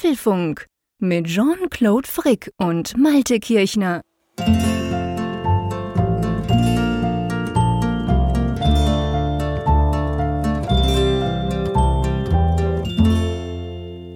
Apfelfunk 0.00 0.64
mit 0.98 1.26
Jean-Claude 1.26 2.08
Frick 2.08 2.50
und 2.56 2.96
Malte 2.96 3.38
Kirchner. 3.38 4.00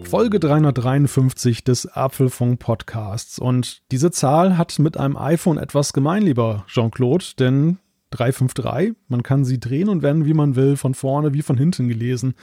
Folge 0.04 0.40
353 0.40 1.64
des 1.64 1.86
Apfelfunk 1.86 2.60
Podcasts. 2.60 3.38
Und 3.38 3.82
diese 3.90 4.10
Zahl 4.10 4.56
hat 4.56 4.78
mit 4.78 4.96
einem 4.96 5.18
iPhone 5.18 5.58
etwas 5.58 5.92
gemein, 5.92 6.22
lieber 6.22 6.64
Jean-Claude, 6.66 7.26
denn 7.38 7.76
353, 8.12 8.94
man 9.08 9.22
kann 9.22 9.44
sie 9.44 9.60
drehen 9.60 9.90
und 9.90 10.02
wenden, 10.02 10.24
wie 10.24 10.32
man 10.32 10.56
will, 10.56 10.78
von 10.78 10.94
vorne 10.94 11.34
wie 11.34 11.42
von 11.42 11.58
hinten 11.58 11.88
gelesen. 11.88 12.34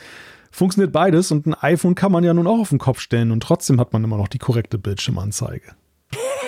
Funktioniert 0.51 0.91
beides 0.91 1.31
und 1.31 1.47
ein 1.47 1.53
iPhone 1.53 1.95
kann 1.95 2.11
man 2.11 2.23
ja 2.23 2.33
nun 2.33 2.45
auch 2.45 2.59
auf 2.59 2.69
den 2.69 2.79
Kopf 2.79 2.99
stellen 2.99 3.31
und 3.31 3.41
trotzdem 3.41 3.79
hat 3.79 3.93
man 3.93 4.03
immer 4.03 4.17
noch 4.17 4.27
die 4.27 4.37
korrekte 4.37 4.77
Bildschirmanzeige. 4.77 5.73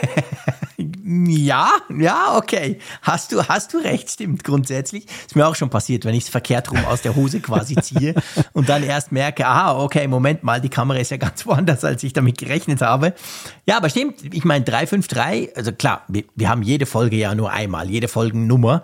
ja, 1.05 1.69
ja, 1.97 2.37
okay. 2.37 2.79
Hast 3.01 3.31
du, 3.31 3.43
hast 3.43 3.73
du 3.73 3.77
recht, 3.77 4.09
stimmt 4.09 4.43
grundsätzlich. 4.43 5.05
Ist 5.05 5.35
mir 5.35 5.47
auch 5.47 5.55
schon 5.55 5.69
passiert, 5.69 6.05
wenn 6.05 6.15
ich 6.15 6.25
es 6.25 6.29
verkehrt 6.29 6.71
rum 6.71 6.83
aus 6.85 7.01
der 7.01 7.15
Hose 7.15 7.39
quasi 7.39 7.75
ziehe 7.75 8.15
und 8.53 8.69
dann 8.69 8.83
erst 8.83 9.11
merke, 9.11 9.45
aha, 9.45 9.79
okay, 9.79 10.07
Moment 10.07 10.43
mal, 10.43 10.61
die 10.61 10.69
Kamera 10.69 10.99
ist 10.99 11.11
ja 11.11 11.17
ganz 11.17 11.45
woanders, 11.45 11.83
als 11.83 12.03
ich 12.03 12.13
damit 12.13 12.37
gerechnet 12.37 12.81
habe. 12.81 13.13
Ja, 13.65 13.77
aber 13.77 13.89
stimmt, 13.89 14.15
ich 14.33 14.43
meine 14.43 14.65
353, 14.65 15.55
also 15.55 15.71
klar, 15.71 16.03
wir, 16.07 16.23
wir 16.35 16.49
haben 16.49 16.63
jede 16.63 16.85
Folge 16.85 17.15
ja 17.15 17.35
nur 17.35 17.51
einmal, 17.51 17.89
jede 17.89 18.07
Folgennummer. 18.07 18.81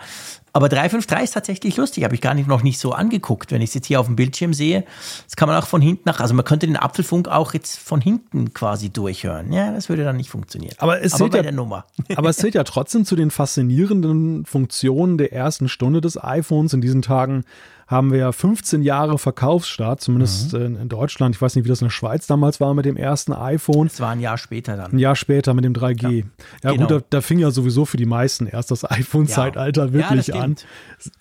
Aber 0.54 0.70
353 0.70 1.24
ist 1.24 1.34
tatsächlich 1.34 1.78
lustig, 1.78 2.04
habe 2.04 2.16
ich 2.16 2.22
gar 2.22 2.34
nicht, 2.34 2.48
noch 2.48 2.64
nicht 2.64 2.80
so 2.80 2.92
angeguckt. 2.92 3.52
Wenn 3.52 3.62
ich 3.62 3.70
es 3.70 3.74
jetzt 3.76 3.88
hier 3.88 4.00
auf 4.00 4.08
dem 4.08 4.16
Bildschirm 4.16 4.54
sehe, 4.54 4.86
das 5.26 5.36
kann 5.36 5.48
man 5.48 5.58
auch 5.62 5.68
von 5.68 5.82
hinten 5.82 6.04
nach, 6.06 6.20
also 6.20 6.34
man 6.34 6.46
könnte 6.46 6.68
den 6.68 6.78
Apfelfunk 6.78 7.28
auch 7.28 7.54
jetzt 7.54 7.80
von 7.80 8.02
hinten 8.02 8.54
quasi 8.54 8.90
durchhören. 8.90 9.52
Ja, 9.52 9.72
das 9.72 9.90
würde 9.90 10.04
dann 10.04 10.18
nicht 10.18 10.30
funktionieren. 10.30 10.76
Aber 10.80 11.02
es 11.02 11.14
zählt 11.14 11.34
ja, 11.34 11.42
der 11.42 11.52
Nummer. 11.52 11.86
aber 12.16 12.30
es 12.30 12.38
zählt 12.38 12.56
ja 12.56 12.64
trotzdem 12.64 13.06
zu 13.06 13.16
den 13.16 13.32
faszinierenden 13.32 14.46
Funktionen 14.46 15.18
der 15.18 15.34
ersten 15.34 15.70
Stunde 15.70 16.02
des 16.02 16.22
iPhones 16.22 16.74
in 16.74 16.82
diesen 16.82 17.02
Tagen 17.02 17.44
haben 17.90 18.12
wir 18.12 18.20
ja 18.20 18.32
15 18.32 18.84
Jahre 18.84 19.18
Verkaufsstart, 19.18 20.00
zumindest 20.00 20.54
mhm. 20.54 20.78
in, 20.78 20.90
Deutschland. 20.90 21.36
Ich 21.36 21.42
weiß 21.42 21.56
nicht, 21.56 21.66
wie 21.66 21.70
das 21.70 21.82
in 21.82 21.88
der 21.88 21.92
Schweiz 21.92 22.28
damals 22.28 22.62
war 22.62 22.76
mit 22.76 22.86
dem 22.86 22.96
ersten 22.96 23.34
iPhone. 23.34 23.88
Es 23.88 24.00
war 24.00 24.12
ein 24.12 24.20
Jahr 24.20 24.38
später 24.38 24.78
dann. 24.78 24.92
Ein 24.92 25.00
Jahr 25.00 25.16
später 25.16 25.56
mit 25.56 25.66
dem 25.66 25.74
3G. 25.74 26.04
Ja, 26.04 26.24
ja 26.64 26.72
genau. 26.74 26.84
gut, 26.84 26.92
da, 26.92 27.06
da, 27.10 27.22
fing 27.22 27.40
ja 27.40 27.50
sowieso 27.50 27.86
für 27.86 27.98
die 27.98 28.06
meisten 28.06 28.46
erst 28.46 28.70
das 28.70 28.90
iPhone-Zeitalter 28.90 29.88
ja. 29.88 29.94
wirklich 29.94 30.28
ja, 30.28 30.36
an. 30.36 30.56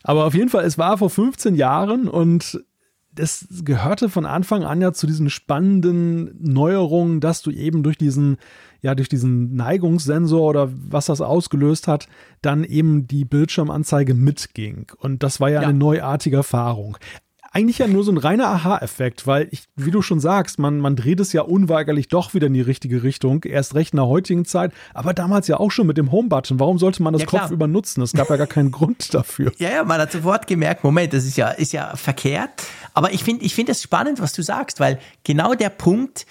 Aber 0.02 0.26
auf 0.26 0.34
jeden 0.34 0.50
Fall, 0.50 0.66
es 0.66 0.76
war 0.76 0.98
vor 0.98 1.08
15 1.08 1.54
Jahren 1.54 2.06
und 2.06 2.62
das 3.14 3.46
gehörte 3.64 4.10
von 4.10 4.26
Anfang 4.26 4.62
an 4.62 4.82
ja 4.82 4.92
zu 4.92 5.06
diesen 5.06 5.30
spannenden 5.30 6.36
Neuerungen, 6.38 7.20
dass 7.20 7.40
du 7.40 7.50
eben 7.50 7.82
durch 7.82 7.96
diesen 7.96 8.36
ja 8.80 8.94
durch 8.94 9.08
diesen 9.08 9.54
Neigungssensor 9.54 10.48
oder 10.48 10.70
was 10.72 11.06
das 11.06 11.20
ausgelöst 11.20 11.88
hat, 11.88 12.08
dann 12.42 12.64
eben 12.64 13.06
die 13.06 13.24
Bildschirmanzeige 13.24 14.14
mitging. 14.14 14.86
Und 14.98 15.22
das 15.22 15.40
war 15.40 15.50
ja, 15.50 15.62
ja. 15.62 15.68
eine 15.68 15.78
neuartige 15.78 16.36
Erfahrung 16.36 16.96
eigentlich 17.50 17.78
ja 17.78 17.86
nur 17.86 18.04
so 18.04 18.12
ein 18.12 18.18
reiner 18.18 18.48
Aha-Effekt, 18.48 19.26
weil 19.26 19.48
ich, 19.50 19.64
wie 19.74 19.90
du 19.90 20.02
schon 20.02 20.20
sagst, 20.20 20.58
man, 20.58 20.78
man 20.78 20.96
dreht 20.96 21.18
es 21.20 21.32
ja 21.32 21.42
unweigerlich 21.42 22.08
doch 22.08 22.34
wieder 22.34 22.46
in 22.46 22.54
die 22.54 22.60
richtige 22.60 23.02
Richtung, 23.02 23.44
erst 23.44 23.74
recht 23.74 23.94
in 23.94 23.96
der 23.96 24.06
heutigen 24.06 24.44
Zeit, 24.44 24.72
aber 24.92 25.14
damals 25.14 25.48
ja 25.48 25.58
auch 25.58 25.70
schon 25.70 25.86
mit 25.86 25.96
dem 25.96 26.12
Home-Button. 26.12 26.60
Warum 26.60 26.78
sollte 26.78 27.02
man 27.02 27.14
das 27.14 27.22
ja, 27.22 27.26
Kopf 27.26 27.50
übernutzen? 27.50 28.02
Es 28.02 28.12
gab 28.12 28.28
ja 28.28 28.36
gar 28.36 28.46
keinen 28.46 28.70
Grund 28.78 29.14
dafür. 29.14 29.52
Ja, 29.58 29.70
ja, 29.70 29.84
man 29.84 30.00
hat 30.00 30.12
sofort 30.12 30.46
gemerkt, 30.46 30.84
Moment, 30.84 31.12
das 31.12 31.24
ist 31.24 31.36
ja, 31.36 31.48
ist 31.48 31.72
ja 31.72 31.96
verkehrt. 31.96 32.50
Aber 32.92 33.12
ich 33.12 33.24
finde 33.24 33.44
ich 33.44 33.54
finde 33.54 33.72
es 33.72 33.82
spannend, 33.82 34.20
was 34.20 34.32
du 34.32 34.42
sagst, 34.42 34.78
weil 34.78 34.98
genau 35.24 35.54
der 35.54 35.70
Punkt, 35.70 36.26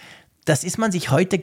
das 0.45 0.63
ist 0.63 0.77
man 0.77 0.91
sich 0.91 1.09
heute 1.11 1.39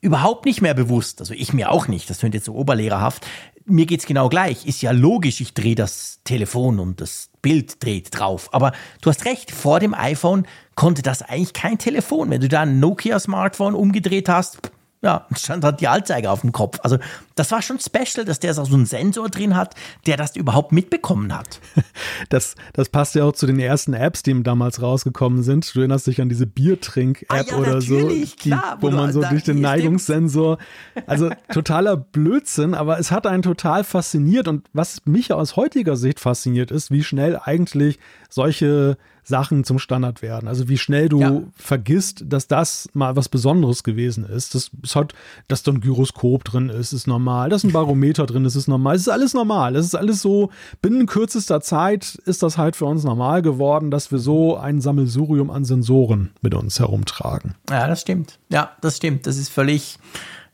überhaupt 0.00 0.46
nicht 0.46 0.62
mehr 0.62 0.74
bewusst, 0.74 1.20
also 1.20 1.34
ich 1.34 1.52
mir 1.52 1.70
auch 1.70 1.88
nicht, 1.88 2.08
das 2.08 2.18
klingt 2.18 2.34
jetzt 2.34 2.46
so 2.46 2.54
oberlehrerhaft, 2.54 3.26
mir 3.66 3.86
geht's 3.86 4.06
genau 4.06 4.28
gleich. 4.28 4.66
Ist 4.66 4.82
ja 4.82 4.90
logisch, 4.90 5.40
ich 5.40 5.54
drehe 5.54 5.74
das 5.74 6.20
Telefon 6.24 6.80
und 6.80 7.00
das 7.00 7.30
Bild 7.42 7.82
dreht 7.82 8.08
drauf. 8.10 8.52
Aber 8.52 8.72
du 9.00 9.10
hast 9.10 9.24
recht, 9.24 9.50
vor 9.50 9.80
dem 9.80 9.94
iPhone 9.94 10.46
konnte 10.74 11.02
das 11.02 11.22
eigentlich 11.22 11.52
kein 11.52 11.78
Telefon. 11.78 12.30
Wenn 12.30 12.40
du 12.40 12.48
da 12.48 12.62
ein 12.62 12.80
Nokia-Smartphone 12.80 13.74
umgedreht 13.74 14.28
hast, 14.28 14.72
ja, 15.02 15.26
stand 15.34 15.64
halt 15.64 15.80
die 15.80 15.88
Anzeige 15.88 16.30
auf 16.30 16.42
dem 16.42 16.52
Kopf. 16.52 16.78
Also 16.82 16.98
das 17.34 17.50
war 17.50 17.62
schon 17.62 17.78
special, 17.78 18.26
dass 18.26 18.38
der 18.38 18.52
so 18.52 18.62
einen 18.62 18.84
Sensor 18.84 19.30
drin 19.30 19.56
hat, 19.56 19.74
der 20.06 20.18
das 20.18 20.36
überhaupt 20.36 20.72
mitbekommen 20.72 21.36
hat. 21.36 21.60
Das, 22.28 22.54
das 22.74 22.88
passt 22.88 23.14
ja 23.14 23.24
auch 23.24 23.32
zu 23.32 23.46
den 23.46 23.58
ersten 23.58 23.94
Apps, 23.94 24.22
die 24.22 24.42
damals 24.42 24.82
rausgekommen 24.82 25.42
sind. 25.42 25.74
Du 25.74 25.80
erinnerst 25.80 26.06
dich 26.06 26.20
an 26.20 26.28
diese 26.28 26.46
Biertrink-App 26.46 27.28
ah, 27.30 27.42
ja, 27.50 27.56
oder 27.56 27.80
so, 27.80 28.08
die, 28.08 28.26
klar, 28.26 28.78
wo 28.80 28.90
man 28.90 29.12
so 29.12 29.22
durch 29.22 29.42
den 29.42 29.60
Neigungssensor, 29.60 30.58
also 31.06 31.30
totaler 31.52 31.96
Blödsinn, 31.96 32.74
aber 32.74 32.98
es 32.98 33.10
hat 33.10 33.26
einen 33.26 33.42
total 33.42 33.84
fasziniert 33.84 34.48
und 34.48 34.68
was 34.72 35.04
mich 35.06 35.32
aus 35.32 35.56
heutiger 35.56 35.96
Sicht 35.96 36.20
fasziniert 36.20 36.70
ist, 36.70 36.90
wie 36.90 37.02
schnell 37.02 37.38
eigentlich 37.42 37.98
solche 38.28 38.96
Sachen 39.30 39.64
zum 39.64 39.78
Standard 39.78 40.20
werden. 40.20 40.46
Also 40.46 40.68
wie 40.68 40.76
schnell 40.76 41.08
du 41.08 41.20
ja. 41.20 41.42
vergisst, 41.56 42.24
dass 42.26 42.46
das 42.46 42.90
mal 42.92 43.16
was 43.16 43.30
Besonderes 43.30 43.82
gewesen 43.82 44.24
ist. 44.24 44.54
Das, 44.54 44.70
es 44.84 44.94
hat, 44.94 45.14
dass 45.48 45.62
da 45.62 45.72
ein 45.72 45.80
Gyroskop 45.80 46.44
drin 46.44 46.68
ist, 46.68 46.92
ist 46.92 47.06
normal. 47.06 47.48
Dass 47.48 47.64
ein 47.64 47.72
Barometer 47.72 48.26
drin 48.26 48.44
ist, 48.44 48.56
ist 48.56 48.68
normal. 48.68 48.96
Es 48.96 49.02
ist 49.02 49.08
alles 49.08 49.32
normal. 49.32 49.76
Es 49.76 49.86
ist 49.86 49.94
alles 49.94 50.20
so, 50.20 50.50
binnen 50.82 51.06
kürzester 51.06 51.62
Zeit 51.62 52.16
ist 52.26 52.42
das 52.42 52.58
halt 52.58 52.76
für 52.76 52.84
uns 52.84 53.04
normal 53.04 53.40
geworden, 53.40 53.90
dass 53.90 54.12
wir 54.12 54.18
so 54.18 54.58
ein 54.58 54.82
Sammelsurium 54.82 55.50
an 55.50 55.64
Sensoren 55.64 56.32
mit 56.42 56.54
uns 56.54 56.78
herumtragen. 56.78 57.54
Ja, 57.70 57.86
das 57.86 58.02
stimmt. 58.02 58.38
Ja, 58.50 58.72
das 58.82 58.98
stimmt. 58.98 59.26
Das 59.26 59.38
ist 59.38 59.48
völlig, 59.48 59.98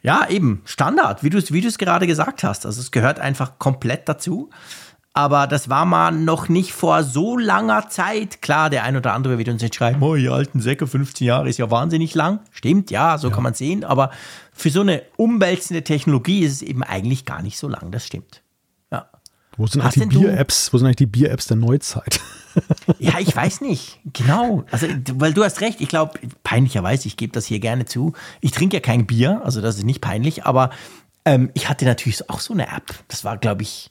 ja, 0.03 0.29
eben 0.29 0.61
Standard, 0.67 1.25
wie 1.25 1.31
du 1.31 1.39
es 1.39 1.53
wie 1.53 1.63
gerade 1.63 2.07
gesagt 2.07 2.45
hast. 2.45 2.67
Also 2.67 2.81
es 2.81 2.93
gehört 2.93 3.19
einfach 3.19 3.59
komplett 3.59 4.09
dazu 4.09 4.51
aber 5.17 5.47
das 5.47 5.71
war 5.71 5.87
mal 5.87 6.13
noch 6.13 6.51
nicht 6.51 6.73
vor 6.73 7.03
so 7.03 7.39
langer 7.39 7.89
Zeit. 7.89 8.43
Klar, 8.43 8.69
der 8.69 8.85
ein 8.85 8.99
oder 8.99 9.15
andere 9.15 9.39
wird 9.39 9.49
uns 9.49 9.63
jetzt 9.63 9.77
schreiben, 9.77 10.03
oh, 10.03 10.15
ihr 10.15 10.31
alten 10.31 10.61
Säcke, 10.61 10.87
15 10.87 11.27
Jahre 11.27 11.49
ist 11.49 11.57
ja 11.57 11.71
wahnsinnig 11.71 12.15
lang. 12.15 12.41
Stimmt, 12.51 12.91
ja, 12.91 13.17
so 13.17 13.29
ja. 13.29 13.35
kann 13.35 13.43
man 13.43 13.55
sehen, 13.55 13.83
aber 13.83 14.11
für 14.53 14.69
so 14.69 14.83
eine 14.83 15.03
umwälzende 15.17 15.83
Technologie 15.83 16.41
ist 16.41 16.53
es 16.53 16.63
eben 16.63 16.83
eigentlich 16.83 17.25
gar 17.25 17.41
nicht 17.41 17.57
so 17.57 17.67
lang, 17.67 17.91
das 17.93 18.05
stimmt. 18.05 18.43
Ja. 18.93 19.09
Wo 19.57 19.67
sind 19.67 19.81
eigentlich 19.81 20.07
die 20.07 20.19
Bier-Apps? 20.19 20.75
Wo 20.75 20.77
sind 20.77 20.87
eigentlich 20.87 20.97
die 20.97 21.07
Bier-Apps 21.07 21.47
der 21.47 21.57
Neuzeit? 21.57 22.21
ja, 22.99 23.19
ich 23.19 23.35
weiß 23.35 23.63
nicht. 23.63 23.99
Genau. 24.13 24.65
Also, 24.71 24.87
weil 25.15 25.33
du 25.33 25.45
hast 25.45 25.63
recht. 25.63 25.81
Ich 25.81 25.89
glaube, 25.89 26.21
peinlicherweise, 26.45 27.09
ich 27.09 27.17
gebe 27.17 27.33
das 27.33 27.47
hier 27.47 27.59
gerne 27.59 27.87
zu. 27.87 28.13
Ich 28.43 28.51
trinke 28.51 28.77
ja 28.77 28.81
kein 28.81 29.07
Bier, 29.07 29.41
also 29.45 29.63
das 29.63 29.79
ist 29.79 29.85
nicht 29.85 30.03
peinlich, 30.03 30.45
aber 30.45 30.69
ähm, 31.25 31.51
ich 31.55 31.71
hatte 31.71 31.87
natürlich 31.87 32.29
auch 32.29 32.41
so 32.41 32.53
eine 32.53 32.69
App. 32.69 33.03
Das 33.09 33.25
war, 33.25 33.39
glaube 33.39 33.63
ich, 33.63 33.91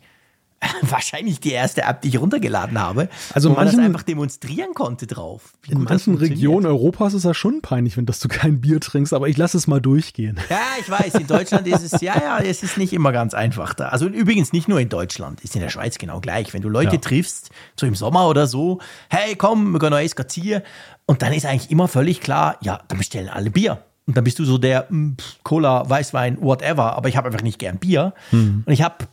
wahrscheinlich 0.81 1.39
die 1.39 1.51
erste 1.51 1.83
App, 1.83 2.01
die 2.01 2.09
ich 2.09 2.19
runtergeladen 2.19 2.79
habe, 2.79 3.09
also 3.33 3.49
wo 3.49 3.53
man 3.53 3.66
manchen, 3.66 3.77
das 3.77 3.85
einfach 3.85 4.03
demonstrieren 4.03 4.73
konnte 4.73 5.07
drauf. 5.07 5.53
in 5.67 5.83
manchen 5.83 6.16
Regionen 6.16 6.66
Europas 6.66 7.13
ist 7.13 7.25
das 7.25 7.38
schon 7.38 7.61
peinlich, 7.61 7.97
wenn 7.97 8.05
dass 8.05 8.19
du 8.19 8.27
kein 8.27 8.61
Bier 8.61 8.79
trinkst, 8.79 9.13
aber 9.13 9.27
ich 9.27 9.38
lasse 9.38 9.57
es 9.57 9.67
mal 9.67 9.81
durchgehen. 9.81 10.39
Ja, 10.49 10.61
ich 10.79 10.89
weiß, 10.89 11.16
in 11.16 11.27
Deutschland 11.27 11.67
ist 11.67 11.93
es, 11.93 12.01
ja, 12.01 12.16
ja, 12.16 12.39
es 12.39 12.63
ist 12.63 12.77
nicht 12.77 12.93
immer 12.93 13.11
ganz 13.11 13.33
einfach 13.33 13.73
da. 13.73 13.89
Also 13.89 14.07
übrigens 14.07 14.53
nicht 14.53 14.67
nur 14.67 14.79
in 14.79 14.89
Deutschland, 14.89 15.41
ist 15.41 15.55
in 15.55 15.61
der 15.61 15.69
Schweiz 15.69 15.97
genau 15.97 16.19
gleich. 16.19 16.53
Wenn 16.53 16.61
du 16.61 16.69
Leute 16.69 16.95
ja. 16.95 17.01
triffst, 17.01 17.49
so 17.79 17.85
im 17.85 17.95
Sommer 17.95 18.27
oder 18.27 18.47
so, 18.47 18.79
hey, 19.09 19.35
komm, 19.35 19.72
wir 19.72 19.79
gehen 19.79 19.89
noch 19.89 20.09
spazieren. 20.09 20.63
Und 21.05 21.22
dann 21.22 21.33
ist 21.33 21.45
eigentlich 21.45 21.72
immer 21.72 21.87
völlig 21.87 22.22
klar, 22.22 22.57
ja, 22.61 22.81
dann 22.87 22.97
bestellen 22.97 23.29
alle 23.29 23.49
Bier. 23.49 23.83
Und 24.07 24.16
dann 24.16 24.23
bist 24.23 24.37
du 24.39 24.45
so 24.45 24.57
der 24.57 24.85
mh, 24.89 24.89
hm, 24.89 25.17
Cola, 25.43 25.89
Weißwein, 25.89 26.37
whatever, 26.41 26.95
aber 26.95 27.09
ich 27.09 27.17
habe 27.17 27.27
einfach 27.27 27.41
nicht 27.41 27.59
gern 27.59 27.77
Bier. 27.77 28.13
Mhm. 28.31 28.63
Und 28.66 28.73
ich 28.73 28.81
habe 28.81 29.07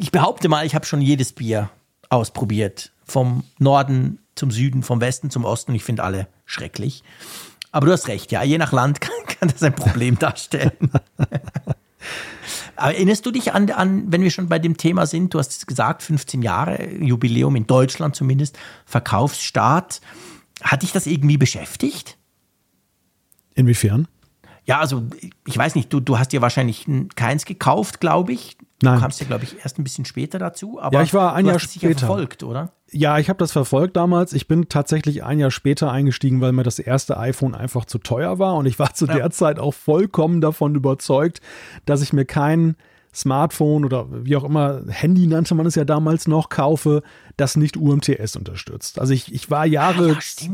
ich 0.00 0.10
behaupte 0.10 0.48
mal, 0.48 0.66
ich 0.66 0.74
habe 0.74 0.86
schon 0.86 1.00
jedes 1.00 1.32
Bier 1.32 1.70
ausprobiert. 2.08 2.92
Vom 3.04 3.44
Norden 3.58 4.18
zum 4.34 4.50
Süden, 4.50 4.82
vom 4.82 5.00
Westen 5.00 5.30
zum 5.30 5.44
Osten. 5.44 5.74
Ich 5.74 5.84
finde 5.84 6.04
alle 6.04 6.28
schrecklich. 6.44 7.02
Aber 7.72 7.86
du 7.86 7.92
hast 7.92 8.08
recht, 8.08 8.32
ja, 8.32 8.42
je 8.42 8.58
nach 8.58 8.72
Land 8.72 9.00
kann, 9.02 9.12
kann 9.26 9.48
das 9.48 9.62
ein 9.62 9.74
Problem 9.74 10.18
darstellen. 10.18 10.90
Erinnerst 12.76 13.24
du 13.24 13.30
dich 13.30 13.52
an, 13.52 13.70
an, 13.70 14.12
wenn 14.12 14.22
wir 14.22 14.30
schon 14.30 14.48
bei 14.48 14.58
dem 14.58 14.76
Thema 14.76 15.06
sind, 15.06 15.32
du 15.32 15.38
hast 15.38 15.52
es 15.52 15.66
gesagt, 15.66 16.02
15 16.02 16.42
Jahre, 16.42 16.90
Jubiläum 16.94 17.56
in 17.56 17.66
Deutschland 17.66 18.14
zumindest, 18.14 18.58
Verkaufsstart. 18.84 20.02
Hat 20.62 20.82
dich 20.82 20.92
das 20.92 21.06
irgendwie 21.06 21.38
beschäftigt? 21.38 22.18
Inwiefern? 23.54 24.08
Ja, 24.66 24.80
also 24.80 25.06
ich 25.46 25.56
weiß 25.56 25.74
nicht, 25.74 25.92
du, 25.92 26.00
du 26.00 26.18
hast 26.18 26.32
dir 26.32 26.42
wahrscheinlich 26.42 26.86
keins 27.14 27.44
gekauft, 27.44 28.00
glaube 28.00 28.32
ich. 28.32 28.58
Nein. 28.82 28.96
Du 28.96 29.00
kamst 29.00 29.20
ja, 29.20 29.26
glaube 29.26 29.44
ich, 29.44 29.56
erst 29.62 29.78
ein 29.78 29.84
bisschen 29.84 30.04
später 30.04 30.38
dazu. 30.38 30.80
Aber 30.80 30.98
ja, 30.98 31.02
ich 31.02 31.14
war 31.14 31.34
ein 31.34 31.44
du 31.44 31.50
Jahr 31.50 31.60
hast 31.60 31.72
später. 31.74 31.88
Ja 31.88 31.98
verfolgt, 31.98 32.42
oder? 32.42 32.72
Ja, 32.90 33.18
ich 33.18 33.28
habe 33.28 33.38
das 33.38 33.52
verfolgt 33.52 33.96
damals. 33.96 34.32
Ich 34.32 34.48
bin 34.48 34.68
tatsächlich 34.68 35.24
ein 35.24 35.38
Jahr 35.38 35.50
später 35.50 35.90
eingestiegen, 35.90 36.40
weil 36.40 36.52
mir 36.52 36.62
das 36.62 36.78
erste 36.78 37.16
iPhone 37.16 37.54
einfach 37.54 37.86
zu 37.86 37.98
teuer 37.98 38.38
war. 38.38 38.54
Und 38.56 38.66
ich 38.66 38.78
war 38.78 38.92
zu 38.92 39.06
ja. 39.06 39.14
der 39.14 39.30
Zeit 39.30 39.58
auch 39.58 39.72
vollkommen 39.72 40.40
davon 40.40 40.74
überzeugt, 40.74 41.40
dass 41.86 42.02
ich 42.02 42.12
mir 42.12 42.26
kein 42.26 42.76
Smartphone 43.16 43.86
oder 43.86 44.06
wie 44.10 44.36
auch 44.36 44.44
immer, 44.44 44.82
Handy 44.88 45.26
nannte 45.26 45.54
man 45.54 45.64
es 45.64 45.74
ja 45.74 45.86
damals 45.86 46.28
noch, 46.28 46.50
kaufe, 46.50 47.02
das 47.38 47.56
nicht 47.56 47.78
UMTS 47.78 48.36
unterstützt. 48.36 48.98
Also 48.98 49.14
ich, 49.14 49.32
ich 49.32 49.50
war 49.50 49.64
Jahre, 49.64 50.16
ah, 50.18 50.44
ja, 50.44 50.50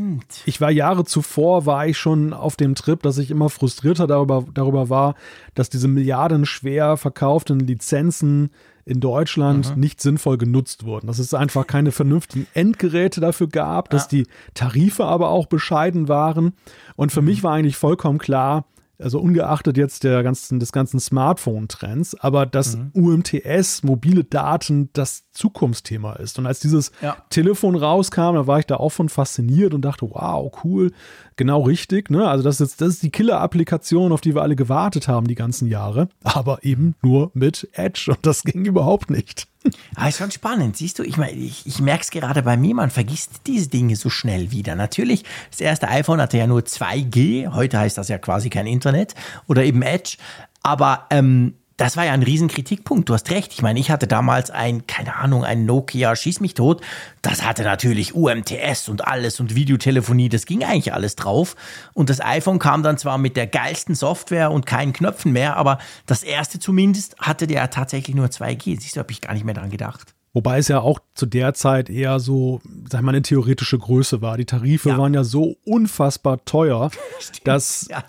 ich 0.47 0.61
war 0.61 0.71
Jahre 0.71 1.05
zuvor, 1.05 1.67
war 1.67 1.89
ich 1.89 1.99
schon 1.99 2.33
auf 2.33 2.57
dem 2.57 2.77
Trip, 2.77 3.03
dass 3.03 3.19
ich 3.19 3.33
immer 3.33 3.51
frustrierter 3.51 4.07
darüber, 4.07 4.45
darüber 4.55 4.89
war, 4.89 5.17
dass 5.55 5.71
diese 5.71 5.89
milliardenschwer 5.89 6.97
verkauften 6.97 7.59
Lizenzen 7.59 8.51
in 8.85 9.01
Deutschland 9.01 9.75
mhm. 9.75 9.81
nicht 9.81 10.01
sinnvoll 10.01 10.39
genutzt 10.39 10.85
wurden. 10.85 11.09
Dass 11.09 11.19
es 11.19 11.35
einfach 11.35 11.67
keine 11.67 11.93
vernünftigen 11.93 12.47
Endgeräte 12.55 13.21
dafür 13.21 13.49
gab, 13.49 13.91
dass 13.91 14.05
ja. 14.05 14.19
die 14.19 14.27
Tarife 14.55 15.05
aber 15.05 15.31
auch 15.31 15.47
bescheiden 15.47 16.09
waren. 16.09 16.55
Und 16.95 17.11
für 17.11 17.23
mhm. 17.23 17.29
mich 17.29 17.43
war 17.43 17.55
eigentlich 17.55 17.77
vollkommen 17.77 18.19
klar, 18.19 18.65
also 19.03 19.21
ungeachtet 19.21 19.77
jetzt 19.77 20.05
der 20.05 20.23
ganzen, 20.23 20.61
des 20.61 20.73
ganzen 20.73 21.01
Smartphone-Trends, 21.01 22.15
aber 22.21 22.47
dass 22.47 22.77
mhm. 22.77 22.91
UMTS, 22.95 23.83
mobile 23.83 24.25
Daten, 24.25 24.91
das 24.93 25.31
Zukunftsthema 25.33 26.15
ist. 26.15 26.39
Und 26.39 26.47
als 26.47 26.61
dieses 26.61 26.93
ja. 27.01 27.17
Telefon 27.31 27.75
rauskam, 27.75 28.35
da 28.35 28.47
war 28.47 28.59
ich 28.59 28.67
da 28.67 28.77
auch 28.77 28.91
von 28.91 29.09
fasziniert 29.09 29.75
und 29.75 29.83
dachte, 29.83 30.09
wow, 30.11 30.53
cool, 30.65 30.93
genau 31.37 31.63
richtig. 31.63 32.11
Ne? 32.11 32.29
Also 32.29 32.45
das 32.45 32.61
ist, 32.61 32.81
das 32.81 32.89
ist 32.89 33.03
die 33.03 33.11
Killer-Applikation, 33.11 34.13
auf 34.13 34.21
die 34.21 34.35
wir 34.35 34.43
alle 34.43 34.57
gewartet 34.57 35.09
haben 35.09 35.27
die 35.27 35.35
ganzen 35.35 35.69
Jahre, 35.69 36.09
aber 36.23 36.65
eben 36.65 36.95
nur 37.03 37.31
mit 37.35 37.69
Edge 37.73 38.11
und 38.11 38.25
das 38.27 38.43
ging 38.43 38.65
überhaupt 38.65 39.11
nicht. 39.11 39.49
Ah, 39.95 40.09
ist 40.09 40.19
schon 40.19 40.31
spannend, 40.31 40.77
siehst 40.77 40.99
du, 40.99 41.05
ich 41.05 41.17
meine, 41.17 41.33
ich, 41.33 41.67
ich 41.67 41.81
merke 41.81 42.03
es 42.03 42.11
gerade 42.11 42.43
bei 42.43 42.57
mir, 42.57 42.75
man 42.75 42.91
vergisst 42.91 43.43
diese 43.47 43.69
Dinge 43.69 43.95
so 43.95 44.11
schnell 44.11 44.51
wieder. 44.51 44.75
Natürlich, 44.75 45.25
das 45.51 45.61
erste 45.61 45.89
iPhone 45.89 46.21
hatte 46.21 46.37
ja 46.37 46.49
nur 46.49 46.61
2G, 46.61 47.53
heute 47.55 47.79
heißt 47.79 47.97
das 47.97 48.09
ja 48.09 48.19
quasi 48.19 48.51
kein 48.51 48.67
Internet 48.67 49.15
oder 49.47 49.65
eben 49.65 49.83
Edge, 49.83 50.17
aber 50.63 51.07
ähm, 51.11 51.55
das 51.83 51.97
war 51.97 52.05
ja 52.05 52.13
ein 52.13 52.23
riesen 52.23 52.49
Kritikpunkt. 52.49 53.09
Du 53.09 53.15
hast 53.15 53.31
recht. 53.31 53.53
Ich 53.53 53.61
meine, 53.61 53.81
ich 53.81 53.91
hatte 53.91 54.07
damals 54.07 54.51
ein, 54.51 54.87
keine 54.87 55.17
Ahnung, 55.17 55.45
ein 55.45 55.67
Nokia 55.67 56.15
Schieß 56.15 56.41
mich 56.41 56.55
tot. 56.55 56.81
Das 57.23 57.45
hatte 57.45 57.65
natürlich 57.65 58.15
UMTS 58.15 58.89
und 58.89 59.07
alles 59.07 59.41
und 59.41 59.55
Videotelefonie. 59.55 60.29
Das 60.29 60.47
ging 60.47 60.63
eigentlich 60.63 60.93
alles 60.93 61.17
drauf. 61.17 61.57
Und 61.93 62.09
das 62.09 62.21
iPhone 62.21 62.59
kam 62.59 62.83
dann 62.83 62.99
zwar 62.99 63.19
mit 63.19 63.37
der 63.37 63.47
geilsten 63.47 63.95
Software 63.95 64.53
und 64.53 64.65
keinen 64.65 64.93
Knöpfen 64.93 65.33
mehr, 65.33 65.57
aber 65.57 65.79
das 66.07 66.23
erste 66.23 66.61
zumindest 66.61 67.17
hatte 67.19 67.47
der 67.47 67.69
tatsächlich 67.71 68.15
nur 68.15 68.27
2G. 68.27 68.81
Siehst 68.81 68.97
du, 68.97 69.01
habe 69.01 69.13
ich 69.13 69.21
gar 69.21 69.35
nicht 69.35 69.45
mehr 69.45 69.55
dran 69.55 69.71
gedacht. 69.71 70.15
Wobei 70.35 70.59
es 70.59 70.69
ja 70.69 70.81
auch 70.81 70.99
zu 71.15 71.27
der 71.27 71.53
Zeit 71.53 71.91
eher 71.91 72.19
so, 72.19 72.63
sag 72.89 73.03
mal, 73.03 73.11
eine 73.11 73.21
theoretische 73.21 73.79
Größe 73.79 74.23
war. 74.23 74.39
Die 74.39 74.47
Tarife 74.47 74.89
ja. 74.89 74.99
waren 74.99 75.13
ja 75.13 75.25
so 75.25 75.57
unfassbar 75.67 76.43
teuer, 76.47 76.91
stimmt. 77.21 77.47
dass 77.47 77.87
ja, 77.91 78.03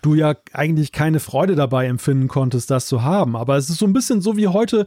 du 0.00 0.14
ja 0.14 0.36
eigentlich 0.52 0.92
keine 0.92 1.18
Freude 1.18 1.56
dabei 1.56 1.86
empfinden 1.86 2.28
konntest, 2.28 2.70
das 2.70 2.86
zu 2.86 3.02
haben. 3.02 3.34
Aber 3.34 3.56
es 3.56 3.70
ist 3.70 3.78
so 3.78 3.86
ein 3.86 3.92
bisschen 3.92 4.20
so 4.20 4.36
wie 4.36 4.46
heute, 4.46 4.86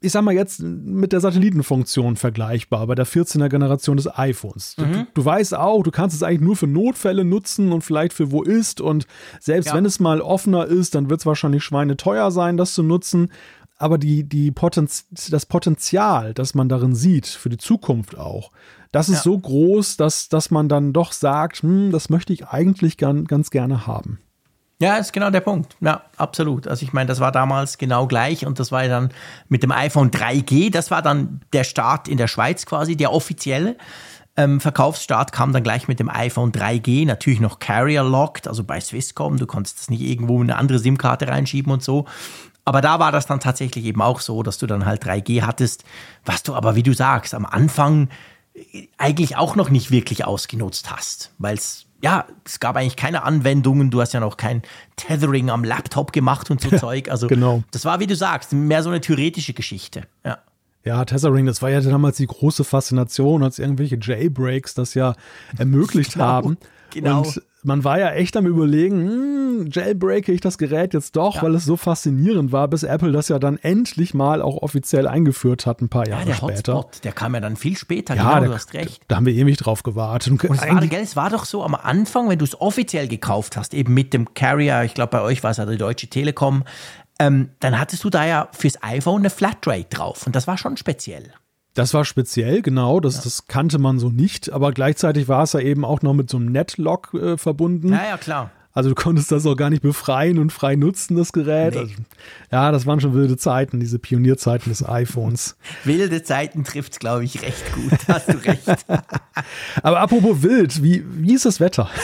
ich 0.00 0.10
sag 0.10 0.22
mal 0.22 0.34
jetzt 0.34 0.60
mit 0.60 1.12
der 1.12 1.20
Satellitenfunktion 1.20 2.16
vergleichbar, 2.16 2.88
bei 2.88 2.96
der 2.96 3.06
14er 3.06 3.48
Generation 3.48 3.96
des 3.96 4.08
iPhones. 4.18 4.76
Mhm. 4.76 4.92
Du, 4.92 5.06
du, 5.14 5.24
weißt 5.24 5.54
auch, 5.56 5.84
du 5.84 5.92
kannst 5.92 6.16
es 6.16 6.24
eigentlich 6.24 6.40
nur 6.40 6.56
für 6.56 6.66
Notfälle 6.66 7.24
nutzen 7.24 7.70
und 7.70 7.82
vielleicht 7.82 8.12
für 8.12 8.32
wo 8.32 8.42
ist. 8.42 8.80
Und 8.80 9.06
selbst 9.38 9.68
ja. 9.68 9.74
wenn 9.74 9.84
es 9.84 10.00
mal 10.00 10.20
offener 10.20 10.66
ist, 10.66 10.96
dann 10.96 11.10
wird 11.10 11.20
es 11.20 11.26
wahrscheinlich 11.26 11.62
schweineteuer 11.62 12.32
sein, 12.32 12.56
das 12.56 12.74
zu 12.74 12.82
nutzen 12.82 13.30
aber 13.78 13.98
die, 13.98 14.24
die 14.24 14.50
Potenz 14.50 15.06
das 15.30 15.46
Potenzial, 15.46 16.34
das 16.34 16.54
man 16.54 16.68
darin 16.68 16.94
sieht, 16.94 17.26
für 17.26 17.48
die 17.48 17.56
Zukunft 17.56 18.18
auch, 18.18 18.50
das 18.92 19.08
ist 19.08 19.16
ja. 19.16 19.22
so 19.22 19.38
groß, 19.38 19.96
dass, 19.96 20.28
dass 20.28 20.50
man 20.50 20.68
dann 20.68 20.92
doch 20.92 21.12
sagt, 21.12 21.62
hm, 21.62 21.92
das 21.92 22.10
möchte 22.10 22.32
ich 22.32 22.48
eigentlich 22.48 22.96
gern, 22.96 23.24
ganz 23.24 23.50
gerne 23.50 23.86
haben. 23.86 24.18
Ja, 24.80 24.96
ist 24.96 25.12
genau 25.12 25.30
der 25.30 25.40
Punkt. 25.40 25.76
Ja, 25.80 26.02
absolut. 26.16 26.68
Also 26.68 26.84
ich 26.84 26.92
meine, 26.92 27.08
das 27.08 27.18
war 27.18 27.32
damals 27.32 27.78
genau 27.78 28.06
gleich 28.06 28.46
und 28.46 28.60
das 28.60 28.70
war 28.70 28.86
dann 28.86 29.10
mit 29.48 29.64
dem 29.64 29.72
iPhone 29.72 30.10
3G, 30.10 30.70
das 30.70 30.90
war 30.90 31.02
dann 31.02 31.40
der 31.52 31.64
Start 31.64 32.06
in 32.06 32.16
der 32.16 32.28
Schweiz 32.28 32.64
quasi, 32.64 32.96
der 32.96 33.12
offizielle. 33.12 33.76
Ähm, 34.36 34.60
Verkaufsstart 34.60 35.32
kam 35.32 35.52
dann 35.52 35.64
gleich 35.64 35.88
mit 35.88 35.98
dem 35.98 36.08
iPhone 36.08 36.52
3G, 36.52 37.06
natürlich 37.06 37.40
noch 37.40 37.58
Carrier-locked, 37.58 38.46
also 38.46 38.62
bei 38.62 38.80
Swisscom, 38.80 39.36
du 39.36 39.46
konntest 39.46 39.80
das 39.80 39.90
nicht 39.90 40.00
irgendwo 40.00 40.36
in 40.40 40.48
eine 40.48 40.56
andere 40.60 40.78
SIM-Karte 40.78 41.26
reinschieben 41.26 41.72
und 41.72 41.82
so. 41.82 42.06
Aber 42.68 42.82
da 42.82 42.98
war 42.98 43.12
das 43.12 43.24
dann 43.24 43.40
tatsächlich 43.40 43.86
eben 43.86 44.02
auch 44.02 44.20
so, 44.20 44.42
dass 44.42 44.58
du 44.58 44.66
dann 44.66 44.84
halt 44.84 45.02
3G 45.02 45.40
hattest, 45.40 45.84
was 46.26 46.42
du 46.42 46.54
aber, 46.54 46.76
wie 46.76 46.82
du 46.82 46.92
sagst, 46.92 47.34
am 47.34 47.46
Anfang 47.46 48.10
eigentlich 48.98 49.38
auch 49.38 49.56
noch 49.56 49.70
nicht 49.70 49.90
wirklich 49.90 50.26
ausgenutzt 50.26 50.90
hast, 50.90 51.32
weil 51.38 51.54
es 51.54 51.86
ja, 52.02 52.26
es 52.44 52.60
gab 52.60 52.76
eigentlich 52.76 52.96
keine 52.96 53.22
Anwendungen, 53.22 53.90
du 53.90 54.02
hast 54.02 54.12
ja 54.12 54.20
noch 54.20 54.36
kein 54.36 54.60
Tethering 54.96 55.48
am 55.48 55.64
Laptop 55.64 56.12
gemacht 56.12 56.50
und 56.50 56.60
so 56.60 56.68
Zeug. 56.76 57.10
Also 57.10 57.26
genau. 57.26 57.62
das 57.70 57.86
war, 57.86 58.00
wie 58.00 58.06
du 58.06 58.14
sagst, 58.14 58.52
mehr 58.52 58.82
so 58.82 58.90
eine 58.90 59.00
theoretische 59.00 59.54
Geschichte. 59.54 60.02
Ja. 60.22 60.36
Ja, 60.84 61.06
Tethering, 61.06 61.46
das 61.46 61.62
war 61.62 61.70
ja 61.70 61.80
damals 61.80 62.18
die 62.18 62.26
große 62.26 62.64
Faszination, 62.64 63.42
als 63.42 63.58
irgendwelche 63.58 63.98
Jailbreaks 63.98 64.74
das 64.74 64.92
ja 64.92 65.14
ermöglicht 65.56 66.12
genau, 66.12 66.24
haben. 66.24 66.58
Genau. 66.90 67.22
Und 67.22 67.42
man 67.62 67.84
war 67.84 67.98
ja 67.98 68.10
echt 68.10 68.36
am 68.36 68.46
überlegen, 68.46 69.08
hm, 69.08 69.68
jailbreake 69.70 70.32
ich 70.32 70.40
das 70.40 70.58
Gerät 70.58 70.94
jetzt 70.94 71.16
doch, 71.16 71.36
ja. 71.36 71.42
weil 71.42 71.54
es 71.54 71.64
so 71.64 71.76
faszinierend 71.76 72.52
war, 72.52 72.68
bis 72.68 72.82
Apple 72.82 73.12
das 73.12 73.28
ja 73.28 73.38
dann 73.38 73.56
endlich 73.58 74.14
mal 74.14 74.42
auch 74.42 74.62
offiziell 74.62 75.06
eingeführt 75.06 75.66
hat, 75.66 75.80
ein 75.80 75.88
paar 75.88 76.06
Jahre 76.06 76.22
ja, 76.22 76.26
der 76.26 76.34
später. 76.34 76.74
Hotspot, 76.74 77.04
der 77.04 77.12
kam 77.12 77.34
ja 77.34 77.40
dann 77.40 77.56
viel 77.56 77.76
später, 77.76 78.14
ja, 78.14 78.22
genau, 78.22 78.40
der, 78.40 78.48
du 78.48 78.54
hast 78.54 78.74
recht. 78.74 79.02
Da 79.08 79.16
haben 79.16 79.26
wir 79.26 79.34
ewig 79.34 79.56
drauf 79.56 79.82
gewartet. 79.82 80.32
Und, 80.32 80.44
es, 80.44 80.50
war, 80.50 80.86
gell, 80.86 81.02
es 81.02 81.16
war 81.16 81.30
doch 81.30 81.44
so 81.44 81.64
am 81.64 81.74
Anfang, 81.74 82.28
wenn 82.28 82.38
du 82.38 82.44
es 82.44 82.60
offiziell 82.60 83.08
gekauft 83.08 83.56
hast, 83.56 83.74
eben 83.74 83.94
mit 83.94 84.12
dem 84.12 84.34
Carrier, 84.34 84.84
ich 84.84 84.94
glaube 84.94 85.10
bei 85.10 85.22
euch 85.22 85.42
war 85.42 85.50
es 85.50 85.56
ja 85.56 85.66
die 85.66 85.78
Deutsche 85.78 86.08
Telekom, 86.08 86.64
ähm, 87.18 87.50
dann 87.60 87.78
hattest 87.78 88.04
du 88.04 88.10
da 88.10 88.24
ja 88.24 88.48
fürs 88.52 88.82
iPhone 88.82 89.22
eine 89.22 89.30
Flatrate 89.30 89.88
drauf 89.90 90.26
und 90.26 90.36
das 90.36 90.46
war 90.46 90.56
schon 90.56 90.76
speziell. 90.76 91.32
Das 91.78 91.94
war 91.94 92.04
speziell, 92.04 92.60
genau, 92.60 92.98
das, 92.98 93.18
ja. 93.18 93.20
das 93.22 93.46
kannte 93.46 93.78
man 93.78 94.00
so 94.00 94.10
nicht, 94.10 94.52
aber 94.52 94.72
gleichzeitig 94.72 95.28
war 95.28 95.44
es 95.44 95.52
ja 95.52 95.60
eben 95.60 95.84
auch 95.84 96.02
noch 96.02 96.12
mit 96.12 96.28
so 96.28 96.36
einem 96.36 96.50
Netlock 96.50 97.14
äh, 97.14 97.36
verbunden. 97.36 97.92
Ja, 97.92 98.04
ja, 98.04 98.16
klar. 98.16 98.50
Also 98.72 98.88
du 98.88 98.96
konntest 98.96 99.30
das 99.30 99.46
auch 99.46 99.54
gar 99.54 99.70
nicht 99.70 99.82
befreien 99.82 100.40
und 100.40 100.52
frei 100.52 100.74
nutzen, 100.74 101.16
das 101.16 101.32
Gerät. 101.32 101.74
Nee. 101.74 101.80
Also, 101.80 101.92
ja, 102.50 102.72
das 102.72 102.84
waren 102.86 103.00
schon 103.00 103.14
wilde 103.14 103.36
Zeiten, 103.36 103.78
diese 103.78 104.00
Pionierzeiten 104.00 104.72
des 104.72 104.84
iPhones. 104.88 105.56
wilde 105.84 106.24
Zeiten 106.24 106.64
trifft 106.64 106.94
es, 106.94 106.98
glaube 106.98 107.22
ich, 107.22 107.42
recht 107.42 107.72
gut. 107.72 107.92
Hast 108.08 108.28
du 108.28 108.38
recht. 108.38 108.66
Aber 109.84 110.00
apropos 110.00 110.42
wild, 110.42 110.82
wie, 110.82 111.04
wie 111.08 111.34
ist 111.34 111.44
das 111.44 111.60
Wetter? 111.60 111.88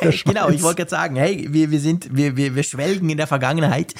Hey, 0.00 0.18
genau, 0.24 0.48
ich 0.48 0.62
wollte 0.62 0.76
gerade 0.76 0.90
sagen, 0.90 1.16
hey, 1.16 1.48
wir, 1.50 1.70
wir 1.70 1.78
sind, 1.78 2.16
wir, 2.16 2.38
wir, 2.38 2.54
wir 2.54 2.62
schwelgen 2.62 3.10
in 3.10 3.18
der 3.18 3.26
Vergangenheit. 3.26 3.92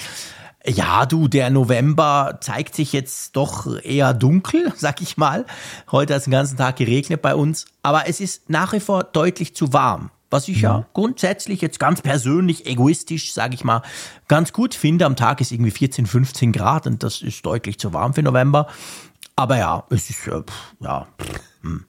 Ja, 0.67 1.05
du, 1.05 1.29
der 1.29 1.51
November 1.51 2.39
zeigt 2.41 2.75
sich 2.75 2.95
jetzt 2.95 3.37
doch 3.37 3.67
eher 3.83 4.15
dunkel, 4.15 4.73
sag 4.77 5.03
ich 5.03 5.17
mal. 5.17 5.45
Heute 5.91 6.15
hat 6.15 6.21
es 6.21 6.25
den 6.25 6.31
ganzen 6.31 6.57
Tag 6.57 6.77
geregnet 6.77 7.21
bei 7.21 7.35
uns, 7.35 7.67
aber 7.83 8.09
es 8.09 8.21
ist 8.21 8.49
nach 8.49 8.73
wie 8.73 8.81
vor 8.81 9.05
deutlich 9.05 9.55
zu 9.55 9.73
warm. 9.73 10.11
Was 10.31 10.49
ich 10.49 10.63
ja, 10.63 10.79
ja 10.79 10.87
grundsätzlich 10.95 11.61
jetzt 11.61 11.79
ganz 11.79 12.01
persönlich, 12.03 12.67
egoistisch, 12.67 13.33
sage 13.35 13.55
ich 13.55 13.63
mal, 13.63 13.83
ganz 14.27 14.53
gut 14.53 14.75
finde. 14.75 15.05
Am 15.05 15.17
Tag 15.17 15.41
ist 15.41 15.53
irgendwie 15.53 15.71
14, 15.71 16.07
15 16.07 16.53
Grad 16.53 16.87
und 16.87 17.03
das 17.03 17.21
ist 17.23 17.45
deutlich 17.45 17.79
zu 17.79 17.93
warm 17.93 18.15
für 18.15 18.23
November. 18.23 18.67
Aber 19.37 19.59
ja, 19.59 19.85
es 19.91 20.11
ist, 20.11 20.27
äh, 20.27 20.43
ja. 20.81 21.07
Hm. 21.61 21.85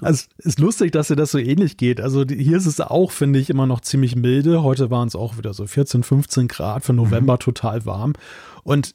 Also 0.00 0.26
es 0.38 0.46
ist 0.46 0.58
lustig, 0.58 0.92
dass 0.92 1.08
dir 1.08 1.16
das 1.16 1.30
so 1.30 1.38
ähnlich 1.38 1.76
geht. 1.76 2.00
Also 2.00 2.24
hier 2.24 2.56
ist 2.56 2.66
es 2.66 2.80
auch, 2.80 3.10
finde 3.10 3.38
ich, 3.38 3.50
immer 3.50 3.66
noch 3.66 3.80
ziemlich 3.80 4.16
milde. 4.16 4.62
Heute 4.62 4.90
waren 4.90 5.08
es 5.08 5.16
auch 5.16 5.36
wieder 5.36 5.52
so 5.52 5.66
14, 5.66 6.02
15 6.02 6.48
Grad 6.48 6.84
für 6.84 6.92
November, 6.92 7.34
mhm. 7.34 7.40
total 7.40 7.86
warm. 7.86 8.14
Und 8.62 8.94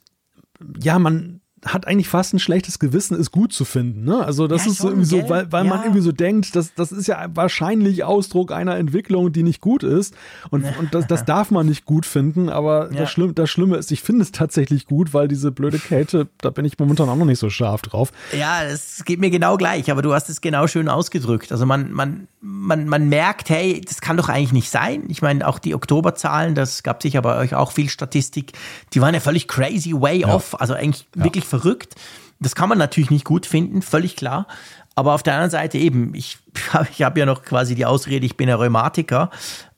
ja, 0.80 0.98
man, 0.98 1.35
hat 1.64 1.86
eigentlich 1.86 2.08
fast 2.08 2.34
ein 2.34 2.38
schlechtes 2.38 2.78
Gewissen, 2.78 3.18
es 3.18 3.30
gut 3.30 3.52
zu 3.52 3.64
finden. 3.64 4.04
Ne? 4.04 4.24
Also 4.24 4.46
das 4.46 4.66
ja, 4.66 4.70
ist 4.70 4.78
so 4.78 4.88
irgendwie 4.88 5.06
so, 5.06 5.28
weil, 5.28 5.50
weil 5.50 5.64
ja. 5.64 5.70
man 5.70 5.82
irgendwie 5.82 6.02
so 6.02 6.12
denkt, 6.12 6.54
dass 6.54 6.74
das 6.74 6.92
ist 6.92 7.06
ja 7.06 7.26
wahrscheinlich 7.34 8.04
Ausdruck 8.04 8.52
einer 8.52 8.76
Entwicklung, 8.76 9.32
die 9.32 9.42
nicht 9.42 9.62
gut 9.62 9.82
ist. 9.82 10.14
Und, 10.50 10.64
und 10.78 10.94
das, 10.94 11.06
das 11.06 11.24
darf 11.24 11.50
man 11.50 11.66
nicht 11.66 11.86
gut 11.86 12.04
finden. 12.04 12.50
Aber 12.50 12.92
ja. 12.92 13.00
das, 13.00 13.10
Schlimme, 13.10 13.32
das 13.32 13.48
Schlimme 13.48 13.76
ist, 13.76 13.90
ich 13.90 14.02
finde 14.02 14.22
es 14.22 14.32
tatsächlich 14.32 14.86
gut, 14.86 15.14
weil 15.14 15.28
diese 15.28 15.50
blöde 15.50 15.78
Kälte, 15.78 16.28
da 16.38 16.50
bin 16.50 16.66
ich 16.66 16.78
momentan 16.78 17.08
auch 17.08 17.16
noch 17.16 17.24
nicht 17.24 17.38
so 17.38 17.48
scharf 17.48 17.80
drauf. 17.82 18.12
Ja, 18.38 18.62
es 18.62 19.04
geht 19.04 19.18
mir 19.18 19.30
genau 19.30 19.56
gleich, 19.56 19.90
aber 19.90 20.02
du 20.02 20.12
hast 20.12 20.28
es 20.28 20.42
genau 20.42 20.66
schön 20.66 20.90
ausgedrückt. 20.90 21.52
Also 21.52 21.64
man, 21.64 21.90
man, 21.90 22.28
man, 22.42 22.86
man 22.86 23.08
merkt, 23.08 23.48
hey, 23.48 23.80
das 23.80 24.02
kann 24.02 24.18
doch 24.18 24.28
eigentlich 24.28 24.52
nicht 24.52 24.70
sein. 24.70 25.04
Ich 25.08 25.22
meine, 25.22 25.46
auch 25.48 25.58
die 25.58 25.74
Oktoberzahlen, 25.74 26.54
das 26.54 26.82
gab 26.82 27.02
sicher 27.02 27.22
bei 27.22 27.38
euch 27.38 27.54
auch 27.54 27.72
viel 27.72 27.88
Statistik, 27.88 28.52
die 28.92 29.00
waren 29.00 29.14
ja 29.14 29.20
völlig 29.20 29.48
crazy, 29.48 29.92
way 29.94 30.24
off. 30.26 30.60
Also 30.60 30.74
eigentlich 30.74 31.06
wirklich 31.14 31.45
verrückt. 31.46 31.94
Das 32.40 32.54
kann 32.54 32.68
man 32.68 32.78
natürlich 32.78 33.10
nicht 33.10 33.24
gut 33.24 33.46
finden, 33.46 33.82
völlig 33.82 34.16
klar. 34.16 34.46
Aber 34.94 35.14
auf 35.14 35.22
der 35.22 35.34
anderen 35.34 35.50
Seite 35.50 35.78
eben, 35.78 36.14
ich, 36.14 36.38
ich 36.90 37.02
habe 37.02 37.18
ja 37.18 37.26
noch 37.26 37.42
quasi 37.42 37.74
die 37.74 37.86
Ausrede, 37.86 38.26
ich 38.26 38.36
bin 38.36 38.48
ein 38.48 38.56
Rheumatiker. 38.56 39.30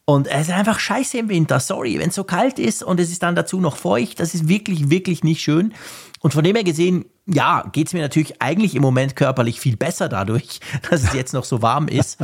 Und 0.04 0.26
es 0.26 0.48
ist 0.48 0.54
einfach 0.54 0.78
scheiße 0.78 1.18
im 1.18 1.28
Winter, 1.28 1.60
sorry, 1.60 1.98
wenn 1.98 2.08
es 2.08 2.14
so 2.14 2.24
kalt 2.24 2.58
ist 2.58 2.82
und 2.82 2.98
es 2.98 3.10
ist 3.10 3.22
dann 3.22 3.34
dazu 3.34 3.60
noch 3.60 3.76
feucht, 3.76 4.20
das 4.20 4.34
ist 4.34 4.48
wirklich, 4.48 4.88
wirklich 4.88 5.22
nicht 5.22 5.42
schön. 5.42 5.74
Und 6.20 6.32
von 6.32 6.42
dem 6.42 6.56
her 6.56 6.64
gesehen, 6.64 7.04
ja, 7.26 7.68
geht 7.72 7.88
es 7.88 7.92
mir 7.92 8.00
natürlich 8.00 8.40
eigentlich 8.40 8.74
im 8.74 8.80
Moment 8.80 9.16
körperlich 9.16 9.60
viel 9.60 9.76
besser 9.76 10.08
dadurch, 10.08 10.60
dass 10.90 11.04
es 11.04 11.12
jetzt 11.12 11.34
noch 11.34 11.44
so 11.44 11.60
warm 11.60 11.88
ist. 11.88 12.16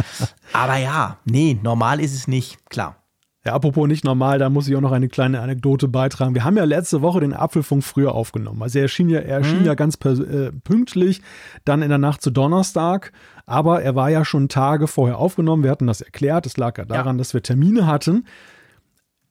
Aber 0.54 0.76
ja, 0.76 1.18
nee, 1.26 1.58
normal 1.62 2.00
ist 2.00 2.14
es 2.14 2.26
nicht, 2.26 2.70
klar. 2.70 3.03
Ja, 3.46 3.52
apropos 3.52 3.86
nicht 3.86 4.04
normal, 4.04 4.38
da 4.38 4.48
muss 4.48 4.68
ich 4.68 4.74
auch 4.74 4.80
noch 4.80 4.92
eine 4.92 5.08
kleine 5.08 5.40
Anekdote 5.40 5.86
beitragen. 5.86 6.34
Wir 6.34 6.44
haben 6.44 6.56
ja 6.56 6.64
letzte 6.64 7.02
Woche 7.02 7.20
den 7.20 7.34
Apfelfunk 7.34 7.84
früher 7.84 8.14
aufgenommen. 8.14 8.62
Also 8.62 8.78
er 8.78 8.84
erschien 8.84 9.10
ja, 9.10 9.20
er 9.20 9.38
erschien 9.38 9.60
mhm. 9.60 9.66
ja 9.66 9.74
ganz 9.74 9.96
äh, 9.96 10.50
pünktlich, 10.64 11.20
dann 11.66 11.82
in 11.82 11.90
der 11.90 11.98
Nacht 11.98 12.22
zu 12.22 12.30
Donnerstag. 12.30 13.12
Aber 13.44 13.82
er 13.82 13.94
war 13.94 14.08
ja 14.08 14.24
schon 14.24 14.48
Tage 14.48 14.86
vorher 14.86 15.18
aufgenommen. 15.18 15.62
Wir 15.62 15.70
hatten 15.70 15.86
das 15.86 16.00
erklärt. 16.00 16.46
Es 16.46 16.56
lag 16.56 16.78
ja 16.78 16.86
daran, 16.86 17.16
ja. 17.16 17.18
dass 17.18 17.34
wir 17.34 17.42
Termine 17.42 17.86
hatten. 17.86 18.24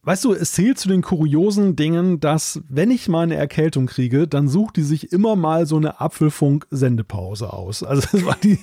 Weißt 0.05 0.25
du, 0.25 0.33
es 0.33 0.51
zählt 0.51 0.77
zu 0.77 0.89
den 0.89 1.01
kuriosen 1.01 1.77
Dingen, 1.77 2.19
dass, 2.19 2.61
wenn 2.67 2.91
ich 2.91 3.07
mal 3.07 3.21
eine 3.21 3.35
Erkältung 3.35 3.85
kriege, 3.85 4.27
dann 4.27 4.49
sucht 4.49 4.75
die 4.75 4.81
sich 4.81 5.13
immer 5.13 5.37
mal 5.37 5.65
so 5.65 5.77
eine 5.77 6.01
Apfelfunk-Sendepause 6.01 7.53
aus. 7.53 7.83
Also 7.83 8.09
es 8.17 8.25
war 8.25 8.35
die, 8.43 8.59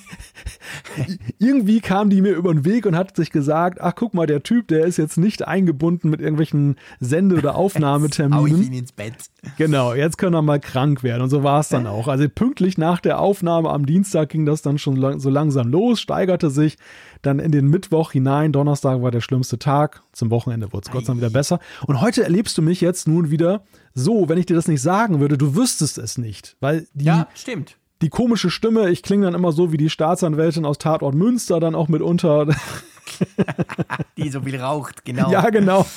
irgendwie 1.38 1.80
kam 1.80 2.10
die 2.10 2.20
mir 2.20 2.32
über 2.32 2.52
den 2.52 2.66
Weg 2.66 2.84
und 2.84 2.94
hat 2.94 3.16
sich 3.16 3.30
gesagt, 3.30 3.80
ach 3.80 3.94
guck 3.94 4.12
mal, 4.12 4.26
der 4.26 4.42
Typ, 4.42 4.68
der 4.68 4.84
ist 4.84 4.98
jetzt 4.98 5.16
nicht 5.16 5.48
eingebunden 5.48 6.10
mit 6.10 6.20
irgendwelchen 6.20 6.76
Sende- 6.98 7.36
oder 7.36 7.54
Aufnahmeterminen. 7.60 8.46
Jetzt 8.46 8.60
ich 8.60 8.66
ihn 8.66 8.78
ins 8.78 8.92
Bett. 8.92 9.14
Genau, 9.56 9.94
jetzt 9.94 10.18
können 10.18 10.34
wir 10.34 10.42
mal 10.42 10.60
krank 10.60 11.02
werden. 11.02 11.22
Und 11.22 11.30
so 11.30 11.42
war 11.42 11.60
es 11.60 11.70
dann 11.70 11.86
auch. 11.86 12.06
Also 12.06 12.28
pünktlich 12.28 12.76
nach 12.76 13.00
der 13.00 13.18
Aufnahme 13.18 13.70
am 13.70 13.86
Dienstag 13.86 14.28
ging 14.28 14.44
das 14.44 14.60
dann 14.60 14.76
schon 14.76 14.96
lang, 14.96 15.20
so 15.20 15.30
langsam 15.30 15.68
los, 15.68 16.00
steigerte 16.00 16.50
sich 16.50 16.76
dann 17.22 17.38
in 17.38 17.50
den 17.50 17.68
Mittwoch 17.68 18.12
hinein. 18.12 18.52
Donnerstag 18.52 19.00
war 19.00 19.10
der 19.10 19.22
schlimmste 19.22 19.58
Tag. 19.58 20.02
Zum 20.12 20.30
Wochenende 20.30 20.72
wurde 20.72 20.84
es 20.86 20.92
Gott 20.92 21.06
sei 21.06 21.14
Dank 21.14 21.20
wieder 21.20 21.29
besser. 21.30 21.60
Und 21.86 22.00
heute 22.00 22.22
erlebst 22.22 22.56
du 22.58 22.62
mich 22.62 22.80
jetzt 22.80 23.08
nun 23.08 23.30
wieder 23.30 23.64
so, 23.94 24.28
wenn 24.28 24.38
ich 24.38 24.46
dir 24.46 24.56
das 24.56 24.68
nicht 24.68 24.82
sagen 24.82 25.20
würde, 25.20 25.36
du 25.36 25.54
wüsstest 25.54 25.98
es 25.98 26.18
nicht. 26.18 26.56
Weil 26.60 26.86
die, 26.94 27.06
ja, 27.06 27.28
stimmt. 27.34 27.76
Die 28.02 28.08
komische 28.08 28.50
Stimme, 28.50 28.90
ich 28.90 29.02
klinge 29.02 29.26
dann 29.26 29.34
immer 29.34 29.52
so 29.52 29.72
wie 29.72 29.76
die 29.76 29.90
Staatsanwältin 29.90 30.64
aus 30.64 30.78
Tatort 30.78 31.14
Münster, 31.14 31.60
dann 31.60 31.74
auch 31.74 31.88
mitunter. 31.88 32.46
die 34.16 34.30
so 34.30 34.42
viel 34.42 34.60
raucht, 34.60 35.04
genau. 35.04 35.30
Ja, 35.30 35.50
genau. 35.50 35.86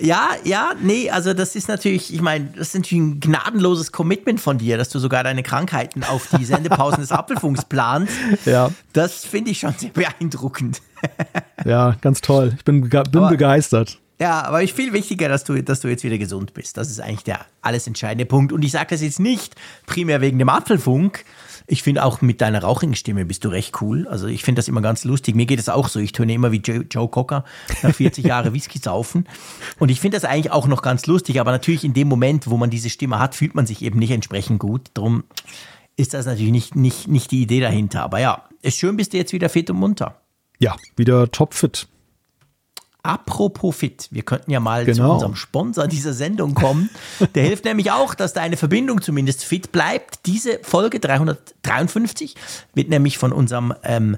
Ja, 0.00 0.30
ja, 0.42 0.72
nee, 0.82 1.08
also 1.08 1.34
das 1.34 1.54
ist 1.54 1.68
natürlich, 1.68 2.12
ich 2.12 2.20
meine, 2.20 2.46
das 2.56 2.68
ist 2.68 2.74
natürlich 2.74 3.02
ein 3.02 3.20
gnadenloses 3.20 3.92
Commitment 3.92 4.40
von 4.40 4.58
dir, 4.58 4.76
dass 4.76 4.88
du 4.88 4.98
sogar 4.98 5.22
deine 5.22 5.44
Krankheiten 5.44 6.02
auf 6.02 6.28
die 6.36 6.44
Sendepausen 6.44 7.00
des 7.00 7.12
Apfelfunks 7.12 7.64
planst. 7.66 8.12
Ja. 8.44 8.70
Das 8.92 9.24
finde 9.24 9.52
ich 9.52 9.60
schon 9.60 9.72
sehr 9.74 9.90
beeindruckend. 9.90 10.82
Ja, 11.64 11.96
ganz 12.00 12.20
toll. 12.20 12.54
Ich 12.56 12.64
bin, 12.64 12.88
bin 12.88 12.98
aber, 12.98 13.28
begeistert. 13.28 13.98
Ja, 14.24 14.42
aber 14.46 14.62
ich 14.62 14.72
viel 14.72 14.94
wichtiger, 14.94 15.28
dass 15.28 15.44
du, 15.44 15.62
dass 15.62 15.80
du 15.80 15.88
jetzt 15.88 16.02
wieder 16.02 16.16
gesund 16.16 16.54
bist. 16.54 16.78
Das 16.78 16.88
ist 16.88 16.98
eigentlich 16.98 17.24
der 17.24 17.44
alles 17.60 17.86
entscheidende 17.86 18.24
Punkt. 18.24 18.54
Und 18.54 18.64
ich 18.64 18.72
sage 18.72 18.86
das 18.88 19.02
jetzt 19.02 19.20
nicht 19.20 19.54
primär 19.84 20.22
wegen 20.22 20.38
dem 20.38 20.48
Apfelfunk, 20.48 21.26
ich 21.66 21.82
finde 21.82 22.02
auch 22.02 22.22
mit 22.22 22.40
deiner 22.40 22.62
rauchigen 22.62 22.94
Stimme 22.94 23.26
bist 23.26 23.44
du 23.44 23.50
recht 23.50 23.82
cool. 23.82 24.08
Also 24.08 24.26
ich 24.26 24.42
finde 24.42 24.60
das 24.60 24.68
immer 24.68 24.80
ganz 24.80 25.04
lustig. 25.04 25.34
Mir 25.34 25.44
geht 25.44 25.58
es 25.58 25.68
auch 25.68 25.88
so. 25.88 26.00
Ich 26.00 26.12
töne 26.12 26.32
immer 26.32 26.52
wie 26.52 26.56
Joe, 26.56 26.86
Joe 26.90 27.06
Cocker 27.06 27.44
nach 27.82 27.94
40 27.94 28.24
Jahren 28.24 28.54
Whisky 28.54 28.78
saufen. 28.78 29.26
Und 29.78 29.90
ich 29.90 30.00
finde 30.00 30.16
das 30.16 30.24
eigentlich 30.24 30.50
auch 30.50 30.68
noch 30.68 30.80
ganz 30.80 31.04
lustig. 31.04 31.38
Aber 31.38 31.52
natürlich 31.52 31.84
in 31.84 31.92
dem 31.92 32.08
Moment, 32.08 32.48
wo 32.48 32.56
man 32.56 32.70
diese 32.70 32.88
Stimme 32.88 33.18
hat, 33.18 33.34
fühlt 33.34 33.54
man 33.54 33.66
sich 33.66 33.82
eben 33.82 33.98
nicht 33.98 34.10
entsprechend 34.10 34.58
gut. 34.58 34.88
Darum 34.94 35.24
ist 35.96 36.14
das 36.14 36.24
natürlich 36.24 36.52
nicht, 36.52 36.76
nicht, 36.76 37.08
nicht 37.08 37.30
die 37.30 37.42
Idee 37.42 37.60
dahinter. 37.60 38.02
Aber 38.02 38.20
ja, 38.20 38.44
ist 38.62 38.78
schön, 38.78 38.96
bist 38.96 39.12
du 39.12 39.18
jetzt 39.18 39.34
wieder 39.34 39.50
fit 39.50 39.68
und 39.68 39.76
munter. 39.76 40.18
Ja, 40.60 40.76
wieder 40.96 41.30
topfit. 41.30 41.88
Apropos 43.04 43.76
fit, 43.76 44.08
wir 44.12 44.22
könnten 44.22 44.50
ja 44.50 44.60
mal 44.60 44.86
genau. 44.86 45.08
zu 45.08 45.12
unserem 45.12 45.36
Sponsor 45.36 45.86
dieser 45.86 46.14
Sendung 46.14 46.54
kommen. 46.54 46.88
Der 47.34 47.44
hilft 47.44 47.64
nämlich 47.66 47.90
auch, 47.90 48.14
dass 48.14 48.32
deine 48.32 48.56
Verbindung 48.56 49.02
zumindest 49.02 49.44
fit 49.44 49.72
bleibt. 49.72 50.20
Diese 50.24 50.58
Folge 50.62 51.00
353 51.00 52.34
wird 52.72 52.88
nämlich 52.88 53.18
von 53.18 53.32
unserem 53.32 53.74
ähm, 53.82 54.16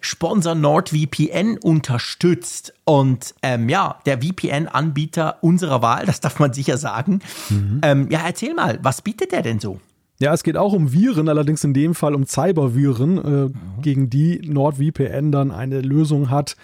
Sponsor 0.00 0.56
NordVPN 0.56 1.58
unterstützt. 1.58 2.74
Und 2.82 3.36
ähm, 3.42 3.68
ja, 3.68 4.00
der 4.04 4.20
VPN-Anbieter 4.20 5.38
unserer 5.40 5.80
Wahl, 5.80 6.04
das 6.04 6.18
darf 6.18 6.40
man 6.40 6.52
sicher 6.52 6.76
sagen. 6.76 7.20
Mhm. 7.50 7.80
Ähm, 7.82 8.08
ja, 8.10 8.22
erzähl 8.26 8.52
mal, 8.52 8.80
was 8.82 9.00
bietet 9.00 9.30
der 9.30 9.42
denn 9.42 9.60
so? 9.60 9.78
Ja, 10.18 10.34
es 10.34 10.42
geht 10.42 10.56
auch 10.56 10.72
um 10.72 10.92
Viren, 10.92 11.28
allerdings 11.28 11.62
in 11.62 11.72
dem 11.72 11.94
Fall 11.94 12.16
um 12.16 12.26
Cyberviren, 12.26 13.18
äh, 13.18 13.28
mhm. 13.28 13.52
gegen 13.80 14.10
die 14.10 14.40
NordVPN 14.40 15.30
dann 15.30 15.52
eine 15.52 15.80
Lösung 15.80 16.30
hat 16.30 16.56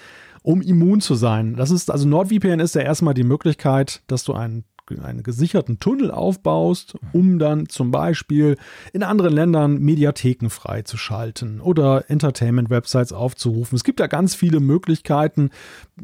um 0.42 0.62
immun 0.62 1.00
zu 1.00 1.14
sein. 1.14 1.56
Das 1.56 1.70
ist, 1.70 1.90
also 1.90 2.08
NordVPN 2.08 2.60
ist 2.60 2.74
ja 2.74 2.82
erstmal 2.82 3.14
die 3.14 3.24
Möglichkeit, 3.24 4.02
dass 4.06 4.24
du 4.24 4.32
einen 4.32 4.64
einen 4.98 5.22
gesicherten 5.22 5.78
Tunnel 5.78 6.10
aufbaust, 6.10 6.94
um 7.12 7.38
dann 7.38 7.68
zum 7.68 7.90
Beispiel 7.90 8.56
in 8.92 9.02
anderen 9.02 9.32
Ländern 9.32 9.78
Mediatheken 9.78 10.48
freizuschalten 10.48 11.60
oder 11.60 12.10
Entertainment-Websites 12.10 13.12
aufzurufen. 13.12 13.76
Es 13.76 13.84
gibt 13.84 14.00
da 14.00 14.06
ganz 14.06 14.34
viele 14.34 14.60
Möglichkeiten. 14.60 15.50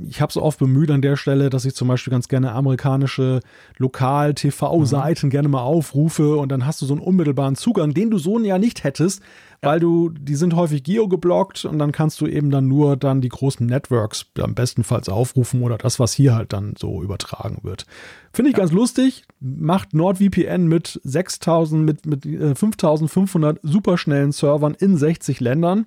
Ich 0.08 0.20
habe 0.20 0.30
es 0.30 0.36
oft 0.36 0.58
bemüht 0.58 0.90
an 0.90 1.02
der 1.02 1.16
Stelle, 1.16 1.50
dass 1.50 1.64
ich 1.64 1.74
zum 1.74 1.88
Beispiel 1.88 2.10
ganz 2.10 2.28
gerne 2.28 2.52
amerikanische 2.52 3.40
Lokal-TV-Seiten 3.78 5.26
mhm. 5.26 5.30
gerne 5.30 5.48
mal 5.48 5.62
aufrufe 5.62 6.36
und 6.36 6.50
dann 6.50 6.66
hast 6.66 6.80
du 6.82 6.86
so 6.86 6.94
einen 6.94 7.02
unmittelbaren 7.02 7.56
Zugang, 7.56 7.94
den 7.94 8.10
du 8.10 8.18
so 8.18 8.38
ja 8.38 8.58
nicht 8.58 8.84
hättest, 8.84 9.22
weil 9.62 9.80
du, 9.80 10.10
die 10.10 10.34
sind 10.34 10.54
häufig 10.54 10.82
geo-geblockt 10.82 11.64
und 11.64 11.78
dann 11.78 11.92
kannst 11.92 12.20
du 12.20 12.26
eben 12.26 12.50
dann 12.50 12.68
nur 12.68 12.96
dann 12.96 13.20
die 13.20 13.28
großen 13.28 13.66
Networks 13.66 14.26
am 14.38 14.54
bestenfalls 14.54 15.08
aufrufen 15.08 15.62
oder 15.62 15.78
das, 15.78 15.98
was 15.98 16.12
hier 16.12 16.34
halt 16.34 16.52
dann 16.52 16.74
so 16.78 17.02
übertragen 17.02 17.58
wird. 17.62 17.86
Finde 18.32 18.50
ich 18.50 18.56
ja. 18.56 18.62
ganz 18.62 18.72
lustig. 18.72 19.24
Macht 19.40 19.94
NordVPN 19.94 20.66
mit 20.66 21.00
6000, 21.04 21.84
mit, 21.84 22.06
mit 22.06 22.24
5500 22.24 23.56
äh, 23.56 23.60
superschnellen 23.62 24.32
Servern 24.32 24.74
in 24.74 24.96
60 24.96 25.40
Ländern. 25.40 25.86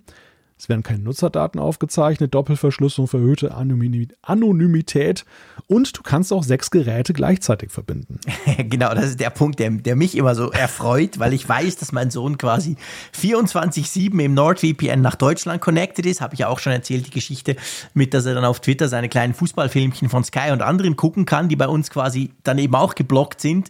Es 0.60 0.68
werden 0.68 0.84
keine 0.84 1.00
Nutzerdaten 1.00 1.58
aufgezeichnet, 1.58 2.36
Doppelverschlüsselung, 2.36 3.08
verhöhte 3.08 3.56
Anonymität 3.56 5.24
und 5.68 5.98
du 5.98 6.02
kannst 6.04 6.34
auch 6.34 6.44
sechs 6.44 6.70
Geräte 6.70 7.14
gleichzeitig 7.14 7.72
verbinden. 7.72 8.20
genau, 8.58 8.94
das 8.94 9.06
ist 9.06 9.22
der 9.22 9.30
Punkt, 9.30 9.60
der, 9.60 9.70
der 9.70 9.96
mich 9.96 10.18
immer 10.18 10.36
so 10.36 10.52
erfreut, 10.52 11.18
weil 11.18 11.34
ich 11.34 11.48
weiß, 11.48 11.78
dass 11.78 11.94
mein 11.94 12.12
Sohn 12.12 12.38
quasi 12.38 12.76
24-7 13.18 14.22
im 14.22 14.34
NordVPN 14.34 15.00
nach 15.00 15.16
Deutschland 15.16 15.62
connected 15.62 16.06
ist. 16.06 16.20
Habe 16.20 16.34
ich 16.34 16.42
ja 16.42 16.50
auch 16.50 16.60
schon 16.60 16.74
erzählt, 16.74 17.08
die 17.08 17.12
Geschichte 17.12 17.56
mit, 17.94 18.14
dass 18.14 18.26
er 18.26 18.36
dann 18.36 18.44
auf 18.44 18.60
Twitter 18.60 18.90
seine 18.90 19.08
kleinen 19.08 19.34
Fußballfilmchen 19.34 20.10
von 20.10 20.26
Sky 20.26 20.52
und 20.52 20.62
anderen 20.62 20.98
gucken 20.98 21.26
kann, 21.26 21.48
die 21.48 21.56
bei 21.56 21.70
uns 21.70 21.90
quasi 21.90 22.32
dann 22.44 22.58
eben 22.58 22.76
auch 22.76 22.96
geblockt 22.96 23.40
sind. 23.40 23.70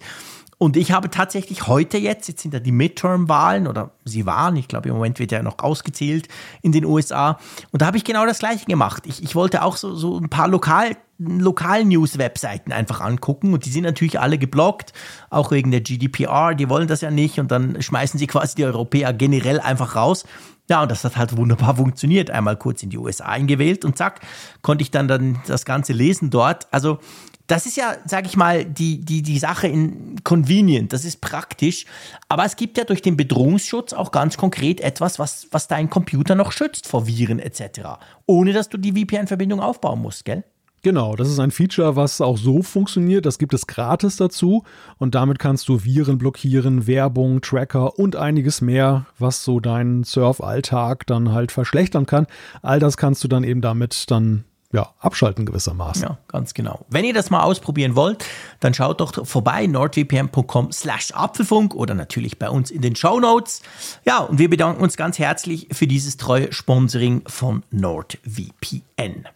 Und 0.60 0.76
ich 0.76 0.92
habe 0.92 1.10
tatsächlich 1.10 1.68
heute 1.68 1.98
jetzt, 1.98 2.28
jetzt 2.28 2.42
sind 2.42 2.54
ja 2.54 2.60
die 2.60 2.74
Midterm-Wahlen 2.74 3.66
oder 3.66 3.92
sie 4.04 4.26
waren, 4.26 4.58
ich 4.58 4.68
glaube 4.68 4.90
im 4.90 4.96
Moment 4.96 5.18
wird 5.18 5.32
ja 5.32 5.42
noch 5.42 5.58
ausgezählt 5.60 6.28
in 6.62 6.74
den 6.74 6.84
USA. 6.84 7.40
Und 7.72 7.82
da 7.82 7.86
habe 7.86 7.96
ich 7.96 8.04
genau 8.04 8.26
das 8.26 8.40
gleiche 8.40 8.66
gemacht. 8.66 9.04
Ich, 9.08 9.24
ich 9.24 9.36
wollte 9.36 9.64
auch 9.64 9.78
so, 9.78 9.96
so 9.96 10.18
ein 10.20 10.28
paar 10.28 10.50
Lokal, 10.50 10.98
Lokal-News-Webseiten 11.18 12.74
einfach 12.74 13.00
angucken 13.00 13.54
und 13.54 13.66
die 13.66 13.70
sind 13.70 13.86
natürlich 13.86 14.20
alle 14.20 14.38
geblockt, 14.38 14.92
auch 15.30 15.52
wegen 15.52 15.72
der 15.72 15.80
GDPR, 15.80 16.54
die 16.56 16.68
wollen 16.68 16.90
das 16.90 17.00
ja 17.00 17.10
nicht 17.10 17.40
und 17.40 17.52
dann 17.52 17.82
schmeißen 17.82 18.20
sie 18.20 18.28
quasi 18.28 18.56
die 18.56 18.66
Europäer 18.66 19.14
generell 19.14 19.62
einfach 19.62 19.96
raus. 19.96 20.26
Ja, 20.70 20.84
und 20.84 20.92
das 20.92 21.04
hat 21.04 21.18
halt 21.18 21.36
wunderbar 21.36 21.76
funktioniert. 21.78 22.30
Einmal 22.30 22.56
kurz 22.56 22.84
in 22.84 22.90
die 22.90 22.98
USA 22.98 23.26
eingewählt 23.26 23.84
und 23.84 23.98
zack, 23.98 24.22
konnte 24.62 24.84
ich 24.84 24.92
dann, 24.92 25.08
dann 25.08 25.42
das 25.48 25.66
Ganze 25.66 25.92
lesen 25.92 26.30
dort. 26.30 26.68
Also 26.72 27.00
das 27.48 27.66
ist 27.66 27.78
ja, 27.78 27.98
sag 28.06 28.28
ich 28.28 28.38
mal, 28.38 28.64
die, 28.64 29.02
die, 29.04 29.24
die 29.24 29.40
Sache 29.40 29.68
in 29.68 30.24
convenient, 30.24 30.94
das 30.94 31.04
ist 31.04 31.20
praktisch. 31.20 31.86
Aber 32.28 32.46
es 32.46 32.56
gibt 32.56 32.78
ja 32.78 32.84
durch 32.84 33.02
den 33.02 33.18
Bedrohungsschutz 33.18 33.92
auch 33.94 34.12
ganz 34.12 34.38
konkret 34.38 34.80
etwas, 34.82 35.18
was, 35.18 35.48
was 35.50 35.68
deinen 35.68 35.90
Computer 35.90 36.36
noch 36.36 36.52
schützt 36.52 36.88
vor 36.88 37.08
Viren 37.08 37.40
etc. 37.40 37.98
Ohne 38.28 38.54
dass 38.54 38.70
du 38.70 38.78
die 38.78 38.94
VPN-Verbindung 38.94 39.62
aufbauen 39.62 40.00
musst, 40.00 40.26
gell? 40.26 40.44
Genau, 40.82 41.16
das 41.16 41.30
ist 41.30 41.40
ein 41.40 41.52
Feature, 41.52 41.96
was 41.96 42.22
auch 42.22 42.38
so 42.38 42.62
funktioniert. 42.62 43.26
Das 43.26 43.38
gibt 43.38 43.54
es 43.54 43.68
gratis 43.68 44.16
dazu 44.16 44.64
und 44.98 45.14
damit 45.16 45.40
kannst 45.40 45.68
du 45.68 45.84
Viren 45.84 46.18
blockieren, 46.18 46.88
Werbung, 46.88 47.42
Tracker 47.42 48.00
und 48.00 48.16
einiges 48.16 48.62
mehr, 48.62 49.06
was 49.18 49.44
so 49.44 49.60
deinen 49.60 50.04
Surf-Alltag 50.04 51.06
dann 51.06 51.34
halt 51.34 51.52
verschlechtern 51.52 52.06
kann. 52.06 52.28
All 52.62 52.80
das 52.80 52.96
kannst 52.96 53.24
du 53.24 53.28
dann 53.28 53.44
eben 53.44 53.62
damit 53.62 54.10
dann 54.10 54.46
ja, 54.72 54.94
abschalten 55.00 55.46
gewissermaßen. 55.46 56.04
Ja, 56.04 56.18
ganz 56.28 56.54
genau. 56.54 56.86
Wenn 56.90 57.04
ihr 57.04 57.14
das 57.14 57.32
mal 57.32 57.42
ausprobieren 57.42 57.96
wollt, 57.96 58.24
dann 58.60 58.74
schaut 58.74 59.02
doch 59.02 59.26
vorbei 59.26 59.66
nordvpn.com 59.66 60.72
slash 60.72 61.12
Apfelfunk 61.12 61.74
oder 61.74 61.96
natürlich 61.96 62.38
bei 62.38 62.50
uns 62.50 62.70
in 62.70 62.82
den 62.82 62.96
Show 62.96 63.20
Notes. 63.20 63.64
Ja, 64.06 64.20
und 64.20 64.38
wir 64.38 64.50
bedanken 64.50 64.84
uns 64.84 64.96
ganz 64.96 65.18
herzlich 65.18 65.68
für 65.72 65.88
dieses 65.88 66.18
treue 66.18 66.54
Sponsoring 66.54 67.24
von 67.26 67.64
NordVPN. 67.72 69.28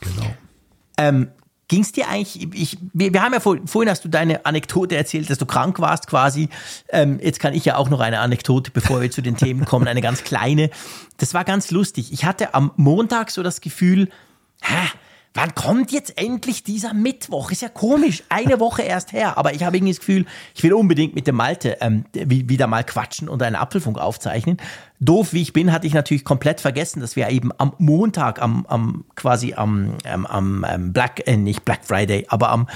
Genau. 0.00 0.34
Ähm, 1.08 1.28
Ging 1.68 1.82
es 1.82 1.92
dir 1.92 2.06
eigentlich, 2.06 2.48
ich, 2.52 2.76
wir, 2.92 3.14
wir, 3.14 3.22
haben 3.22 3.32
ja 3.32 3.40
vor, 3.40 3.56
vorhin 3.64 3.88
hast 3.88 4.04
du 4.04 4.08
deine 4.10 4.44
Anekdote 4.44 4.94
erzählt, 4.94 5.30
dass 5.30 5.38
du 5.38 5.46
krank 5.46 5.80
warst 5.80 6.06
quasi. 6.06 6.50
Ähm, 6.90 7.18
jetzt 7.22 7.40
kann 7.40 7.54
ich 7.54 7.64
ja 7.64 7.76
auch 7.76 7.88
noch 7.88 8.00
eine 8.00 8.20
Anekdote, 8.20 8.70
bevor 8.72 9.00
wir 9.00 9.10
zu 9.10 9.22
den 9.22 9.38
Themen 9.38 9.64
kommen, 9.64 9.88
eine 9.88 10.02
ganz 10.02 10.22
kleine. 10.22 10.68
Das 11.16 11.32
war 11.32 11.44
ganz 11.44 11.70
lustig. 11.70 12.12
Ich 12.12 12.26
hatte 12.26 12.52
am 12.52 12.72
Montag 12.76 13.30
so 13.30 13.42
das 13.42 13.62
Gefühl, 13.62 14.10
hä, 14.60 14.74
wann 15.34 15.54
kommt 15.54 15.92
jetzt 15.92 16.18
endlich 16.18 16.62
dieser 16.62 16.94
Mittwoch? 16.94 17.50
Ist 17.50 17.62
ja 17.62 17.68
komisch, 17.68 18.22
eine 18.28 18.60
Woche 18.60 18.82
erst 18.82 19.12
her. 19.12 19.38
Aber 19.38 19.54
ich 19.54 19.64
habe 19.64 19.76
irgendwie 19.76 19.92
das 19.92 20.00
Gefühl, 20.00 20.26
ich 20.54 20.62
will 20.62 20.72
unbedingt 20.72 21.14
mit 21.14 21.26
dem 21.26 21.36
Malte 21.36 21.78
ähm, 21.80 22.04
wieder 22.12 22.66
mal 22.66 22.84
quatschen 22.84 23.28
und 23.28 23.42
einen 23.42 23.56
Apfelfunk 23.56 23.98
aufzeichnen. 23.98 24.58
Doof 25.00 25.32
wie 25.32 25.42
ich 25.42 25.52
bin, 25.52 25.72
hatte 25.72 25.86
ich 25.86 25.94
natürlich 25.94 26.24
komplett 26.24 26.60
vergessen, 26.60 27.00
dass 27.00 27.16
wir 27.16 27.28
eben 27.30 27.50
am 27.58 27.72
Montag, 27.78 28.40
am, 28.40 28.66
am 28.66 29.04
quasi 29.14 29.54
am, 29.54 29.96
ähm, 30.04 30.26
am 30.26 30.66
ähm, 30.68 30.92
Black, 30.92 31.26
äh, 31.26 31.36
nicht 31.36 31.64
Black 31.64 31.84
Friday, 31.84 32.26
aber 32.28 32.50
am 32.50 32.68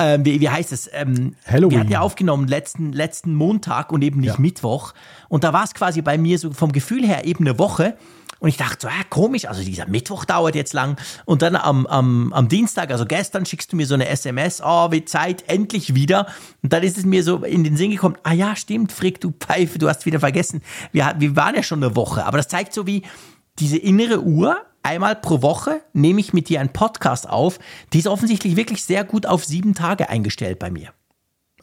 ähm, 0.00 0.24
wie, 0.24 0.40
wie, 0.40 0.48
heißt 0.48 0.72
es? 0.72 0.90
Ähm, 0.92 1.36
Halloween. 1.46 1.70
Wir 1.70 1.80
hatten 1.80 1.92
ja 1.92 2.00
aufgenommen 2.00 2.48
letzten, 2.48 2.92
letzten 2.92 3.32
Montag 3.34 3.92
und 3.92 4.02
eben 4.02 4.20
nicht 4.20 4.34
ja. 4.34 4.40
Mittwoch. 4.40 4.92
Und 5.28 5.44
da 5.44 5.52
war 5.52 5.62
es 5.62 5.72
quasi 5.72 6.02
bei 6.02 6.18
mir 6.18 6.36
so 6.38 6.52
vom 6.52 6.72
Gefühl 6.72 7.06
her 7.06 7.24
eben 7.24 7.46
eine 7.46 7.60
Woche. 7.60 7.96
Und 8.44 8.50
ich 8.50 8.58
dachte 8.58 8.76
so, 8.82 8.88
ja, 8.88 9.02
komisch, 9.08 9.46
also 9.46 9.64
dieser 9.64 9.88
Mittwoch 9.88 10.26
dauert 10.26 10.54
jetzt 10.54 10.74
lang. 10.74 10.98
Und 11.24 11.40
dann 11.40 11.56
am, 11.56 11.86
am, 11.86 12.30
am 12.34 12.46
Dienstag, 12.46 12.90
also 12.90 13.06
gestern, 13.06 13.46
schickst 13.46 13.72
du 13.72 13.76
mir 13.76 13.86
so 13.86 13.94
eine 13.94 14.06
SMS, 14.06 14.60
oh, 14.62 14.90
wie 14.90 15.02
Zeit, 15.06 15.44
endlich 15.48 15.94
wieder. 15.94 16.26
Und 16.62 16.74
dann 16.74 16.82
ist 16.82 16.98
es 16.98 17.06
mir 17.06 17.24
so 17.24 17.38
in 17.38 17.64
den 17.64 17.78
Sinn 17.78 17.90
gekommen, 17.90 18.18
ah 18.22 18.34
ja, 18.34 18.54
stimmt, 18.54 18.92
Frick, 18.92 19.18
du 19.18 19.30
Pfeife, 19.30 19.78
du 19.78 19.88
hast 19.88 20.04
wieder 20.04 20.20
vergessen. 20.20 20.60
Wir, 20.92 21.14
wir 21.16 21.34
waren 21.36 21.54
ja 21.54 21.62
schon 21.62 21.82
eine 21.82 21.96
Woche. 21.96 22.26
Aber 22.26 22.36
das 22.36 22.48
zeigt 22.48 22.74
so 22.74 22.86
wie 22.86 23.04
diese 23.60 23.78
innere 23.78 24.20
Uhr, 24.20 24.60
einmal 24.82 25.16
pro 25.16 25.40
Woche 25.40 25.80
nehme 25.94 26.20
ich 26.20 26.34
mit 26.34 26.50
dir 26.50 26.60
einen 26.60 26.68
Podcast 26.68 27.26
auf. 27.26 27.58
Die 27.94 28.00
ist 28.00 28.08
offensichtlich 28.08 28.56
wirklich 28.56 28.84
sehr 28.84 29.04
gut 29.04 29.24
auf 29.24 29.46
sieben 29.46 29.72
Tage 29.72 30.10
eingestellt 30.10 30.58
bei 30.58 30.70
mir. 30.70 30.92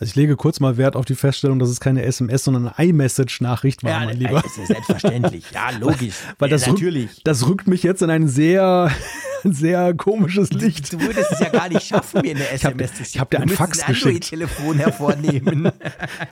Also 0.02 0.10
ich 0.10 0.16
lege 0.16 0.36
kurz 0.36 0.60
mal 0.60 0.78
Wert 0.78 0.96
auf 0.96 1.06
die 1.06 1.14
Feststellung, 1.14 1.60
dass 1.60 1.70
es 1.70 1.80
keine 1.80 2.02
SMS, 2.02 2.46
sondern 2.46 2.70
eine 2.70 2.90
iMessage-Nachricht 2.90 3.84
war, 3.84 3.92
ja, 3.92 4.00
mein 4.00 4.18
Lieber. 4.18 4.42
Das 4.42 4.58
ist 4.58 4.58
ja 4.58 4.66
selbstverständlich. 4.66 5.44
Ja, 5.54 5.70
logisch. 5.80 6.16
Weil 6.40 6.50
ja, 6.50 6.56
das 6.56 6.66
natürlich. 6.66 7.12
Rückt, 7.12 7.28
das 7.28 7.48
rückt 7.48 7.68
mich 7.68 7.84
jetzt 7.84 8.02
in 8.02 8.10
ein 8.10 8.28
sehr, 8.28 8.90
sehr 9.44 9.94
komisches 9.94 10.50
Licht. 10.54 10.92
Du, 10.92 10.98
du 10.98 11.06
würdest 11.06 11.34
es 11.34 11.40
ja 11.40 11.50
gar 11.50 11.70
nicht 11.70 11.86
schaffen, 11.86 12.22
mir 12.22 12.36
eine 12.36 12.50
SMS 12.52 12.94
zu 12.94 12.98
schicken. 12.98 13.10
Ich 13.14 13.20
habe 13.20 13.30
dir 13.30 13.44
ein 13.44 13.50
Fax 13.50 13.84
ein 13.84 13.94
geschickt. 13.94 14.30
Telefon 14.30 14.78
hervornehmen. 14.78 15.72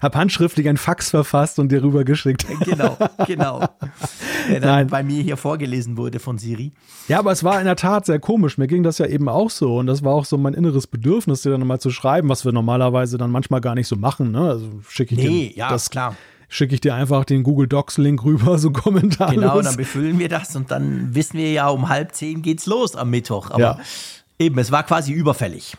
habe 0.01 0.17
handschriftlich 0.17 0.67
ein 0.67 0.77
Fax 0.77 1.11
verfasst 1.11 1.59
und 1.59 1.71
dir 1.71 1.83
rüber 1.83 2.03
geschickt. 2.03 2.47
genau, 2.65 2.97
genau. 3.27 3.69
Der 4.49 4.61
dann 4.61 4.69
Nein. 4.69 4.87
bei 4.87 5.03
mir 5.03 5.21
hier 5.21 5.37
vorgelesen 5.37 5.95
wurde 5.95 6.19
von 6.19 6.39
Siri. 6.39 6.71
Ja, 7.07 7.19
aber 7.19 7.31
es 7.31 7.43
war 7.43 7.59
in 7.59 7.65
der 7.65 7.75
Tat 7.75 8.07
sehr 8.07 8.19
komisch. 8.19 8.57
Mir 8.57 8.67
ging 8.67 8.81
das 8.81 8.97
ja 8.97 9.05
eben 9.05 9.29
auch 9.29 9.51
so. 9.51 9.77
Und 9.77 9.85
das 9.85 10.03
war 10.03 10.13
auch 10.13 10.25
so 10.25 10.37
mein 10.39 10.55
inneres 10.55 10.87
Bedürfnis, 10.87 11.43
dir 11.43 11.51
dann 11.51 11.65
mal 11.67 11.79
zu 11.79 11.91
schreiben, 11.91 12.29
was 12.29 12.45
wir 12.45 12.51
normalerweise 12.51 13.19
dann 13.19 13.29
manchmal 13.29 13.58
gar 13.61 13.75
nicht 13.75 13.87
so 13.87 13.95
machen. 13.95 14.31
Ne? 14.31 14.41
Also 14.41 14.69
schicke 14.87 15.15
ich 15.15 15.21
nee, 15.21 15.49
dir 15.49 15.57
ja, 15.57 15.69
das 15.69 15.89
klar 15.89 16.15
schicke 16.49 16.73
ich 16.73 16.81
dir 16.81 16.95
einfach 16.95 17.23
den 17.23 17.43
Google 17.43 17.67
Docs 17.67 17.97
Link 17.99 18.23
rüber, 18.25 18.57
so 18.57 18.71
Kommentar. 18.71 19.31
Genau, 19.31 19.61
dann 19.61 19.77
befüllen 19.77 20.19
wir 20.19 20.27
das 20.27 20.55
und 20.55 20.71
dann 20.71 21.15
wissen 21.15 21.37
wir 21.37 21.51
ja, 21.51 21.69
um 21.69 21.87
halb 21.87 22.13
zehn 22.13 22.41
geht's 22.41 22.65
los 22.65 22.95
am 22.95 23.11
Mittwoch. 23.11 23.51
Aber 23.51 23.59
ja. 23.59 23.79
eben, 24.39 24.57
es 24.57 24.71
war 24.71 24.83
quasi 24.83 25.13
überfällig. 25.13 25.77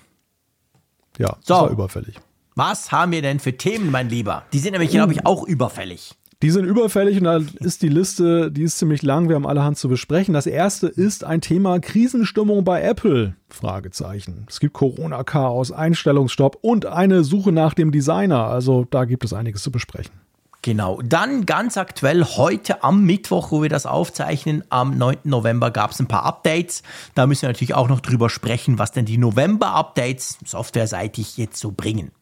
Ja, 1.19 1.37
so. 1.41 1.55
es 1.55 1.61
war 1.63 1.71
überfällig. 1.71 2.15
Was 2.55 2.93
haben 2.93 3.13
wir 3.13 3.23
denn 3.23 3.41
für 3.41 3.57
Themen, 3.57 3.91
mein 3.91 4.09
Lieber? 4.09 4.45
Die 4.53 4.59
sind 4.59 4.73
nämlich, 4.73 4.91
glaube 4.91 5.13
ich, 5.13 5.27
auch 5.27 5.45
überfällig. 5.45 6.13
Die 6.43 6.51
sind 6.51 6.65
überfällig 6.65 7.19
und 7.19 7.25
da 7.25 7.39
ist 7.59 7.83
die 7.83 7.89
Liste, 7.89 8.51
die 8.51 8.63
ist 8.63 8.79
ziemlich 8.79 9.03
lang, 9.03 9.29
wir 9.29 9.37
haben 9.37 9.47
allerhand 9.47 9.77
zu 9.77 9.91
besprechen. 9.91 10.33
Das 10.33 10.47
erste 10.47 10.87
ist 10.87 11.23
ein 11.23 11.43
Thema 11.43 11.81
Krisenstimmung 11.81 12.65
bei 12.65 12.81
Apple. 12.81 13.35
Fragezeichen. 13.51 14.47
Es 14.49 14.59
gibt 14.59 14.73
Corona-Chaos, 14.73 15.71
Einstellungsstopp 15.71 16.57
und 16.63 16.87
eine 16.87 17.25
Suche 17.25 17.53
nach 17.53 17.75
dem 17.75 17.93
Designer. 17.93 18.47
Also 18.47 18.87
da 18.91 19.05
gibt 19.05 19.23
es 19.25 19.35
einiges 19.35 19.63
zu 19.63 19.71
besprechen. 19.71 20.13
Genau. 20.63 21.01
Dann 21.03 21.45
ganz 21.45 21.77
aktuell 21.77 22.25
heute 22.25 22.85
am 22.85 23.05
Mittwoch, 23.05 23.51
wo 23.51 23.63
wir 23.63 23.69
das 23.69 23.85
aufzeichnen, 23.85 24.65
am 24.71 24.97
9. 24.97 25.19
November 25.25 25.71
gab 25.71 25.91
es 25.91 26.01
ein 26.01 26.09
paar 26.09 26.25
Updates. 26.25 26.83
Da 27.15 27.27
müssen 27.27 27.43
wir 27.43 27.49
natürlich 27.51 27.75
auch 27.75 27.89
noch 27.89 28.01
drüber 28.01 28.31
sprechen, 28.31 28.79
was 28.79 28.93
denn 28.93 29.05
die 29.05 29.19
November-Updates 29.19 30.39
softwareseitig 30.45 31.37
jetzt 31.37 31.59
so 31.61 31.73
bringen. 31.73 32.13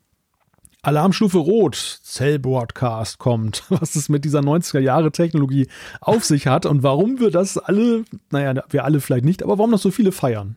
Alarmstufe 0.89 1.37
Rot, 1.37 2.01
Cell 2.03 2.39
Broadcast 2.39 3.19
kommt, 3.19 3.63
was 3.69 3.95
es 3.95 4.09
mit 4.09 4.25
dieser 4.25 4.41
90er 4.41 4.79
Jahre 4.79 5.13
Technologie 5.13 5.69
auf 6.01 6.25
sich 6.25 6.47
hat 6.47 6.65
und 6.65 6.83
warum 6.83 7.21
wir 7.21 7.31
das 7.31 7.59
alle, 7.59 8.05
naja, 8.31 8.63
wir 8.71 8.85
alle 8.85 9.03
vielleicht 9.03 9.27
nicht, 9.27 9.43
aber 9.43 9.59
warum 9.59 9.71
das 9.71 9.83
so 9.83 9.91
viele 9.91 10.13
feiern. 10.13 10.57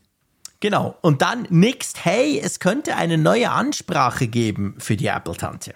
Genau. 0.62 0.96
Und 1.02 1.22
dann 1.22 1.48
next, 1.50 2.06
hey, 2.06 2.40
es 2.42 2.60
könnte 2.60 2.96
eine 2.96 3.18
neue 3.18 3.52
Ansprache 3.52 4.28
geben 4.28 4.76
für 4.78 4.96
die 4.96 5.08
Apple-Tante. 5.08 5.74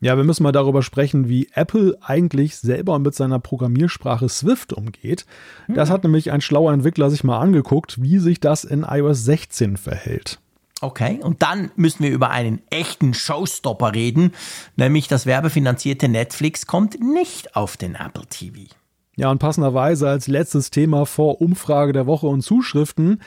Ja, 0.00 0.18
wir 0.18 0.24
müssen 0.24 0.42
mal 0.42 0.52
darüber 0.52 0.82
sprechen, 0.82 1.30
wie 1.30 1.48
Apple 1.54 1.96
eigentlich 2.02 2.56
selber 2.56 2.98
mit 2.98 3.14
seiner 3.14 3.38
Programmiersprache 3.38 4.28
Swift 4.28 4.74
umgeht. 4.74 5.24
Das 5.68 5.88
hm. 5.88 5.94
hat 5.94 6.04
nämlich 6.04 6.32
ein 6.32 6.42
schlauer 6.42 6.74
Entwickler 6.74 7.08
sich 7.08 7.24
mal 7.24 7.38
angeguckt, 7.38 8.02
wie 8.02 8.18
sich 8.18 8.40
das 8.40 8.64
in 8.64 8.84
iOS 8.86 9.24
16 9.24 9.78
verhält. 9.78 10.38
Okay, 10.82 11.20
und 11.22 11.42
dann 11.42 11.70
müssen 11.76 12.02
wir 12.02 12.10
über 12.10 12.30
einen 12.30 12.60
echten 12.70 13.14
Showstopper 13.14 13.94
reden, 13.94 14.32
nämlich 14.76 15.08
das 15.08 15.24
werbefinanzierte 15.24 16.08
Netflix 16.08 16.66
kommt 16.66 17.00
nicht 17.00 17.56
auf 17.56 17.78
den 17.78 17.94
Apple 17.94 18.26
TV. 18.26 18.70
Ja, 19.16 19.30
und 19.30 19.38
passenderweise 19.38 20.08
als 20.08 20.28
letztes 20.28 20.70
Thema 20.70 21.06
vor 21.06 21.40
Umfrage 21.40 21.94
der 21.94 22.06
Woche 22.06 22.26
und 22.26 22.42
Zuschriften 22.42 23.22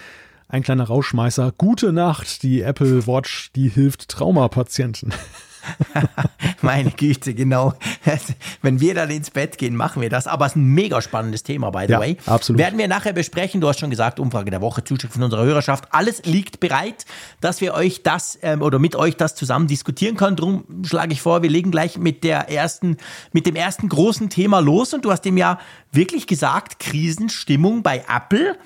ein 0.48 0.64
kleiner 0.64 0.86
Rauschmeißer. 0.86 1.54
Gute 1.58 1.92
Nacht, 1.92 2.44
die 2.44 2.62
Apple 2.62 3.08
Watch, 3.08 3.52
die 3.56 3.70
hilft 3.70 4.10
Traumapatienten. 4.10 5.14
Meine 6.62 6.92
Güte, 6.92 7.34
genau. 7.34 7.74
Wenn 8.62 8.80
wir 8.80 8.94
dann 8.96 9.10
ins 9.10 9.30
Bett 9.32 9.58
gehen, 9.58 9.76
machen 9.76 10.02
wir 10.02 10.10
das. 10.10 10.28
Aber 10.28 10.46
es 10.46 10.54
ist 10.54 10.58
ein 10.58 10.74
mega 10.74 11.02
spannendes 11.02 11.44
Thema, 11.44 11.70
by 11.70 11.86
the 11.88 11.94
ja, 11.94 12.00
way. 12.00 12.18
Absolut. 12.26 12.60
Werden 12.60 12.78
wir 12.78 12.88
nachher 12.88 13.14
besprechen. 13.14 13.62
Du 13.62 13.68
hast 13.68 13.80
schon 13.80 13.90
gesagt, 13.90 14.20
Umfrage 14.20 14.52
der 14.52 14.62
Woche, 14.62 14.84
Zuschrift 14.84 15.14
von 15.14 15.24
unserer 15.24 15.44
Hörerschaft. 15.44 15.86
Alles 15.92 16.24
liegt 16.26 16.60
bereit, 16.60 17.06
dass 17.42 17.62
wir 17.62 17.74
euch 17.74 18.04
das 18.04 18.38
ähm, 18.42 18.62
oder 18.62 18.80
mit 18.80 18.96
euch 18.96 19.16
das 19.16 19.36
zusammen 19.36 19.68
diskutieren 19.68 20.16
können. 20.16 20.36
Darum 20.36 20.64
schlage 20.86 21.14
ich 21.14 21.22
vor, 21.22 21.42
wir 21.44 21.50
legen 21.50 21.72
gleich 21.72 21.98
mit 21.98 22.24
der 22.24 22.50
ersten, 22.50 22.98
mit 23.32 23.46
dem 23.46 23.56
ersten 23.56 23.90
großen 23.90 24.30
Thema 24.30 24.60
los. 24.60 24.94
Und 24.94 25.06
du 25.06 25.12
hast 25.12 25.22
dem 25.22 25.38
ja 25.38 25.60
wirklich 25.92 26.28
gesagt, 26.28 26.80
Krisenstimmung 26.80 27.84
bei 27.84 28.04
Apple. 28.14 28.58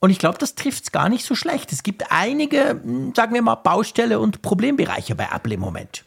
Und 0.00 0.10
ich 0.10 0.18
glaube, 0.18 0.38
das 0.38 0.54
trifft 0.54 0.84
es 0.84 0.92
gar 0.92 1.08
nicht 1.08 1.24
so 1.24 1.34
schlecht. 1.34 1.72
Es 1.72 1.82
gibt 1.82 2.10
einige, 2.10 2.80
hm, 2.82 3.12
sagen 3.14 3.34
wir 3.34 3.42
mal, 3.42 3.56
Baustelle 3.56 4.18
und 4.18 4.42
Problembereiche 4.42 5.14
bei 5.14 5.28
Apple 5.32 5.54
im 5.54 5.60
Moment. 5.60 6.04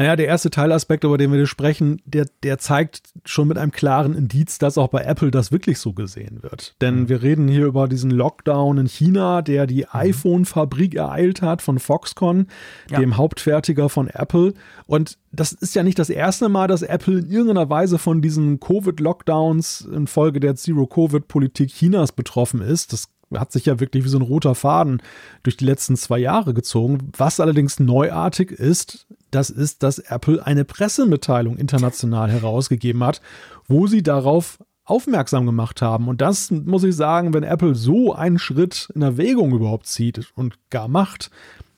Naja, 0.00 0.16
der 0.16 0.28
erste 0.28 0.48
Teilaspekt, 0.48 1.04
über 1.04 1.18
den 1.18 1.30
wir 1.30 1.46
sprechen, 1.46 2.00
der, 2.06 2.24
der 2.42 2.56
zeigt 2.56 3.02
schon 3.26 3.48
mit 3.48 3.58
einem 3.58 3.70
klaren 3.70 4.14
Indiz, 4.14 4.56
dass 4.56 4.78
auch 4.78 4.88
bei 4.88 5.02
Apple 5.02 5.30
das 5.30 5.52
wirklich 5.52 5.78
so 5.78 5.92
gesehen 5.92 6.42
wird. 6.42 6.74
Denn 6.80 7.00
mhm. 7.00 7.08
wir 7.10 7.20
reden 7.20 7.48
hier 7.48 7.66
über 7.66 7.86
diesen 7.86 8.10
Lockdown 8.10 8.78
in 8.78 8.86
China, 8.86 9.42
der 9.42 9.66
die 9.66 9.82
mhm. 9.82 9.88
iPhone-Fabrik 9.92 10.94
ereilt 10.94 11.42
hat 11.42 11.60
von 11.60 11.78
Foxconn, 11.78 12.46
ja. 12.90 12.98
dem 12.98 13.18
Hauptfertiger 13.18 13.90
von 13.90 14.08
Apple. 14.08 14.54
Und 14.86 15.18
das 15.32 15.52
ist 15.52 15.74
ja 15.74 15.82
nicht 15.82 15.98
das 15.98 16.08
erste 16.08 16.48
Mal, 16.48 16.66
dass 16.66 16.80
Apple 16.80 17.18
in 17.18 17.30
irgendeiner 17.30 17.68
Weise 17.68 17.98
von 17.98 18.22
diesen 18.22 18.58
Covid-Lockdowns 18.58 19.82
infolge 19.82 20.40
der 20.40 20.56
Zero-Covid-Politik 20.56 21.74
Chinas 21.74 22.12
betroffen 22.12 22.62
ist. 22.62 22.94
Das 22.94 23.10
hat 23.34 23.52
sich 23.52 23.66
ja 23.66 23.80
wirklich 23.80 24.04
wie 24.04 24.08
so 24.08 24.18
ein 24.18 24.22
roter 24.22 24.54
Faden 24.54 25.02
durch 25.42 25.56
die 25.56 25.64
letzten 25.66 25.96
zwei 25.96 26.18
Jahre 26.18 26.54
gezogen. 26.54 27.10
Was 27.16 27.38
allerdings 27.38 27.78
neuartig 27.78 28.50
ist, 28.50 29.06
das 29.30 29.50
ist, 29.50 29.82
dass 29.82 29.98
Apple 29.98 30.44
eine 30.44 30.64
Pressemitteilung 30.64 31.56
international 31.56 32.30
herausgegeben 32.30 33.04
hat, 33.04 33.20
wo 33.68 33.86
sie 33.86 34.02
darauf 34.02 34.58
aufmerksam 34.84 35.46
gemacht 35.46 35.82
haben. 35.82 36.08
Und 36.08 36.20
das 36.20 36.50
muss 36.50 36.84
ich 36.84 36.96
sagen, 36.96 37.32
wenn 37.32 37.44
Apple 37.44 37.74
so 37.74 38.12
einen 38.12 38.38
Schritt 38.38 38.90
in 38.94 39.02
Erwägung 39.02 39.52
überhaupt 39.52 39.86
zieht 39.86 40.32
und 40.34 40.58
gar 40.70 40.88
macht, 40.88 41.30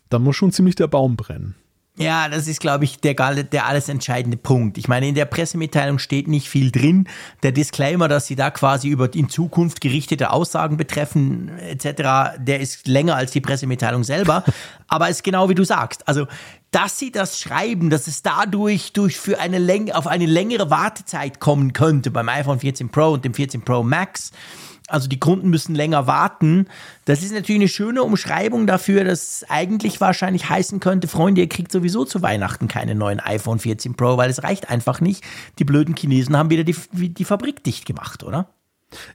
dann 0.08 0.22
muss 0.22 0.36
schon 0.36 0.52
ziemlich 0.52 0.74
der 0.74 0.86
Baum 0.86 1.16
brennen. 1.16 1.54
Ja, 1.98 2.30
das 2.30 2.48
ist, 2.48 2.60
glaube 2.60 2.84
ich, 2.84 3.00
der, 3.00 3.14
der 3.14 3.66
alles 3.66 3.90
entscheidende 3.90 4.38
Punkt. 4.38 4.78
Ich 4.78 4.88
meine, 4.88 5.08
in 5.08 5.14
der 5.14 5.26
Pressemitteilung 5.26 5.98
steht 5.98 6.26
nicht 6.26 6.48
viel 6.48 6.70
drin. 6.70 7.06
Der 7.42 7.52
Disclaimer, 7.52 8.08
dass 8.08 8.26
sie 8.26 8.34
da 8.34 8.50
quasi 8.50 8.88
über 8.88 9.12
in 9.14 9.28
Zukunft 9.28 9.82
gerichtete 9.82 10.30
Aussagen 10.30 10.78
betreffen, 10.78 11.50
etc., 11.58 12.38
der 12.38 12.60
ist 12.60 12.88
länger 12.88 13.16
als 13.16 13.32
die 13.32 13.42
Pressemitteilung 13.42 14.04
selber. 14.04 14.42
Aber 14.88 15.10
es 15.10 15.18
ist 15.18 15.22
genau 15.22 15.50
wie 15.50 15.54
du 15.54 15.64
sagst. 15.64 16.08
Also, 16.08 16.26
dass 16.72 16.98
sie 16.98 17.12
das 17.12 17.38
schreiben, 17.38 17.90
dass 17.90 18.08
es 18.08 18.22
dadurch 18.22 18.92
durch 18.92 19.18
für 19.18 19.38
eine 19.38 19.58
Länge, 19.58 19.94
auf 19.94 20.06
eine 20.06 20.26
längere 20.26 20.70
Wartezeit 20.70 21.38
kommen 21.38 21.72
könnte 21.72 22.11
beim 22.11 22.28
iPhone 22.28 22.58
14 22.58 22.88
Pro 22.88 23.12
und 23.12 23.24
dem 23.24 23.35
14 23.35 23.62
Pro 23.62 23.82
Max, 23.82 24.32
also 24.88 25.06
die 25.06 25.20
Kunden 25.20 25.50
müssen 25.50 25.74
länger 25.74 26.06
warten. 26.06 26.66
Das 27.04 27.22
ist 27.22 27.32
natürlich 27.32 27.61
eine 27.61 27.68
schöne 27.68 28.02
Umschreibung 28.02 28.66
dafür, 28.66 29.04
dass 29.04 29.44
eigentlich 29.48 30.00
wahrscheinlich 30.00 30.48
heißen 30.48 30.80
könnte, 30.80 31.08
Freunde, 31.08 31.42
ihr 31.42 31.48
kriegt 31.48 31.72
sowieso 31.72 32.04
zu 32.04 32.22
Weihnachten 32.22 32.68
keine 32.68 32.94
neuen 32.94 33.20
iPhone 33.20 33.58
14 33.58 33.94
Pro, 33.94 34.16
weil 34.16 34.30
es 34.30 34.42
reicht 34.42 34.70
einfach 34.70 35.00
nicht. 35.00 35.22
Die 35.58 35.64
blöden 35.64 35.94
Chinesen 35.94 36.37
haben 36.37 36.50
wieder 36.50 36.64
die, 36.64 36.74
die 36.92 37.24
Fabrik 37.24 37.62
dicht 37.62 37.87
gemacht, 37.87 38.24
oder? 38.24 38.48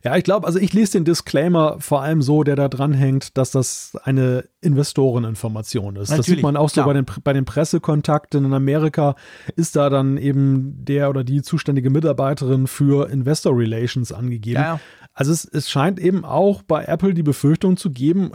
Ja, 0.04 0.16
ich 0.16 0.24
glaube, 0.24 0.48
also 0.48 0.60
ich 0.60 0.74
lese 0.74 0.94
den 0.94 1.06
Disclaimer 1.06 1.78
vor 1.80 2.02
allem 2.02 2.22
so, 2.22 2.44
der 2.44 2.56
da 2.56 2.68
dranhängt, 2.68 3.38
dass 3.38 3.52
das 3.52 3.98
eine 4.04 4.46
Investoreninformation 4.62 5.96
ist. 5.96 6.10
Natürlich, 6.10 6.26
das 6.26 6.26
sieht 6.28 6.44
man 6.44 6.58
auch 6.58 6.70
so 6.70 6.84
bei 6.84 6.94
den, 6.94 7.06
bei 7.24 7.34
den 7.34 7.46
Pressekontakten 7.46 8.46
in 8.46 8.54
Amerika 8.54 9.16
ist 9.56 9.76
da 9.76 9.90
dann 9.90 10.18
eben 10.18 10.86
der 10.86 11.10
oder 11.10 11.24
die 11.24 11.42
zuständige 11.42 11.90
Mitarbeiterin 11.90 12.68
für 12.68 13.10
Investor 13.10 13.58
Relations 13.58 14.12
angegeben. 14.12 14.62
Ja, 14.62 14.76
ja. 14.76 14.80
Also 15.14 15.32
es, 15.32 15.46
es 15.46 15.70
scheint 15.70 16.00
eben 16.00 16.26
auch 16.26 16.62
bei 16.62 16.86
Apple 16.86 17.14
die 17.14 17.24
Befürchtung 17.24 17.76
zu 17.76 17.90
geben, 17.92 18.32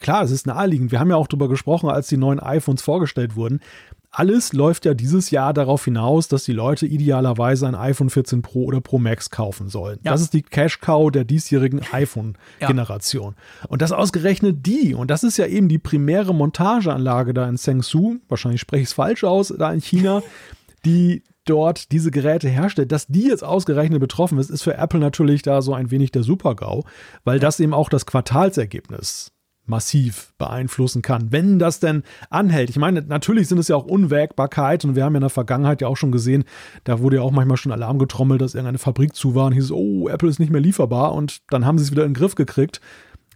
klar, 0.00 0.24
es 0.24 0.30
ist 0.30 0.46
naheliegend. 0.46 0.90
Wir 0.90 1.00
haben 1.00 1.10
ja 1.10 1.16
auch 1.16 1.28
darüber 1.28 1.48
gesprochen, 1.48 1.88
als 1.88 2.08
die 2.08 2.16
neuen 2.16 2.40
iPhones 2.40 2.82
vorgestellt 2.82 3.36
wurden. 3.36 3.60
Alles 4.18 4.54
läuft 4.54 4.86
ja 4.86 4.94
dieses 4.94 5.30
Jahr 5.30 5.52
darauf 5.52 5.84
hinaus, 5.84 6.26
dass 6.26 6.44
die 6.44 6.54
Leute 6.54 6.86
idealerweise 6.86 7.68
ein 7.68 7.74
iPhone 7.74 8.08
14 8.08 8.40
Pro 8.40 8.64
oder 8.64 8.80
Pro 8.80 8.98
Max 8.98 9.28
kaufen 9.28 9.68
sollen. 9.68 9.98
Ja. 10.04 10.12
Das 10.12 10.22
ist 10.22 10.32
die 10.32 10.40
Cash-Cow 10.40 11.10
der 11.10 11.24
diesjährigen 11.24 11.82
iPhone-Generation. 11.92 13.34
Ja. 13.36 13.68
Und 13.68 13.82
das 13.82 13.92
ausgerechnet 13.92 14.64
die, 14.64 14.94
und 14.94 15.10
das 15.10 15.22
ist 15.22 15.36
ja 15.36 15.44
eben 15.44 15.68
die 15.68 15.78
primäre 15.78 16.34
Montageanlage 16.34 17.34
da 17.34 17.46
in 17.46 17.58
Zhengzhou, 17.58 18.16
wahrscheinlich 18.26 18.62
spreche 18.62 18.84
ich 18.84 18.88
es 18.88 18.94
falsch 18.94 19.22
aus, 19.22 19.52
da 19.54 19.70
in 19.70 19.82
China, 19.82 20.22
die 20.86 21.22
dort 21.44 21.92
diese 21.92 22.10
Geräte 22.10 22.48
herstellt, 22.48 22.92
dass 22.92 23.08
die 23.08 23.28
jetzt 23.28 23.44
ausgerechnet 23.44 24.00
betroffen 24.00 24.38
ist, 24.38 24.48
ist 24.48 24.62
für 24.62 24.78
Apple 24.78 24.98
natürlich 24.98 25.42
da 25.42 25.60
so 25.60 25.74
ein 25.74 25.90
wenig 25.90 26.10
der 26.10 26.22
Super-GAU, 26.22 26.84
weil 27.24 27.38
das 27.38 27.60
eben 27.60 27.74
auch 27.74 27.90
das 27.90 28.06
Quartalsergebnis 28.06 29.35
massiv 29.66 30.32
beeinflussen 30.38 31.02
kann, 31.02 31.32
wenn 31.32 31.58
das 31.58 31.80
denn 31.80 32.02
anhält. 32.30 32.70
Ich 32.70 32.76
meine, 32.76 33.02
natürlich 33.02 33.48
sind 33.48 33.58
es 33.58 33.68
ja 33.68 33.76
auch 33.76 33.84
Unwägbarkeiten 33.84 34.90
und 34.90 34.96
wir 34.96 35.04
haben 35.04 35.14
ja 35.14 35.18
in 35.18 35.22
der 35.22 35.30
Vergangenheit 35.30 35.80
ja 35.80 35.88
auch 35.88 35.96
schon 35.96 36.12
gesehen, 36.12 36.44
da 36.84 37.00
wurde 37.00 37.16
ja 37.16 37.22
auch 37.22 37.30
manchmal 37.30 37.56
schon 37.56 37.72
Alarm 37.72 37.98
getrommelt, 37.98 38.40
dass 38.40 38.54
irgendeine 38.54 38.78
Fabrik 38.78 39.14
zu 39.14 39.34
war 39.34 39.46
und 39.46 39.52
hieß, 39.52 39.72
oh, 39.72 40.08
Apple 40.08 40.28
ist 40.28 40.38
nicht 40.38 40.52
mehr 40.52 40.60
lieferbar 40.60 41.14
und 41.14 41.42
dann 41.50 41.66
haben 41.66 41.78
sie 41.78 41.84
es 41.84 41.90
wieder 41.90 42.04
in 42.04 42.10
den 42.10 42.18
Griff 42.18 42.34
gekriegt. 42.34 42.80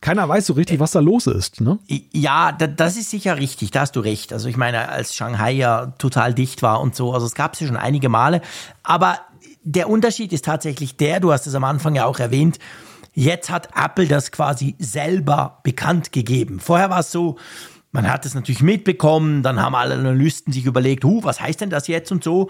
Keiner 0.01 0.27
weiß 0.27 0.47
so 0.47 0.55
richtig, 0.55 0.81
was 0.81 0.93
da 0.93 1.01
los 1.01 1.27
ist, 1.27 1.61
ne? 1.61 1.79
Ja, 1.87 2.53
das 2.53 2.97
ist 2.97 3.11
sicher 3.11 3.37
richtig, 3.37 3.71
da 3.71 3.81
hast 3.81 3.97
du 3.97 4.01
recht. 4.01 4.33
Also 4.33 4.49
ich 4.49 4.57
meine, 4.57 4.89
als 4.89 5.15
Shanghai 5.15 5.53
ja 5.53 5.87
total 5.99 6.33
dicht 6.33 6.63
war 6.63 6.81
und 6.81 6.95
so, 6.95 7.13
also 7.13 7.27
es 7.27 7.35
gab 7.35 7.53
es 7.53 7.61
ja 7.61 7.67
schon 7.67 7.77
einige 7.77 8.09
Male, 8.09 8.41
aber 8.83 9.19
der 9.63 9.91
Unterschied 9.91 10.33
ist 10.33 10.47
tatsächlich 10.47 10.97
der, 10.97 11.21
du 11.21 11.33
hast 11.33 11.47
es 11.47 11.55
am 11.55 11.65
Anfang 11.65 11.95
ja 11.95 12.07
auch 12.07 12.19
erwähnt, 12.19 12.59
Jetzt 13.13 13.51
hat 13.51 13.69
Apple 13.77 14.07
das 14.07 14.33
quasi 14.33 14.77
selber 14.79 15.61
bekannt 15.63 16.13
gegeben. 16.13 16.61
Vorher 16.61 16.91
war 16.91 17.01
es 17.01 17.11
so, 17.11 17.37
man 17.93 18.11
hat 18.11 18.25
es 18.25 18.35
natürlich 18.35 18.63
mitbekommen, 18.63 19.43
dann 19.43 19.61
haben 19.61 19.75
alle 19.75 19.95
Analysten 19.95 20.53
sich 20.53 20.65
überlegt, 20.65 21.05
huh, 21.05 21.25
was 21.25 21.41
heißt 21.41 21.61
denn 21.61 21.71
das 21.71 21.89
jetzt 21.89 22.13
und 22.13 22.23
so. 22.23 22.49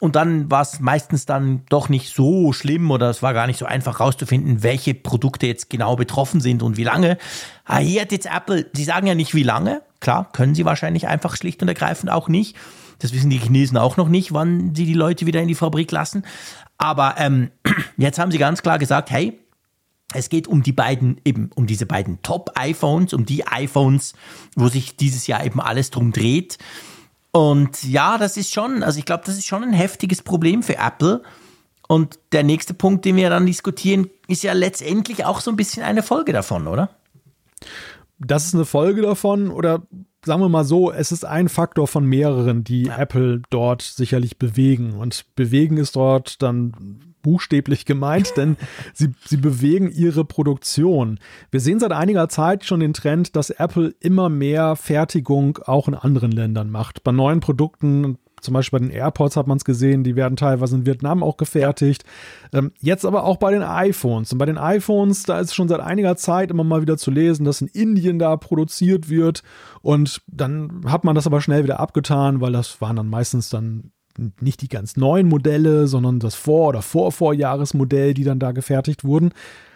Und 0.00 0.16
dann 0.16 0.50
war 0.50 0.62
es 0.62 0.80
meistens 0.80 1.26
dann 1.26 1.62
doch 1.68 1.88
nicht 1.88 2.12
so 2.12 2.52
schlimm 2.52 2.90
oder 2.90 3.08
es 3.08 3.22
war 3.22 3.32
gar 3.32 3.46
nicht 3.46 3.58
so 3.58 3.66
einfach 3.66 4.00
rauszufinden, 4.00 4.64
welche 4.64 4.94
Produkte 4.94 5.46
jetzt 5.46 5.70
genau 5.70 5.94
betroffen 5.94 6.40
sind 6.40 6.62
und 6.62 6.76
wie 6.76 6.84
lange. 6.84 7.18
Ah, 7.64 7.78
hier 7.78 8.02
hat 8.02 8.10
jetzt 8.10 8.26
Apple, 8.26 8.66
sie 8.72 8.84
sagen 8.84 9.06
ja 9.06 9.14
nicht 9.14 9.34
wie 9.34 9.44
lange, 9.44 9.82
klar, 10.00 10.28
können 10.32 10.56
sie 10.56 10.64
wahrscheinlich 10.64 11.06
einfach 11.06 11.36
schlicht 11.36 11.62
und 11.62 11.68
ergreifend 11.68 12.10
auch 12.10 12.28
nicht. 12.28 12.56
Das 12.98 13.14
wissen 13.14 13.30
die 13.30 13.38
Chinesen 13.38 13.78
auch 13.78 13.96
noch 13.96 14.08
nicht, 14.08 14.32
wann 14.32 14.74
sie 14.74 14.86
die 14.86 14.94
Leute 14.94 15.24
wieder 15.24 15.40
in 15.40 15.48
die 15.48 15.54
Fabrik 15.54 15.92
lassen. 15.92 16.24
Aber 16.78 17.14
ähm, 17.18 17.50
jetzt 17.96 18.18
haben 18.18 18.32
sie 18.32 18.38
ganz 18.38 18.62
klar 18.62 18.78
gesagt, 18.78 19.10
hey, 19.10 19.38
es 20.12 20.28
geht 20.28 20.48
um 20.48 20.62
die 20.62 20.72
beiden, 20.72 21.20
eben 21.24 21.50
um 21.54 21.66
diese 21.66 21.86
beiden 21.86 22.20
Top-iPhones, 22.22 23.12
um 23.12 23.26
die 23.26 23.46
iPhones, 23.46 24.14
wo 24.56 24.68
sich 24.68 24.96
dieses 24.96 25.26
Jahr 25.26 25.44
eben 25.44 25.60
alles 25.60 25.90
drum 25.90 26.12
dreht. 26.12 26.58
Und 27.32 27.84
ja, 27.84 28.18
das 28.18 28.36
ist 28.36 28.52
schon, 28.52 28.82
also 28.82 28.98
ich 28.98 29.04
glaube, 29.04 29.22
das 29.24 29.36
ist 29.36 29.46
schon 29.46 29.62
ein 29.62 29.72
heftiges 29.72 30.22
Problem 30.22 30.62
für 30.62 30.78
Apple. 30.78 31.22
Und 31.86 32.18
der 32.32 32.42
nächste 32.42 32.74
Punkt, 32.74 33.04
den 33.04 33.16
wir 33.16 33.30
dann 33.30 33.46
diskutieren, 33.46 34.10
ist 34.26 34.42
ja 34.42 34.52
letztendlich 34.52 35.24
auch 35.24 35.40
so 35.40 35.50
ein 35.50 35.56
bisschen 35.56 35.82
eine 35.82 36.02
Folge 36.02 36.32
davon, 36.32 36.66
oder? 36.66 36.90
Das 38.18 38.46
ist 38.46 38.54
eine 38.54 38.64
Folge 38.64 39.02
davon 39.02 39.50
oder 39.50 39.82
sagen 40.24 40.42
wir 40.42 40.48
mal 40.48 40.64
so, 40.64 40.92
es 40.92 41.12
ist 41.12 41.24
ein 41.24 41.48
Faktor 41.48 41.88
von 41.88 42.04
mehreren, 42.04 42.64
die 42.64 42.84
ja. 42.84 42.98
Apple 42.98 43.42
dort 43.50 43.82
sicherlich 43.82 44.38
bewegen. 44.38 44.92
Und 44.92 45.24
bewegen 45.34 45.78
ist 45.78 45.96
dort 45.96 46.42
dann 46.42 47.09
buchstäblich 47.22 47.84
gemeint, 47.84 48.32
denn 48.36 48.56
sie, 48.92 49.12
sie 49.24 49.36
bewegen 49.36 49.90
ihre 49.90 50.24
Produktion. 50.24 51.18
Wir 51.50 51.60
sehen 51.60 51.80
seit 51.80 51.92
einiger 51.92 52.28
Zeit 52.28 52.64
schon 52.64 52.80
den 52.80 52.92
Trend, 52.92 53.36
dass 53.36 53.50
Apple 53.50 53.94
immer 54.00 54.28
mehr 54.28 54.76
Fertigung 54.76 55.58
auch 55.64 55.88
in 55.88 55.94
anderen 55.94 56.32
Ländern 56.32 56.70
macht. 56.70 57.04
Bei 57.04 57.12
neuen 57.12 57.40
Produkten, 57.40 58.18
zum 58.40 58.54
Beispiel 58.54 58.78
bei 58.78 58.86
den 58.86 58.94
AirPods 58.94 59.36
hat 59.36 59.46
man 59.46 59.58
es 59.58 59.64
gesehen, 59.64 60.04
die 60.04 60.16
werden 60.16 60.36
teilweise 60.36 60.76
in 60.76 60.86
Vietnam 60.86 61.22
auch 61.22 61.36
gefertigt. 61.36 62.04
Ähm, 62.52 62.72
jetzt 62.80 63.04
aber 63.04 63.24
auch 63.24 63.36
bei 63.36 63.50
den 63.50 63.62
iPhones. 63.62 64.32
Und 64.32 64.38
bei 64.38 64.46
den 64.46 64.58
iPhones, 64.58 65.24
da 65.24 65.40
ist 65.40 65.54
schon 65.54 65.68
seit 65.68 65.80
einiger 65.80 66.16
Zeit 66.16 66.50
immer 66.50 66.64
mal 66.64 66.82
wieder 66.82 66.96
zu 66.96 67.10
lesen, 67.10 67.44
dass 67.44 67.60
in 67.60 67.68
Indien 67.68 68.18
da 68.18 68.36
produziert 68.36 69.08
wird. 69.08 69.42
Und 69.82 70.22
dann 70.26 70.82
hat 70.86 71.04
man 71.04 71.14
das 71.14 71.26
aber 71.26 71.40
schnell 71.40 71.64
wieder 71.64 71.80
abgetan, 71.80 72.40
weil 72.40 72.52
das 72.52 72.80
waren 72.80 72.96
dann 72.96 73.08
meistens 73.08 73.50
dann 73.50 73.92
nicht 74.40 74.62
die 74.62 74.68
ganz 74.68 74.96
neuen 74.96 75.28
Modelle, 75.28 75.86
sondern 75.86 76.20
das 76.20 76.34
Vor- 76.34 76.68
oder 76.68 76.82
Vorvorjahresmodell, 76.82 78.14
die 78.14 78.24
dann 78.24 78.38
da 78.38 78.52
gefertigt 78.52 79.04
wurden. 79.04 79.30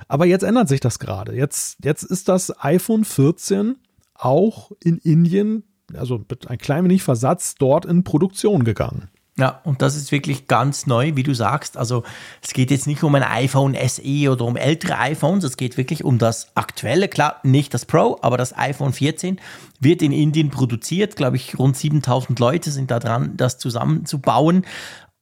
Aber 0.08 0.26
jetzt 0.26 0.42
ändert 0.42 0.68
sich 0.68 0.80
das 0.80 0.98
gerade. 0.98 1.34
Jetzt, 1.34 1.78
jetzt 1.84 2.02
ist 2.02 2.28
das 2.28 2.52
iPhone 2.62 3.04
14 3.04 3.76
auch 4.14 4.70
in 4.82 4.98
Indien, 4.98 5.64
also 5.94 6.24
mit 6.28 6.48
ein 6.48 6.58
klein 6.58 6.84
wenig 6.84 7.02
Versatz, 7.02 7.54
dort 7.56 7.84
in 7.84 8.04
Produktion 8.04 8.64
gegangen. 8.64 9.08
Ja, 9.36 9.60
und 9.64 9.82
das 9.82 9.96
ist 9.96 10.12
wirklich 10.12 10.46
ganz 10.46 10.86
neu, 10.86 11.16
wie 11.16 11.24
du 11.24 11.34
sagst. 11.34 11.76
Also 11.76 12.04
es 12.40 12.52
geht 12.52 12.70
jetzt 12.70 12.86
nicht 12.86 13.02
um 13.02 13.16
ein 13.16 13.24
iPhone 13.24 13.76
SE 13.88 14.30
oder 14.30 14.44
um 14.44 14.56
ältere 14.56 14.96
iPhones, 14.98 15.42
es 15.42 15.56
geht 15.56 15.76
wirklich 15.76 16.04
um 16.04 16.18
das 16.18 16.52
aktuelle, 16.54 17.08
klar, 17.08 17.40
nicht 17.42 17.74
das 17.74 17.84
Pro, 17.84 18.16
aber 18.22 18.36
das 18.36 18.56
iPhone 18.56 18.92
14 18.92 19.40
wird 19.80 20.02
in 20.02 20.12
Indien 20.12 20.50
produziert. 20.50 21.16
Glaube 21.16 21.36
ich, 21.36 21.58
rund 21.58 21.76
7000 21.76 22.38
Leute 22.38 22.70
sind 22.70 22.92
da 22.92 23.00
dran, 23.00 23.36
das 23.36 23.58
zusammenzubauen. 23.58 24.64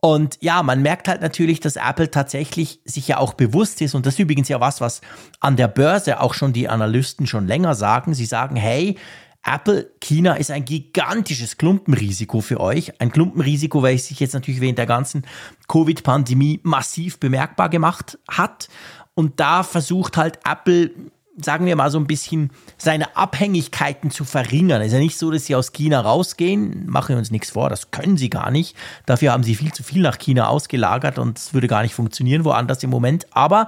Und 0.04 0.38
ja, 0.40 0.64
man 0.64 0.82
merkt 0.82 1.06
halt 1.06 1.22
natürlich, 1.22 1.60
dass 1.60 1.76
Apple 1.76 2.10
tatsächlich 2.10 2.80
sich 2.84 3.06
ja 3.06 3.18
auch 3.18 3.34
bewusst 3.34 3.80
ist. 3.80 3.94
Und 3.94 4.04
das 4.04 4.14
ist 4.14 4.18
übrigens 4.18 4.48
ja 4.48 4.60
was, 4.60 4.80
was 4.80 5.00
an 5.38 5.56
der 5.56 5.68
Börse 5.68 6.20
auch 6.20 6.34
schon 6.34 6.52
die 6.52 6.68
Analysten 6.68 7.28
schon 7.28 7.46
länger 7.46 7.76
sagen. 7.76 8.12
Sie 8.12 8.26
sagen, 8.26 8.56
hey, 8.56 8.98
Apple 9.44 9.90
China 10.00 10.34
ist 10.34 10.50
ein 10.50 10.64
gigantisches 10.64 11.58
Klumpenrisiko 11.58 12.40
für 12.40 12.60
euch. 12.60 13.00
Ein 13.00 13.10
Klumpenrisiko, 13.10 13.82
welches 13.82 14.06
sich 14.08 14.20
jetzt 14.20 14.34
natürlich 14.34 14.60
während 14.60 14.78
der 14.78 14.86
ganzen 14.86 15.24
Covid-Pandemie 15.68 16.60
massiv 16.62 17.18
bemerkbar 17.18 17.68
gemacht 17.68 18.18
hat. 18.28 18.68
Und 19.14 19.40
da 19.40 19.64
versucht 19.64 20.16
halt 20.16 20.38
Apple, 20.48 20.92
sagen 21.36 21.66
wir 21.66 21.74
mal 21.74 21.90
so 21.90 21.98
ein 21.98 22.06
bisschen, 22.06 22.50
seine 22.78 23.16
Abhängigkeiten 23.16 24.10
zu 24.10 24.24
verringern. 24.24 24.80
Es 24.80 24.88
ist 24.88 24.92
ja 24.94 24.98
nicht 25.00 25.18
so, 25.18 25.30
dass 25.30 25.46
sie 25.46 25.56
aus 25.56 25.72
China 25.72 26.00
rausgehen. 26.00 26.86
Machen 26.88 27.10
wir 27.10 27.18
uns 27.18 27.32
nichts 27.32 27.50
vor, 27.50 27.68
das 27.68 27.90
können 27.90 28.16
sie 28.16 28.30
gar 28.30 28.52
nicht. 28.52 28.76
Dafür 29.06 29.32
haben 29.32 29.42
sie 29.42 29.56
viel 29.56 29.72
zu 29.72 29.82
viel 29.82 30.02
nach 30.02 30.18
China 30.18 30.46
ausgelagert 30.46 31.18
und 31.18 31.38
es 31.38 31.52
würde 31.52 31.66
gar 31.66 31.82
nicht 31.82 31.94
funktionieren 31.94 32.44
woanders 32.44 32.82
im 32.84 32.90
Moment. 32.90 33.26
Aber 33.32 33.66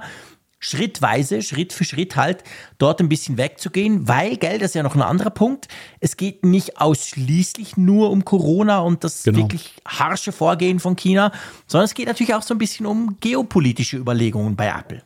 schrittweise, 0.65 1.43
Schritt 1.43 1.73
für 1.73 1.83
Schritt 1.83 2.15
halt 2.15 2.43
dort 2.79 2.99
ein 2.99 3.07
bisschen 3.07 3.37
wegzugehen, 3.37 4.07
weil, 4.07 4.37
gell, 4.37 4.57
das 4.57 4.71
ist 4.71 4.75
ja 4.75 4.83
noch 4.83 4.95
ein 4.95 5.01
anderer 5.03 5.29
Punkt, 5.29 5.67
es 5.99 6.17
geht 6.17 6.43
nicht 6.43 6.81
ausschließlich 6.81 7.77
nur 7.77 8.09
um 8.09 8.25
Corona 8.25 8.79
und 8.79 9.03
das 9.03 9.23
genau. 9.23 9.39
wirklich 9.39 9.73
harsche 9.87 10.31
Vorgehen 10.31 10.79
von 10.79 10.95
China, 10.95 11.31
sondern 11.67 11.85
es 11.85 11.93
geht 11.93 12.07
natürlich 12.07 12.33
auch 12.33 12.41
so 12.41 12.55
ein 12.55 12.57
bisschen 12.57 12.87
um 12.87 13.17
geopolitische 13.19 13.97
Überlegungen 13.97 14.55
bei 14.55 14.67
Apple. 14.67 15.03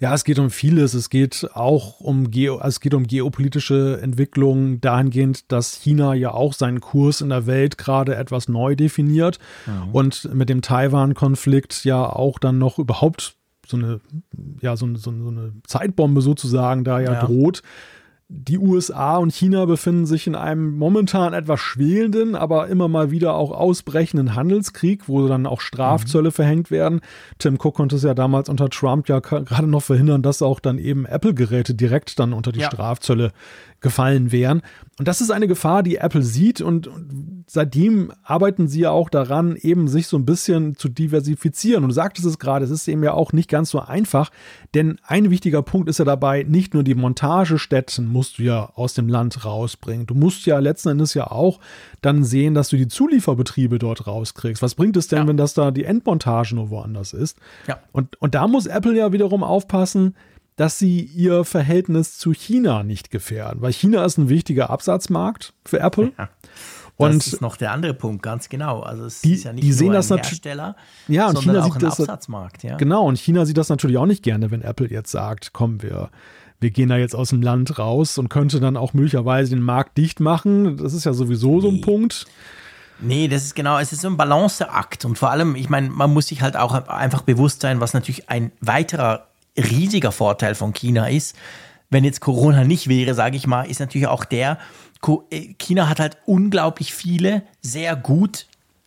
Ja, 0.00 0.14
es 0.14 0.24
geht 0.24 0.38
um 0.38 0.48
vieles. 0.50 0.94
Es 0.94 1.10
geht 1.10 1.50
auch 1.52 2.00
um 2.00 2.30
Geo, 2.30 2.60
es 2.60 2.80
geht 2.80 2.94
um 2.94 3.06
geopolitische 3.06 4.00
Entwicklungen 4.00 4.80
dahingehend, 4.80 5.52
dass 5.52 5.74
China 5.74 6.14
ja 6.14 6.30
auch 6.30 6.54
seinen 6.54 6.80
Kurs 6.80 7.20
in 7.20 7.28
der 7.28 7.46
Welt 7.46 7.76
gerade 7.76 8.16
etwas 8.16 8.48
neu 8.48 8.74
definiert 8.74 9.38
mhm. 9.66 9.90
und 9.92 10.34
mit 10.34 10.48
dem 10.48 10.62
Taiwan-Konflikt 10.62 11.84
ja 11.84 12.08
auch 12.08 12.38
dann 12.38 12.56
noch 12.56 12.78
überhaupt 12.78 13.36
so 13.66 13.76
eine, 13.76 14.00
ja, 14.60 14.76
so, 14.76 14.86
so, 14.96 15.12
so 15.12 15.28
eine 15.28 15.52
Zeitbombe 15.66 16.22
sozusagen 16.22 16.84
da 16.84 17.00
ja, 17.00 17.14
ja. 17.14 17.24
droht. 17.24 17.62
Die 18.28 18.58
USA 18.58 19.18
und 19.18 19.32
China 19.32 19.66
befinden 19.66 20.04
sich 20.04 20.26
in 20.26 20.34
einem 20.34 20.76
momentan 20.76 21.32
etwas 21.32 21.60
schwelenden, 21.60 22.34
aber 22.34 22.66
immer 22.66 22.88
mal 22.88 23.12
wieder 23.12 23.34
auch 23.34 23.52
ausbrechenden 23.52 24.34
Handelskrieg, 24.34 25.06
wo 25.06 25.28
dann 25.28 25.46
auch 25.46 25.60
Strafzölle 25.60 26.30
mhm. 26.30 26.32
verhängt 26.32 26.70
werden. 26.72 27.02
Tim 27.38 27.54
Cook 27.54 27.76
konnte 27.76 27.94
es 27.94 28.02
ja 28.02 28.14
damals 28.14 28.48
unter 28.48 28.68
Trump 28.68 29.08
ja 29.08 29.20
gerade 29.20 29.68
noch 29.68 29.84
verhindern, 29.84 30.22
dass 30.22 30.42
auch 30.42 30.58
dann 30.58 30.78
eben 30.78 31.06
Apple-Geräte 31.06 31.76
direkt 31.76 32.18
dann 32.18 32.32
unter 32.32 32.50
die 32.50 32.60
ja. 32.60 32.66
Strafzölle 32.66 33.30
gefallen 33.86 34.32
wären. 34.32 34.62
Und 34.98 35.06
das 35.06 35.20
ist 35.20 35.30
eine 35.30 35.46
Gefahr, 35.46 35.84
die 35.84 35.98
Apple 35.98 36.22
sieht 36.22 36.60
und 36.60 36.90
seitdem 37.46 38.10
arbeiten 38.24 38.66
sie 38.66 38.80
ja 38.80 38.90
auch 38.90 39.08
daran, 39.08 39.54
eben 39.54 39.86
sich 39.86 40.08
so 40.08 40.16
ein 40.16 40.24
bisschen 40.24 40.74
zu 40.74 40.88
diversifizieren. 40.88 41.84
Und 41.84 41.90
du 41.90 41.94
sagtest 41.94 42.26
es 42.26 42.40
gerade, 42.40 42.64
es 42.64 42.72
ist 42.72 42.88
eben 42.88 43.04
ja 43.04 43.12
auch 43.12 43.32
nicht 43.32 43.48
ganz 43.48 43.70
so 43.70 43.78
einfach, 43.78 44.32
denn 44.74 44.98
ein 45.06 45.30
wichtiger 45.30 45.62
Punkt 45.62 45.88
ist 45.88 45.98
ja 45.98 46.04
dabei, 46.04 46.42
nicht 46.42 46.74
nur 46.74 46.82
die 46.82 46.96
Montagestätten 46.96 48.08
musst 48.08 48.38
du 48.38 48.42
ja 48.42 48.72
aus 48.74 48.94
dem 48.94 49.08
Land 49.08 49.44
rausbringen. 49.44 50.06
Du 50.06 50.14
musst 50.14 50.46
ja 50.46 50.58
letzten 50.58 50.88
Endes 50.88 51.14
ja 51.14 51.30
auch 51.30 51.60
dann 52.02 52.24
sehen, 52.24 52.54
dass 52.54 52.70
du 52.70 52.76
die 52.76 52.88
Zulieferbetriebe 52.88 53.78
dort 53.78 54.08
rauskriegst. 54.08 54.62
Was 54.62 54.74
bringt 54.74 54.96
es 54.96 55.06
denn, 55.06 55.20
ja. 55.20 55.28
wenn 55.28 55.36
das 55.36 55.54
da 55.54 55.70
die 55.70 55.84
Endmontage 55.84 56.56
nur 56.56 56.70
woanders 56.70 57.12
ist? 57.12 57.38
Ja. 57.68 57.78
Und, 57.92 58.20
und 58.20 58.34
da 58.34 58.48
muss 58.48 58.66
Apple 58.66 58.96
ja 58.96 59.12
wiederum 59.12 59.44
aufpassen, 59.44 60.16
dass 60.56 60.78
sie 60.78 61.00
ihr 61.00 61.44
Verhältnis 61.44 62.18
zu 62.18 62.32
China 62.32 62.82
nicht 62.82 63.10
gefährden, 63.10 63.60
weil 63.60 63.72
China 63.72 64.04
ist 64.04 64.18
ein 64.18 64.28
wichtiger 64.28 64.70
Absatzmarkt 64.70 65.52
für 65.64 65.80
Apple. 65.80 66.12
Ja. 66.18 66.28
Und 66.96 67.16
das 67.16 67.26
ist 67.26 67.42
noch 67.42 67.58
der 67.58 67.72
andere 67.72 67.92
Punkt, 67.92 68.22
ganz 68.22 68.48
genau. 68.48 68.80
Also 68.80 69.04
es 69.04 69.20
die, 69.20 69.34
ist 69.34 69.44
ja 69.44 69.52
nicht 69.52 69.64
die 69.64 69.72
sehen 69.72 69.92
nur 69.92 69.98
ein 69.98 70.02
Hersteller, 70.02 70.76
ja, 71.08 71.28
und 71.28 71.34
sondern 71.34 71.56
China 71.56 71.66
auch 71.66 71.74
sieht 71.74 71.82
ein 71.82 71.90
das, 71.90 72.00
Absatzmarkt. 72.00 72.62
Ja. 72.62 72.76
Genau, 72.78 73.04
und 73.06 73.18
China 73.18 73.44
sieht 73.44 73.58
das 73.58 73.68
natürlich 73.68 73.98
auch 73.98 74.06
nicht 74.06 74.22
gerne, 74.22 74.50
wenn 74.50 74.62
Apple 74.62 74.88
jetzt 74.88 75.10
sagt, 75.10 75.52
komm, 75.52 75.82
wir, 75.82 76.08
wir 76.58 76.70
gehen 76.70 76.88
da 76.88 76.96
jetzt 76.96 77.14
aus 77.14 77.30
dem 77.30 77.42
Land 77.42 77.78
raus 77.78 78.16
und 78.16 78.30
könnte 78.30 78.60
dann 78.60 78.78
auch 78.78 78.94
möglicherweise 78.94 79.50
den 79.50 79.62
Markt 79.62 79.98
dicht 79.98 80.20
machen. 80.20 80.78
Das 80.78 80.94
ist 80.94 81.04
ja 81.04 81.12
sowieso 81.12 81.60
so 81.60 81.68
ein 81.68 81.82
Punkt. 81.82 82.24
Nee, 82.98 83.28
das 83.28 83.44
ist 83.44 83.54
genau, 83.54 83.78
es 83.78 83.92
ist 83.92 84.00
so 84.00 84.08
ein 84.08 84.16
Balanceakt. 84.16 85.04
Und 85.04 85.18
vor 85.18 85.30
allem, 85.30 85.54
ich 85.54 85.68
meine, 85.68 85.90
man 85.90 86.14
muss 86.14 86.28
sich 86.28 86.40
halt 86.40 86.56
auch 86.56 86.72
einfach 86.88 87.20
bewusst 87.20 87.60
sein, 87.60 87.80
was 87.80 87.92
natürlich 87.92 88.30
ein 88.30 88.52
weiterer 88.62 89.26
riesiger 89.56 90.12
Vorteil 90.12 90.54
von 90.54 90.72
China 90.72 91.08
ist. 91.08 91.36
Wenn 91.90 92.04
jetzt 92.04 92.20
Corona 92.20 92.64
nicht 92.64 92.88
wäre, 92.88 93.14
sage 93.14 93.36
ich 93.36 93.46
mal, 93.46 93.62
ist 93.62 93.80
natürlich 93.80 94.08
auch 94.08 94.24
der, 94.24 94.58
äh, 95.30 95.54
China 95.58 95.88
hat 95.88 96.00
halt 96.00 96.18
unglaublich 96.26 96.92
viele, 96.92 97.42
sehr 97.62 97.96
gut 97.96 98.46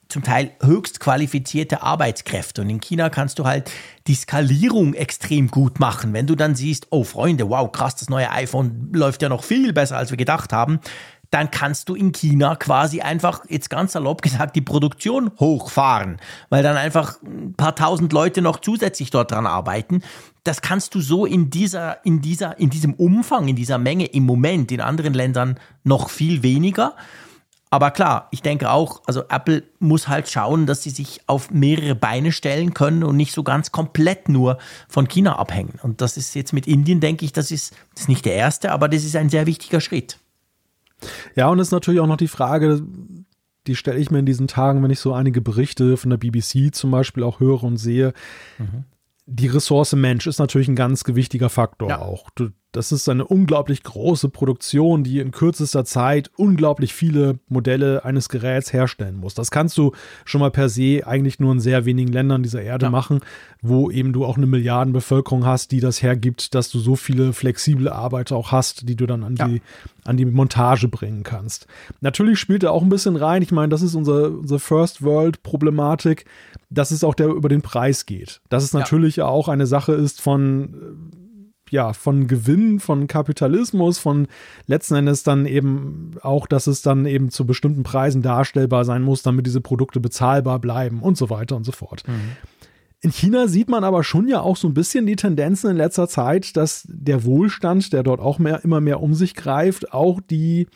zum 0.09 0.23
Teil 0.23 0.51
höchst 0.61 0.99
qualifizierte 0.99 1.83
Arbeitskräfte. 1.83 2.61
Und 2.61 2.69
in 2.69 2.81
China 2.81 3.09
kannst 3.09 3.37
du 3.37 3.45
halt 3.45 3.71
die 4.07 4.15
Skalierung 4.15 4.95
extrem 4.95 5.49
gut 5.49 5.79
machen. 5.79 6.13
Wenn 6.13 6.25
du 6.25 6.35
dann 6.35 6.55
siehst, 6.55 6.87
oh 6.89 7.03
Freunde, 7.03 7.47
wow, 7.49 7.71
krass, 7.71 7.95
das 7.95 8.09
neue 8.09 8.29
iPhone 8.31 8.89
läuft 8.91 9.21
ja 9.21 9.29
noch 9.29 9.43
viel 9.43 9.71
besser, 9.71 9.97
als 9.97 10.09
wir 10.09 10.17
gedacht 10.17 10.51
haben, 10.51 10.79
dann 11.31 11.51
kannst 11.51 11.89
du 11.89 11.95
in 11.95 12.11
China 12.11 12.55
quasi 12.55 13.01
einfach, 13.01 13.45
jetzt 13.49 13.69
ganz 13.69 13.93
salopp 13.93 14.21
gesagt, 14.21 14.55
die 14.55 14.61
Produktion 14.61 15.31
hochfahren, 15.39 16.17
weil 16.49 16.63
dann 16.63 16.77
einfach 16.77 17.21
ein 17.23 17.53
paar 17.53 17.75
tausend 17.75 18.13
Leute 18.13 18.41
noch 18.41 18.59
zusätzlich 18.59 19.11
dort 19.11 19.31
dran 19.31 19.45
arbeiten. 19.45 20.01
Das 20.43 20.61
kannst 20.61 20.95
du 20.95 21.01
so 21.01 21.25
in 21.25 21.49
dieser, 21.49 22.03
in 22.05 22.21
dieser, 22.21 22.57
in 22.59 22.69
diesem 22.69 22.93
Umfang, 22.93 23.47
in 23.47 23.55
dieser 23.55 23.77
Menge 23.77 24.05
im 24.05 24.25
Moment 24.25 24.71
in 24.71 24.81
anderen 24.81 25.13
Ländern 25.13 25.59
noch 25.83 26.09
viel 26.09 26.41
weniger. 26.41 26.95
Aber 27.71 27.91
klar, 27.91 28.29
ich 28.31 28.41
denke 28.41 28.71
auch, 28.71 29.03
also 29.05 29.25
Apple 29.29 29.63
muss 29.77 30.07
halt 30.07 30.27
schauen, 30.27 30.65
dass 30.65 30.81
sie 30.81 30.89
sich 30.89 31.21
auf 31.27 31.51
mehrere 31.51 31.93
Beine 31.93 32.31
stellen 32.31 32.73
können 32.73 33.03
und 33.03 33.15
nicht 33.15 33.31
so 33.31 33.43
ganz 33.43 33.71
komplett 33.71 34.27
nur 34.27 34.57
von 34.87 35.07
China 35.07 35.37
abhängen. 35.37 35.77
Und 35.83 36.01
das 36.01 36.17
ist 36.17 36.33
jetzt 36.33 36.51
mit 36.51 36.65
Indien, 36.65 36.99
denke 36.99 37.25
ich, 37.25 37.31
das 37.31 37.51
ist, 37.51 37.75
das 37.93 38.03
ist 38.03 38.09
nicht 38.09 38.25
der 38.25 38.33
erste, 38.33 38.71
aber 38.71 38.89
das 38.89 39.03
ist 39.03 39.15
ein 39.15 39.29
sehr 39.29 39.45
wichtiger 39.45 39.81
Schritt. 39.81 40.17
Ja, 41.35 41.49
und 41.49 41.59
es 41.59 41.67
ist 41.67 41.71
natürlich 41.71 41.99
auch 41.99 42.07
noch 42.07 42.17
die 42.17 42.27
Frage, 42.27 42.81
die 43.67 43.75
stelle 43.75 43.99
ich 43.99 44.11
mir 44.11 44.19
in 44.19 44.25
diesen 44.25 44.47
Tagen, 44.47 44.81
wenn 44.83 44.91
ich 44.91 44.99
so 44.99 45.13
einige 45.13 45.41
Berichte 45.41 45.97
von 45.97 46.09
der 46.09 46.17
BBC 46.17 46.73
zum 46.73 46.91
Beispiel 46.91 47.23
auch 47.23 47.39
höre 47.39 47.63
und 47.63 47.77
sehe. 47.77 48.13
Mhm. 48.57 48.85
Die 49.25 49.47
Ressource 49.47 49.93
Mensch 49.93 50.25
ist 50.25 50.39
natürlich 50.39 50.67
ein 50.67 50.75
ganz 50.75 51.03
gewichtiger 51.03 51.49
Faktor 51.49 51.89
ja. 51.89 51.99
auch. 51.99 52.29
Du, 52.31 52.49
das 52.71 52.91
ist 52.91 53.09
eine 53.09 53.25
unglaublich 53.25 53.81
große 53.81 54.29
Produktion, 54.29 55.03
die 55.03 55.19
in 55.19 55.31
kürzester 55.31 55.85
Zeit 55.85 56.29
unglaublich 56.35 56.93
viele 56.93 57.39
Modelle 57.47 58.05
eines 58.05 58.29
Geräts 58.29 58.73
herstellen 58.73 59.17
muss. 59.17 59.33
Das 59.33 59.49
kannst 59.49 59.75
du 59.77 59.93
schon 60.23 60.39
mal 60.39 60.51
per 60.51 60.69
se 60.69 61.01
eigentlich 61.05 61.39
nur 61.39 61.51
in 61.51 61.59
sehr 61.59 61.85
wenigen 61.85 62.11
Ländern 62.11 62.43
dieser 62.43 62.61
Erde 62.61 62.85
ja. 62.85 62.89
machen, 62.91 63.21
wo 63.63 63.89
eben 63.89 64.13
du 64.13 64.23
auch 64.23 64.37
eine 64.37 64.45
Milliardenbevölkerung 64.45 65.45
hast, 65.45 65.71
die 65.71 65.79
das 65.79 66.03
hergibt, 66.03 66.53
dass 66.53 66.69
du 66.69 66.77
so 66.77 66.95
viele 66.95 67.33
flexible 67.33 67.89
Arbeiter 67.89 68.35
auch 68.35 68.51
hast, 68.51 68.87
die 68.87 68.95
du 68.95 69.07
dann 69.07 69.23
an, 69.23 69.35
ja. 69.35 69.47
die, 69.47 69.61
an 70.05 70.17
die 70.17 70.25
Montage 70.25 70.87
bringen 70.89 71.23
kannst. 71.23 71.65
Natürlich 72.01 72.39
spielt 72.39 72.61
er 72.61 72.71
auch 72.71 72.83
ein 72.83 72.89
bisschen 72.89 73.15
rein. 73.15 73.41
Ich 73.41 73.51
meine, 73.51 73.69
das 73.69 73.81
ist 73.81 73.95
unser, 73.95 74.29
unsere 74.29 74.59
First 74.59 75.01
World 75.01 75.41
Problematik, 75.41 76.25
dass 76.69 76.91
es 76.91 77.03
auch 77.03 77.15
der 77.15 77.29
über 77.29 77.49
den 77.49 77.63
Preis 77.63 78.05
geht. 78.05 78.41
Dass 78.49 78.63
es 78.63 78.73
natürlich 78.73 79.15
ja. 79.15 79.25
auch 79.25 79.47
eine 79.47 79.65
Sache 79.65 79.93
ist 79.93 80.21
von 80.21 80.75
ja, 81.69 81.93
von 81.93 82.27
Gewinn, 82.27 82.79
von 82.79 83.07
Kapitalismus, 83.07 83.99
von 83.99 84.27
letzten 84.67 84.95
Endes 84.95 85.23
dann 85.23 85.45
eben 85.45 86.11
auch, 86.21 86.47
dass 86.47 86.67
es 86.67 86.81
dann 86.81 87.05
eben 87.05 87.29
zu 87.29 87.45
bestimmten 87.45 87.83
Preisen 87.83 88.21
darstellbar 88.21 88.85
sein 88.85 89.01
muss, 89.01 89.23
damit 89.23 89.45
diese 89.45 89.61
Produkte 89.61 89.99
bezahlbar 89.99 90.59
bleiben 90.59 91.01
und 91.01 91.17
so 91.17 91.29
weiter 91.29 91.55
und 91.55 91.63
so 91.63 91.71
fort. 91.71 92.03
Mhm. 92.07 92.37
In 93.01 93.11
China 93.11 93.47
sieht 93.47 93.69
man 93.69 93.85
aber 93.85 94.03
schon 94.03 94.27
ja 94.27 94.41
auch 94.41 94.57
so 94.57 94.67
ein 94.67 94.73
bisschen 94.73 95.05
die 95.05 95.15
Tendenzen 95.15 95.71
in 95.71 95.77
letzter 95.77 96.09
Zeit, 96.09 96.57
dass 96.57 96.85
der 96.89 97.23
Wohlstand, 97.23 97.93
der 97.93 98.03
dort 98.03 98.19
auch 98.19 98.39
mehr, 98.39 98.63
immer 98.65 98.81
mehr 98.81 99.01
um 99.01 99.13
sich 99.13 99.35
greift, 99.35 99.93
auch 99.93 100.19
die 100.19 100.67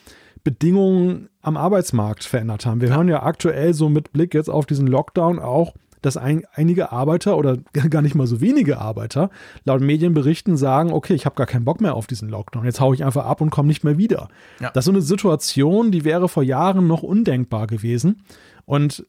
Bedingungen 0.45 1.29
am 1.41 1.57
Arbeitsmarkt 1.57 2.23
verändert 2.23 2.65
haben. 2.65 2.79
Wir 2.79 2.89
hören 2.89 3.09
ja 3.09 3.23
aktuell 3.23 3.73
so 3.73 3.89
mit 3.89 4.13
Blick 4.13 4.33
jetzt 4.33 4.49
auf 4.49 4.65
diesen 4.65 4.87
Lockdown 4.87 5.39
auch, 5.39 5.73
dass 6.05 6.17
ein, 6.17 6.43
einige 6.53 6.91
Arbeiter 6.91 7.37
oder 7.37 7.57
gar 7.89 8.01
nicht 8.01 8.15
mal 8.15 8.27
so 8.27 8.41
wenige 8.41 8.79
Arbeiter 8.79 9.29
laut 9.65 9.81
Medienberichten 9.81 10.57
sagen, 10.57 10.91
okay, 10.91 11.13
ich 11.13 11.25
habe 11.25 11.35
gar 11.35 11.47
keinen 11.47 11.65
Bock 11.65 11.81
mehr 11.81 11.95
auf 11.95 12.07
diesen 12.07 12.29
Lockdown, 12.29 12.65
jetzt 12.65 12.79
haue 12.79 12.95
ich 12.95 13.03
einfach 13.03 13.25
ab 13.25 13.41
und 13.41 13.49
komme 13.49 13.67
nicht 13.67 13.83
mehr 13.83 13.97
wieder. 13.97 14.29
Ja. 14.59 14.71
Das 14.71 14.83
ist 14.83 14.85
so 14.85 14.91
eine 14.91 15.01
Situation, 15.01 15.91
die 15.91 16.05
wäre 16.05 16.29
vor 16.29 16.43
Jahren 16.43 16.87
noch 16.87 17.03
undenkbar 17.03 17.67
gewesen. 17.67 18.23
Und 18.65 19.05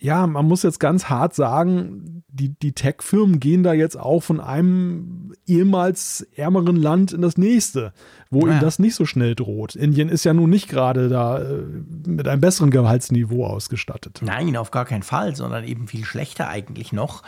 ja, 0.00 0.26
man 0.26 0.46
muss 0.46 0.62
jetzt 0.62 0.80
ganz 0.80 1.10
hart 1.10 1.34
sagen, 1.34 2.24
die, 2.28 2.58
die 2.58 2.72
Tech-Firmen 2.72 3.38
gehen 3.38 3.62
da 3.62 3.74
jetzt 3.74 4.00
auch 4.00 4.20
von 4.20 4.40
einem 4.40 5.34
ehemals 5.46 6.26
ärmeren 6.34 6.76
Land 6.76 7.12
in 7.12 7.20
das 7.20 7.36
nächste, 7.36 7.92
wo 8.30 8.46
ja. 8.46 8.52
ihnen 8.52 8.60
das 8.60 8.78
nicht 8.78 8.94
so 8.94 9.04
schnell 9.04 9.34
droht. 9.34 9.74
Indien 9.74 10.08
ist 10.08 10.24
ja 10.24 10.32
nun 10.32 10.50
nicht 10.50 10.68
gerade 10.68 11.08
da 11.08 11.38
äh, 11.38 11.62
mit 12.06 12.28
einem 12.28 12.40
besseren 12.40 12.70
Gehaltsniveau 12.70 13.44
ausgestattet. 13.44 14.20
Nein, 14.22 14.56
auf 14.56 14.70
gar 14.70 14.84
keinen 14.84 15.02
Fall, 15.02 15.34
sondern 15.34 15.64
eben 15.64 15.88
viel 15.88 16.04
schlechter 16.04 16.48
eigentlich 16.48 16.92
noch. 16.92 17.22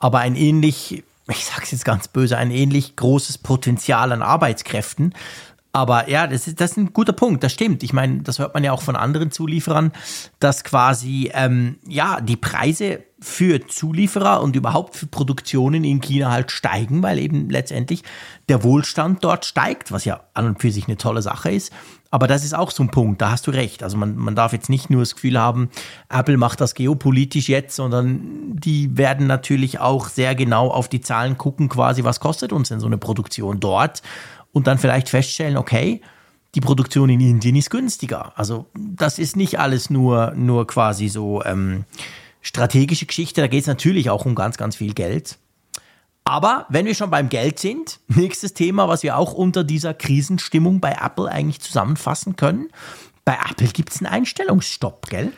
Aber 0.00 0.18
ein 0.18 0.34
ähnlich, 0.34 1.04
ich 1.28 1.44
sage 1.44 1.62
es 1.62 1.70
jetzt 1.70 1.84
ganz 1.84 2.08
böse, 2.08 2.36
ein 2.36 2.50
ähnlich 2.50 2.96
großes 2.96 3.38
Potenzial 3.38 4.10
an 4.10 4.22
Arbeitskräften. 4.22 5.14
Aber 5.72 6.08
ja, 6.08 6.26
das 6.26 6.48
ist, 6.48 6.60
das 6.60 6.72
ist 6.72 6.76
ein 6.76 6.92
guter 6.92 7.12
Punkt, 7.12 7.44
das 7.44 7.52
stimmt. 7.52 7.84
Ich 7.84 7.92
meine, 7.92 8.22
das 8.22 8.40
hört 8.40 8.54
man 8.54 8.64
ja 8.64 8.72
auch 8.72 8.82
von 8.82 8.96
anderen 8.96 9.30
Zulieferern, 9.30 9.92
dass 10.40 10.64
quasi 10.64 11.30
ähm, 11.34 11.76
ja 11.86 12.20
die 12.20 12.36
Preise 12.36 13.04
für 13.20 13.66
Zulieferer 13.66 14.40
und 14.40 14.54
überhaupt 14.54 14.94
für 14.96 15.06
Produktionen 15.06 15.82
in 15.82 16.00
China 16.00 16.30
halt 16.30 16.52
steigen, 16.52 17.02
weil 17.02 17.18
eben 17.18 17.50
letztendlich 17.50 18.04
der 18.48 18.62
Wohlstand 18.62 19.24
dort 19.24 19.44
steigt, 19.44 19.90
was 19.90 20.04
ja 20.04 20.20
an 20.34 20.46
und 20.46 20.60
für 20.60 20.70
sich 20.70 20.86
eine 20.86 20.96
tolle 20.96 21.22
Sache 21.22 21.50
ist. 21.50 21.72
Aber 22.10 22.26
das 22.26 22.44
ist 22.44 22.54
auch 22.54 22.70
so 22.70 22.82
ein 22.82 22.90
Punkt, 22.90 23.20
da 23.20 23.32
hast 23.32 23.46
du 23.46 23.50
recht. 23.50 23.82
Also 23.82 23.96
man, 23.96 24.16
man 24.16 24.34
darf 24.34 24.52
jetzt 24.52 24.70
nicht 24.70 24.88
nur 24.88 25.02
das 25.02 25.14
Gefühl 25.14 25.38
haben, 25.38 25.68
Apple 26.08 26.36
macht 26.36 26.60
das 26.60 26.74
geopolitisch 26.74 27.48
jetzt, 27.48 27.76
sondern 27.76 28.20
die 28.54 28.96
werden 28.96 29.26
natürlich 29.26 29.80
auch 29.80 30.08
sehr 30.08 30.34
genau 30.34 30.70
auf 30.70 30.88
die 30.88 31.00
Zahlen 31.00 31.36
gucken, 31.36 31.68
quasi, 31.68 32.04
was 32.04 32.20
kostet 32.20 32.52
uns 32.52 32.68
denn 32.68 32.80
so 32.80 32.86
eine 32.86 32.98
Produktion 32.98 33.60
dort 33.60 34.02
und 34.52 34.66
dann 34.66 34.78
vielleicht 34.78 35.08
feststellen, 35.10 35.56
okay, 35.56 36.00
die 36.54 36.60
Produktion 36.60 37.10
in 37.10 37.20
Indien 37.20 37.56
ist 37.56 37.68
günstiger. 37.68 38.32
Also 38.36 38.66
das 38.74 39.18
ist 39.18 39.36
nicht 39.36 39.58
alles 39.58 39.90
nur, 39.90 40.32
nur 40.34 40.66
quasi 40.66 41.08
so 41.08 41.42
ähm, 41.44 41.84
strategische 42.40 43.06
Geschichte, 43.06 43.40
da 43.40 43.46
geht 43.46 43.62
es 43.62 43.66
natürlich 43.66 44.10
auch 44.10 44.24
um 44.24 44.34
ganz, 44.34 44.56
ganz 44.56 44.76
viel 44.76 44.94
Geld. 44.94 45.38
Aber 46.24 46.66
wenn 46.68 46.84
wir 46.84 46.94
schon 46.94 47.10
beim 47.10 47.30
Geld 47.30 47.58
sind, 47.58 48.00
nächstes 48.08 48.54
Thema, 48.54 48.88
was 48.88 49.02
wir 49.02 49.16
auch 49.16 49.32
unter 49.32 49.64
dieser 49.64 49.94
Krisenstimmung 49.94 50.80
bei 50.80 50.96
Apple 51.02 51.30
eigentlich 51.30 51.60
zusammenfassen 51.60 52.36
können. 52.36 52.68
Bei 53.24 53.38
Apple 53.50 53.68
gibt 53.68 53.90
es 53.90 53.98
einen 53.98 54.12
Einstellungsstopp, 54.12 55.08
gell? 55.08 55.32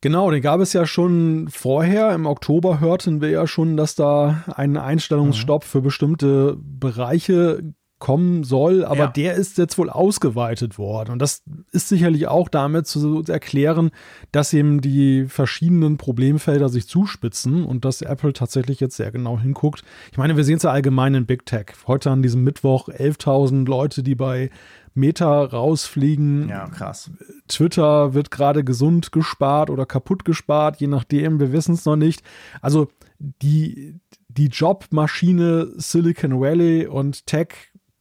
Genau, 0.00 0.30
den 0.30 0.42
gab 0.42 0.60
es 0.60 0.72
ja 0.72 0.86
schon 0.86 1.48
vorher. 1.48 2.12
Im 2.12 2.26
Oktober 2.26 2.80
hörten 2.80 3.20
wir 3.20 3.30
ja 3.30 3.46
schon, 3.46 3.76
dass 3.76 3.94
da 3.94 4.44
ein 4.54 4.76
Einstellungsstopp 4.76 5.64
mhm. 5.64 5.68
für 5.68 5.80
bestimmte 5.80 6.56
Bereiche 6.60 7.74
kommen 7.98 8.44
soll, 8.44 8.84
aber 8.84 9.04
ja. 9.04 9.06
der 9.06 9.34
ist 9.34 9.56
jetzt 9.56 9.78
wohl 9.78 9.88
ausgeweitet 9.88 10.76
worden. 10.76 11.12
Und 11.12 11.22
das 11.22 11.42
ist 11.72 11.88
sicherlich 11.88 12.28
auch 12.28 12.48
damit 12.48 12.86
zu 12.86 13.22
erklären, 13.26 13.90
dass 14.32 14.52
eben 14.52 14.82
die 14.82 15.24
verschiedenen 15.24 15.96
Problemfelder 15.96 16.68
sich 16.68 16.86
zuspitzen 16.88 17.64
und 17.64 17.86
dass 17.86 18.02
Apple 18.02 18.34
tatsächlich 18.34 18.80
jetzt 18.80 18.96
sehr 18.96 19.10
genau 19.12 19.38
hinguckt. 19.38 19.82
Ich 20.12 20.18
meine, 20.18 20.36
wir 20.36 20.44
sehen 20.44 20.58
es 20.58 20.64
ja 20.64 20.70
allgemein 20.70 21.14
in 21.14 21.26
Big 21.26 21.46
Tech. 21.46 21.72
Heute 21.86 22.10
an 22.10 22.22
diesem 22.22 22.44
Mittwoch 22.44 22.88
11.000 22.88 23.66
Leute, 23.66 24.02
die 24.02 24.14
bei 24.14 24.50
Meta 24.92 25.44
rausfliegen. 25.44 26.48
Ja, 26.48 26.68
krass. 26.68 27.10
Twitter 27.48 28.12
wird 28.12 28.30
gerade 28.30 28.62
gesund 28.62 29.10
gespart 29.10 29.70
oder 29.70 29.86
kaputt 29.86 30.24
gespart, 30.24 30.80
je 30.80 30.86
nachdem, 30.86 31.40
wir 31.40 31.52
wissen 31.52 31.74
es 31.74 31.84
noch 31.86 31.96
nicht. 31.96 32.22
Also 32.60 32.88
die, 33.18 34.00
die 34.28 34.48
Jobmaschine 34.48 35.72
Silicon 35.76 36.40
Valley 36.40 36.86
und 36.86 37.26
Tech 37.26 37.48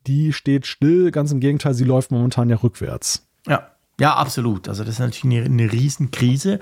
die 0.08 0.34
steht 0.34 0.68
still. 0.68 1.12
Ganz 1.12 1.32
im 1.32 1.40
Gegenteil, 1.40 1.74
sie 1.74 1.84
läuft 1.84 2.12
momentan 2.12 2.50
ja 2.50 2.58
rückwärts. 2.58 3.28
Ja. 3.48 3.70
Ja, 3.98 4.16
absolut. 4.16 4.68
Also 4.68 4.84
das 4.84 4.96
ist 4.96 5.00
natürlich 5.00 5.24
eine, 5.24 5.46
eine 5.46 5.72
Riesenkrise, 5.72 6.60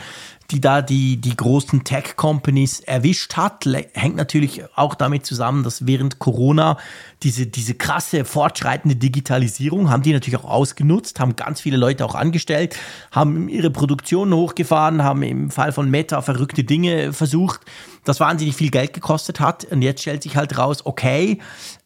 die 0.52 0.62
da 0.62 0.84
die, 0.84 1.18
die 1.18 1.36
großen 1.36 1.84
Tech-Companies 1.84 2.82
erwischt 2.82 3.38
hat. 3.38 3.66
Hängt 3.94 4.18
natürlich 4.18 4.64
auch 4.76 4.94
damit 4.94 5.26
zusammen, 5.26 5.64
dass 5.64 5.88
während 5.88 6.20
Corona 6.20 6.78
diese, 7.24 7.48
diese 7.48 7.74
krasse, 7.74 8.24
fortschreitende 8.24 8.96
Digitalisierung 8.96 9.90
haben 9.90 10.04
die 10.04 10.14
natürlich 10.14 10.40
auch 10.40 10.50
ausgenutzt, 10.50 11.20
haben 11.20 11.36
ganz 11.36 11.60
viele 11.60 11.78
Leute 11.78 12.06
auch 12.06 12.14
angestellt, 12.14 12.78
haben 13.12 13.50
ihre 13.50 13.72
Produktion 13.72 14.32
hochgefahren, 14.32 15.04
haben 15.04 15.24
im 15.24 15.50
Fall 15.50 15.72
von 15.72 15.90
Meta 15.90 16.22
verrückte 16.22 16.64
Dinge 16.64 17.14
versucht, 17.14 17.62
das 18.04 18.20
wahnsinnig 18.20 18.56
viel 18.56 18.70
Geld 18.70 18.94
gekostet 18.94 19.40
hat. 19.40 19.66
Und 19.66 19.82
jetzt 19.82 20.02
stellt 20.02 20.22
sich 20.22 20.36
halt 20.36 20.56
raus, 20.60 20.86
okay, 20.86 21.40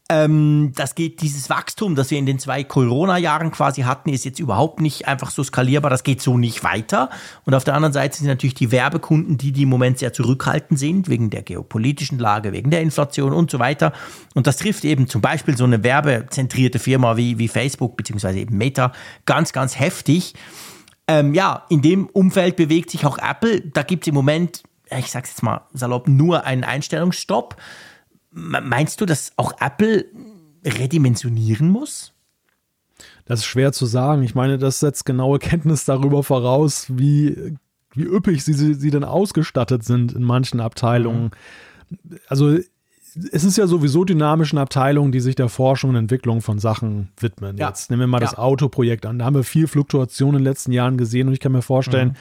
Ähm, 0.09 0.71
das 0.73 0.95
geht, 0.95 1.21
dieses 1.21 1.49
Wachstum, 1.49 1.95
das 1.95 2.11
wir 2.11 2.17
in 2.17 2.25
den 2.25 2.39
zwei 2.39 2.63
Corona-Jahren 2.63 3.51
quasi 3.51 3.81
hatten, 3.81 4.09
ist 4.09 4.23
jetzt 4.23 4.39
überhaupt 4.39 4.79
nicht 4.79 5.05
einfach 5.05 5.31
so 5.31 5.43
skalierbar. 5.43 5.89
Das 5.89 6.03
geht 6.03 6.21
so 6.21 6.37
nicht 6.37 6.63
weiter. 6.63 7.09
Und 7.43 7.53
auf 7.53 7.65
der 7.65 7.73
anderen 7.73 7.91
Seite 7.91 8.17
sind 8.17 8.27
natürlich 8.27 8.53
die 8.53 8.71
Werbekunden, 8.71 9.37
die, 9.37 9.51
die 9.51 9.63
im 9.63 9.69
Moment 9.69 9.99
sehr 9.99 10.13
zurückhaltend 10.13 10.79
sind, 10.79 11.09
wegen 11.09 11.29
der 11.29 11.41
geopolitischen 11.41 12.19
Lage, 12.19 12.53
wegen 12.53 12.71
der 12.71 12.81
Inflation 12.81 13.33
und 13.33 13.51
so 13.51 13.59
weiter. 13.59 13.91
Und 14.33 14.47
das 14.47 14.55
trifft 14.55 14.85
eben 14.85 15.07
zum 15.07 15.19
Beispiel 15.19 15.57
so 15.57 15.65
eine 15.65 15.83
werbezentrierte 15.83 16.79
Firma 16.79 17.17
wie, 17.17 17.37
wie 17.37 17.49
Facebook, 17.49 17.97
beziehungsweise 17.97 18.39
eben 18.39 18.57
Meta, 18.57 18.93
ganz, 19.25 19.51
ganz 19.51 19.77
heftig. 19.77 20.35
Ähm, 21.09 21.33
ja, 21.33 21.65
in 21.67 21.81
dem 21.81 22.07
Umfeld 22.07 22.55
bewegt 22.55 22.91
sich 22.91 23.05
auch 23.05 23.17
Apple. 23.17 23.59
Da 23.61 23.83
gibt 23.83 24.03
es 24.03 24.07
im 24.07 24.15
Moment, 24.15 24.63
ich 24.97 25.11
sag's 25.11 25.31
jetzt 25.31 25.43
mal 25.43 25.61
salopp, 25.73 26.07
nur 26.07 26.45
einen 26.45 26.63
Einstellungsstopp. 26.63 27.57
Meinst 28.37 29.01
du, 29.01 29.07
dass 29.07 29.33
auch 29.35 29.53
Apple 29.59 30.05
redimensionieren 30.63 31.69
muss? 31.69 32.13
Das 33.25 33.39
ist 33.39 33.45
schwer 33.45 33.71
zu 33.71 33.87
sagen. 33.87 34.21
Ich 34.21 34.35
meine, 34.35 34.59
das 34.59 34.79
setzt 34.79 35.05
genaue 35.05 35.39
Kenntnis 35.39 35.85
darüber 35.85 36.23
voraus, 36.23 36.85
wie, 36.89 37.55
wie 37.93 38.03
üppig 38.03 38.43
sie, 38.43 38.53
sie 38.53 38.91
denn 38.91 39.03
ausgestattet 39.03 39.83
sind 39.83 40.13
in 40.13 40.23
manchen 40.23 40.59
Abteilungen. 40.59 41.31
Mhm. 42.03 42.19
Also 42.27 42.59
es 43.31 43.43
ist 43.43 43.57
ja 43.57 43.67
sowieso 43.67 44.03
dynamischen 44.03 44.57
Abteilungen, 44.57 45.11
die 45.11 45.19
sich 45.19 45.35
der 45.35 45.49
Forschung 45.49 45.91
und 45.91 45.95
Entwicklung 45.95 46.41
von 46.41 46.59
Sachen 46.59 47.09
widmen. 47.19 47.57
Ja. 47.57 47.69
Jetzt 47.69 47.89
nehmen 47.89 48.01
wir 48.01 48.07
mal 48.07 48.21
ja. 48.21 48.27
das 48.27 48.37
Autoprojekt 48.37 49.05
an. 49.05 49.19
Da 49.19 49.25
haben 49.25 49.35
wir 49.35 49.43
viel 49.43 49.67
Fluktuation 49.67 50.29
in 50.29 50.39
den 50.39 50.43
letzten 50.43 50.71
Jahren 50.71 50.97
gesehen 50.97 51.27
und 51.27 51.33
ich 51.33 51.39
kann 51.39 51.51
mir 51.51 51.61
vorstellen, 51.61 52.09
mhm. 52.09 52.13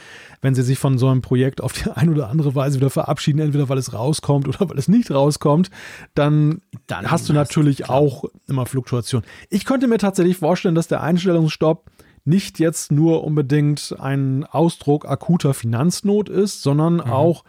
wenn 0.42 0.54
sie 0.54 0.62
sich 0.62 0.78
von 0.78 0.98
so 0.98 1.08
einem 1.08 1.22
Projekt 1.22 1.60
auf 1.60 1.72
die 1.72 1.90
eine 1.94 2.10
oder 2.12 2.28
andere 2.28 2.54
Weise 2.54 2.76
wieder 2.78 2.90
verabschieden, 2.90 3.40
entweder 3.40 3.68
weil 3.68 3.78
es 3.78 3.92
rauskommt 3.92 4.48
oder 4.48 4.68
weil 4.70 4.78
es 4.78 4.88
nicht 4.88 5.10
rauskommt, 5.10 5.70
dann, 6.14 6.60
dann 6.86 7.10
hast 7.10 7.28
du 7.28 7.32
natürlich 7.32 7.88
auch 7.88 8.24
immer 8.46 8.66
Fluktuation. 8.66 9.22
Ich 9.50 9.64
könnte 9.64 9.88
mir 9.88 9.98
tatsächlich 9.98 10.36
vorstellen, 10.36 10.74
dass 10.74 10.88
der 10.88 11.02
Einstellungsstopp 11.02 11.90
nicht 12.24 12.58
jetzt 12.58 12.90
nur 12.90 13.22
unbedingt 13.22 13.94
ein 14.00 14.44
Ausdruck 14.44 15.08
akuter 15.08 15.54
Finanznot 15.54 16.28
ist, 16.28 16.62
sondern 16.62 16.94
mhm. 16.94 17.02
auch 17.02 17.44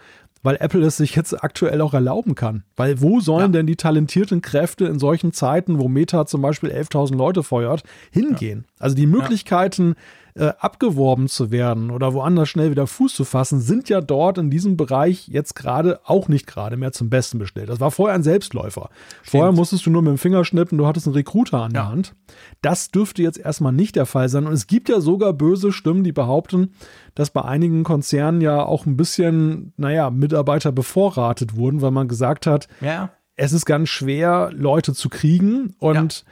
weil 0.48 0.56
Apple 0.62 0.86
es 0.86 0.96
sich 0.96 1.14
jetzt 1.14 1.44
aktuell 1.44 1.82
auch 1.82 1.94
erlauben 1.94 2.34
kann. 2.34 2.64
Weil 2.78 3.02
wo 3.02 3.20
sollen 3.20 3.52
ja. 3.52 3.58
denn 3.60 3.68
die 3.68 3.76
talentierten 3.76 4.42
Kräfte 4.42 4.86
in 4.86 4.98
solchen 4.98 5.34
Zeiten, 5.34 5.78
wo 5.78 5.90
Meta 5.90 6.26
zum 6.26 6.42
Beispiel 6.42 6.72
11.000 6.72 7.18
Leute 7.18 7.44
feuert, 7.44 7.84
hingehen? 8.12 8.64
Ja. 8.66 8.76
Also 8.80 8.96
die 8.96 9.08
Möglichkeiten, 9.08 9.96
äh, 10.38 10.54
abgeworben 10.60 11.28
zu 11.28 11.52
werden 11.52 11.90
oder 11.90 12.14
woanders 12.14 12.50
schnell 12.50 12.72
wieder 12.72 12.88
Fuß 12.88 13.14
zu 13.14 13.26
fassen, 13.26 13.60
sind 13.60 13.90
ja 13.90 14.02
dort 14.02 14.38
in 14.38 14.50
diesem 14.50 14.78
Bereich 14.78 15.28
jetzt 15.28 15.56
gerade 15.56 16.00
auch 16.04 16.28
nicht 16.28 16.48
gerade 16.48 16.78
mehr 16.78 16.92
zum 16.92 17.10
Besten 17.10 17.40
bestellt. 17.40 17.70
Das 17.70 17.80
war 17.80 17.92
vorher 17.92 18.16
ein 18.16 18.24
Selbstläufer. 18.24 18.90
Stimmt. 19.22 19.32
Vorher 19.32 19.52
musstest 19.52 19.86
du 19.86 19.90
nur 19.90 20.02
mit 20.02 20.12
dem 20.12 20.18
Finger 20.18 20.46
schnippen, 20.46 20.78
du 20.78 20.86
hattest 20.86 21.08
einen 21.08 21.16
Recruiter 21.16 21.62
an 21.62 21.72
ja. 21.74 21.82
der 21.82 21.90
Hand. 21.90 22.16
Das 22.62 22.92
dürfte 22.92 23.24
jetzt 23.24 23.40
erstmal 23.40 23.74
nicht 23.74 23.96
der 23.96 24.06
Fall 24.06 24.30
sein. 24.30 24.46
Und 24.46 24.54
es 24.54 24.68
gibt 24.68 24.90
ja 24.90 25.02
sogar 25.02 25.34
böse 25.34 25.72
Stimmen, 25.72 26.04
die 26.04 26.12
behaupten, 26.12 26.72
dass 27.16 27.32
bei 27.32 27.44
einigen 27.44 27.84
Konzernen 27.84 28.42
ja 28.42 28.64
auch 28.64 28.86
ein 28.86 28.98
bisschen, 28.98 29.74
naja, 29.78 30.10
Mitarbeiter 30.10 30.72
bevorratet 30.72 31.56
wurden, 31.56 31.82
weil 31.82 31.92
man 31.92 32.08
gesagt 32.08 32.46
hat, 32.46 32.68
ja. 32.82 33.10
es 33.36 33.54
ist 33.54 33.66
ganz 33.66 33.90
schwer, 33.90 34.52
Leute 34.54 34.94
zu 34.94 35.10
kriegen 35.10 35.76
und 35.80 36.26
ja 36.26 36.32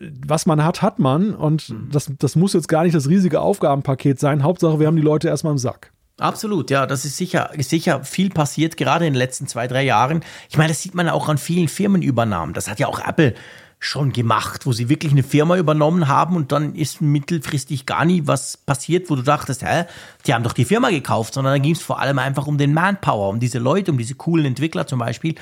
was 0.00 0.46
man 0.46 0.64
hat, 0.64 0.82
hat 0.82 0.98
man. 0.98 1.34
Und 1.34 1.70
mhm. 1.70 1.88
das, 1.90 2.10
das 2.18 2.36
muss 2.36 2.52
jetzt 2.52 2.68
gar 2.68 2.84
nicht 2.84 2.94
das 2.94 3.08
riesige 3.08 3.40
Aufgabenpaket 3.40 4.18
sein. 4.18 4.42
Hauptsache, 4.42 4.80
wir 4.80 4.86
haben 4.86 4.96
die 4.96 5.02
Leute 5.02 5.28
erstmal 5.28 5.52
im 5.52 5.58
Sack. 5.58 5.92
Absolut, 6.18 6.70
ja, 6.70 6.86
das 6.86 7.04
ist 7.04 7.16
sicher, 7.16 7.54
ist 7.54 7.70
sicher 7.70 8.02
viel 8.02 8.30
passiert, 8.30 8.76
gerade 8.76 9.06
in 9.06 9.12
den 9.12 9.18
letzten 9.18 9.46
zwei, 9.46 9.68
drei 9.68 9.84
Jahren. 9.84 10.24
Ich 10.50 10.56
meine, 10.56 10.70
das 10.70 10.82
sieht 10.82 10.94
man 10.94 11.08
auch 11.08 11.28
an 11.28 11.38
vielen 11.38 11.68
Firmenübernahmen. 11.68 12.54
Das 12.54 12.68
hat 12.68 12.80
ja 12.80 12.88
auch 12.88 12.98
Apple 12.98 13.34
schon 13.80 14.12
gemacht, 14.12 14.66
wo 14.66 14.72
sie 14.72 14.88
wirklich 14.88 15.12
eine 15.12 15.22
Firma 15.22 15.56
übernommen 15.56 16.08
haben 16.08 16.34
und 16.34 16.50
dann 16.50 16.74
ist 16.74 17.00
mittelfristig 17.00 17.86
gar 17.86 18.04
nie 18.04 18.22
was 18.26 18.56
passiert, 18.56 19.08
wo 19.08 19.16
du 19.16 19.22
dachtest, 19.22 19.62
hä, 19.62 19.84
die 20.26 20.34
haben 20.34 20.42
doch 20.42 20.52
die 20.52 20.64
Firma 20.64 20.90
gekauft, 20.90 21.34
sondern 21.34 21.54
da 21.54 21.58
ging 21.58 21.74
es 21.74 21.82
vor 21.82 22.00
allem 22.00 22.18
einfach 22.18 22.46
um 22.46 22.58
den 22.58 22.74
Manpower, 22.74 23.28
um 23.28 23.38
diese 23.38 23.58
Leute, 23.58 23.92
um 23.92 23.98
diese 23.98 24.16
coolen 24.16 24.46
Entwickler 24.46 24.86
zum 24.86 24.98
Beispiel 24.98 25.36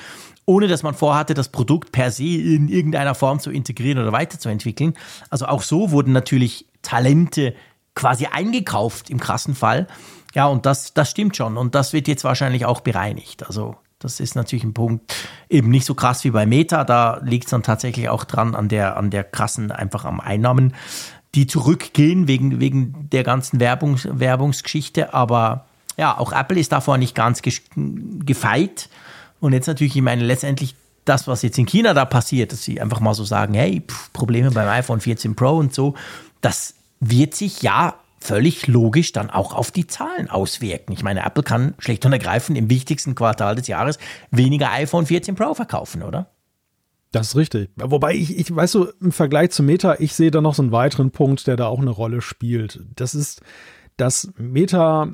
ohne 0.47 0.67
dass 0.69 0.81
man 0.81 0.95
vorhatte, 0.95 1.33
das 1.33 1.49
Produkt 1.49 1.91
per 1.91 2.09
se 2.09 2.23
in 2.23 2.69
irgendeiner 2.69 3.15
Form 3.15 3.41
zu 3.41 3.51
integrieren 3.51 3.99
oder 3.99 4.13
weiterzuentwickeln. 4.13 4.93
Also 5.29 5.45
auch 5.45 5.61
so 5.61 5.91
wurden 5.91 6.13
natürlich 6.13 6.65
Talente 6.81 7.53
quasi 7.95 8.27
eingekauft 8.27 9.09
im 9.09 9.19
krassen 9.19 9.55
Fall. 9.55 9.87
Ja, 10.33 10.45
und 10.47 10.65
das, 10.65 10.93
das 10.93 11.11
stimmt 11.11 11.35
schon. 11.35 11.57
Und 11.57 11.75
das 11.75 11.91
wird 11.91 12.07
jetzt 12.07 12.23
wahrscheinlich 12.23 12.65
auch 12.65 12.79
bereinigt. 12.79 13.45
Also 13.45 13.75
das 13.99 14.19
ist 14.19 14.35
natürlich 14.35 14.63
ein 14.63 14.73
Punkt, 14.73 15.13
eben 15.49 15.69
nicht 15.69 15.85
so 15.85 15.95
krass 15.95 16.23
wie 16.23 16.31
bei 16.31 16.45
Meta. 16.45 16.83
Da 16.83 17.19
liegt 17.23 17.45
es 17.45 17.51
dann 17.51 17.63
tatsächlich 17.63 18.09
auch 18.09 18.23
dran 18.25 18.53
an 18.53 18.69
der, 18.69 18.97
an 18.97 19.09
der 19.09 19.23
krassen, 19.23 19.71
einfach 19.71 20.05
am 20.05 20.19
Einnahmen, 20.19 20.73
die 21.35 21.47
zurückgehen 21.47 22.27
wegen, 22.27 22.59
wegen 22.59 23.09
der 23.11 23.23
ganzen 23.23 23.59
Werbungs, 23.59 24.07
Werbungsgeschichte. 24.11 25.13
Aber 25.13 25.65
ja, 25.97 26.17
auch 26.17 26.31
Apple 26.31 26.59
ist 26.59 26.71
davor 26.71 26.97
nicht 26.97 27.15
ganz 27.15 27.41
gefeit. 27.41 28.89
Und 29.39 29.53
jetzt 29.53 29.67
natürlich, 29.67 29.95
ich 29.95 30.01
meine, 30.01 30.23
letztendlich 30.23 30.75
das, 31.05 31.27
was 31.27 31.41
jetzt 31.41 31.57
in 31.57 31.65
China 31.65 31.93
da 31.93 32.05
passiert, 32.05 32.51
dass 32.51 32.63
sie 32.63 32.79
einfach 32.79 32.99
mal 32.99 33.13
so 33.13 33.23
sagen, 33.23 33.53
hey, 33.53 33.81
pff, 33.87 34.11
Probleme 34.13 34.51
beim 34.51 34.67
iPhone 34.67 34.99
14 34.99 35.35
Pro 35.35 35.57
und 35.57 35.73
so, 35.73 35.95
das 36.41 36.75
wird 36.99 37.33
sich 37.33 37.61
ja 37.61 37.95
völlig 38.27 38.67
logisch 38.67 39.13
dann 39.13 39.29
auch 39.29 39.53
auf 39.53 39.71
die 39.71 39.87
Zahlen 39.87 40.29
auswirken. 40.29 40.91
Ich 40.91 41.01
meine, 41.01 41.25
Apple 41.25 41.43
kann 41.43 41.75
schlicht 41.79 42.05
und 42.05 42.11
ergreifend 42.11 42.57
im 42.57 42.69
wichtigsten 42.69 43.15
Quartal 43.15 43.55
des 43.55 43.67
Jahres 43.67 43.97
weniger 44.31 44.71
iPhone 44.71 45.05
14 45.05 45.35
Pro 45.35 45.53
verkaufen, 45.53 46.03
oder? 46.03 46.29
Das 47.13 47.29
ist 47.29 47.35
richtig. 47.37 47.69
Wobei 47.77 48.15
ich, 48.15 48.37
ich 48.37 48.53
weiß 48.53 48.73
so, 48.73 48.91
im 48.99 49.13
Vergleich 49.13 49.51
zu 49.51 49.63
Meta, 49.63 49.95
ich 49.99 50.13
sehe 50.13 50.29
da 50.29 50.41
noch 50.41 50.55
so 50.55 50.61
einen 50.61 50.73
weiteren 50.73 51.11
Punkt, 51.11 51.47
der 51.47 51.55
da 51.55 51.67
auch 51.67 51.79
eine 51.79 51.89
Rolle 51.89 52.21
spielt. 52.21 52.81
Das 52.95 53.15
ist, 53.15 53.41
dass 53.95 54.33
Meta 54.37 55.13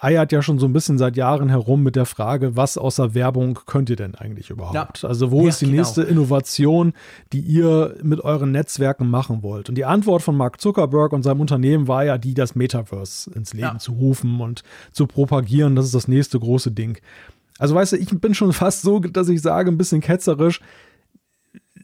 eiert 0.00 0.32
ja 0.32 0.42
schon 0.42 0.58
so 0.58 0.66
ein 0.66 0.72
bisschen 0.72 0.98
seit 0.98 1.16
Jahren 1.16 1.48
herum 1.48 1.82
mit 1.82 1.96
der 1.96 2.06
Frage, 2.06 2.56
was 2.56 2.78
außer 2.78 3.14
Werbung 3.14 3.58
könnt 3.66 3.90
ihr 3.90 3.96
denn 3.96 4.14
eigentlich 4.14 4.50
überhaupt? 4.50 5.02
Ja. 5.02 5.08
Also 5.08 5.30
wo 5.30 5.42
ja, 5.42 5.48
ist 5.48 5.60
die 5.60 5.66
genau. 5.66 5.78
nächste 5.78 6.02
Innovation, 6.02 6.92
die 7.32 7.40
ihr 7.40 7.96
mit 8.02 8.20
euren 8.20 8.52
Netzwerken 8.52 9.10
machen 9.10 9.42
wollt? 9.42 9.68
Und 9.68 9.74
die 9.74 9.84
Antwort 9.84 10.22
von 10.22 10.36
Mark 10.36 10.60
Zuckerberg 10.60 11.12
und 11.12 11.22
seinem 11.22 11.40
Unternehmen 11.40 11.88
war 11.88 12.04
ja 12.04 12.18
die, 12.18 12.34
das 12.34 12.54
Metaverse 12.54 13.30
ins 13.34 13.52
Leben 13.52 13.66
ja. 13.66 13.78
zu 13.78 13.92
rufen 13.92 14.40
und 14.40 14.62
zu 14.92 15.06
propagieren. 15.06 15.74
Das 15.74 15.84
ist 15.84 15.94
das 15.94 16.08
nächste 16.08 16.38
große 16.38 16.70
Ding. 16.70 16.98
Also 17.58 17.74
weißt 17.74 17.92
du, 17.92 17.96
ich 17.96 18.08
bin 18.20 18.34
schon 18.34 18.52
fast 18.54 18.82
so, 18.82 19.00
dass 19.00 19.28
ich 19.28 19.42
sage, 19.42 19.70
ein 19.70 19.78
bisschen 19.78 20.00
ketzerisch, 20.00 20.60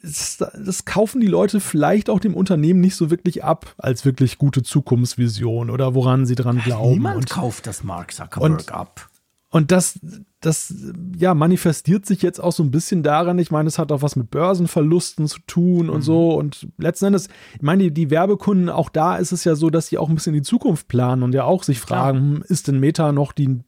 das, 0.05 0.37
das, 0.39 0.85
kaufen 0.85 1.21
die 1.21 1.27
Leute 1.27 1.61
vielleicht 1.61 2.11
auch 2.11 2.21
dem 2.21 2.35
Unternehmen 2.35 2.81
nicht 2.81 2.97
so 2.97 3.11
wirklich 3.11 3.43
ab 3.43 3.75
als 3.79 4.05
wirklich 4.05 4.39
gute 4.39 4.63
Zukunftsvision 4.63 5.71
oder 5.71 5.95
woran 5.95 6.27
sie 6.27 6.35
dran 6.35 6.59
glauben. 6.59 6.93
Niemand 6.93 7.17
und, 7.17 7.31
kauft 7.31 7.67
das 7.67 7.83
Mark 7.83 8.13
Zuckerberg 8.13 8.53
und, 8.53 8.73
ab. 8.73 9.09
Und 9.55 9.71
das, 9.71 10.01
das 10.41 10.75
ja, 11.17 11.33
manifestiert 11.33 12.07
sich 12.07 12.23
jetzt 12.23 12.43
auch 12.43 12.51
so 12.51 12.65
ein 12.65 12.73
bisschen 12.73 13.05
daran. 13.05 13.39
Ich 13.39 13.53
meine, 13.53 13.69
es 13.69 13.79
hat 13.79 13.93
auch 13.93 14.03
was 14.03 14.17
mit 14.17 14.31
Börsenverlusten 14.31 15.29
zu 15.29 15.39
tun 15.47 15.89
und 15.89 15.99
mhm. 15.99 16.03
so. 16.03 16.35
Und 16.35 16.67
letzten 16.77 17.07
Endes, 17.07 17.29
ich 17.55 17.63
meine, 17.63 17.85
die, 17.85 17.95
die, 17.95 18.11
Werbekunden, 18.11 18.69
auch 18.69 18.89
da 18.89 19.17
ist 19.17 19.31
es 19.31 19.45
ja 19.45 19.55
so, 19.55 19.71
dass 19.71 19.87
sie 19.87 19.97
auch 19.97 20.09
ein 20.09 20.17
bisschen 20.17 20.35
in 20.35 20.43
die 20.43 20.49
Zukunft 20.49 20.89
planen 20.89 21.23
und 21.23 21.35
ja 21.35 21.45
auch 21.45 21.63
sich 21.63 21.79
fragen, 21.79 22.19
Klar. 22.19 22.41
Hm, 22.41 22.45
ist 22.49 22.67
denn 22.67 22.81
Meta 22.81 23.13
noch 23.13 23.31
die 23.31 23.61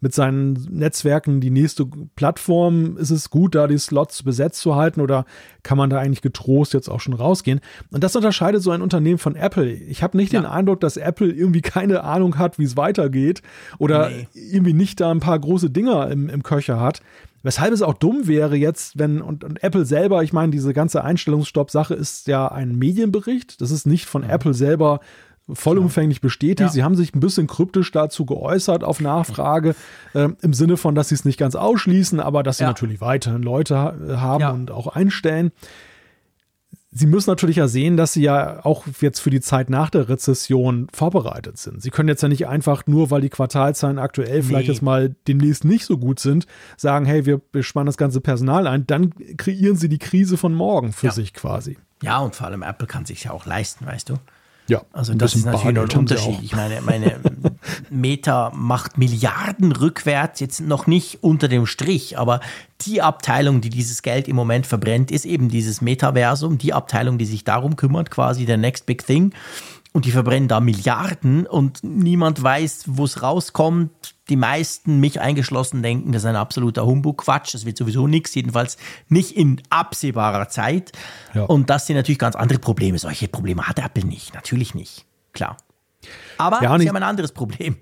mit 0.00 0.14
seinen 0.14 0.52
Netzwerken 0.70 1.40
die 1.40 1.50
nächste 1.50 1.86
Plattform? 2.16 2.96
Ist 2.96 3.10
es 3.10 3.30
gut, 3.30 3.54
da 3.54 3.66
die 3.66 3.78
Slots 3.78 4.22
besetzt 4.22 4.60
zu 4.60 4.74
halten 4.74 5.00
oder 5.00 5.24
kann 5.62 5.78
man 5.78 5.90
da 5.90 5.98
eigentlich 5.98 6.22
getrost 6.22 6.74
jetzt 6.74 6.88
auch 6.88 7.00
schon 7.00 7.14
rausgehen? 7.14 7.60
Und 7.90 8.02
das 8.02 8.16
unterscheidet 8.16 8.62
so 8.62 8.70
ein 8.70 8.82
Unternehmen 8.82 9.18
von 9.18 9.36
Apple. 9.36 9.70
Ich 9.70 10.02
habe 10.02 10.16
nicht 10.16 10.32
ja. 10.32 10.40
den 10.40 10.46
Eindruck, 10.46 10.80
dass 10.80 10.96
Apple 10.96 11.30
irgendwie 11.30 11.60
keine 11.62 12.02
Ahnung 12.04 12.38
hat, 12.38 12.58
wie 12.58 12.64
es 12.64 12.76
weitergeht 12.76 13.42
oder 13.78 14.10
nee. 14.10 14.28
irgendwie 14.34 14.72
nicht 14.72 15.00
da 15.00 15.10
ein 15.10 15.20
paar 15.20 15.38
große 15.38 15.70
Dinger 15.70 16.10
im, 16.10 16.28
im 16.28 16.42
Köcher 16.42 16.80
hat. 16.80 17.02
Weshalb 17.42 17.72
es 17.72 17.80
auch 17.80 17.94
dumm 17.94 18.26
wäre 18.26 18.54
jetzt, 18.56 18.98
wenn, 18.98 19.22
und, 19.22 19.44
und 19.44 19.62
Apple 19.62 19.86
selber, 19.86 20.22
ich 20.22 20.34
meine, 20.34 20.52
diese 20.52 20.74
ganze 20.74 21.02
Einstellungsstopp-Sache 21.02 21.94
ist 21.94 22.26
ja 22.26 22.48
ein 22.48 22.76
Medienbericht. 22.76 23.62
Das 23.62 23.70
ist 23.70 23.86
nicht 23.86 24.04
von 24.04 24.22
ja. 24.22 24.28
Apple 24.28 24.52
selber 24.52 25.00
vollumfänglich 25.54 26.20
bestätigt. 26.20 26.60
Ja. 26.60 26.68
Sie 26.68 26.82
haben 26.82 26.94
sich 26.94 27.14
ein 27.14 27.20
bisschen 27.20 27.46
kryptisch 27.46 27.90
dazu 27.92 28.26
geäußert 28.26 28.84
auf 28.84 29.00
Nachfrage, 29.00 29.74
äh, 30.14 30.28
im 30.40 30.52
Sinne 30.52 30.76
von, 30.76 30.94
dass 30.94 31.08
sie 31.08 31.14
es 31.14 31.24
nicht 31.24 31.38
ganz 31.38 31.54
ausschließen, 31.54 32.20
aber 32.20 32.42
dass 32.42 32.58
sie 32.58 32.64
ja. 32.64 32.70
natürlich 32.70 33.00
weiterhin 33.00 33.42
Leute 33.42 33.76
haben 33.76 34.40
ja. 34.40 34.50
und 34.50 34.70
auch 34.70 34.86
einstellen. 34.88 35.52
Sie 36.92 37.06
müssen 37.06 37.30
natürlich 37.30 37.56
ja 37.56 37.68
sehen, 37.68 37.96
dass 37.96 38.14
sie 38.14 38.22
ja 38.22 38.64
auch 38.64 38.84
jetzt 39.00 39.20
für 39.20 39.30
die 39.30 39.40
Zeit 39.40 39.70
nach 39.70 39.90
der 39.90 40.08
Rezession 40.08 40.88
vorbereitet 40.92 41.56
sind. 41.56 41.80
Sie 41.80 41.90
können 41.90 42.08
jetzt 42.08 42.22
ja 42.22 42.28
nicht 42.28 42.48
einfach 42.48 42.84
nur, 42.88 43.12
weil 43.12 43.20
die 43.20 43.28
Quartalzahlen 43.28 44.00
aktuell 44.00 44.38
nee. 44.38 44.42
vielleicht 44.42 44.68
jetzt 44.68 44.82
mal 44.82 45.14
demnächst 45.28 45.64
nicht 45.64 45.84
so 45.84 45.98
gut 45.98 46.18
sind, 46.18 46.46
sagen, 46.76 47.06
hey, 47.06 47.26
wir, 47.26 47.40
wir 47.52 47.62
spannen 47.62 47.86
das 47.86 47.96
ganze 47.96 48.20
Personal 48.20 48.66
ein. 48.66 48.88
Dann 48.88 49.14
kreieren 49.36 49.76
sie 49.76 49.88
die 49.88 49.98
Krise 49.98 50.36
von 50.36 50.52
morgen 50.52 50.92
für 50.92 51.12
sich 51.12 51.32
quasi. 51.32 51.78
Ja, 52.02 52.18
und 52.18 52.34
vor 52.34 52.48
allem 52.48 52.62
Apple 52.62 52.88
kann 52.88 53.04
sich 53.04 53.24
ja 53.24 53.30
auch 53.30 53.46
leisten, 53.46 53.86
weißt 53.86 54.08
du? 54.08 54.14
Ja, 54.70 54.82
also 54.92 55.14
das 55.14 55.34
ist 55.34 55.46
natürlich 55.46 55.92
ein 55.92 55.98
Unterschied. 55.98 56.38
Ich 56.42 56.54
meine, 56.54 56.80
meine 56.80 57.18
Meta 57.90 58.52
macht 58.54 58.98
Milliarden 58.98 59.72
rückwärts, 59.72 60.38
jetzt 60.38 60.60
noch 60.60 60.86
nicht 60.86 61.24
unter 61.24 61.48
dem 61.48 61.66
Strich, 61.66 62.16
aber 62.16 62.38
die 62.82 63.02
Abteilung, 63.02 63.60
die 63.60 63.68
dieses 63.68 64.02
Geld 64.02 64.28
im 64.28 64.36
Moment 64.36 64.68
verbrennt, 64.68 65.10
ist 65.10 65.24
eben 65.24 65.48
dieses 65.48 65.80
Metaversum, 65.80 66.56
die 66.56 66.72
Abteilung, 66.72 67.18
die 67.18 67.26
sich 67.26 67.42
darum 67.42 67.74
kümmert, 67.74 68.12
quasi 68.12 68.46
der 68.46 68.58
Next 68.58 68.86
Big 68.86 69.04
Thing. 69.04 69.34
Und 69.92 70.04
die 70.04 70.12
verbrennen 70.12 70.48
da 70.48 70.60
Milliarden 70.60 71.46
und 71.46 71.82
niemand 71.82 72.40
weiß, 72.40 72.84
wo 72.86 73.04
es 73.04 73.22
rauskommt. 73.22 74.14
Die 74.28 74.36
meisten, 74.36 75.00
mich 75.00 75.20
eingeschlossen, 75.20 75.82
denken, 75.82 76.12
das 76.12 76.22
ist 76.22 76.26
ein 76.26 76.36
absoluter 76.36 76.86
Humbug-Quatsch. 76.86 77.54
Das 77.54 77.64
wird 77.64 77.76
sowieso 77.76 78.06
nichts, 78.06 78.34
jedenfalls 78.36 78.76
nicht 79.08 79.36
in 79.36 79.60
absehbarer 79.68 80.48
Zeit. 80.48 80.92
Ja. 81.34 81.42
Und 81.42 81.70
das 81.70 81.88
sind 81.88 81.96
natürlich 81.96 82.20
ganz 82.20 82.36
andere 82.36 82.60
Probleme. 82.60 82.98
Solche 82.98 83.26
Probleme 83.26 83.66
hat 83.66 83.80
Apple 83.80 84.04
nicht. 84.04 84.32
Natürlich 84.34 84.76
nicht. 84.76 85.06
Klar. 85.32 85.56
Aber 86.38 86.62
ja, 86.62 86.78
sie 86.78 86.88
haben 86.88 86.96
ein 86.96 87.02
anderes 87.02 87.32
Problem. 87.32 87.76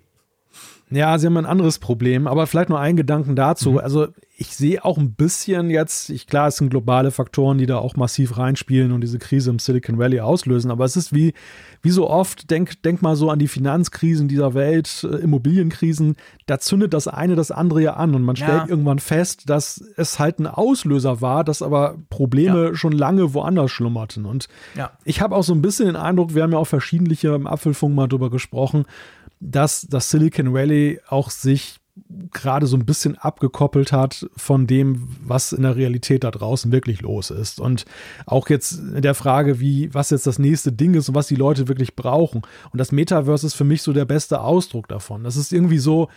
Ja, 0.90 1.18
sie 1.18 1.26
haben 1.26 1.36
ein 1.36 1.46
anderes 1.46 1.78
Problem, 1.78 2.26
aber 2.26 2.46
vielleicht 2.46 2.70
nur 2.70 2.80
einen 2.80 2.96
Gedanken 2.96 3.36
dazu. 3.36 3.72
Mhm. 3.72 3.78
Also 3.78 4.08
ich 4.40 4.54
sehe 4.56 4.84
auch 4.84 4.98
ein 4.98 5.14
bisschen 5.14 5.68
jetzt, 5.68 6.10
ich, 6.10 6.28
klar, 6.28 6.46
es 6.46 6.58
sind 6.58 6.70
globale 6.70 7.10
Faktoren, 7.10 7.58
die 7.58 7.66
da 7.66 7.78
auch 7.78 7.96
massiv 7.96 8.38
reinspielen 8.38 8.92
und 8.92 9.00
diese 9.00 9.18
Krise 9.18 9.50
im 9.50 9.58
Silicon 9.58 9.98
Valley 9.98 10.20
auslösen, 10.20 10.70
aber 10.70 10.84
es 10.84 10.96
ist 10.96 11.12
wie, 11.12 11.34
wie 11.82 11.90
so 11.90 12.08
oft, 12.08 12.48
denk, 12.48 12.80
denk 12.84 13.02
mal 13.02 13.16
so 13.16 13.30
an 13.30 13.40
die 13.40 13.48
Finanzkrisen 13.48 14.28
dieser 14.28 14.54
Welt, 14.54 15.04
äh, 15.10 15.16
Immobilienkrisen, 15.16 16.14
da 16.46 16.60
zündet 16.60 16.94
das 16.94 17.08
eine 17.08 17.34
das 17.34 17.50
andere 17.50 17.82
ja 17.82 17.94
an 17.94 18.14
und 18.14 18.22
man 18.22 18.36
stellt 18.36 18.50
ja. 18.50 18.68
irgendwann 18.68 19.00
fest, 19.00 19.50
dass 19.50 19.82
es 19.96 20.20
halt 20.20 20.38
ein 20.38 20.46
Auslöser 20.46 21.20
war, 21.20 21.42
dass 21.42 21.60
aber 21.60 21.96
Probleme 22.08 22.66
ja. 22.66 22.74
schon 22.76 22.92
lange 22.92 23.34
woanders 23.34 23.72
schlummerten. 23.72 24.24
Und 24.24 24.46
ja. 24.76 24.92
ich 25.04 25.20
habe 25.20 25.34
auch 25.34 25.42
so 25.42 25.52
ein 25.52 25.62
bisschen 25.62 25.86
den 25.86 25.96
Eindruck, 25.96 26.36
wir 26.36 26.44
haben 26.44 26.52
ja 26.52 26.58
auch 26.58 26.64
verschiedentliche 26.64 27.34
im 27.34 27.48
Apfelfunk 27.48 27.92
mal 27.92 28.06
drüber 28.06 28.30
gesprochen, 28.30 28.84
dass 29.40 29.86
das 29.88 30.10
Silicon 30.10 30.52
Valley 30.52 31.00
auch 31.08 31.30
sich 31.30 31.78
gerade 32.32 32.66
so 32.66 32.76
ein 32.76 32.86
bisschen 32.86 33.16
abgekoppelt 33.16 33.92
hat 33.92 34.28
von 34.36 34.66
dem, 34.66 35.08
was 35.22 35.52
in 35.52 35.62
der 35.62 35.76
Realität 35.76 36.24
da 36.24 36.30
draußen 36.30 36.70
wirklich 36.72 37.00
los 37.00 37.30
ist. 37.30 37.60
Und 37.60 37.84
auch 38.26 38.48
jetzt 38.48 38.72
in 38.72 39.02
der 39.02 39.14
Frage, 39.14 39.60
wie, 39.60 39.92
was 39.94 40.10
jetzt 40.10 40.26
das 40.26 40.38
nächste 40.38 40.72
Ding 40.72 40.94
ist 40.94 41.08
und 41.08 41.14
was 41.14 41.26
die 41.26 41.34
Leute 41.34 41.68
wirklich 41.68 41.96
brauchen. 41.96 42.42
Und 42.70 42.78
das 42.78 42.92
Metaverse 42.92 43.46
ist 43.46 43.54
für 43.54 43.64
mich 43.64 43.82
so 43.82 43.92
der 43.92 44.04
beste 44.04 44.40
Ausdruck 44.40 44.88
davon. 44.88 45.24
Das 45.24 45.36
ist 45.36 45.52
irgendwie 45.52 45.78
so, 45.78 46.08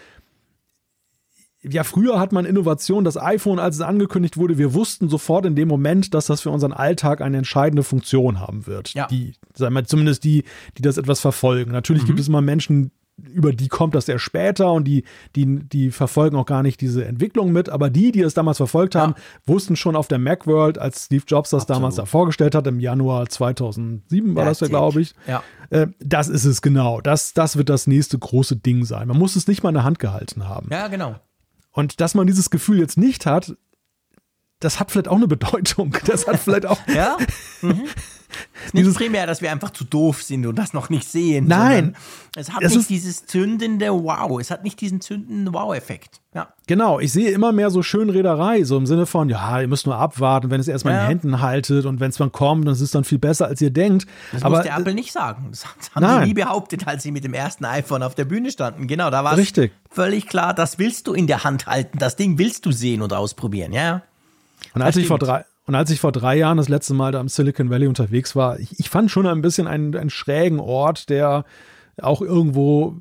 ja, 1.64 1.84
früher 1.84 2.20
hat 2.20 2.32
man 2.32 2.46
Innovation, 2.46 3.04
das 3.04 3.18
iPhone, 3.18 3.60
als 3.60 3.76
es 3.76 3.82
angekündigt 3.82 4.36
wurde, 4.38 4.58
wir 4.58 4.74
wussten 4.74 5.10
sofort 5.10 5.46
in 5.46 5.56
dem 5.56 5.68
Moment, 5.68 6.14
dass 6.14 6.26
das 6.26 6.42
für 6.42 6.50
unseren 6.50 6.74
Alltag 6.74 7.22
eine 7.22 7.38
entscheidende 7.38 7.84
Funktion 7.84 8.40
haben 8.40 8.66
wird. 8.66 8.94
Ja. 8.94 9.08
Die, 9.08 9.34
sagen 9.54 9.76
wir, 9.76 9.86
zumindest 9.86 10.24
die, 10.24 10.44
die 10.78 10.82
das 10.82 10.98
etwas 10.98 11.20
verfolgen. 11.20 11.72
Natürlich 11.72 12.04
mhm. 12.04 12.08
gibt 12.08 12.20
es 12.20 12.28
immer 12.28 12.42
Menschen, 12.42 12.92
über 13.30 13.54
die 13.54 13.68
kommt 13.68 13.96
das 13.96 14.08
erst 14.08 14.24
später 14.24 14.72
und 14.72 14.86
die, 14.86 15.04
die, 15.36 15.60
die 15.68 15.92
verfolgen 15.92 16.36
auch 16.38 16.46
gar 16.46 16.64
nicht 16.64 16.82
diese 16.82 17.06
Entwicklung 17.06 17.52
mit. 17.52 17.70
Aber 17.70 17.90
die, 17.90 18.12
die 18.12 18.22
es 18.22 18.34
damals 18.34 18.58
verfolgt 18.58 18.96
haben, 18.96 19.14
ja. 19.16 19.24
wussten 19.46 19.76
schon 19.76 19.96
auf 19.96 20.08
der 20.08 20.20
Macworld, 20.20 20.78
als 20.78 21.06
Steve 21.06 21.24
Jobs 21.28 21.52
das 21.52 21.64
Absolut. 21.64 21.78
damals 21.78 21.96
da 21.96 22.06
vorgestellt 22.06 22.56
hat, 22.56 22.68
im 22.68 22.80
Januar 22.80 23.28
2007 23.28 24.36
war 24.36 24.46
That's 24.46 24.60
das 24.60 24.70
ja, 24.70 24.78
glaube 24.78 25.02
ich. 25.02 25.14
Ja. 25.28 25.44
Äh, 25.70 25.88
das 26.00 26.28
ist 26.28 26.46
es 26.46 26.62
genau. 26.62 27.02
Das, 27.02 27.34
das 27.34 27.58
wird 27.58 27.70
das 27.70 27.88
nächste 27.88 28.18
große 28.18 28.58
Ding 28.58 28.86
sein. 28.86 29.08
Man 29.08 29.18
muss 29.18 29.36
es 29.36 29.48
nicht 29.48 29.64
mal 29.64 29.70
in 29.70 29.76
der 29.76 29.84
Hand 29.84 30.00
gehalten 30.00 30.48
haben. 30.48 30.70
Ja, 30.72 30.88
genau. 30.88 31.16
Und 31.72 32.02
dass 32.02 32.16
man 32.16 32.28
dieses 32.28 32.50
Gefühl 32.50 32.80
jetzt 32.80 32.98
nicht 32.98 33.26
hat, 33.26 33.56
das 34.60 34.80
hat 34.80 34.92
vielleicht 34.92 35.08
auch 35.08 35.16
eine 35.16 35.28
Bedeutung. 35.28 35.96
Das 36.06 36.28
hat 36.28 36.38
vielleicht 36.38 36.66
auch. 36.66 36.80
ja. 36.88 37.18
Mhm. 37.64 37.84
Ist 38.66 38.74
nicht 38.74 38.94
primär, 38.94 39.26
dass 39.28 39.42
wir 39.42 39.52
einfach 39.52 39.72
zu 39.72 39.84
doof 39.84 40.24
sind 40.24 40.46
und 40.46 40.56
das 40.56 40.74
noch 40.74 40.90
nicht 40.90 41.10
sehen. 41.10 41.48
Nein. 41.48 41.96
Es 42.36 42.52
hat 42.52 42.64
es 42.64 42.76
nicht 42.76 42.90
dieses 42.90 43.26
zündende 43.26 43.92
Wow. 43.92 44.40
Es 44.40 44.52
hat 44.52 44.64
nicht 44.64 44.80
diesen 44.80 45.02
zündenden 45.02 45.54
Wow-Effekt. 45.54 46.22
Ja. 46.34 46.48
Genau. 46.66 47.00
Ich 47.00 47.12
sehe 47.12 47.32
immer 47.32 47.52
mehr 47.52 47.70
so 47.72 47.84
Schönrederei, 47.84 48.64
so 48.64 48.78
im 48.78 48.86
Sinne 48.86 49.06
von, 49.06 49.28
ja, 49.28 49.60
ihr 49.60 49.68
müsst 49.68 49.86
nur 49.86 49.98
abwarten, 49.98 50.50
wenn 50.50 50.62
es 50.62 50.70
erstmal 50.70 50.94
ja. 50.94 51.02
in 51.02 51.06
den 51.06 51.20
Händen 51.20 51.42
haltet 51.42 51.86
und 51.86 52.00
wenn 52.00 52.10
es 52.10 52.18
dann 52.18 52.32
kommt, 52.32 52.66
dann 52.66 52.74
ist 52.74 52.82
es 52.82 52.92
dann 52.92 53.04
viel 53.04 53.20
besser, 53.20 53.48
als 53.48 53.60
ihr 53.60 53.72
denkt. 53.72 54.08
Das 54.32 54.44
Aber 54.44 54.58
muss 54.58 54.66
der 54.66 54.78
Apple 54.78 54.94
nicht 54.94 55.12
sagen. 55.12 55.48
Das 55.50 55.66
haben 55.66 56.04
nein. 56.04 56.22
sie 56.22 56.28
nie 56.28 56.34
behauptet, 56.34 56.88
als 56.88 57.04
sie 57.04 57.12
mit 57.12 57.26
dem 57.26 57.34
ersten 57.34 57.66
iPhone 57.66 58.02
auf 58.04 58.16
der 58.16 58.26
Bühne 58.26 58.50
standen. 58.52 58.88
Genau, 58.88 59.10
da 59.10 59.26
war 59.26 59.38
es 59.38 59.54
völlig 59.90 60.28
klar, 60.28 60.54
das 60.54 60.80
willst 60.80 61.08
du 61.08 61.14
in 61.14 61.28
der 61.28 61.44
Hand 61.44 61.68
halten. 61.68 61.98
Das 61.98 62.16
Ding 62.16 62.38
willst 62.38 62.66
du 62.66 62.72
sehen 62.72 63.02
und 63.02 63.12
ausprobieren. 63.12 63.74
Ja. 63.74 64.04
Und 64.74 64.82
als 64.82 64.96
ich 64.96 65.08
vor 65.08 65.20
drei, 65.20 65.44
und 65.72 65.76
als 65.76 65.90
ich 65.90 66.02
vor 66.02 66.12
drei 66.12 66.36
Jahren 66.36 66.58
das 66.58 66.68
letzte 66.68 66.94
Mal 66.94 67.14
da 67.14 67.22
im 67.22 67.30
Silicon 67.30 67.70
Valley 67.70 67.88
unterwegs 67.88 68.36
war, 68.36 68.60
ich, 68.60 68.78
ich 68.78 68.90
fand 68.90 69.10
schon 69.10 69.26
ein 69.26 69.42
bisschen 69.42 69.68
einen, 69.68 69.96
einen 69.96 70.10
schrägen 70.10 70.60
Ort, 70.60 71.10
der 71.10 71.46
auch 72.02 72.22
irgendwo 72.22 72.98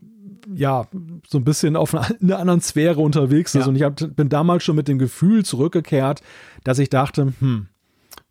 ja, 0.54 0.86
so 1.26 1.38
ein 1.38 1.44
bisschen 1.44 1.74
auf 1.74 1.96
einer 1.96 2.06
anderen 2.38 2.60
Sphäre 2.60 3.00
unterwegs 3.00 3.56
ist. 3.56 3.62
Ja. 3.62 3.68
Und 3.68 3.74
ich 3.74 3.82
hab, 3.82 3.96
bin 4.14 4.28
damals 4.28 4.62
schon 4.62 4.76
mit 4.76 4.86
dem 4.86 5.00
Gefühl 5.00 5.44
zurückgekehrt, 5.44 6.22
dass 6.62 6.78
ich 6.78 6.90
dachte, 6.90 7.32
hm, 7.40 7.66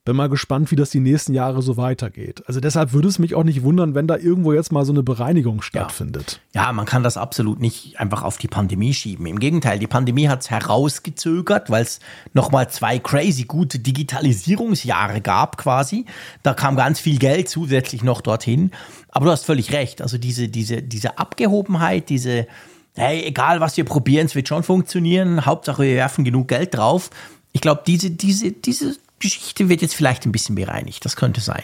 bin 0.10 0.16
mal 0.16 0.28
gespannt, 0.28 0.72
wie 0.72 0.76
das 0.76 0.90
die 0.90 1.00
nächsten 1.00 1.36
Jahre 1.36 1.62
so 1.62 1.78
weitergeht. 1.78 2.42
Also 2.48 2.60
deshalb 2.60 2.94
würde 2.94 3.08
es 3.08 3.20
mich 3.20 3.36
auch 3.36 3.44
nicht 3.44 3.62
wundern, 3.62 3.94
wenn 3.94 4.08
da 4.08 4.18
irgendwo 4.18 4.54
jetzt 4.54 4.72
mal 4.72 4.84
so 4.84 4.92
eine 4.92 5.04
Bereinigung 5.04 5.62
stattfindet. 5.62 6.42
Ja, 6.52 6.64
ja 6.64 6.74
man 6.74 6.88
kann 6.88 7.04
das 7.04 7.16
absolut 7.16 7.60
nicht 7.60 8.00
einfach 8.00 8.24
auf 8.24 8.38
die 8.38 8.48
Pandemie 8.48 8.96
schieben. 8.96 9.28
Im 9.28 9.38
Gegenteil, 9.38 9.78
die 9.78 9.86
Pandemie 9.86 10.28
hat 10.28 10.42
es 10.42 10.50
herausgezögert, 10.50 11.70
weil 11.70 11.84
es 11.84 12.00
nochmal 12.34 12.72
zwei 12.72 12.98
crazy 12.98 13.44
gute 13.44 13.78
Digitalisierungsjahre 13.78 15.22
gab 15.22 15.58
quasi. 15.58 16.06
Da 16.42 16.56
kam 16.56 16.76
ganz 16.76 17.00
viel 17.00 17.20
Geld 17.20 17.48
zusätzlich 17.48 18.04
noch 18.04 18.22
dorthin. 18.22 18.72
Aber 19.10 19.26
du 19.26 19.32
hast 19.32 19.46
völlig 19.46 19.74
recht. 19.74 20.02
Also 20.02 20.18
diese, 20.18 20.50
diese, 20.50 20.82
diese 20.82 21.20
Abgehobenheit, 21.20 22.10
diese, 22.10 22.48
hey, 22.96 23.22
egal 23.26 23.60
was 23.60 23.78
wir 23.78 23.86
probieren, 23.86 24.26
es 24.26 24.34
wird 24.34 24.48
schon 24.48 24.64
funktionieren. 24.64 25.46
Hauptsache 25.46 25.84
wir 25.84 25.96
werfen 25.96 26.24
genug 26.24 26.48
Geld 26.48 26.76
drauf. 26.76 27.12
Ich 27.60 27.62
glaube, 27.62 27.82
diese, 27.86 28.10
diese, 28.10 28.54
diese 28.54 28.96
Geschichte 29.20 29.68
wird 29.68 29.82
jetzt 29.82 29.94
vielleicht 29.94 30.26
ein 30.26 30.32
bisschen 30.32 30.56
bereinigt. 30.56 31.04
Das 31.04 31.18
könnte 31.18 31.42
sein. 31.42 31.64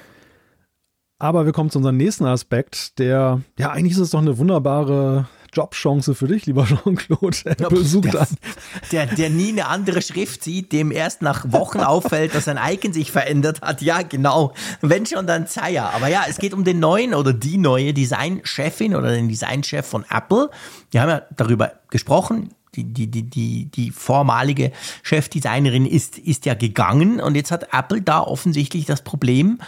Aber 1.19 1.45
wir 1.45 1.53
kommen 1.53 1.69
zu 1.69 1.77
unserem 1.77 1.95
nächsten 1.95 2.25
Aspekt, 2.25 2.99
der, 2.99 3.43
ja, 3.57 3.71
eigentlich 3.71 3.93
ist 3.93 3.99
es 3.99 4.09
doch 4.09 4.19
eine 4.19 4.37
wunderbare 4.37 5.29
Jobchance 5.53 6.13
für 6.13 6.27
dich, 6.27 6.47
lieber 6.47 6.65
Jean-Claude. 6.83 7.37
Der, 7.45 7.55
der, 7.55 8.27
der, 8.91 9.05
der, 9.05 9.29
nie 9.29 9.53
eine 9.53 9.67
andere 9.67 10.01
Schrift 10.01 10.43
sieht, 10.43 10.73
dem 10.73 10.91
erst 10.91 11.21
nach 11.21 11.49
Wochen 11.53 11.79
auffällt, 11.79 12.35
dass 12.35 12.43
sein 12.43 12.59
Icon 12.61 12.91
sich 12.91 13.13
verändert 13.13 13.61
hat. 13.61 13.81
Ja, 13.81 14.01
genau. 14.01 14.53
Wenn 14.81 15.05
schon, 15.05 15.27
dann 15.27 15.47
Zaya. 15.47 15.91
Aber 15.91 16.09
ja, 16.09 16.25
es 16.27 16.39
geht 16.39 16.53
um 16.53 16.65
den 16.65 16.81
neuen 16.81 17.13
oder 17.13 17.31
die 17.31 17.57
neue 17.57 17.93
Designchefin 17.93 18.97
oder 18.97 19.11
den 19.11 19.29
Designchef 19.29 19.85
von 19.85 20.03
Apple. 20.09 20.49
Wir 20.91 21.01
haben 21.01 21.09
ja 21.09 21.21
darüber 21.37 21.71
gesprochen 21.89 22.49
die, 22.75 22.83
die, 22.83 23.07
die, 23.07 23.23
die, 23.23 23.65
die 23.65 23.91
vormalige 23.91 24.71
Chefdesignerin 25.03 25.85
ist, 25.85 26.17
ist 26.17 26.45
ja 26.45 26.53
gegangen 26.53 27.19
und 27.19 27.35
jetzt 27.35 27.51
hat 27.51 27.73
Apple 27.73 28.01
da 28.01 28.21
offensichtlich 28.21 28.85
das 28.85 29.03
Problem, 29.03 29.59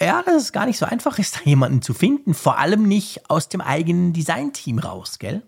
ja, 0.00 0.22
dass 0.22 0.42
es 0.42 0.52
gar 0.52 0.66
nicht 0.66 0.78
so 0.78 0.86
einfach 0.86 1.18
ist, 1.18 1.36
da 1.40 1.40
jemanden 1.44 1.82
zu 1.82 1.94
finden, 1.94 2.34
vor 2.34 2.58
allem 2.58 2.88
nicht 2.88 3.28
aus 3.30 3.48
dem 3.48 3.60
eigenen 3.60 4.12
Designteam 4.12 4.78
raus, 4.78 5.18
gell? 5.18 5.42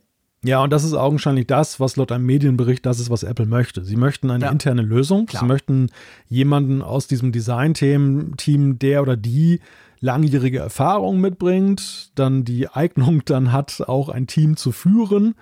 Ja, 0.44 0.60
und 0.60 0.70
das 0.70 0.82
ist 0.82 0.94
augenscheinlich 0.94 1.46
das, 1.46 1.78
was 1.78 1.94
laut 1.94 2.10
einem 2.10 2.26
Medienbericht 2.26 2.84
das 2.84 2.98
ist, 2.98 3.10
was 3.10 3.22
Apple 3.22 3.46
möchte. 3.46 3.84
Sie 3.84 3.94
möchten 3.94 4.28
eine 4.28 4.46
ja. 4.46 4.50
interne 4.50 4.82
Lösung. 4.82 5.26
Klar. 5.26 5.40
Sie 5.40 5.46
möchten 5.46 5.90
jemanden 6.28 6.82
aus 6.82 7.06
diesem 7.06 7.30
Design-Team, 7.30 8.36
Team, 8.36 8.78
der 8.80 9.02
oder 9.02 9.16
die 9.16 9.60
langjährige 10.00 10.58
Erfahrung 10.58 11.20
mitbringt, 11.20 12.10
dann 12.16 12.44
die 12.44 12.68
Eignung 12.68 13.24
dann 13.24 13.52
hat, 13.52 13.84
auch 13.86 14.08
ein 14.08 14.26
Team 14.26 14.56
zu 14.56 14.72
führen 14.72 15.36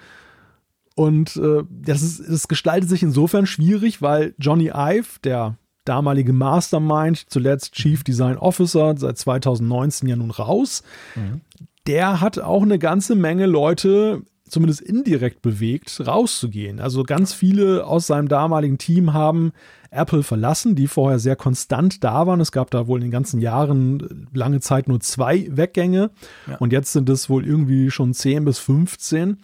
und 0.95 1.37
äh, 1.37 1.63
das, 1.71 2.03
ist, 2.03 2.29
das 2.29 2.49
gestaltet 2.49 2.89
sich 2.89 3.03
insofern 3.03 3.47
schwierig, 3.47 4.03
weil 4.03 4.35
Johnny 4.39 4.71
Ive, 4.75 5.21
der 5.25 5.57
damalige 5.85 6.33
Mastermind, 6.33 7.31
zuletzt 7.31 7.73
Chief 7.73 8.05
Design 8.05 8.37
Officer, 8.37 8.95
seit 8.97 9.19
2019 9.19 10.09
ja 10.09 10.17
nun 10.17 10.31
raus, 10.31 10.83
mhm. 11.15 11.41
der 11.87 12.21
hat 12.21 12.39
auch 12.39 12.63
eine 12.63 12.79
ganze 12.79 13.15
Menge 13.15 13.47
Leute 13.47 14.23
zumindest 14.51 14.81
indirekt 14.81 15.43
bewegt, 15.43 16.03
rauszugehen. 16.05 16.81
Also 16.81 17.05
ganz 17.05 17.33
viele 17.33 17.87
aus 17.87 18.07
seinem 18.07 18.29
damaligen 18.29 18.79
Team 18.79 19.13
haben 19.13 19.53
Apple 19.91 20.23
verlassen, 20.23 20.77
die 20.77 20.87
vorher 20.87 21.19
sehr 21.19 21.37
konstant 21.37 22.05
da 22.05 22.27
waren. 22.27 22.41
Es 22.41 22.53
gab 22.53 22.71
da 22.71 22.87
wohl 22.87 22.99
in 22.99 23.07
den 23.07 23.11
ganzen 23.11 23.41
Jahren 23.41 24.29
lange 24.33 24.61
Zeit 24.61 24.89
nur 24.89 25.01
zwei 25.01 25.49
Weggänge 25.51 26.11
ja. 26.49 26.57
und 26.59 26.73
jetzt 26.73 26.93
sind 26.93 27.09
es 27.09 27.29
wohl 27.29 27.47
irgendwie 27.47 27.91
schon 27.91 28.13
10 28.13 28.45
bis 28.45 28.59
15. 28.59 29.39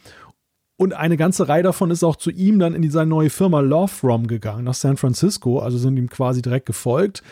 Und 0.77 0.93
eine 0.93 1.17
ganze 1.17 1.49
Reihe 1.49 1.63
davon 1.63 1.91
ist 1.91 2.05
auch 2.05 2.17
zu 2.17 2.31
ihm 2.31 2.59
dann 2.59 2.75
in 2.75 2.91
seine 2.91 3.09
neue 3.09 3.31
Firma 3.31 3.61
Love 3.61 3.89
From 3.89 4.27
gegangen, 4.27 4.65
nach 4.65 4.75
San 4.75 4.97
Francisco, 4.97 5.59
also 5.59 5.79
sind 5.79 5.97
ihm 5.97 6.11
quasi 6.11 6.43
direkt 6.43 6.67
gefolgt. 6.67 7.23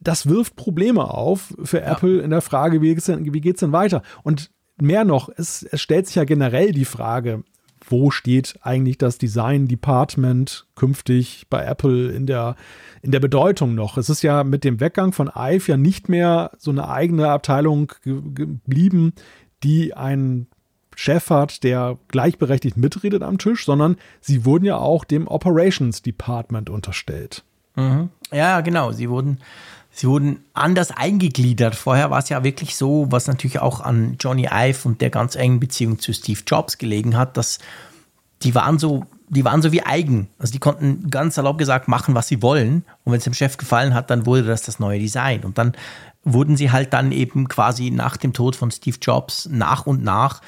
Das 0.00 0.28
wirft 0.28 0.54
Probleme 0.54 1.12
auf 1.12 1.54
für 1.64 1.80
ja. 1.80 1.92
Apple 1.92 2.20
in 2.20 2.30
der 2.30 2.40
Frage, 2.40 2.80
wie 2.80 2.94
geht's 2.94 3.06
denn, 3.06 3.32
wie 3.32 3.40
geht's 3.40 3.60
denn 3.60 3.72
weiter? 3.72 4.02
Und 4.22 4.50
mehr 4.80 5.04
noch, 5.04 5.28
es, 5.36 5.64
es 5.64 5.80
stellt 5.80 6.06
sich 6.06 6.14
ja 6.14 6.24
generell 6.24 6.70
die 6.70 6.84
Frage, 6.84 7.42
wo 7.90 8.10
steht 8.10 8.58
eigentlich 8.62 8.98
das 8.98 9.18
Design 9.18 9.66
Department 9.66 10.66
künftig 10.76 11.46
bei 11.50 11.64
Apple 11.64 12.10
in 12.12 12.26
der, 12.26 12.54
in 13.02 13.10
der 13.10 13.20
Bedeutung 13.20 13.74
noch. 13.74 13.96
Es 13.96 14.08
ist 14.08 14.22
ja 14.22 14.44
mit 14.44 14.64
dem 14.64 14.80
Weggang 14.80 15.12
von 15.12 15.30
Ive 15.34 15.72
ja 15.72 15.76
nicht 15.76 16.08
mehr 16.08 16.52
so 16.58 16.70
eine 16.70 16.88
eigene 16.88 17.28
Abteilung 17.28 17.92
ge 18.02 18.20
geblieben, 18.34 19.12
die 19.62 19.94
einen 19.94 20.48
Chef 21.00 21.30
hat, 21.30 21.62
der 21.62 21.96
gleichberechtigt 22.08 22.76
mitredet 22.76 23.22
am 23.22 23.38
Tisch, 23.38 23.64
sondern 23.64 23.96
sie 24.20 24.44
wurden 24.44 24.64
ja 24.64 24.78
auch 24.78 25.04
dem 25.04 25.28
Operations 25.28 26.02
Department 26.02 26.68
unterstellt. 26.68 27.44
Mhm. 27.76 28.08
Ja, 28.32 28.62
genau. 28.62 28.90
Sie 28.90 29.08
wurden, 29.08 29.38
sie 29.92 30.08
wurden 30.08 30.40
anders 30.54 30.90
eingegliedert. 30.90 31.76
Vorher 31.76 32.10
war 32.10 32.18
es 32.18 32.30
ja 32.30 32.42
wirklich 32.42 32.74
so, 32.74 33.06
was 33.10 33.28
natürlich 33.28 33.60
auch 33.60 33.80
an 33.80 34.16
Johnny 34.18 34.48
Ive 34.52 34.88
und 34.88 35.00
der 35.00 35.10
ganz 35.10 35.36
engen 35.36 35.60
Beziehung 35.60 36.00
zu 36.00 36.12
Steve 36.12 36.40
Jobs 36.44 36.78
gelegen 36.78 37.16
hat, 37.16 37.36
dass 37.36 37.60
die 38.42 38.56
waren 38.56 38.80
so, 38.80 39.06
die 39.28 39.44
waren 39.44 39.62
so 39.62 39.70
wie 39.70 39.84
eigen. 39.84 40.26
Also 40.40 40.52
die 40.52 40.58
konnten 40.58 41.10
ganz 41.10 41.36
salopp 41.36 41.58
gesagt 41.58 41.86
machen, 41.86 42.16
was 42.16 42.26
sie 42.26 42.42
wollen. 42.42 42.84
Und 43.04 43.12
wenn 43.12 43.18
es 43.18 43.24
dem 43.24 43.34
Chef 43.34 43.56
gefallen 43.56 43.94
hat, 43.94 44.10
dann 44.10 44.26
wurde 44.26 44.42
das 44.42 44.62
das 44.62 44.80
neue 44.80 44.98
Design. 44.98 45.44
Und 45.44 45.58
dann 45.58 45.74
wurden 46.24 46.56
sie 46.56 46.72
halt 46.72 46.92
dann 46.92 47.12
eben 47.12 47.48
quasi 47.48 47.90
nach 47.90 48.16
dem 48.16 48.32
Tod 48.32 48.56
von 48.56 48.72
Steve 48.72 48.98
Jobs 49.00 49.48
nach 49.50 49.86
und 49.86 50.02
nach 50.02 50.40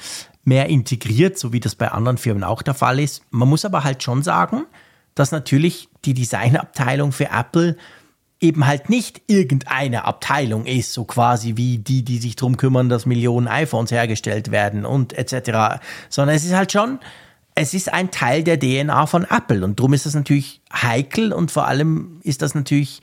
mehr 0.43 0.67
integriert, 0.67 1.37
so 1.37 1.53
wie 1.53 1.59
das 1.59 1.75
bei 1.75 1.89
anderen 1.89 2.17
Firmen 2.17 2.43
auch 2.43 2.61
der 2.61 2.73
Fall 2.73 2.99
ist. 2.99 3.23
Man 3.29 3.49
muss 3.49 3.65
aber 3.65 3.83
halt 3.83 4.03
schon 4.03 4.23
sagen, 4.23 4.63
dass 5.15 5.31
natürlich 5.31 5.89
die 6.05 6.13
Designabteilung 6.13 7.11
für 7.11 7.29
Apple 7.29 7.77
eben 8.39 8.65
halt 8.65 8.89
nicht 8.89 9.21
irgendeine 9.27 10.05
Abteilung 10.05 10.65
ist, 10.65 10.93
so 10.93 11.05
quasi 11.05 11.57
wie 11.57 11.77
die, 11.77 12.03
die 12.03 12.17
sich 12.17 12.35
darum 12.35 12.57
kümmern, 12.57 12.89
dass 12.89 13.05
Millionen 13.05 13.47
iPhones 13.47 13.91
hergestellt 13.91 14.51
werden 14.51 14.83
und 14.83 15.13
etc., 15.13 15.79
sondern 16.09 16.35
es 16.35 16.43
ist 16.43 16.55
halt 16.55 16.71
schon, 16.71 16.99
es 17.53 17.73
ist 17.75 17.93
ein 17.93 18.09
Teil 18.09 18.43
der 18.43 18.59
DNA 18.59 19.05
von 19.05 19.25
Apple 19.25 19.63
und 19.63 19.79
darum 19.79 19.93
ist 19.93 20.07
das 20.07 20.15
natürlich 20.15 20.61
heikel 20.73 21.33
und 21.33 21.51
vor 21.51 21.67
allem 21.67 22.19
ist 22.23 22.41
das 22.41 22.55
natürlich, 22.55 23.01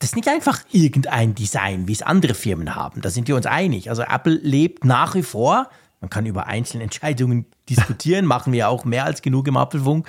das 0.00 0.10
ist 0.10 0.16
nicht 0.16 0.28
einfach 0.28 0.60
irgendein 0.70 1.34
Design, 1.34 1.88
wie 1.88 1.92
es 1.92 2.02
andere 2.02 2.34
Firmen 2.34 2.74
haben, 2.74 3.00
da 3.00 3.08
sind 3.08 3.26
wir 3.26 3.36
uns 3.36 3.46
einig. 3.46 3.88
Also 3.88 4.02
Apple 4.02 4.34
lebt 4.34 4.84
nach 4.84 5.14
wie 5.14 5.22
vor 5.22 5.70
man 6.04 6.10
kann 6.10 6.26
über 6.26 6.48
einzelne 6.48 6.84
Entscheidungen 6.84 7.46
diskutieren, 7.66 8.26
machen 8.26 8.52
wir 8.52 8.68
auch 8.68 8.84
mehr 8.84 9.06
als 9.06 9.22
genug 9.22 9.48
im 9.48 9.56
Apfelfunk. 9.56 10.06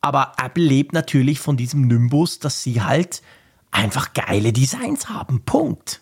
Aber 0.00 0.32
Apple 0.36 0.64
lebt 0.64 0.92
natürlich 0.92 1.38
von 1.38 1.56
diesem 1.56 1.82
Nimbus, 1.82 2.40
dass 2.40 2.64
sie 2.64 2.82
halt 2.82 3.22
einfach 3.70 4.14
geile 4.14 4.52
Designs 4.52 5.08
haben. 5.08 5.42
Punkt. 5.44 6.00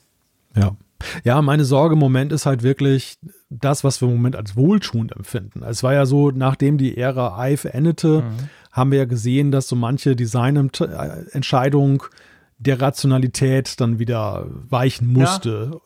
Ja. 0.55 0.74
Ja, 1.22 1.43
meine 1.43 1.66
Sorge 1.66 1.93
im 1.93 1.99
Moment 1.99 2.32
ist 2.32 2.47
halt 2.47 2.62
wirklich 2.62 3.18
das, 3.51 3.84
was 3.84 4.01
wir 4.01 4.09
im 4.09 4.14
Moment 4.14 4.37
als 4.37 4.57
wohltuend 4.57 5.12
empfinden. 5.12 5.62
Es 5.62 5.82
war 5.82 5.93
ja 5.93 6.07
so, 6.07 6.30
nachdem 6.30 6.78
die 6.78 6.97
Ära 6.97 7.47
Ive 7.47 7.74
endete, 7.74 8.22
mhm. 8.22 8.49
haben 8.72 8.91
wir 8.91 9.01
ja 9.01 9.05
gesehen, 9.05 9.51
dass 9.53 9.68
so 9.68 9.76
manche 9.76 10.16
Designentscheidung 10.16 12.05
der 12.57 12.80
Rationalität 12.80 13.78
dann 13.82 13.99
wieder 13.99 14.47
weichen 14.49 15.12
musste. 15.12 15.72
Ja. 15.74 15.80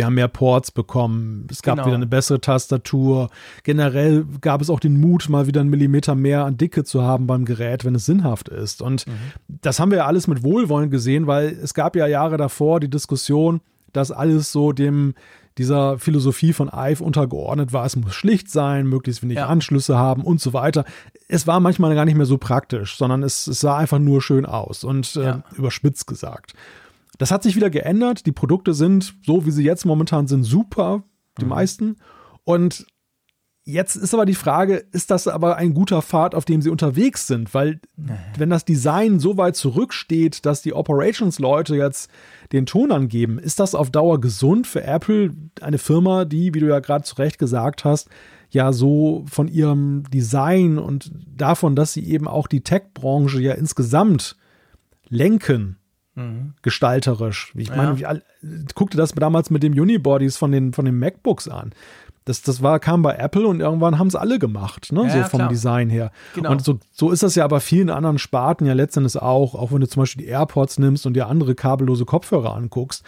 Wir 0.00 0.06
haben 0.06 0.14
mehr 0.14 0.28
Ports 0.28 0.70
bekommen. 0.70 1.46
Es 1.50 1.60
gab 1.60 1.74
genau. 1.74 1.88
wieder 1.88 1.96
eine 1.96 2.06
bessere 2.06 2.40
Tastatur. 2.40 3.28
Generell 3.64 4.24
gab 4.40 4.62
es 4.62 4.70
auch 4.70 4.80
den 4.80 4.98
Mut, 4.98 5.28
mal 5.28 5.46
wieder 5.46 5.60
einen 5.60 5.68
Millimeter 5.68 6.14
mehr 6.14 6.46
an 6.46 6.56
Dicke 6.56 6.84
zu 6.84 7.02
haben 7.02 7.26
beim 7.26 7.44
Gerät, 7.44 7.84
wenn 7.84 7.94
es 7.94 8.06
sinnhaft 8.06 8.48
ist. 8.48 8.80
Und 8.80 9.06
mhm. 9.06 9.12
das 9.60 9.78
haben 9.78 9.90
wir 9.90 9.98
ja 9.98 10.06
alles 10.06 10.26
mit 10.26 10.42
Wohlwollen 10.42 10.88
gesehen, 10.88 11.26
weil 11.26 11.48
es 11.48 11.74
gab 11.74 11.96
ja 11.96 12.06
Jahre 12.06 12.38
davor 12.38 12.80
die 12.80 12.88
Diskussion, 12.88 13.60
dass 13.92 14.10
alles 14.10 14.52
so 14.52 14.72
dem 14.72 15.12
dieser 15.58 15.98
Philosophie 15.98 16.54
von 16.54 16.70
Ive 16.72 17.04
untergeordnet 17.04 17.74
war. 17.74 17.84
Es 17.84 17.94
muss 17.94 18.14
schlicht 18.14 18.50
sein, 18.50 18.86
möglichst 18.86 19.22
wenig 19.22 19.36
ja. 19.36 19.48
Anschlüsse 19.48 19.98
haben 19.98 20.22
und 20.22 20.40
so 20.40 20.54
weiter. 20.54 20.86
Es 21.28 21.46
war 21.46 21.60
manchmal 21.60 21.94
gar 21.94 22.06
nicht 22.06 22.16
mehr 22.16 22.24
so 22.24 22.38
praktisch, 22.38 22.96
sondern 22.96 23.22
es, 23.22 23.46
es 23.46 23.60
sah 23.60 23.76
einfach 23.76 23.98
nur 23.98 24.22
schön 24.22 24.46
aus 24.46 24.82
und 24.82 25.14
äh, 25.16 25.24
ja. 25.24 25.42
überspitzt 25.54 26.06
gesagt. 26.06 26.54
Das 27.20 27.30
hat 27.30 27.42
sich 27.42 27.54
wieder 27.54 27.68
geändert. 27.68 28.24
Die 28.24 28.32
Produkte 28.32 28.72
sind, 28.72 29.14
so 29.26 29.44
wie 29.44 29.50
sie 29.50 29.62
jetzt 29.62 29.84
momentan 29.84 30.26
sind, 30.26 30.42
super, 30.42 31.04
die 31.38 31.44
mhm. 31.44 31.50
meisten. 31.50 31.96
Und 32.44 32.86
Jetzt 33.62 33.94
ist 33.94 34.14
aber 34.14 34.24
die 34.24 34.34
Frage, 34.34 34.86
ist 34.90 35.10
das 35.10 35.28
aber 35.28 35.56
ein 35.56 35.74
guter 35.74 36.00
Pfad, 36.00 36.34
auf 36.34 36.46
dem 36.46 36.62
sie 36.62 36.70
unterwegs 36.70 37.26
sind? 37.26 37.52
Weil 37.52 37.78
wenn 38.38 38.48
das 38.48 38.64
Design 38.64 39.20
so 39.20 39.36
weit 39.36 39.54
zurücksteht, 39.54 40.46
dass 40.46 40.62
die 40.62 40.72
Operations-Leute 40.72 41.76
jetzt 41.76 42.10
den 42.52 42.64
Ton 42.64 42.90
angeben, 42.90 43.38
ist 43.38 43.60
das 43.60 43.74
auf 43.74 43.90
Dauer 43.90 44.18
gesund 44.18 44.66
für 44.66 44.82
Apple, 44.82 45.34
eine 45.60 45.76
Firma, 45.76 46.24
die, 46.24 46.54
wie 46.54 46.60
du 46.60 46.68
ja 46.68 46.80
gerade 46.80 47.04
zu 47.04 47.16
Recht 47.16 47.38
gesagt 47.38 47.84
hast, 47.84 48.08
ja 48.48 48.72
so 48.72 49.24
von 49.28 49.46
ihrem 49.46 50.04
Design 50.10 50.78
und 50.78 51.12
davon, 51.36 51.76
dass 51.76 51.92
sie 51.92 52.08
eben 52.08 52.26
auch 52.26 52.48
die 52.48 52.62
Tech-Branche 52.62 53.40
ja 53.42 53.52
insgesamt 53.52 54.36
lenken, 55.10 55.76
Mhm. 56.20 56.54
gestalterisch. 56.62 57.52
Ich 57.54 57.74
meine, 57.74 57.98
ja. 57.98 58.14
ich 58.14 58.74
guckte 58.74 58.96
das 58.96 59.12
damals 59.12 59.50
mit 59.50 59.62
dem 59.62 59.72
Unibodies 59.72 60.36
von 60.36 60.52
den, 60.52 60.72
von 60.72 60.84
den 60.84 60.98
MacBooks 60.98 61.48
an. 61.48 61.72
Das, 62.26 62.42
das 62.42 62.62
war, 62.62 62.78
kam 62.78 63.02
bei 63.02 63.14
Apple 63.14 63.46
und 63.46 63.60
irgendwann 63.60 63.98
haben 63.98 64.08
es 64.08 64.14
alle 64.14 64.38
gemacht, 64.38 64.92
ne? 64.92 65.04
Ja, 65.04 65.24
so 65.24 65.30
vom 65.30 65.38
klar. 65.38 65.48
Design 65.48 65.88
her. 65.88 66.12
Genau. 66.34 66.50
Und 66.50 66.62
so, 66.62 66.78
so 66.92 67.10
ist 67.10 67.22
das 67.22 67.34
ja 67.34 67.46
bei 67.48 67.60
vielen 67.60 67.88
anderen 67.88 68.18
Sparten 68.18 68.66
ja 68.66 68.74
letztendlich 68.74 69.20
auch, 69.20 69.54
auch 69.54 69.72
wenn 69.72 69.80
du 69.80 69.88
zum 69.88 70.02
Beispiel 70.02 70.24
die 70.24 70.30
AirPods 70.30 70.78
nimmst 70.78 71.06
und 71.06 71.14
dir 71.14 71.28
andere 71.28 71.54
kabellose 71.54 72.04
Kopfhörer 72.04 72.54
anguckst. 72.54 73.04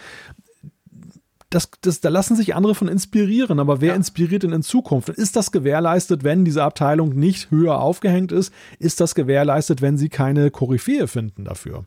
Das, 1.50 1.70
das, 1.82 2.00
da 2.00 2.08
lassen 2.08 2.34
sich 2.34 2.54
andere 2.54 2.74
von 2.74 2.88
inspirieren, 2.88 3.60
aber 3.60 3.82
wer 3.82 3.90
ja. 3.90 3.94
inspiriert 3.94 4.42
denn 4.42 4.52
in 4.52 4.62
Zukunft? 4.62 5.10
Ist 5.10 5.36
das 5.36 5.52
gewährleistet, 5.52 6.24
wenn 6.24 6.46
diese 6.46 6.64
Abteilung 6.64 7.10
nicht 7.10 7.50
höher 7.50 7.78
aufgehängt 7.78 8.32
ist? 8.32 8.54
Ist 8.78 9.02
das 9.02 9.14
gewährleistet, 9.14 9.82
wenn 9.82 9.98
sie 9.98 10.08
keine 10.08 10.50
Koryphäe 10.50 11.06
finden 11.06 11.44
dafür? 11.44 11.84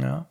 Ja. 0.00 0.28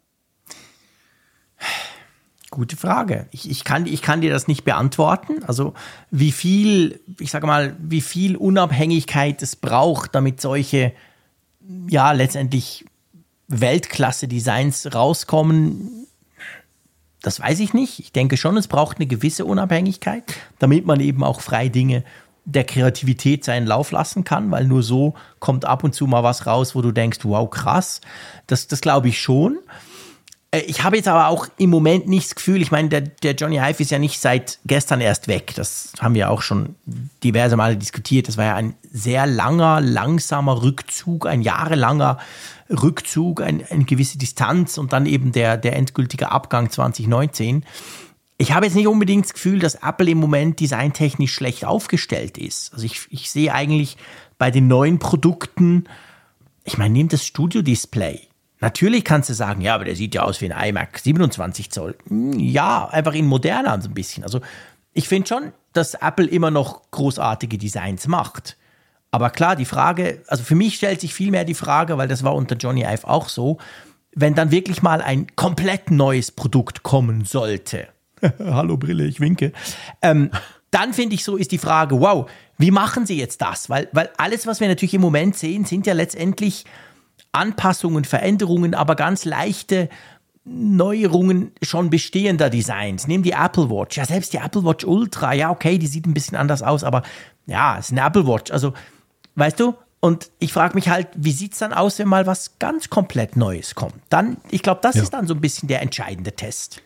Gute 2.51 2.77
Frage. 2.77 3.27
Ich, 3.31 3.49
ich, 3.49 3.63
kann, 3.63 3.85
ich 3.85 4.01
kann 4.01 4.21
dir 4.21 4.29
das 4.29 4.47
nicht 4.47 4.63
beantworten. 4.63 5.43
Also 5.45 5.73
wie 6.11 6.31
viel, 6.31 7.01
ich 7.19 7.31
sage 7.31 7.47
mal, 7.47 7.75
wie 7.79 8.01
viel 8.01 8.37
Unabhängigkeit 8.37 9.41
es 9.41 9.55
braucht, 9.55 10.15
damit 10.15 10.39
solche, 10.39 10.93
ja, 11.89 12.11
letztendlich 12.11 12.85
Weltklasse-Designs 13.47 14.93
rauskommen, 14.93 16.07
das 17.21 17.39
weiß 17.39 17.59
ich 17.59 17.73
nicht. 17.73 17.99
Ich 17.99 18.11
denke 18.11 18.37
schon, 18.37 18.55
es 18.55 18.67
braucht 18.67 18.97
eine 18.97 19.07
gewisse 19.07 19.45
Unabhängigkeit, 19.45 20.23
damit 20.59 20.85
man 20.85 20.99
eben 20.99 21.23
auch 21.23 21.41
frei 21.41 21.69
Dinge 21.69 22.03
der 22.45 22.63
Kreativität 22.63 23.43
seinen 23.43 23.65
Lauf 23.65 23.91
lassen 23.91 24.23
kann, 24.23 24.51
weil 24.51 24.65
nur 24.65 24.83
so 24.83 25.15
kommt 25.39 25.65
ab 25.65 25.83
und 25.83 25.95
zu 25.95 26.05
mal 26.05 26.21
was 26.21 26.45
raus, 26.45 26.75
wo 26.75 26.83
du 26.83 26.91
denkst, 26.91 27.19
wow, 27.23 27.49
krass. 27.49 28.01
Das, 28.45 28.67
das 28.67 28.81
glaube 28.81 29.07
ich 29.09 29.19
schon. 29.19 29.57
Äh, 30.55 30.61
ich 30.61 30.83
habe 30.83 30.95
jetzt 30.95 31.07
aber 31.07 31.27
auch 31.27 31.47
im 31.57 31.69
Moment 31.69 32.07
nicht 32.07 32.27
das 32.27 32.35
Gefühl, 32.35 32.61
ich 32.61 32.71
meine, 32.71 32.89
der, 32.89 33.01
der 33.01 33.33
Johnny 33.33 33.57
Hive 33.57 33.81
ist 33.81 33.91
ja 33.91 33.99
nicht 33.99 34.19
seit 34.19 34.59
gestern 34.65 35.01
erst 35.01 35.27
weg. 35.27 35.53
Das 35.55 35.93
haben 35.99 36.15
wir 36.15 36.29
auch 36.29 36.41
schon 36.41 36.75
diverse 37.23 37.57
Male 37.57 37.77
diskutiert. 37.77 38.27
Das 38.27 38.37
war 38.37 38.45
ja 38.45 38.55
ein 38.55 38.75
sehr 38.91 39.25
langer, 39.27 39.81
langsamer 39.81 40.61
Rückzug, 40.61 41.27
ein 41.27 41.41
jahrelanger 41.41 42.17
Rückzug, 42.69 43.41
ein, 43.41 43.63
eine 43.69 43.85
gewisse 43.85 44.17
Distanz 44.17 44.77
und 44.77 44.93
dann 44.93 45.05
eben 45.05 45.31
der, 45.31 45.57
der 45.57 45.75
endgültige 45.75 46.31
Abgang 46.31 46.69
2019 46.69 47.65
ich 48.37 48.51
habe 48.51 48.65
jetzt 48.65 48.75
nicht 48.75 48.87
unbedingt 48.87 49.23
das 49.23 49.33
Gefühl, 49.33 49.59
dass 49.59 49.75
Apple 49.75 50.09
im 50.09 50.17
Moment 50.17 50.59
designtechnisch 50.59 51.33
schlecht 51.33 51.63
aufgestellt 51.63 52.37
ist. 52.37 52.73
Also 52.73 52.85
ich, 52.85 53.07
ich 53.09 53.31
sehe 53.31 53.53
eigentlich 53.53 53.95
bei 54.37 54.51
den 54.51 54.67
neuen 54.67 54.99
Produkten, 54.99 55.85
ich 56.65 56.77
meine, 56.77 56.91
nimm 56.91 57.07
das 57.07 57.25
Studio-Display. 57.25 58.27
Natürlich 58.65 59.03
kannst 59.03 59.29
du 59.29 59.35
sagen, 59.35 59.61
ja, 59.61 59.75
aber 59.75 59.85
der 59.85 59.95
sieht 59.95 60.15
ja 60.15 60.23
aus 60.23 60.41
wie 60.41 60.51
ein 60.51 60.69
iMac 60.69 60.97
27 60.97 61.69
Zoll. 61.69 61.95
Hm, 62.07 62.39
ja, 62.39 62.87
einfach 62.87 63.13
in 63.13 63.27
moderner 63.27 63.79
so 63.79 63.87
ein 63.87 63.93
bisschen. 63.93 64.23
Also 64.23 64.41
ich 64.91 65.07
finde 65.07 65.27
schon, 65.27 65.51
dass 65.73 65.93
Apple 65.93 66.25
immer 66.25 66.49
noch 66.49 66.89
großartige 66.89 67.59
Designs 67.59 68.07
macht. 68.07 68.57
Aber 69.11 69.29
klar, 69.29 69.55
die 69.55 69.65
Frage, 69.65 70.23
also 70.25 70.43
für 70.43 70.55
mich 70.55 70.77
stellt 70.77 70.99
sich 70.99 71.13
vielmehr 71.13 71.45
die 71.45 71.53
Frage, 71.53 71.99
weil 71.99 72.07
das 72.07 72.23
war 72.23 72.33
unter 72.33 72.55
Johnny 72.55 72.81
Ive 72.81 73.07
auch 73.07 73.29
so, 73.29 73.59
wenn 74.15 74.33
dann 74.33 74.49
wirklich 74.49 74.81
mal 74.81 74.99
ein 74.99 75.27
komplett 75.35 75.91
neues 75.91 76.31
Produkt 76.31 76.81
kommen 76.81 77.23
sollte, 77.23 77.87
Hallo 78.39 78.77
Brille, 78.77 79.05
ich 79.05 79.19
winke. 79.19 79.51
Ähm, 80.01 80.31
dann 80.71 80.93
finde 80.95 81.13
ich 81.13 81.23
so, 81.23 81.37
ist 81.37 81.51
die 81.51 81.59
Frage, 81.59 81.99
wow, 81.99 82.27
wie 82.57 82.71
machen 82.71 83.05
sie 83.05 83.19
jetzt 83.19 83.41
das? 83.41 83.69
Weil, 83.69 83.89
weil 83.91 84.09
alles, 84.17 84.47
was 84.47 84.59
wir 84.59 84.67
natürlich 84.67 84.95
im 84.95 85.01
Moment 85.01 85.37
sehen, 85.37 85.65
sind 85.65 85.85
ja 85.85 85.93
letztendlich 85.93 86.65
Anpassungen, 87.35 88.05
Veränderungen, 88.05 88.73
aber 88.73 88.95
ganz 88.95 89.25
leichte 89.25 89.89
Neuerungen 90.45 91.51
schon 91.61 91.89
bestehender 91.89 92.49
Designs. 92.49 93.07
Nehmen 93.07 93.23
die 93.23 93.31
Apple 93.31 93.69
Watch. 93.69 93.97
Ja, 93.97 94.05
selbst 94.05 94.33
die 94.33 94.37
Apple 94.37 94.63
Watch 94.63 94.85
Ultra, 94.85 95.33
ja, 95.33 95.49
okay, 95.49 95.77
die 95.77 95.87
sieht 95.87 96.05
ein 96.05 96.13
bisschen 96.13 96.37
anders 96.37 96.61
aus, 96.61 96.83
aber 96.83 97.01
ja, 97.47 97.77
es 97.79 97.87
ist 97.87 97.91
eine 97.91 98.07
Apple 98.07 98.27
Watch. 98.27 98.51
Also, 98.51 98.73
weißt 99.35 99.59
du, 99.59 99.75
und 99.99 100.29
ich 100.37 100.53
frage 100.53 100.75
mich 100.75 100.87
halt, 100.87 101.07
wie 101.15 101.31
sieht 101.31 101.53
es 101.53 101.59
dann 101.59 101.73
aus, 101.73 101.97
wenn 101.97 102.07
mal 102.07 102.27
was 102.27 102.59
ganz 102.59 102.91
komplett 102.91 103.35
Neues 103.35 103.73
kommt? 103.73 103.95
Dann, 104.09 104.37
ich 104.51 104.61
glaube, 104.61 104.81
das 104.83 104.95
ja. 104.95 105.01
ist 105.01 105.13
dann 105.13 105.25
so 105.25 105.33
ein 105.33 105.41
bisschen 105.41 105.67
der 105.67 105.81
entscheidende 105.81 106.31
Test. 106.31 106.83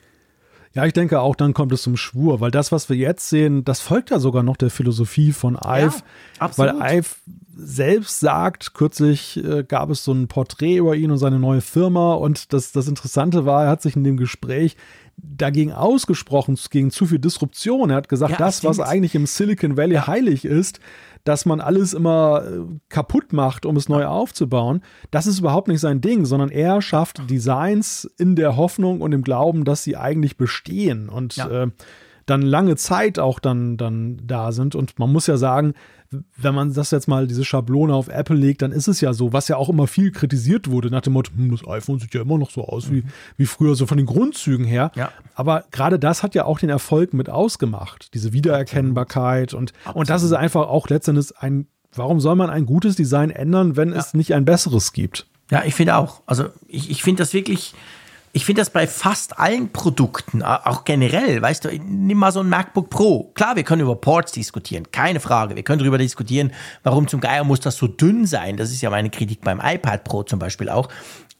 Ja, 0.74 0.86
ich 0.86 0.94
denke 0.94 1.20
auch, 1.20 1.36
dann 1.36 1.54
kommt 1.54 1.74
es 1.74 1.82
zum 1.82 1.98
Schwur, 1.98 2.40
weil 2.40 2.52
das, 2.52 2.72
was 2.72 2.88
wir 2.90 2.96
jetzt 2.96 3.28
sehen, 3.28 3.66
das 3.66 3.82
folgt 3.82 4.12
ja 4.12 4.20
sogar 4.20 4.44
noch 4.44 4.56
der 4.56 4.70
Philosophie 4.70 5.34
von 5.34 5.56
Ive. 5.56 5.96
Ja, 6.40 6.52
weil 6.58 6.76
Ive 6.80 7.16
selbst 7.56 8.20
sagt, 8.20 8.74
kürzlich 8.74 9.44
äh, 9.44 9.64
gab 9.64 9.90
es 9.90 10.04
so 10.04 10.12
ein 10.12 10.28
Porträt 10.28 10.78
über 10.78 10.96
ihn 10.96 11.12
und 11.12 11.18
seine 11.18 11.40
neue 11.40 11.62
Firma 11.62 12.14
und 12.14 12.54
das, 12.54 12.72
das 12.72 12.88
Interessante 12.88 13.46
war, 13.46 13.66
er 13.66 13.70
hat 13.70 13.82
sich 13.82 13.96
in 13.96 14.04
dem 14.04 14.18
Gespräch 14.18 14.78
dagegen 15.18 15.74
ausgesprochen, 15.74 16.58
gegen 16.70 16.92
zu 16.92 17.06
viel 17.06 17.20
Disruption. 17.20 17.90
Er 17.90 17.98
hat 17.98 18.10
gesagt, 18.10 18.34
ja, 18.34 18.38
das, 18.38 18.64
was 18.64 18.80
eigentlich 18.80 19.16
im 19.16 19.26
Silicon 19.26 19.78
Valley 19.78 19.96
heilig 19.96 20.46
ist, 20.46 20.80
dass 21.24 21.46
man 21.46 21.60
alles 21.60 21.94
immer 21.94 22.44
äh, 22.46 22.60
kaputt 22.88 23.34
macht, 23.34 23.66
um 23.66 23.76
es 23.76 23.90
neu 23.90 24.06
aufzubauen. 24.06 24.82
Das 25.12 25.28
ist 25.28 25.40
überhaupt 25.40 25.68
nicht 25.68 25.82
sein 25.82 26.02
Ding, 26.02 26.26
sondern 26.26 26.50
er 26.50 26.82
schafft 26.82 27.30
Designs 27.30 28.10
in 28.18 28.36
der 28.36 28.56
Hoffnung 28.56 29.02
und 29.02 29.12
im 29.12 29.24
Glauben, 29.24 29.66
dass 29.66 29.84
sie 29.84 29.98
eigentlich 29.98 30.38
bestehen 30.38 31.10
und 31.10 31.36
ja. 31.36 31.64
äh, 31.64 31.68
dann 32.26 32.42
lange 32.42 32.76
Zeit 32.76 33.20
auch 33.20 33.40
dann, 33.40 33.76
dann 33.76 34.22
da 34.24 34.52
sind. 34.52 34.76
Und 34.76 35.00
man 35.00 35.12
muss 35.12 35.28
ja 35.28 35.38
sagen, 35.38 35.74
wenn 36.38 36.56
man 36.56 36.74
das 36.74 36.92
jetzt 36.92 37.08
mal, 37.08 37.28
diese 37.28 37.46
Schablone 37.46 37.94
auf 37.94 38.08
Apple 38.08 38.36
legt, 38.36 38.62
dann 38.62 38.72
ist 38.72 38.88
es 38.88 39.00
ja 39.02 39.14
so, 39.14 39.32
was 39.32 39.48
ja 39.48 39.58
auch 39.58 39.70
immer 39.70 39.86
viel 39.86 40.12
kritisiert 40.12 40.70
wurde, 40.70 40.90
nach 40.90 41.02
dem 41.02 41.14
Motto, 41.14 41.32
hm, 41.36 41.52
das 41.52 41.68
iPhone 41.68 42.00
sieht 42.00 42.14
ja 42.14 42.22
immer 42.22 42.38
noch 42.38 42.50
so 42.50 42.66
aus 42.66 42.90
wie, 42.90 43.02
mhm. 43.02 43.10
wie 43.38 43.46
früher, 43.46 43.76
so 43.76 43.86
von 43.86 43.98
den 43.98 44.08
Grundzügen 44.08 44.66
her. 44.66 44.92
Ja. 44.96 45.12
Aber 45.36 45.66
gerade 45.72 46.00
das 46.00 46.24
hat 46.24 46.34
ja 46.34 46.46
auch 46.46 46.60
den 46.60 46.70
Erfolg 46.70 47.14
mit 47.14 47.30
ausgemacht, 47.30 48.14
diese 48.14 48.34
Wiedererkennbarkeit 48.34 49.54
und, 49.54 49.74
und 49.94 50.10
das 50.10 50.24
ist 50.24 50.34
einfach 50.34 50.68
auch 50.68 50.90
letztendlich 50.90 51.38
ein, 51.38 51.68
warum 51.94 52.20
soll 52.20 52.36
man 52.36 52.50
ein 52.50 52.66
gutes 52.66 52.96
Design 52.96 53.30
ändern, 53.30 53.76
wenn 53.76 53.90
ja. 53.90 54.00
es 54.00 54.14
nicht 54.14 54.34
ein 54.34 54.46
besseres 54.46 54.94
gibt? 54.94 55.28
Ja, 55.52 55.64
ich 55.64 55.76
finde 55.76 55.96
auch. 55.96 56.22
Also 56.26 56.50
ich, 56.68 56.90
ich 56.90 57.04
finde 57.04 57.24
das 57.24 57.34
wirklich, 57.34 57.74
ich 58.32 58.46
finde 58.46 58.62
das 58.62 58.70
bei 58.70 58.86
fast 58.86 59.40
allen 59.40 59.72
Produkten, 59.72 60.44
auch 60.44 60.84
generell, 60.84 61.42
weißt 61.42 61.66
du, 61.66 61.70
nimm 61.70 62.18
mal 62.18 62.32
so 62.32 62.42
ein 62.42 62.50
MacBook 62.50 62.90
Pro. 62.90 63.32
Klar, 63.34 63.56
wir 63.56 63.64
können 63.64 63.82
über 63.82 63.96
Ports 63.96 64.32
diskutieren, 64.32 64.92
keine 64.92 65.20
Frage. 65.20 65.56
Wir 65.56 65.64
können 65.64 65.80
darüber 65.80 65.98
diskutieren, 65.98 66.52
warum 66.84 67.08
zum 67.08 67.22
Geier 67.22 67.44
muss 67.44 67.60
das 67.60 67.78
so 67.78 67.88
dünn 67.88 68.26
sein. 68.26 68.58
Das 68.58 68.72
ist 68.72 68.82
ja 68.82 68.90
meine 68.90 69.10
Kritik 69.10 69.42
beim 69.42 69.60
iPad 69.64 70.04
Pro 70.04 70.24
zum 70.24 70.38
Beispiel 70.38 70.70
auch. 70.70 70.90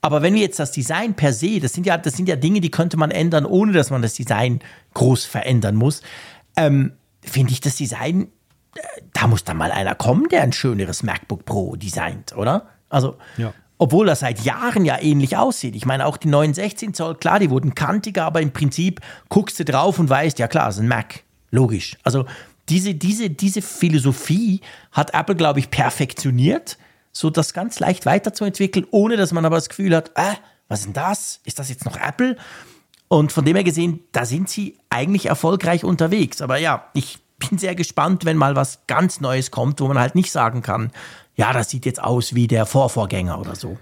Aber 0.02 0.22
wenn 0.22 0.34
wir 0.34 0.42
jetzt 0.42 0.60
das 0.60 0.72
Design 0.72 1.14
per 1.14 1.34
se, 1.34 1.60
das 1.60 1.74
sind 1.74 1.86
ja, 1.86 1.98
das 1.98 2.14
sind 2.14 2.30
ja 2.30 2.36
Dinge, 2.36 2.62
die 2.62 2.72
könnte 2.72 2.98
man 2.98 3.12
ändern, 3.12 3.46
ohne 3.46 3.74
dass 3.74 3.90
man 3.90 4.02
das 4.02 4.14
Design 4.14 4.60
groß 4.94 5.26
verändern 5.26 5.76
muss, 5.76 6.02
ähm, 6.56 6.94
finde 7.22 7.52
ich 7.52 7.62
das 7.62 7.76
Design, 7.76 8.30
äh, 8.76 8.80
da 9.14 9.28
muss 9.28 9.44
dann 9.44 9.58
mal 9.58 9.72
einer 9.72 9.96
kommen, 9.96 10.30
der 10.30 10.42
ein 10.42 10.54
schöneres 10.54 11.04
MacBook 11.04 11.46
Pro 11.46 11.76
designt, 11.76 12.36
oder? 12.36 12.68
Also, 12.90 13.18
ja. 13.38 13.54
Obwohl 13.82 14.06
das 14.06 14.20
seit 14.20 14.42
Jahren 14.42 14.86
ja 14.86 15.02
ähnlich 15.02 15.38
aussieht. 15.38 15.76
Ich 15.76 15.86
meine, 15.86 16.06
auch 16.06 16.18
die 16.18 16.28
neuen 16.28 16.54
16 16.54 16.94
Zoll, 16.94 17.16
klar, 17.16 17.40
die 17.40 17.50
wurden 17.50 17.74
kantiger, 17.74 18.26
aber 18.26 18.42
im 18.42 18.52
Prinzip 18.52 19.00
guckst 19.30 19.58
du 19.60 19.66
drauf 19.66 19.98
und 19.98 20.10
weißt, 20.10 20.38
ja 20.38 20.48
klar, 20.48 20.70
es 20.70 20.76
ist 20.76 20.82
ein 20.82 20.90
Mac. 20.90 21.24
Logisch. 21.50 21.98
Also 22.04 22.26
diese, 22.68 22.94
diese, 22.94 23.30
diese 23.30 23.62
Philosophie 23.62 24.62
hat 24.92 25.14
Apple, 25.14 25.36
glaube 25.36 25.60
ich, 25.60 25.72
perfektioniert, 25.72 26.78
so 27.12 27.30
das 27.30 27.54
ganz 27.54 27.80
leicht 27.80 28.06
weiterzuentwickeln, 28.06 28.86
ohne 28.92 29.18
dass 29.18 29.32
man 29.32 29.46
aber 29.46 29.56
das 29.56 29.70
Gefühl 29.70 29.96
hat, 29.96 30.12
äh, 30.16 30.36
was 30.68 30.82
ist 30.82 30.86
denn 30.86 30.94
das? 30.94 31.40
Ist 31.46 31.58
das 31.58 31.70
jetzt 31.70 31.86
noch 31.86 31.98
Apple? 31.98 32.38
Und 33.08 33.32
von 33.32 33.44
dem 33.44 33.56
her 33.56 33.64
gesehen, 33.64 34.02
da 34.12 34.26
sind 34.26 34.50
sie 34.50 34.78
eigentlich 34.90 35.26
erfolgreich 35.28 35.84
unterwegs. 35.84 36.42
Aber 36.42 36.58
ja, 36.58 36.86
ich 36.94 37.18
bin 37.40 37.58
sehr 37.58 37.74
gespannt, 37.74 38.26
wenn 38.26 38.38
mal 38.38 38.56
was 38.56 38.86
ganz 38.86 39.20
Neues 39.20 39.50
kommt, 39.50 39.80
wo 39.82 39.88
man 39.88 39.98
halt 39.98 40.14
nicht 40.14 40.32
sagen 40.32 40.62
kann, 40.62 40.92
ja, 41.40 41.54
das 41.54 41.70
sieht 41.70 41.86
jetzt 41.86 42.04
aus 42.04 42.36
wie 42.36 42.48
der 42.48 42.66
Vorvorgänger 42.66 43.40
oder 43.40 43.56
so. 43.56 43.78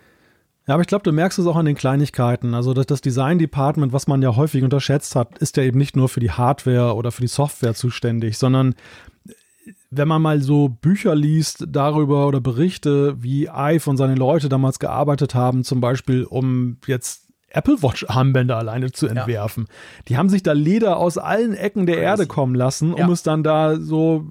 Ja, 0.68 0.76
aber 0.76 0.82
ich 0.82 0.88
glaube, 0.88 1.02
du 1.02 1.12
merkst 1.12 1.40
es 1.40 1.48
auch 1.48 1.56
an 1.56 1.66
den 1.66 1.76
Kleinigkeiten. 1.76 2.54
Also 2.54 2.76
das, 2.76 2.86
das 2.86 3.02
Design 3.02 3.40
Department, 3.40 3.94
was 3.94 4.06
man 4.06 4.22
ja 4.22 4.36
häufig 4.36 4.64
unterschätzt 4.64 5.16
hat, 5.16 5.40
ist 5.40 5.58
ja 5.58 5.64
eben 5.64 5.80
nicht 5.80 5.96
nur 5.96 6.08
für 6.08 6.20
die 6.20 6.30
Hardware 6.30 6.94
oder 6.94 7.12
für 7.12 7.22
die 7.22 7.28
Software 7.28 7.74
zuständig, 7.74 8.38
sondern 8.38 8.76
wenn 9.90 10.08
man 10.08 10.22
mal 10.22 10.40
so 10.40 10.70
Bücher 10.70 11.16
liest 11.16 11.66
darüber 11.68 12.28
oder 12.28 12.42
Berichte, 12.42 13.16
wie 13.24 13.46
Ive 13.46 13.90
und 13.90 13.98
seine 13.98 14.14
Leute 14.14 14.50
damals 14.50 14.78
gearbeitet 14.78 15.34
haben, 15.34 15.64
zum 15.64 15.82
Beispiel 15.82 16.26
um 16.26 16.78
jetzt 16.86 17.27
Apple 17.58 17.82
Watch 17.82 18.06
Armbänder 18.08 18.58
alleine 18.58 18.92
zu 18.92 19.08
entwerfen. 19.08 19.66
Ja. 19.68 20.04
Die 20.10 20.18
haben 20.18 20.30
sich 20.30 20.44
da 20.44 20.54
Leder 20.54 20.98
aus 20.98 21.18
allen 21.18 21.56
Ecken 21.56 21.88
der 21.88 21.96
Crazy. 21.96 22.06
Erde 22.06 22.28
kommen 22.28 22.54
lassen, 22.54 22.94
um 22.94 23.00
ja. 23.00 23.10
es 23.10 23.24
dann 23.24 23.42
da 23.42 23.80
so, 23.80 24.26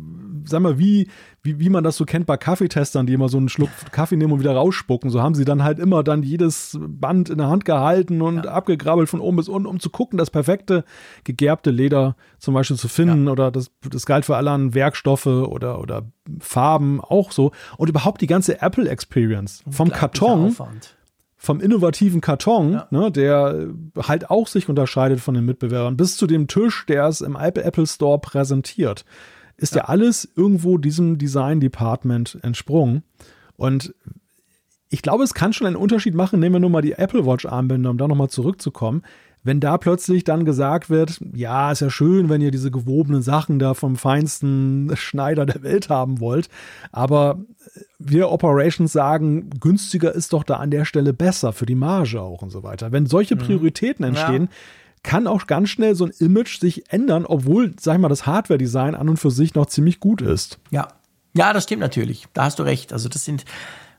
sag 0.44 0.60
mal, 0.62 0.78
wie, 0.78 1.08
wie, 1.42 1.58
wie 1.58 1.68
man 1.68 1.82
das 1.82 1.96
so 1.96 2.04
kennt 2.04 2.26
bei 2.26 2.36
Kaffeetestern, 2.36 3.06
die 3.06 3.14
immer 3.14 3.28
so 3.28 3.38
einen 3.38 3.48
Schluck 3.48 3.70
Kaffee 3.90 4.16
nehmen 4.16 4.32
und 4.32 4.38
wieder 4.38 4.54
rausspucken. 4.54 5.10
So 5.10 5.20
haben 5.22 5.34
sie 5.34 5.44
dann 5.44 5.64
halt 5.64 5.80
immer 5.80 6.04
dann 6.04 6.22
jedes 6.22 6.78
Band 6.80 7.28
in 7.28 7.38
der 7.38 7.48
Hand 7.48 7.64
gehalten 7.64 8.22
und 8.22 8.44
ja. 8.44 8.50
abgegrabbelt 8.52 9.08
von 9.08 9.20
oben 9.20 9.38
bis 9.38 9.48
unten, 9.48 9.66
um 9.66 9.80
zu 9.80 9.90
gucken, 9.90 10.18
das 10.18 10.30
perfekte 10.30 10.84
gegerbte 11.24 11.70
Leder 11.70 12.14
zum 12.38 12.54
Beispiel 12.54 12.76
zu 12.76 12.88
finden. 12.88 13.26
Oder 13.26 13.50
das, 13.50 13.72
das 13.90 14.06
galt 14.06 14.24
für 14.24 14.36
alle 14.36 14.52
anderen 14.52 14.74
Werkstoffe 14.74 15.26
oder, 15.26 15.80
oder 15.80 16.04
Farben 16.38 17.00
auch 17.00 17.32
so. 17.32 17.50
Und 17.76 17.88
überhaupt 17.88 18.20
die 18.20 18.28
ganze 18.28 18.62
Apple 18.62 18.88
Experience. 18.88 19.64
Vom 19.68 19.90
Karton. 19.90 20.46
Aufwand 20.46 20.95
vom 21.36 21.60
innovativen 21.60 22.20
Karton, 22.20 22.72
ja. 22.72 22.88
ne, 22.90 23.10
der 23.12 23.68
halt 23.96 24.30
auch 24.30 24.46
sich 24.46 24.68
unterscheidet 24.68 25.20
von 25.20 25.34
den 25.34 25.44
Mitbewerbern, 25.44 25.96
bis 25.96 26.16
zu 26.16 26.26
dem 26.26 26.48
Tisch, 26.48 26.86
der 26.86 27.06
es 27.06 27.20
im 27.20 27.36
Apple 27.36 27.86
Store 27.86 28.18
präsentiert, 28.18 29.04
ist 29.56 29.74
ja, 29.74 29.82
ja 29.82 29.84
alles 29.88 30.28
irgendwo 30.34 30.78
diesem 30.78 31.18
Design 31.18 31.60
Department 31.60 32.38
entsprungen. 32.42 33.02
Und 33.56 33.94
ich 34.88 35.02
glaube, 35.02 35.24
es 35.24 35.34
kann 35.34 35.52
schon 35.52 35.66
einen 35.66 35.76
Unterschied 35.76 36.14
machen, 36.14 36.40
nehmen 36.40 36.54
wir 36.54 36.60
nur 36.60 36.70
mal 36.70 36.82
die 36.82 36.92
Apple 36.92 37.26
Watch 37.26 37.46
Armbänder, 37.46 37.90
um 37.90 37.98
da 37.98 38.08
nochmal 38.08 38.30
zurückzukommen 38.30 39.02
wenn 39.46 39.60
da 39.60 39.78
plötzlich 39.78 40.24
dann 40.24 40.44
gesagt 40.44 40.90
wird, 40.90 41.20
ja, 41.32 41.70
ist 41.70 41.80
ja 41.80 41.88
schön, 41.88 42.28
wenn 42.28 42.40
ihr 42.40 42.50
diese 42.50 42.72
gewobenen 42.72 43.22
Sachen 43.22 43.60
da 43.60 43.74
vom 43.74 43.94
feinsten 43.94 44.90
Schneider 44.96 45.46
der 45.46 45.62
Welt 45.62 45.88
haben 45.88 46.18
wollt, 46.18 46.48
aber 46.90 47.38
wir 47.98 48.30
Operations 48.30 48.92
sagen, 48.92 49.50
günstiger 49.60 50.14
ist 50.14 50.32
doch 50.32 50.44
da 50.44 50.56
an 50.56 50.70
der 50.70 50.84
Stelle 50.84 51.12
besser 51.12 51.52
für 51.52 51.66
die 51.66 51.74
Marge 51.74 52.20
auch 52.20 52.42
und 52.42 52.50
so 52.50 52.62
weiter. 52.62 52.92
Wenn 52.92 53.06
solche 53.06 53.36
mhm. 53.36 53.40
Prioritäten 53.40 54.04
entstehen, 54.04 54.44
ja. 54.44 54.48
kann 55.02 55.26
auch 55.26 55.46
ganz 55.46 55.70
schnell 55.70 55.94
so 55.94 56.04
ein 56.04 56.12
Image 56.18 56.60
sich 56.60 56.92
ändern, 56.92 57.26
obwohl, 57.26 57.74
sag 57.78 57.94
ich 57.94 58.00
mal, 58.00 58.08
das 58.08 58.26
Hardware-Design 58.26 58.94
an 58.94 59.08
und 59.08 59.16
für 59.16 59.30
sich 59.30 59.54
noch 59.54 59.66
ziemlich 59.66 60.00
gut 60.00 60.22
ist. 60.22 60.58
Ja. 60.70 60.88
Ja, 61.34 61.52
das 61.52 61.64
stimmt 61.64 61.80
natürlich. 61.80 62.26
Da 62.32 62.44
hast 62.44 62.58
du 62.58 62.62
recht. 62.62 62.94
Also 62.94 63.10
das 63.10 63.24
sind 63.24 63.44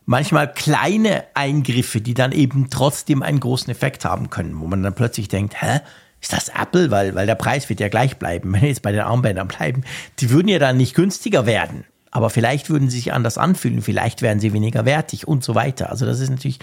manchmal 0.06 0.52
kleine 0.52 1.24
Eingriffe, 1.34 2.00
die 2.00 2.14
dann 2.14 2.32
eben 2.32 2.68
trotzdem 2.70 3.22
einen 3.22 3.38
großen 3.40 3.70
Effekt 3.70 4.04
haben 4.04 4.30
können, 4.30 4.58
wo 4.58 4.66
man 4.66 4.82
dann 4.82 4.94
plötzlich 4.94 5.28
denkt, 5.28 5.60
hä? 5.62 5.80
Ist 6.20 6.32
das 6.32 6.48
Apple? 6.48 6.90
Weil, 6.90 7.14
weil 7.14 7.26
der 7.26 7.36
Preis 7.36 7.68
wird 7.68 7.78
ja 7.78 7.88
gleich 7.88 8.16
bleiben, 8.16 8.52
wenn 8.52 8.62
wir 8.62 8.68
jetzt 8.68 8.82
bei 8.82 8.90
den 8.90 9.02
Armbändern 9.02 9.48
bleiben. 9.48 9.84
Die 10.18 10.30
würden 10.30 10.48
ja 10.48 10.58
dann 10.58 10.76
nicht 10.76 10.94
günstiger 10.94 11.46
werden. 11.46 11.84
Aber 12.10 12.30
vielleicht 12.30 12.70
würden 12.70 12.88
sie 12.88 12.96
sich 12.96 13.12
anders 13.12 13.38
anfühlen, 13.38 13.82
vielleicht 13.82 14.22
wären 14.22 14.40
sie 14.40 14.52
weniger 14.52 14.84
wertig 14.84 15.28
und 15.28 15.44
so 15.44 15.54
weiter. 15.54 15.90
Also 15.90 16.06
das 16.06 16.20
ist 16.20 16.30
natürlich 16.30 16.58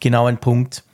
genau 0.00 0.26
ein 0.26 0.38
Punkt. 0.38 0.84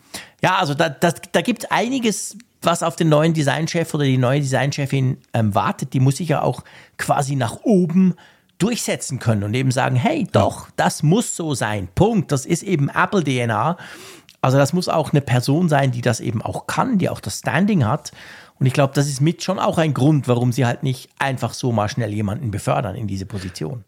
Ja, 0.42 0.56
also 0.56 0.74
da, 0.74 0.88
das, 0.88 1.14
da 1.32 1.40
gibt 1.40 1.64
es 1.64 1.70
einiges, 1.70 2.36
was 2.62 2.82
auf 2.82 2.96
den 2.96 3.08
neuen 3.08 3.34
Designchef 3.34 3.92
oder 3.94 4.04
die 4.04 4.18
neue 4.18 4.40
Designchefin 4.40 5.18
ähm, 5.32 5.54
wartet. 5.54 5.92
Die 5.92 6.00
muss 6.00 6.16
sich 6.16 6.28
ja 6.28 6.42
auch 6.42 6.62
quasi 6.98 7.36
nach 7.36 7.58
oben 7.62 8.14
durchsetzen 8.58 9.18
können 9.18 9.44
und 9.44 9.54
eben 9.54 9.70
sagen, 9.70 9.96
hey, 9.96 10.26
doch, 10.30 10.68
das 10.76 11.02
muss 11.02 11.36
so 11.36 11.54
sein. 11.54 11.88
Punkt. 11.94 12.32
Das 12.32 12.46
ist 12.46 12.62
eben 12.62 12.88
Apple 12.88 13.22
DNA. 13.22 13.76
Also 14.40 14.58
das 14.58 14.72
muss 14.72 14.88
auch 14.88 15.12
eine 15.12 15.20
Person 15.20 15.68
sein, 15.68 15.92
die 15.92 16.00
das 16.00 16.20
eben 16.20 16.42
auch 16.42 16.66
kann, 16.66 16.98
die 16.98 17.08
auch 17.08 17.20
das 17.20 17.38
Standing 17.38 17.84
hat. 17.84 18.12
Und 18.58 18.66
ich 18.66 18.72
glaube, 18.72 18.94
das 18.94 19.08
ist 19.08 19.20
mit 19.20 19.42
schon 19.42 19.58
auch 19.58 19.78
ein 19.78 19.92
Grund, 19.92 20.28
warum 20.28 20.52
sie 20.52 20.64
halt 20.64 20.82
nicht 20.82 21.10
einfach 21.18 21.52
so 21.52 21.72
mal 21.72 21.88
schnell 21.88 22.12
jemanden 22.12 22.50
befördern 22.50 22.94
in 22.94 23.06
diese 23.06 23.26
Position. 23.26 23.84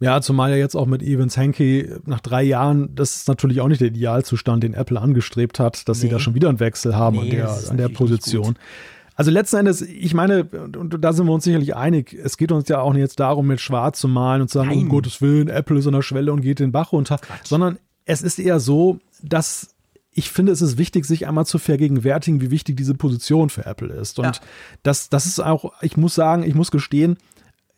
Ja, 0.00 0.20
zumal 0.20 0.50
ja 0.50 0.56
jetzt 0.56 0.76
auch 0.76 0.86
mit 0.86 1.02
Evans 1.02 1.36
Henke 1.36 2.00
nach 2.06 2.20
drei 2.20 2.44
Jahren, 2.44 2.94
das 2.94 3.16
ist 3.16 3.28
natürlich 3.28 3.60
auch 3.60 3.68
nicht 3.68 3.80
der 3.80 3.88
Idealzustand, 3.88 4.62
den 4.62 4.74
Apple 4.74 5.00
angestrebt 5.00 5.58
hat, 5.58 5.88
dass 5.88 5.98
nee. 5.98 6.02
sie 6.02 6.08
da 6.08 6.20
schon 6.20 6.34
wieder 6.34 6.48
einen 6.48 6.60
Wechsel 6.60 6.94
haben 6.94 7.16
nee, 7.16 7.30
an 7.30 7.30
der, 7.30 7.70
an 7.70 7.76
der 7.76 7.88
Position. 7.88 8.56
Also 9.16 9.32
letzten 9.32 9.56
Endes, 9.56 9.82
ich 9.82 10.14
meine, 10.14 10.44
und 10.44 10.96
da 11.00 11.12
sind 11.12 11.26
wir 11.26 11.32
uns 11.32 11.42
sicherlich 11.42 11.74
einig, 11.74 12.14
es 12.14 12.36
geht 12.36 12.52
uns 12.52 12.68
ja 12.68 12.80
auch 12.80 12.92
nicht 12.92 13.00
jetzt 13.00 13.18
darum, 13.18 13.48
mit 13.48 13.60
schwarz 13.60 13.98
zu 13.98 14.06
malen 14.06 14.42
und 14.42 14.48
zu 14.48 14.58
sagen, 14.58 14.68
Nein. 14.68 14.78
um 14.78 14.88
Gottes 14.88 15.20
Willen, 15.20 15.48
Apple 15.48 15.76
ist 15.76 15.88
an 15.88 15.94
der 15.94 16.02
Schwelle 16.02 16.32
und 16.32 16.42
geht 16.42 16.60
den 16.60 16.70
Bach 16.70 16.92
runter, 16.92 17.18
Quatsch. 17.18 17.46
sondern 17.46 17.78
es 18.04 18.22
ist 18.22 18.38
eher 18.38 18.60
so, 18.60 19.00
dass 19.20 19.74
ich 20.12 20.30
finde, 20.30 20.52
es 20.52 20.62
ist 20.62 20.78
wichtig, 20.78 21.04
sich 21.04 21.26
einmal 21.26 21.46
zu 21.46 21.58
vergegenwärtigen, 21.58 22.40
wie 22.40 22.52
wichtig 22.52 22.76
diese 22.76 22.94
Position 22.94 23.50
für 23.50 23.66
Apple 23.66 23.92
ist. 23.92 24.20
Und 24.20 24.24
ja. 24.24 24.32
das, 24.84 25.08
das 25.10 25.26
ist 25.26 25.40
auch, 25.40 25.72
ich 25.80 25.96
muss 25.96 26.14
sagen, 26.14 26.44
ich 26.44 26.54
muss 26.54 26.70
gestehen, 26.70 27.18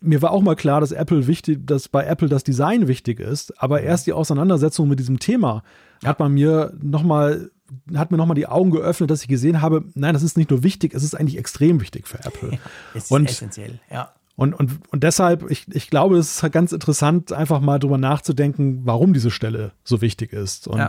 mir 0.01 0.23
war 0.23 0.31
auch 0.31 0.43
mal 0.43 0.57
klar, 0.57 0.81
dass 0.81 0.93
Apple 0.93 1.27
wichtig, 1.27 1.67
dass 1.67 1.89
bei 1.89 2.05
Apple 2.05 2.29
das 2.29 2.45
Design 2.45 2.89
wichtig 2.89 3.21
ist, 3.21 3.61
aber 3.63 3.83
erst 3.83 4.07
die 4.07 4.13
Auseinandersetzung 4.13 4.89
mit 4.89 4.99
diesem 4.99 5.19
Thema 5.19 5.63
hat 6.05 6.19
man 6.19 6.33
mir 6.33 6.73
nochmal 6.81 7.51
hat 7.95 8.11
mir 8.11 8.17
nochmal 8.17 8.35
die 8.35 8.49
Augen 8.49 8.73
geöffnet, 8.73 9.11
dass 9.11 9.23
ich 9.23 9.29
gesehen 9.29 9.63
habe, 9.63 9.85
nein, 9.95 10.13
das 10.13 10.25
ist 10.25 10.37
nicht 10.37 10.51
nur 10.51 10.65
wichtig, 10.65 10.93
es 10.93 11.05
ist 11.05 11.15
eigentlich 11.15 11.39
extrem 11.39 11.81
wichtig 11.81 12.09
für 12.09 12.19
Apple. 12.25 12.59
Es 12.95 13.05
ist 13.05 13.11
und, 13.13 13.31
essentiell, 13.31 13.79
ja. 13.91 14.13
Und, 14.35 14.55
und, 14.55 14.81
und 14.91 15.05
deshalb, 15.05 15.49
ich, 15.51 15.67
ich 15.73 15.91
glaube, 15.91 16.17
es 16.17 16.43
ist 16.43 16.53
ganz 16.53 16.73
interessant, 16.73 17.33
einfach 17.33 17.61
mal 17.61 17.79
drüber 17.79 17.99
nachzudenken, 17.99 18.81
warum 18.87 19.13
diese 19.13 19.31
Stelle 19.31 19.73
so 19.85 20.01
wichtig 20.01 20.33
ist. 20.33 20.67
Und 20.67 20.79
ja. 20.79 20.89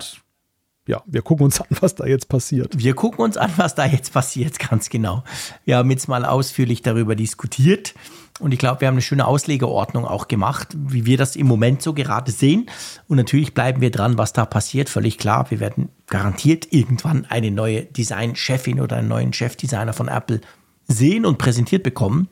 Ja, 0.87 1.03
wir 1.05 1.21
gucken 1.21 1.45
uns 1.45 1.61
an, 1.61 1.67
was 1.79 1.95
da 1.95 2.05
jetzt 2.05 2.27
passiert. 2.27 2.77
Wir 2.77 2.95
gucken 2.95 3.23
uns 3.23 3.37
an, 3.37 3.51
was 3.57 3.75
da 3.75 3.85
jetzt 3.85 4.13
passiert, 4.13 4.57
ganz 4.59 4.89
genau. 4.89 5.23
Wir 5.63 5.77
haben 5.77 5.91
jetzt 5.91 6.07
mal 6.07 6.25
ausführlich 6.25 6.81
darüber 6.81 7.15
diskutiert. 7.15 7.93
Und 8.39 8.53
ich 8.53 8.59
glaube, 8.59 8.81
wir 8.81 8.87
haben 8.87 8.95
eine 8.95 9.03
schöne 9.03 9.27
Auslegeordnung 9.27 10.05
auch 10.05 10.27
gemacht, 10.27 10.69
wie 10.75 11.05
wir 11.05 11.17
das 11.17 11.35
im 11.35 11.45
Moment 11.45 11.83
so 11.83 11.93
gerade 11.93 12.31
sehen. 12.31 12.67
Und 13.07 13.17
natürlich 13.17 13.53
bleiben 13.53 13.81
wir 13.81 13.91
dran, 13.91 14.17
was 14.17 14.33
da 14.33 14.45
passiert. 14.45 14.89
Völlig 14.89 15.19
klar, 15.19 15.51
wir 15.51 15.59
werden 15.59 15.89
garantiert 16.07 16.73
irgendwann 16.73 17.25
eine 17.25 17.51
neue 17.51 17.83
Designchefin 17.83 18.79
oder 18.79 18.97
einen 18.97 19.09
neuen 19.09 19.33
Chefdesigner 19.33 19.93
von 19.93 20.07
Apple 20.07 20.41
sehen 20.87 21.25
und 21.25 21.37
präsentiert 21.37 21.83
bekommen. 21.83 22.29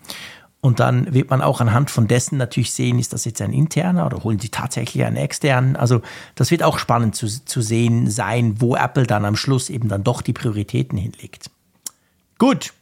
Und 0.61 0.81
dann 0.81 1.13
wird 1.13 1.29
man 1.29 1.41
auch 1.41 1.61
anhand 1.61 1.89
von 1.89 2.07
dessen 2.07 2.37
natürlich 2.37 2.73
sehen, 2.73 2.99
ist 2.99 3.13
das 3.13 3.23
jetzt 3.23 3.41
ein 3.41 3.53
interner 3.53 4.05
oder 4.05 4.23
holen 4.23 4.39
sie 4.39 4.49
tatsächlich 4.49 5.05
einen 5.05 5.15
externen. 5.15 5.77
Also 5.77 6.01
das 6.35 6.51
wird 6.51 6.63
auch 6.63 6.79
spannend 6.79 7.15
zu, 7.15 7.27
zu 7.27 7.61
sehen 7.61 8.09
sein, 8.09 8.59
wo 8.59 8.75
Apple 8.75 9.07
dann 9.07 9.23
am 9.23 9.37
Schluss 9.37 9.69
eben 9.69 9.87
dann 9.87 10.03
doch 10.03 10.21
die 10.21 10.33
Prioritäten 10.33 10.97
hinlegt. 10.97 11.49
Gut, 12.37 12.73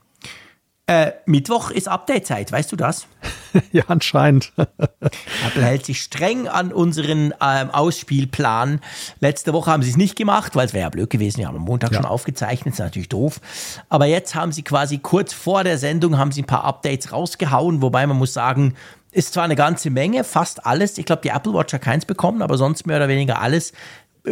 äh, 0.88 1.12
Mittwoch 1.26 1.70
ist 1.70 1.90
Update-Zeit, 1.90 2.52
weißt 2.52 2.72
du 2.72 2.78
das? 2.78 3.08
ja, 3.74 3.84
anscheinend. 3.88 4.54
Apple 4.58 5.64
hält 5.64 5.86
sich 5.86 6.02
streng 6.02 6.48
an 6.48 6.72
unseren 6.72 7.34
ähm, 7.42 7.70
Ausspielplan. 7.72 8.80
Letzte 9.20 9.52
Woche 9.52 9.70
haben 9.70 9.84
sie 9.84 9.90
es 9.90 9.98
nicht 9.98 10.16
gemacht, 10.16 10.56
weil 10.56 10.66
es 10.66 10.74
wäre 10.74 10.84
ja 10.84 10.90
blöd 10.90 11.10
gewesen. 11.10 11.40
Wir 11.40 11.48
haben 11.48 11.58
am 11.58 11.64
Montag 11.64 11.92
ja. 11.92 11.98
schon 11.98 12.06
aufgezeichnet, 12.06 12.74
ist 12.74 12.80
natürlich 12.80 13.10
doof. 13.10 13.42
Aber 13.90 14.06
jetzt 14.06 14.34
haben 14.34 14.54
sie 14.54 14.64
quasi 14.64 14.98
kurz 15.00 15.34
vor 15.34 15.66
der 15.66 15.78
Sendung 15.78 16.18
haben 16.18 16.32
sie 16.32 16.44
ein 16.44 16.48
paar 16.48 16.64
Updates 16.64 17.12
rausgehauen, 17.12 17.82
wobei 17.82 18.08
man 18.08 18.18
muss 18.18 18.34
sagen, 18.34 18.74
ist 19.12 19.34
zwar 19.34 19.44
eine 19.44 19.56
ganze 19.56 19.90
Menge, 19.90 20.24
fast 20.24 20.66
alles. 20.66 20.98
Ich 20.98 21.06
glaube, 21.06 21.22
die 21.22 21.30
Apple 21.30 21.54
Watch 21.54 21.74
hat 21.74 21.82
keins 21.82 22.06
bekommen, 22.06 22.42
aber 22.42 22.58
sonst 22.58 22.88
mehr 22.88 22.98
oder 22.98 23.08
weniger 23.08 23.42
alles 23.42 23.74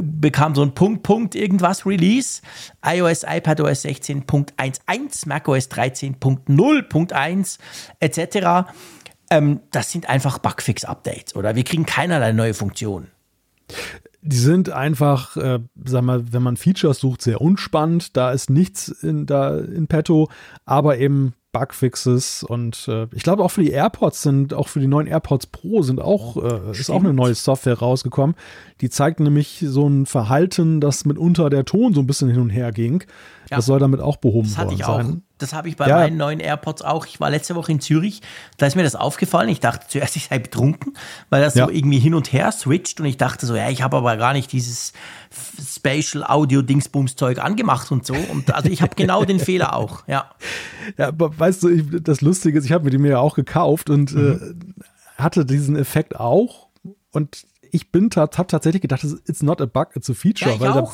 bekam 0.02 0.56
so 0.56 0.62
ein 0.62 0.74
Punkt, 0.74 1.04
Punkt, 1.04 1.36
irgendwas 1.36 1.86
Release. 1.86 2.42
iOS, 2.86 3.24
iPadOS 3.24 3.86
16.11, 3.86 5.28
macOS 5.28 5.70
13.0.1 5.70 7.60
etc. 8.00 8.70
Ähm, 9.30 9.60
das 9.72 9.92
sind 9.92 10.10
einfach 10.10 10.40
Bugfix-Updates, 10.40 11.36
oder? 11.36 11.56
Wir 11.56 11.64
kriegen 11.64 11.86
keinerlei 11.86 12.32
neue 12.32 12.54
Funktionen. 12.54 13.10
Die 14.22 14.38
sind 14.38 14.70
einfach, 14.70 15.38
äh, 15.38 15.60
sag 15.84 16.04
mal, 16.04 16.34
wenn 16.34 16.42
man 16.42 16.58
Features 16.58 17.00
sucht, 17.00 17.22
sehr 17.22 17.42
unspannend. 17.42 18.18
Da 18.18 18.32
ist 18.32 18.50
nichts 18.50 18.88
in, 18.90 19.26
da 19.26 19.58
in 19.58 19.88
petto, 19.88 20.30
aber 20.66 20.98
eben 20.98 21.34
Bugfixes 21.60 22.44
und 22.44 22.88
äh, 22.90 23.08
ich 23.14 23.24
glaube 23.24 23.44
auch 23.44 23.50
für 23.50 23.64
die 23.64 23.72
AirPods 23.72 24.22
sind, 24.22 24.54
auch 24.54 24.68
für 24.68 24.80
die 24.80 24.88
neuen 24.88 25.08
AirPods 25.08 25.48
Pro 25.48 25.82
sind 25.84 26.02
auch, 26.02 26.36
äh, 26.38 26.72
ist 26.72 26.90
auch 26.90 27.00
eine 27.00 27.14
neue 27.14 27.34
Software 27.34 27.80
rausgekommen. 27.80 28.36
Die 28.82 28.90
zeigt 28.90 29.22
nämlich 29.22 29.64
so 29.66 29.88
ein 29.88 30.06
Verhalten, 30.06 30.82
das 30.82 31.06
mitunter 31.06 31.50
der 31.50 31.64
Ton 31.64 31.94
so 31.94 32.02
ein 32.02 32.08
bisschen 32.08 32.30
hin 32.30 32.42
und 32.42 32.50
her 32.50 32.74
ging. 32.74 33.04
Ja. 33.50 33.58
Das 33.58 33.68
soll 33.68 33.80
damit 33.80 34.02
auch 34.02 34.18
behoben 34.18 34.50
das 34.50 34.58
worden 34.58 34.78
sein. 34.78 35.22
Das 35.38 35.54
habe 35.54 35.68
ich 35.70 35.76
bei 35.76 35.88
ja. 35.88 35.98
meinen 35.98 36.18
neuen 36.18 36.40
AirPods 36.40 36.82
auch. 36.82 37.06
Ich 37.06 37.20
war 37.20 37.30
letzte 37.30 37.56
Woche 37.56 37.72
in 37.72 37.80
Zürich, 37.80 38.22
da 38.58 38.66
ist 38.66 38.76
mir 38.76 38.84
das 38.84 38.96
aufgefallen. 38.96 39.50
Ich 39.50 39.60
dachte 39.60 39.86
zuerst, 39.88 40.16
ich 40.16 40.26
sei 40.26 40.40
betrunken, 40.40 40.94
weil 41.30 41.42
das 41.42 41.56
ja. 41.56 41.66
so 41.66 41.72
irgendwie 41.72 42.00
hin 42.00 42.16
und 42.16 42.34
her 42.34 42.52
switcht 42.52 43.00
und 43.00 43.06
ich 43.06 43.18
dachte 43.18 43.46
so, 43.46 43.56
ja, 43.56 43.70
ich 43.70 43.82
habe 43.82 43.98
aber 43.98 44.18
gar 44.18 44.34
nicht 44.34 44.52
dieses 44.52 44.94
Spatial 45.62 46.24
Audio 46.24 46.62
Dingsbums 46.62 47.16
Zeug 47.16 47.40
angemacht 47.40 47.92
und 47.92 48.06
so. 48.06 48.16
Und 48.16 48.54
also 48.54 48.70
ich 48.70 48.82
habe 48.82 48.96
genau 48.96 49.26
den 49.26 49.40
Fehler 49.42 49.76
auch, 49.76 50.08
ja. 50.08 50.32
Ja, 50.98 51.08
aber 51.10 51.38
weißt 51.38 51.64
du, 51.64 51.70
ich, 51.70 51.84
das 52.02 52.22
Lustige 52.22 52.58
ist, 52.58 52.66
ich 52.66 52.72
habe 52.72 52.86
mir 52.86 52.92
die 52.92 52.98
mir 52.98 53.12
ja 53.12 53.20
auch 53.20 53.36
gekauft 53.36 53.90
und 53.90 54.14
mhm. 54.14 54.58
äh, 55.18 55.22
hatte 55.22 55.46
diesen 55.46 55.76
Effekt 55.76 56.20
auch 56.20 56.70
und 57.12 57.46
ich 57.76 57.92
bin 57.92 58.10
habe 58.16 58.30
tatsächlich 58.48 58.82
gedacht, 58.82 59.04
it's 59.04 59.44
not 59.44 59.60
a 59.60 59.66
bug, 59.66 59.90
it's 59.96 60.10
a 60.10 60.14
feature, 60.14 60.52
ja, 60.52 60.60
weil 60.60 60.74
da, 60.74 60.88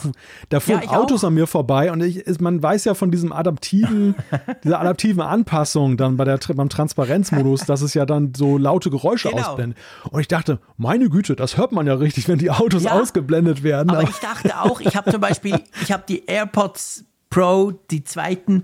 da 0.50 0.60
fuhren 0.60 0.82
ja, 0.84 0.90
Autos 0.90 1.24
auch. 1.24 1.28
an 1.28 1.36
mir 1.36 1.46
vorbei 1.46 1.92
und 1.92 2.02
ich, 2.02 2.40
man 2.40 2.62
weiß 2.62 2.86
ja 2.86 2.96
von 2.96 3.12
diesem 3.12 3.32
adaptiven, 3.32 4.16
dieser 4.64 4.80
adaptiven 4.80 5.22
Anpassung 5.22 5.96
dann 5.96 6.18
bei 6.18 6.26
der, 6.26 6.40
beim 6.56 6.70
Transparenzmodus, 6.70 7.66
dass 7.66 7.82
es 7.82 7.94
ja 7.94 8.06
dann 8.06 8.34
so 8.36 8.58
laute 8.58 8.90
Geräusche 8.90 9.30
genau. 9.30 9.42
ausblendet. 9.42 9.78
Und 10.10 10.20
ich 10.20 10.28
dachte, 10.28 10.60
meine 10.78 11.10
Güte, 11.10 11.36
das 11.36 11.56
hört 11.58 11.72
man 11.72 11.86
ja 11.86 11.94
richtig, 11.94 12.28
wenn 12.28 12.40
die 12.40 12.50
Autos 12.50 12.84
ja, 12.84 12.94
ausgeblendet 12.94 13.62
werden. 13.62 13.92
Aber 13.92 14.04
ich 14.04 14.18
dachte 14.18 14.60
auch, 14.60 14.82
ich 14.82 14.96
habe 14.96 15.12
zum 15.12 15.22
Beispiel, 15.22 15.62
ich 15.84 15.92
habe 15.92 16.04
die 16.08 16.26
AirPods 16.26 17.06
Pro, 17.30 17.72
die 17.92 18.04
zweiten, 18.04 18.64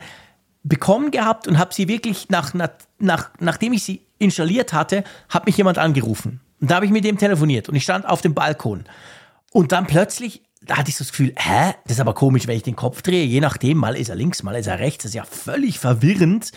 bekommen 0.64 1.12
gehabt 1.12 1.48
und 1.48 1.60
habe 1.60 1.74
sie 1.74 1.88
wirklich 1.88 2.30
nach, 2.30 2.54
nach, 3.00 3.30
nachdem 3.40 3.74
ich 3.74 3.84
sie 3.84 4.02
installiert 4.18 4.74
hatte, 4.74 5.04
hat 5.30 5.46
mich 5.46 5.56
jemand 5.56 5.78
angerufen 5.78 6.42
und 6.60 6.72
da 6.72 6.76
habe 6.76 6.86
ich 6.86 6.92
mit 6.92 7.04
dem 7.04 7.18
telefoniert 7.18 7.70
und 7.70 7.76
ich 7.76 7.84
stand 7.84 8.08
auf 8.08 8.22
dem 8.22 8.34
Balkon. 8.34 8.86
Und 9.52 9.72
dann 9.72 9.88
plötzlich, 9.88 10.44
da 10.62 10.78
hatte 10.78 10.90
ich 10.90 10.98
so 10.98 11.04
das 11.04 11.12
Gefühl, 11.12 11.34
hä, 11.38 11.74
das 11.86 11.94
ist 11.94 12.00
aber 12.00 12.14
komisch, 12.14 12.48
wenn 12.48 12.58
ich 12.58 12.64
den 12.64 12.76
Kopf 12.76 13.02
drehe. 13.02 13.26
Je 13.26 13.40
nachdem, 13.40 13.78
mal 13.78 13.96
ist 13.96 14.10
er 14.10 14.16
links, 14.16 14.44
mal 14.44 14.56
ist 14.56 14.68
er 14.68 14.80
rechts. 14.80 15.04
Das 15.04 15.12
ist 15.12 15.16
ja 15.16 15.24
völlig 15.24 15.80
verwirrend. 15.80 16.52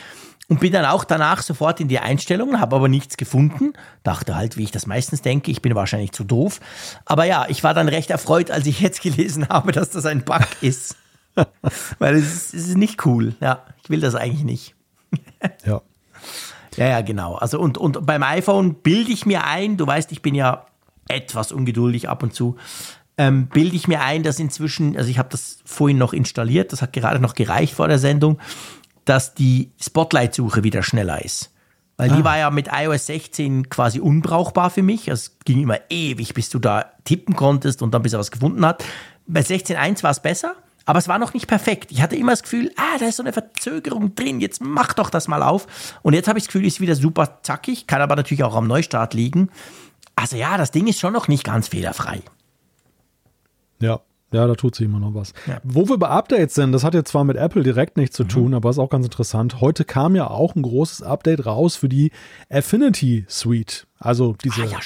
Und 0.48 0.58
bin 0.58 0.72
dann 0.72 0.84
auch 0.84 1.04
danach 1.04 1.42
sofort 1.42 1.78
in 1.78 1.86
die 1.86 2.00
Einstellungen, 2.00 2.60
habe 2.60 2.74
aber 2.74 2.88
nichts 2.88 3.16
gefunden. 3.16 3.72
Dachte 4.02 4.34
halt, 4.34 4.56
wie 4.56 4.64
ich 4.64 4.72
das 4.72 4.84
meistens 4.84 5.22
denke, 5.22 5.52
ich 5.52 5.62
bin 5.62 5.76
wahrscheinlich 5.76 6.10
zu 6.10 6.24
doof. 6.24 6.58
Aber 7.04 7.24
ja, 7.24 7.46
ich 7.48 7.62
war 7.62 7.72
dann 7.72 7.88
recht 7.88 8.10
erfreut, 8.10 8.50
als 8.50 8.66
ich 8.66 8.80
jetzt 8.80 9.00
gelesen 9.00 9.48
habe, 9.48 9.70
dass 9.70 9.90
das 9.90 10.06
ein 10.06 10.24
Bug 10.24 10.48
ist. 10.60 10.96
Weil 12.00 12.16
es 12.16 12.34
ist, 12.34 12.54
es 12.54 12.68
ist 12.68 12.76
nicht 12.76 13.06
cool. 13.06 13.36
Ja, 13.40 13.64
ich 13.84 13.90
will 13.90 14.00
das 14.00 14.16
eigentlich 14.16 14.42
nicht. 14.42 14.74
ja. 15.64 15.82
Ja, 16.80 16.88
ja, 16.88 17.00
genau. 17.02 17.34
Also 17.34 17.60
und, 17.60 17.76
und 17.76 18.06
beim 18.06 18.22
iPhone 18.22 18.76
bilde 18.76 19.12
ich 19.12 19.26
mir 19.26 19.44
ein, 19.44 19.76
du 19.76 19.86
weißt, 19.86 20.10
ich 20.12 20.22
bin 20.22 20.34
ja 20.34 20.64
etwas 21.08 21.52
ungeduldig 21.52 22.08
ab 22.08 22.22
und 22.22 22.32
zu, 22.32 22.56
ähm, 23.18 23.48
bilde 23.48 23.76
ich 23.76 23.86
mir 23.86 24.00
ein, 24.00 24.22
dass 24.22 24.38
inzwischen, 24.38 24.96
also 24.96 25.10
ich 25.10 25.18
habe 25.18 25.28
das 25.28 25.58
vorhin 25.66 25.98
noch 25.98 26.14
installiert, 26.14 26.72
das 26.72 26.80
hat 26.80 26.94
gerade 26.94 27.20
noch 27.20 27.34
gereicht 27.34 27.74
vor 27.74 27.86
der 27.86 27.98
Sendung, 27.98 28.38
dass 29.04 29.34
die 29.34 29.72
Spotlight-Suche 29.78 30.64
wieder 30.64 30.82
schneller 30.82 31.22
ist. 31.22 31.52
Weil 31.98 32.12
ah. 32.12 32.16
die 32.16 32.24
war 32.24 32.38
ja 32.38 32.50
mit 32.50 32.70
iOS 32.72 33.04
16 33.06 33.68
quasi 33.68 34.00
unbrauchbar 34.00 34.70
für 34.70 34.82
mich. 34.82 35.10
Also 35.10 35.20
es 35.20 35.38
ging 35.44 35.60
immer 35.60 35.80
ewig, 35.90 36.32
bis 36.32 36.48
du 36.48 36.58
da 36.58 36.86
tippen 37.04 37.36
konntest 37.36 37.82
und 37.82 37.92
dann 37.92 38.00
bis 38.00 38.14
er 38.14 38.20
was 38.20 38.30
gefunden 38.30 38.64
hat. 38.64 38.82
Bei 39.26 39.40
16.1 39.40 40.02
war 40.02 40.12
es 40.12 40.20
besser. 40.20 40.54
Aber 40.90 40.98
es 40.98 41.06
war 41.06 41.20
noch 41.20 41.34
nicht 41.34 41.46
perfekt. 41.46 41.92
Ich 41.92 42.02
hatte 42.02 42.16
immer 42.16 42.32
das 42.32 42.42
Gefühl, 42.42 42.72
ah, 42.74 42.98
da 42.98 43.06
ist 43.06 43.18
so 43.18 43.22
eine 43.22 43.32
Verzögerung 43.32 44.16
drin, 44.16 44.40
jetzt 44.40 44.60
mach 44.60 44.92
doch 44.92 45.08
das 45.08 45.28
mal 45.28 45.40
auf. 45.40 45.68
Und 46.02 46.14
jetzt 46.14 46.26
habe 46.26 46.36
ich 46.36 46.46
das 46.46 46.52
Gefühl, 46.52 46.66
ist 46.66 46.80
wieder 46.80 46.96
super 46.96 47.38
zackig, 47.44 47.86
kann 47.86 48.02
aber 48.02 48.16
natürlich 48.16 48.42
auch 48.42 48.56
am 48.56 48.66
Neustart 48.66 49.14
liegen. 49.14 49.50
Also 50.16 50.34
ja, 50.34 50.58
das 50.58 50.72
Ding 50.72 50.88
ist 50.88 50.98
schon 50.98 51.12
noch 51.12 51.28
nicht 51.28 51.44
ganz 51.44 51.68
fehlerfrei. 51.68 52.22
Ja, 53.78 54.00
ja, 54.32 54.46
da 54.46 54.54
tut 54.54 54.74
sich 54.74 54.86
immer 54.86 55.00
noch 55.00 55.14
was. 55.14 55.32
Ja. 55.46 55.60
Wo 55.64 55.88
wir 55.88 55.98
bei 55.98 56.08
Updates 56.08 56.54
sind, 56.54 56.72
das 56.72 56.84
hat 56.84 56.94
jetzt 56.94 57.10
zwar 57.10 57.24
mit 57.24 57.36
Apple 57.36 57.62
direkt 57.62 57.96
nichts 57.96 58.16
zu 58.16 58.24
mhm. 58.24 58.28
tun, 58.28 58.54
aber 58.54 58.70
ist 58.70 58.78
auch 58.78 58.90
ganz 58.90 59.04
interessant. 59.06 59.60
Heute 59.60 59.84
kam 59.84 60.14
ja 60.14 60.28
auch 60.28 60.54
ein 60.54 60.62
großes 60.62 61.02
Update 61.02 61.46
raus 61.46 61.76
für 61.76 61.88
die 61.88 62.12
Affinity 62.48 63.24
Suite. 63.28 63.86
Also 63.98 64.34
diese 64.42 64.62
ah, 64.62 64.66
ja, 64.66 64.78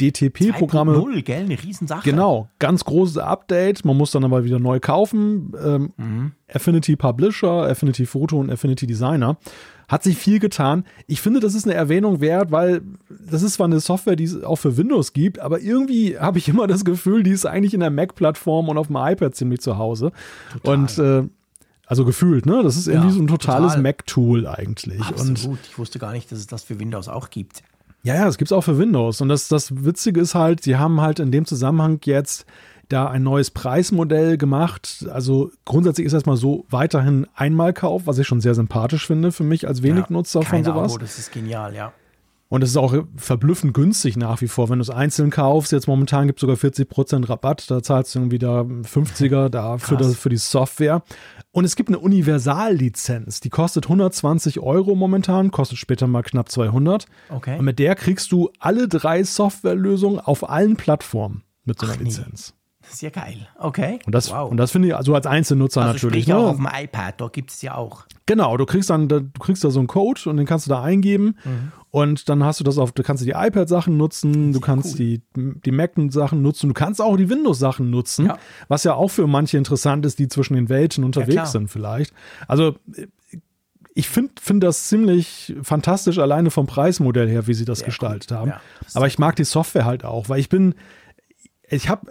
DTP-Programme. 0.00 1.22
gell, 1.22 1.44
eine 1.44 1.62
Riesensache. 1.62 2.10
Genau, 2.10 2.48
ganz 2.58 2.84
großes 2.84 3.18
Update. 3.18 3.84
Man 3.84 3.96
muss 3.96 4.10
dann 4.10 4.24
aber 4.24 4.42
wieder 4.42 4.58
neu 4.58 4.80
kaufen. 4.80 5.52
Ähm, 5.62 5.92
mhm. 5.96 6.32
Affinity 6.52 6.96
Publisher, 6.96 7.68
Affinity 7.68 8.04
Photo 8.04 8.40
und 8.40 8.50
Affinity 8.50 8.88
Designer. 8.88 9.36
Hat 9.88 10.02
sich 10.02 10.16
viel 10.16 10.38
getan. 10.38 10.84
Ich 11.06 11.20
finde, 11.20 11.40
das 11.40 11.54
ist 11.54 11.64
eine 11.64 11.74
Erwähnung 11.74 12.20
wert, 12.20 12.50
weil 12.50 12.82
das 13.08 13.42
ist 13.42 13.54
zwar 13.54 13.66
eine 13.66 13.80
Software, 13.80 14.16
die 14.16 14.24
es 14.24 14.42
auch 14.42 14.56
für 14.56 14.76
Windows 14.76 15.12
gibt, 15.12 15.38
aber 15.38 15.60
irgendwie 15.60 16.18
habe 16.18 16.38
ich 16.38 16.48
immer 16.48 16.66
das 16.66 16.84
Gefühl, 16.84 17.22
die 17.22 17.30
ist 17.30 17.46
eigentlich 17.46 17.74
in 17.74 17.80
der 17.80 17.90
Mac-Plattform 17.90 18.68
und 18.68 18.78
auf 18.78 18.86
dem 18.86 18.96
iPad 18.96 19.34
ziemlich 19.34 19.60
zu 19.60 19.78
Hause. 19.78 20.12
Total. 20.52 20.74
Und 20.74 20.98
äh, 20.98 21.28
also 21.86 22.04
gefühlt, 22.04 22.46
ne? 22.46 22.62
Das 22.62 22.76
ist 22.76 22.86
irgendwie 22.86 23.08
ja, 23.08 23.14
so 23.14 23.20
ein 23.20 23.26
totales 23.26 23.72
total. 23.72 23.82
Mac-Tool 23.82 24.46
eigentlich. 24.46 25.02
Absolut. 25.02 25.44
Und 25.44 25.58
ich 25.66 25.78
wusste 25.78 25.98
gar 25.98 26.12
nicht, 26.12 26.32
dass 26.32 26.38
es 26.38 26.46
das 26.46 26.62
für 26.62 26.80
Windows 26.80 27.08
auch 27.08 27.28
gibt. 27.28 27.62
Ja, 28.02 28.14
ja, 28.14 28.24
das 28.24 28.38
gibt 28.38 28.50
es 28.50 28.52
auch 28.52 28.62
für 28.62 28.78
Windows. 28.78 29.20
Und 29.20 29.28
das, 29.28 29.48
das 29.48 29.84
Witzige 29.84 30.20
ist 30.20 30.34
halt, 30.34 30.62
sie 30.62 30.76
haben 30.76 31.00
halt 31.00 31.20
in 31.20 31.30
dem 31.30 31.44
Zusammenhang 31.44 32.00
jetzt 32.04 32.46
da 32.92 33.08
ein 33.08 33.22
neues 33.22 33.50
Preismodell 33.50 34.36
gemacht. 34.36 35.06
Also 35.10 35.50
grundsätzlich 35.64 36.06
ist 36.06 36.12
das 36.12 36.26
mal 36.26 36.36
so 36.36 36.66
weiterhin 36.70 37.26
Einmalkauf, 37.34 38.06
was 38.06 38.18
ich 38.18 38.26
schon 38.26 38.40
sehr 38.40 38.54
sympathisch 38.54 39.06
finde 39.06 39.32
für 39.32 39.44
mich 39.44 39.66
als 39.66 39.82
wenig 39.82 40.10
Nutzer 40.10 40.40
ja, 40.40 40.46
von 40.46 40.64
sowas. 40.64 40.92
Abo, 40.92 40.98
das 40.98 41.18
ist 41.18 41.32
genial, 41.32 41.74
ja. 41.74 41.92
Und 42.52 42.60
es 42.60 42.68
ist 42.68 42.76
auch 42.76 42.94
verblüffend 43.16 43.72
günstig 43.72 44.18
nach 44.18 44.42
wie 44.42 44.46
vor. 44.46 44.68
Wenn 44.68 44.78
du 44.78 44.82
es 44.82 44.90
einzeln 44.90 45.30
kaufst, 45.30 45.72
jetzt 45.72 45.88
momentan 45.88 46.26
gibt 46.26 46.38
es 46.38 46.42
sogar 46.42 46.56
40% 46.56 47.26
Rabatt, 47.26 47.70
da 47.70 47.82
zahlst 47.82 48.14
du 48.14 48.18
irgendwie 48.18 48.38
da 48.38 48.60
50er 48.60 49.48
da 49.48 49.78
für, 49.78 49.96
das, 49.96 50.18
für 50.18 50.28
die 50.28 50.36
Software. 50.36 51.02
Und 51.52 51.64
es 51.64 51.76
gibt 51.76 51.88
eine 51.88 51.98
Universallizenz, 51.98 53.40
die 53.40 53.48
kostet 53.48 53.86
120 53.86 54.60
Euro 54.60 54.94
momentan, 54.94 55.50
kostet 55.50 55.78
später 55.78 56.06
mal 56.06 56.22
knapp 56.22 56.50
200. 56.50 57.06
Okay. 57.30 57.58
Und 57.58 57.64
mit 57.64 57.78
der 57.78 57.94
kriegst 57.94 58.30
du 58.32 58.50
alle 58.58 58.86
drei 58.86 59.24
Softwarelösungen 59.24 60.20
auf 60.20 60.46
allen 60.50 60.76
Plattformen 60.76 61.44
mit 61.64 61.80
so 61.80 61.86
einer 61.86 61.94
Ach, 61.96 62.00
Lizenz. 62.02 62.52
Sehr 62.92 63.10
geil. 63.10 63.48
Okay. 63.58 63.98
Und 64.06 64.14
das, 64.14 64.30
wow. 64.30 64.50
und 64.50 64.56
das 64.58 64.70
finde 64.70 64.88
ich 64.88 64.96
also 64.96 65.14
als 65.14 65.26
Einzelnutzer 65.26 65.80
also 65.80 65.94
natürlich. 65.94 66.24
Sprich 66.24 66.34
ne? 66.34 66.40
auch 66.40 66.50
auf 66.50 66.56
dem 66.56 66.68
iPad, 66.72 67.14
dort 67.20 67.32
gibt 67.32 67.50
es 67.50 67.62
ja 67.62 67.74
auch. 67.74 68.04
Genau, 68.26 68.56
du 68.56 68.66
kriegst 68.66 68.90
dann, 68.90 69.08
du 69.08 69.22
kriegst 69.40 69.64
da 69.64 69.70
so 69.70 69.80
einen 69.80 69.88
Code 69.88 70.20
und 70.26 70.36
den 70.36 70.46
kannst 70.46 70.66
du 70.66 70.70
da 70.70 70.82
eingeben 70.82 71.36
mhm. 71.44 71.72
und 71.90 72.28
dann 72.28 72.44
hast 72.44 72.60
du 72.60 72.64
das 72.64 72.78
auf, 72.78 72.92
du 72.92 73.02
kannst 73.02 73.24
die 73.24 73.30
iPad-Sachen 73.30 73.96
nutzen, 73.96 74.52
du 74.52 74.60
kannst 74.60 74.92
cool. 74.92 74.98
die, 74.98 75.22
die 75.34 75.70
Mac-Sachen 75.72 76.42
nutzen, 76.42 76.68
du 76.68 76.74
kannst 76.74 77.00
auch 77.00 77.16
die 77.16 77.28
Windows-Sachen 77.28 77.90
nutzen, 77.90 78.26
ja. 78.26 78.38
was 78.68 78.84
ja 78.84 78.94
auch 78.94 79.08
für 79.08 79.26
manche 79.26 79.58
interessant 79.58 80.06
ist, 80.06 80.18
die 80.18 80.28
zwischen 80.28 80.54
den 80.54 80.68
Welten 80.68 81.02
unterwegs 81.02 81.34
ja, 81.34 81.46
sind 81.46 81.68
vielleicht. 81.68 82.12
Also 82.46 82.76
ich 83.94 84.08
finde 84.08 84.32
find 84.40 84.62
das 84.62 84.88
ziemlich 84.88 85.54
fantastisch, 85.62 86.18
alleine 86.18 86.50
vom 86.50 86.66
Preismodell 86.66 87.28
her, 87.28 87.46
wie 87.46 87.54
sie 87.54 87.64
das 87.64 87.78
Sehr 87.78 87.86
gestaltet 87.86 88.30
cool. 88.30 88.38
haben. 88.38 88.48
Ja, 88.50 88.60
Aber 88.94 89.06
ich 89.06 89.18
mag 89.18 89.36
die 89.36 89.44
Software 89.44 89.84
halt 89.84 90.04
auch, 90.04 90.28
weil 90.28 90.40
ich 90.40 90.48
bin, 90.48 90.74
ich 91.68 91.88
habe 91.88 92.10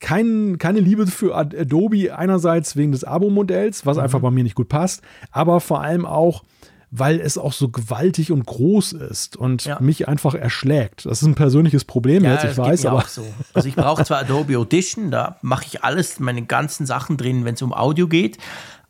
kein, 0.00 0.58
keine 0.58 0.80
Liebe 0.80 1.06
für 1.06 1.36
Adobe 1.36 2.16
einerseits 2.16 2.76
wegen 2.76 2.92
des 2.92 3.04
Abo-Modells, 3.04 3.86
was 3.86 3.96
mhm. 3.96 4.04
einfach 4.04 4.20
bei 4.20 4.30
mir 4.30 4.44
nicht 4.44 4.54
gut 4.54 4.68
passt, 4.68 5.02
aber 5.32 5.60
vor 5.60 5.82
allem 5.82 6.06
auch, 6.06 6.44
weil 6.90 7.20
es 7.20 7.36
auch 7.36 7.52
so 7.52 7.68
gewaltig 7.68 8.32
und 8.32 8.46
groß 8.46 8.92
ist 8.92 9.36
und 9.36 9.64
ja. 9.64 9.78
mich 9.80 10.08
einfach 10.08 10.34
erschlägt. 10.34 11.04
Das 11.04 11.20
ist 11.20 11.28
ein 11.28 11.34
persönliches 11.34 11.84
Problem, 11.84 12.24
ja, 12.24 12.34
jetzt 12.34 12.44
ich 12.44 12.56
weiß, 12.56 12.86
aber 12.86 13.04
so. 13.06 13.26
Also 13.52 13.68
ich 13.68 13.74
brauche 13.74 14.04
zwar 14.04 14.20
Adobe 14.20 14.56
Audition, 14.56 15.10
da 15.10 15.36
mache 15.42 15.66
ich 15.66 15.84
alles, 15.84 16.18
meine 16.20 16.42
ganzen 16.42 16.86
Sachen 16.86 17.16
drin, 17.16 17.44
wenn 17.44 17.54
es 17.54 17.62
um 17.62 17.74
Audio 17.74 18.08
geht. 18.08 18.38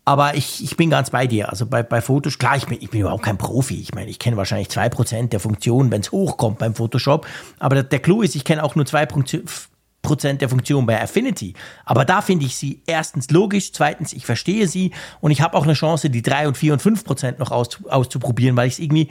Aber 0.04 0.36
ich, 0.36 0.64
ich 0.64 0.74
bin 0.78 0.88
ganz 0.88 1.10
bei 1.10 1.26
dir. 1.26 1.50
Also 1.50 1.66
bei, 1.66 1.82
bei 1.82 2.00
Fotos, 2.00 2.38
klar, 2.38 2.56
ich 2.56 2.64
bin, 2.64 2.78
ich 2.80 2.88
bin 2.88 3.02
überhaupt 3.02 3.24
kein 3.24 3.36
Profi. 3.36 3.78
Ich 3.78 3.94
meine, 3.94 4.10
ich 4.10 4.18
kenne 4.18 4.38
wahrscheinlich 4.38 4.70
zwei 4.70 4.88
Prozent 4.88 5.34
der 5.34 5.40
Funktionen, 5.40 5.90
wenn 5.90 6.00
es 6.00 6.12
hochkommt 6.12 6.58
beim 6.58 6.74
Photoshop. 6.74 7.26
Aber 7.58 7.74
der, 7.74 7.84
der 7.84 7.98
Clou 7.98 8.22
ist, 8.22 8.34
ich 8.34 8.44
kenne 8.44 8.64
auch 8.64 8.74
nur 8.74 8.86
zwei 8.86 9.04
Prozent 10.02 10.40
der 10.40 10.48
Funktionen 10.48 10.86
bei 10.86 11.00
Affinity. 11.00 11.54
Aber 11.84 12.04
da 12.04 12.20
finde 12.20 12.46
ich 12.46 12.56
sie 12.56 12.82
erstens 12.86 13.30
logisch, 13.30 13.72
zweitens, 13.72 14.12
ich 14.12 14.26
verstehe 14.26 14.68
sie 14.68 14.92
und 15.20 15.30
ich 15.30 15.40
habe 15.40 15.56
auch 15.56 15.64
eine 15.64 15.74
Chance, 15.74 16.10
die 16.10 16.22
drei 16.22 16.46
und 16.46 16.56
vier 16.56 16.72
und 16.72 16.80
fünf 16.80 17.04
Prozent 17.04 17.38
noch 17.38 17.50
aus, 17.50 17.84
auszuprobieren, 17.84 18.56
weil 18.56 18.68
ich 18.68 18.74
es 18.74 18.78
irgendwie, 18.78 19.08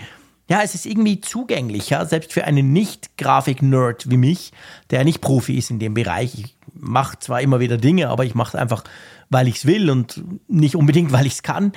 ja, 0.49 0.61
es 0.63 0.75
ist 0.75 0.85
irgendwie 0.85 1.19
zugänglicher, 1.19 2.05
selbst 2.05 2.33
für 2.33 2.45
einen 2.45 2.71
Nicht-Grafik-Nerd 2.71 4.09
wie 4.09 4.17
mich, 4.17 4.53
der 4.89 5.03
nicht 5.03 5.21
Profi 5.21 5.57
ist 5.57 5.69
in 5.69 5.79
dem 5.79 5.93
Bereich. 5.93 6.33
Ich 6.35 6.55
mache 6.73 7.19
zwar 7.19 7.41
immer 7.41 7.59
wieder 7.59 7.77
Dinge, 7.77 8.09
aber 8.09 8.23
ich 8.23 8.33
mache 8.33 8.55
es 8.55 8.61
einfach 8.61 8.83
weil 9.29 9.47
ich 9.47 9.57
es 9.57 9.65
will 9.65 9.89
und 9.89 10.23
nicht 10.47 10.75
unbedingt, 10.75 11.11
weil 11.11 11.25
ich 11.25 11.33
es 11.33 11.43
kann. 11.43 11.73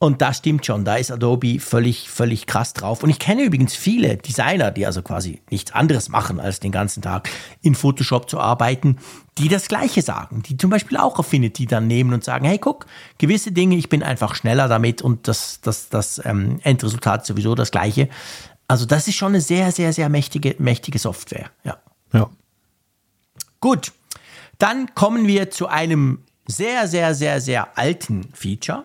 Und 0.00 0.22
das 0.22 0.38
stimmt 0.38 0.64
schon, 0.64 0.84
da 0.84 0.94
ist 0.94 1.10
Adobe 1.10 1.58
völlig, 1.58 2.08
völlig 2.08 2.46
krass 2.46 2.72
drauf. 2.72 3.02
Und 3.02 3.10
ich 3.10 3.18
kenne 3.18 3.42
übrigens 3.42 3.74
viele 3.74 4.16
Designer, 4.16 4.70
die 4.70 4.86
also 4.86 5.02
quasi 5.02 5.42
nichts 5.50 5.72
anderes 5.72 6.08
machen, 6.08 6.38
als 6.38 6.60
den 6.60 6.70
ganzen 6.70 7.02
Tag 7.02 7.28
in 7.62 7.74
Photoshop 7.74 8.30
zu 8.30 8.38
arbeiten, 8.38 8.98
die 9.38 9.48
das 9.48 9.66
Gleiche 9.66 10.02
sagen, 10.02 10.44
die 10.44 10.56
zum 10.56 10.70
Beispiel 10.70 10.98
auch 10.98 11.18
Affinity 11.18 11.66
dann 11.66 11.88
nehmen 11.88 12.14
und 12.14 12.22
sagen, 12.22 12.44
hey, 12.44 12.58
guck, 12.58 12.86
gewisse 13.18 13.50
Dinge, 13.50 13.74
ich 13.74 13.88
bin 13.88 14.04
einfach 14.04 14.36
schneller 14.36 14.68
damit 14.68 15.02
und 15.02 15.26
das, 15.26 15.60
das, 15.62 15.88
das 15.88 16.20
ähm, 16.24 16.60
Endresultat 16.62 17.22
ist 17.22 17.26
sowieso 17.26 17.56
das 17.56 17.72
Gleiche. 17.72 18.08
Also 18.68 18.86
das 18.86 19.08
ist 19.08 19.16
schon 19.16 19.32
eine 19.32 19.40
sehr, 19.40 19.72
sehr, 19.72 19.92
sehr 19.92 20.08
mächtige, 20.08 20.54
mächtige 20.58 21.00
Software. 21.00 21.50
Ja. 21.64 21.78
Ja. 22.12 22.30
Gut. 23.58 23.92
Dann 24.58 24.94
kommen 24.94 25.26
wir 25.26 25.50
zu 25.50 25.66
einem 25.66 26.22
sehr, 26.46 26.86
sehr, 26.86 27.14
sehr, 27.14 27.40
sehr 27.40 27.76
alten 27.78 28.28
Feature, 28.32 28.84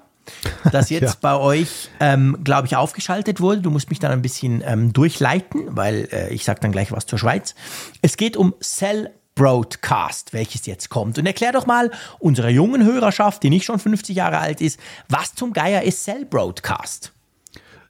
das 0.72 0.90
jetzt 0.90 1.14
ja. 1.14 1.18
bei 1.22 1.36
euch, 1.36 1.90
ähm, 2.00 2.40
glaube 2.44 2.68
ich, 2.68 2.76
aufgeschaltet 2.76 3.42
wurde. 3.42 3.62
Du 3.62 3.70
musst 3.70 3.90
mich 3.90 4.00
dann 4.00 4.12
ein 4.12 4.22
bisschen 4.22 4.64
ähm, 4.66 4.94
durchleiten, 4.94 5.76
weil 5.76 6.08
äh, 6.12 6.34
ich 6.34 6.44
sage 6.44 6.60
dann 6.62 6.72
gleich 6.72 6.92
was 6.92 7.06
zur 7.06 7.20
Schweiz. 7.20 7.56
Es 8.02 8.18
geht 8.18 8.38
um 8.38 8.54
Cell 8.62 9.12
Broadcast, 9.36 10.34
welches 10.34 10.66
jetzt 10.66 10.90
kommt. 10.90 11.18
Und 11.18 11.26
erklär 11.26 11.52
doch 11.52 11.66
mal 11.66 11.92
unserer 12.20 12.50
jungen 12.50 12.86
Hörerschaft, 12.86 13.42
die 13.44 13.50
nicht 13.50 13.66
schon 13.66 13.80
50 13.80 14.16
Jahre 14.16 14.38
alt 14.38 14.62
ist, 14.62 14.80
was 15.10 15.34
zum 15.34 15.54
Geier 15.54 15.82
ist 15.82 16.04
Cell 16.04 16.26
Broadcast? 16.26 17.12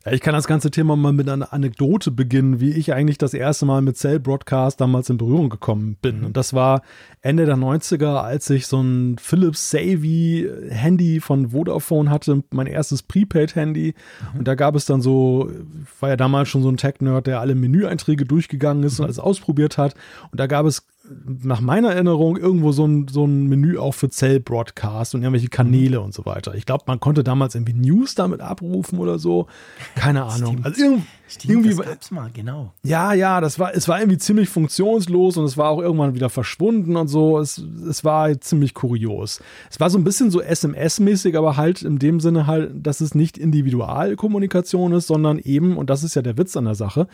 Ja, 0.06 0.12
ich 0.12 0.20
kann 0.20 0.34
das 0.34 0.48
ganze 0.48 0.70
Thema 0.70 0.96
mal 0.96 1.14
mit 1.14 1.30
einer 1.30 1.54
Anekdote 1.54 2.12
beginnen, 2.12 2.60
wie 2.60 2.72
ich 2.72 2.94
eigentlich 2.94 3.18
das 3.18 3.34
erste 3.34 3.66
Mal 3.66 3.82
mit 3.82 3.98
Cell 3.98 4.20
Broadcast 4.20 4.82
damals 4.82 5.10
in 5.10 5.18
Berührung 5.18 5.50
gekommen 5.50 5.98
bin. 6.02 6.20
Mhm. 6.20 6.26
Und 6.26 6.38
das 6.38 6.54
war 6.54 6.82
Ende 7.22 7.46
der 7.46 7.56
90er, 7.56 8.22
als 8.22 8.50
ich 8.50 8.68
so 8.68 8.82
ein 8.82 9.18
Philips 9.18 9.72
Savvy 9.72 10.50
Handy 10.70 11.22
von 11.22 11.52
Vodafone 11.52 12.10
hatte, 12.10 12.44
mein 12.52 12.68
erstes 12.68 13.02
Prepaid-Handy. 13.02 13.96
Mhm. 14.34 14.40
Und 14.40 14.48
da 14.48 14.56
gab 14.56 14.76
es 14.76 14.86
dann 14.86 15.02
so, 15.02 15.50
war 16.02 16.10
ja 16.10 16.18
damals 16.18 16.50
schon 16.50 16.64
so 16.64 16.70
ein 16.70 16.78
Tech-Nerd, 16.78 17.28
der 17.28 17.40
alle 17.40 17.56
Menüeinträge 17.56 18.26
durchgegangen 18.26 18.84
ist 18.84 19.00
mhm. 19.00 19.04
und 19.04 19.06
alles 19.06 19.20
ausprobiert 19.20 19.78
hat. 19.78 19.96
Und 20.32 20.40
da 20.40 20.48
gab 20.48 20.66
es 20.66 20.86
nach 21.26 21.62
meiner 21.62 21.92
Erinnerung 21.92 22.38
irgendwo 22.38 22.72
so 22.72 22.86
ein, 22.86 23.08
so 23.08 23.26
ein 23.26 23.48
Menü 23.48 23.78
auch 23.78 23.94
für 23.94 24.10
Zell-Broadcast 24.10 25.16
und 25.16 25.22
irgendwelche 25.22 25.50
Kanäle 25.50 26.00
mhm. 26.00 26.06
und 26.06 26.14
so 26.14 26.26
weiter. 26.26 26.56
Ich 26.56 26.66
glaube, 26.66 26.84
man 26.88 27.00
konnte 27.00 27.24
damals 27.24 27.56
irgendwie 27.56 27.74
News 27.74 28.16
damit 28.16 28.42
abrufen 28.42 29.00
oder 29.00 29.20
so. 29.20 29.48
Keine 29.96 30.24
Ahnung. 30.26 30.60
Stimmt. 30.60 30.66
Also 30.66 30.84
irgendwie, 30.84 31.04
Stimmt, 31.28 31.52
irgendwie 31.52 31.76
das 31.76 31.86
gab's 31.86 32.12
mal, 32.12 32.30
genau. 32.34 32.74
Ja, 32.84 33.14
ja, 33.14 33.42
das 33.42 33.58
war, 33.60 33.74
es 33.74 33.88
war 33.88 34.00
irgendwie 34.00 34.18
ziemlich 34.18 34.50
funktionslos 34.50 35.38
und 35.38 35.46
es 35.46 35.58
war 35.58 35.70
auch 35.70 35.82
irgendwann 35.82 36.16
wieder 36.16 36.30
verschwunden 36.30 36.96
und 36.96 37.08
so. 37.08 37.40
Es, 37.40 37.58
es 37.58 38.04
war 38.04 38.40
ziemlich 38.40 38.74
kurios. 38.74 39.42
Es 39.70 39.80
war 39.80 39.90
so 39.90 39.98
ein 39.98 40.04
bisschen 40.04 40.32
so 40.32 40.42
SMS-mäßig, 40.42 41.38
aber 41.38 41.58
halt 41.58 41.82
in 41.82 42.00
dem 42.00 42.20
Sinne 42.20 42.48
halt, 42.48 42.72
dass 42.74 43.02
es 43.02 43.16
nicht 43.16 43.38
Individualkommunikation 43.38 44.94
ist, 44.94 45.08
sondern 45.08 45.40
eben, 45.40 45.78
und 45.78 45.90
das 45.90 46.04
ist 46.04 46.16
ja 46.16 46.22
der 46.22 46.38
Witz 46.38 46.56
an 46.58 46.66
der 46.66 46.76
Sache, 46.76 47.08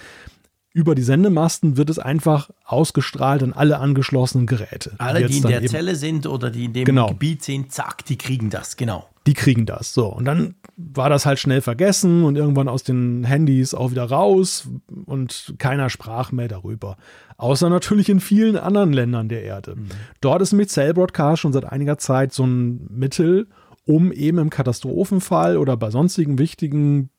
über 0.72 0.94
die 0.94 1.02
Sendemasten 1.02 1.78
wird 1.78 1.90
es 1.90 1.98
einfach 1.98 2.50
ausgestrahlt 2.64 3.42
an 3.42 3.54
alle 3.54 3.80
angeschlossenen 3.80 4.46
Geräte. 4.46 4.94
Alle, 5.00 5.26
die, 5.26 5.34
die 5.34 5.38
in 5.38 5.48
der 5.48 5.66
Zelle 5.66 5.96
sind 5.96 6.28
oder 6.28 6.52
die 6.52 6.66
in 6.66 6.74
dem 6.74 6.86
genau. 6.86 7.08
Gebiet 7.08 7.44
sind, 7.44 7.72
zack, 7.72 8.06
die 8.06 8.18
kriegen 8.18 8.50
das, 8.50 8.78
genau. 8.78 9.10
Die 9.26 9.34
kriegen 9.34 9.66
das, 9.66 9.94
so. 9.94 10.08
Und 10.08 10.26
dann 10.26 10.56
war 10.78 11.10
das 11.10 11.26
halt 11.26 11.40
schnell 11.40 11.62
vergessen 11.62 12.24
und 12.24 12.36
irgendwann 12.36 12.68
aus 12.68 12.84
den 12.84 13.24
Handys 13.24 13.74
auch 13.74 13.92
wieder 13.92 14.06
raus 14.06 14.70
und 15.06 15.56
keiner 15.58 15.90
sprach 15.90 16.32
mehr 16.32 16.48
darüber. 16.48 16.98
Außer 17.38 17.70
natürlich 17.70 18.10
in 18.10 18.20
vielen 18.20 18.56
anderen 18.56 18.94
Ländern 18.94 19.28
der 19.28 19.44
Erde. 19.44 19.76
Mhm. 19.76 19.90
Dort 20.22 20.42
ist 20.42 20.54
mit 20.54 20.70
Cell 20.70 20.94
Broadcast 20.94 21.42
schon 21.42 21.54
seit 21.54 21.66
einiger 21.66 21.98
Zeit 21.98 22.32
so 22.32 22.46
ein 22.46 22.88
Mittel, 22.90 23.48
um 23.86 24.12
eben 24.12 24.38
im 24.38 24.50
Katastrophenfall 24.50 25.58
oder 25.58 25.78
bei 25.78 25.90
sonstigen 25.90 26.38
wichtigen 26.38 27.10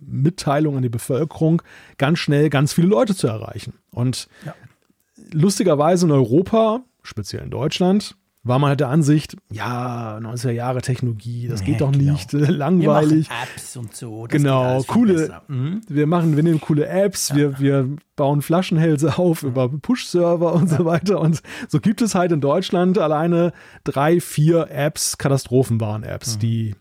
Mitteilung 0.00 0.76
an 0.76 0.82
die 0.82 0.88
Bevölkerung 0.88 1.62
ganz 1.98 2.18
schnell 2.18 2.50
ganz 2.50 2.72
viele 2.72 2.88
Leute 2.88 3.14
zu 3.14 3.26
erreichen. 3.26 3.74
Und 3.90 4.28
ja. 4.44 4.54
lustigerweise 5.32 6.06
in 6.06 6.12
Europa, 6.12 6.80
speziell 7.02 7.42
in 7.42 7.50
Deutschland, 7.50 8.16
war 8.44 8.58
man 8.58 8.68
halt 8.68 8.80
der 8.80 8.90
Ansicht, 8.90 9.36
ja, 9.50 10.18
90er 10.18 10.50
Jahre 10.50 10.82
Technologie, 10.82 11.48
das 11.48 11.60
nee, 11.60 11.66
geht 11.68 11.80
doch 11.80 11.90
genau. 11.92 12.12
nicht, 12.12 12.32
langweilig. 12.32 13.30
Wir 13.30 13.36
Apps 13.42 13.76
und 13.76 13.96
so. 13.96 14.26
genau, 14.28 14.82
coole, 14.82 15.40
mhm. 15.48 15.80
wir 15.88 16.06
machen, 16.06 16.36
wir 16.36 16.42
nehmen 16.42 16.60
coole 16.60 16.86
Apps, 16.86 17.30
ja. 17.30 17.36
wir, 17.36 17.58
wir 17.58 17.96
bauen 18.16 18.42
Flaschenhälse 18.42 19.16
auf 19.18 19.42
mhm. 19.42 19.48
über 19.48 19.68
Push-Server 19.70 20.52
und 20.52 20.70
ja. 20.70 20.76
so 20.76 20.84
weiter. 20.84 21.20
Und 21.20 21.40
so 21.68 21.80
gibt 21.80 22.02
es 22.02 22.14
halt 22.14 22.32
in 22.32 22.42
Deutschland 22.42 22.98
alleine 22.98 23.52
drei, 23.82 24.20
vier 24.20 24.70
Apps, 24.70 25.16
Katastrophenwarn-Apps, 25.16 26.36
mhm. 26.36 26.40
die 26.40 26.74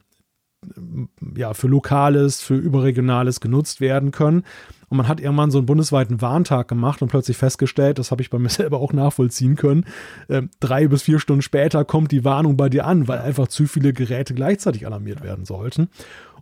ja, 1.35 1.53
für 1.53 1.67
Lokales, 1.67 2.41
für 2.41 2.55
Überregionales 2.55 3.39
genutzt 3.39 3.81
werden 3.81 4.11
können. 4.11 4.43
Und 4.89 4.97
man 4.97 5.07
hat 5.07 5.19
irgendwann 5.19 5.49
so 5.49 5.57
einen 5.57 5.65
bundesweiten 5.65 6.21
Warntag 6.21 6.67
gemacht 6.67 7.01
und 7.01 7.07
plötzlich 7.07 7.37
festgestellt, 7.37 7.97
das 7.97 8.11
habe 8.11 8.21
ich 8.21 8.29
bei 8.29 8.37
mir 8.37 8.49
selber 8.49 8.79
auch 8.79 8.93
nachvollziehen 8.93 9.55
können, 9.55 9.85
äh, 10.27 10.43
drei 10.59 10.87
bis 10.87 11.03
vier 11.03 11.19
Stunden 11.19 11.41
später 11.41 11.83
kommt 11.83 12.11
die 12.11 12.23
Warnung 12.23 12.57
bei 12.57 12.69
dir 12.69 12.85
an, 12.85 13.07
weil 13.07 13.19
einfach 13.19 13.47
zu 13.47 13.65
viele 13.65 13.93
Geräte 13.93 14.33
gleichzeitig 14.33 14.85
alarmiert 14.85 15.23
werden 15.23 15.45
sollten. 15.45 15.89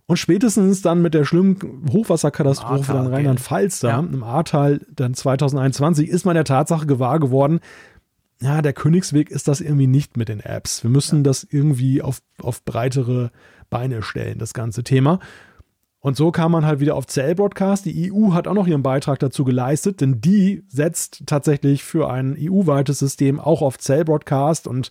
Und 0.06 0.18
spätestens 0.18 0.82
dann 0.82 1.00
mit 1.00 1.14
der 1.14 1.24
schlimmen 1.24 1.56
Hochwasserkatastrophe 1.90 2.92
in 2.92 3.06
Rheinland-Pfalz 3.06 3.80
da, 3.80 3.88
ja. 3.88 3.98
im 4.00 4.22
Ahrtal 4.24 4.80
dann 4.94 5.14
2021, 5.14 6.08
ist 6.08 6.26
man 6.26 6.34
der 6.34 6.44
Tatsache 6.44 6.86
gewahr 6.86 7.20
geworden, 7.20 7.60
ja, 8.42 8.60
der 8.60 8.72
Königsweg 8.72 9.30
ist 9.30 9.46
das 9.46 9.60
irgendwie 9.60 9.86
nicht 9.86 10.16
mit 10.16 10.28
den 10.28 10.40
Apps. 10.40 10.82
Wir 10.82 10.90
müssen 10.90 11.18
ja. 11.18 11.22
das 11.22 11.46
irgendwie 11.48 12.02
auf, 12.02 12.20
auf 12.40 12.64
breitere 12.64 13.30
Beine 13.72 14.02
stellen, 14.02 14.38
das 14.38 14.54
ganze 14.54 14.84
Thema. 14.84 15.18
Und 16.00 16.16
so 16.16 16.32
kam 16.32 16.52
man 16.52 16.66
halt 16.66 16.80
wieder 16.80 16.96
auf 16.96 17.06
Cell 17.06 17.36
Broadcast. 17.36 17.84
Die 17.86 18.12
EU 18.12 18.32
hat 18.32 18.48
auch 18.48 18.54
noch 18.54 18.66
ihren 18.66 18.82
Beitrag 18.82 19.20
dazu 19.20 19.44
geleistet, 19.44 20.00
denn 20.00 20.20
die 20.20 20.64
setzt 20.68 21.22
tatsächlich 21.26 21.84
für 21.84 22.10
ein 22.10 22.36
EU-weites 22.38 22.98
System 22.98 23.38
auch 23.38 23.62
auf 23.62 23.78
Cell 23.78 24.04
Broadcast 24.04 24.66
und 24.66 24.90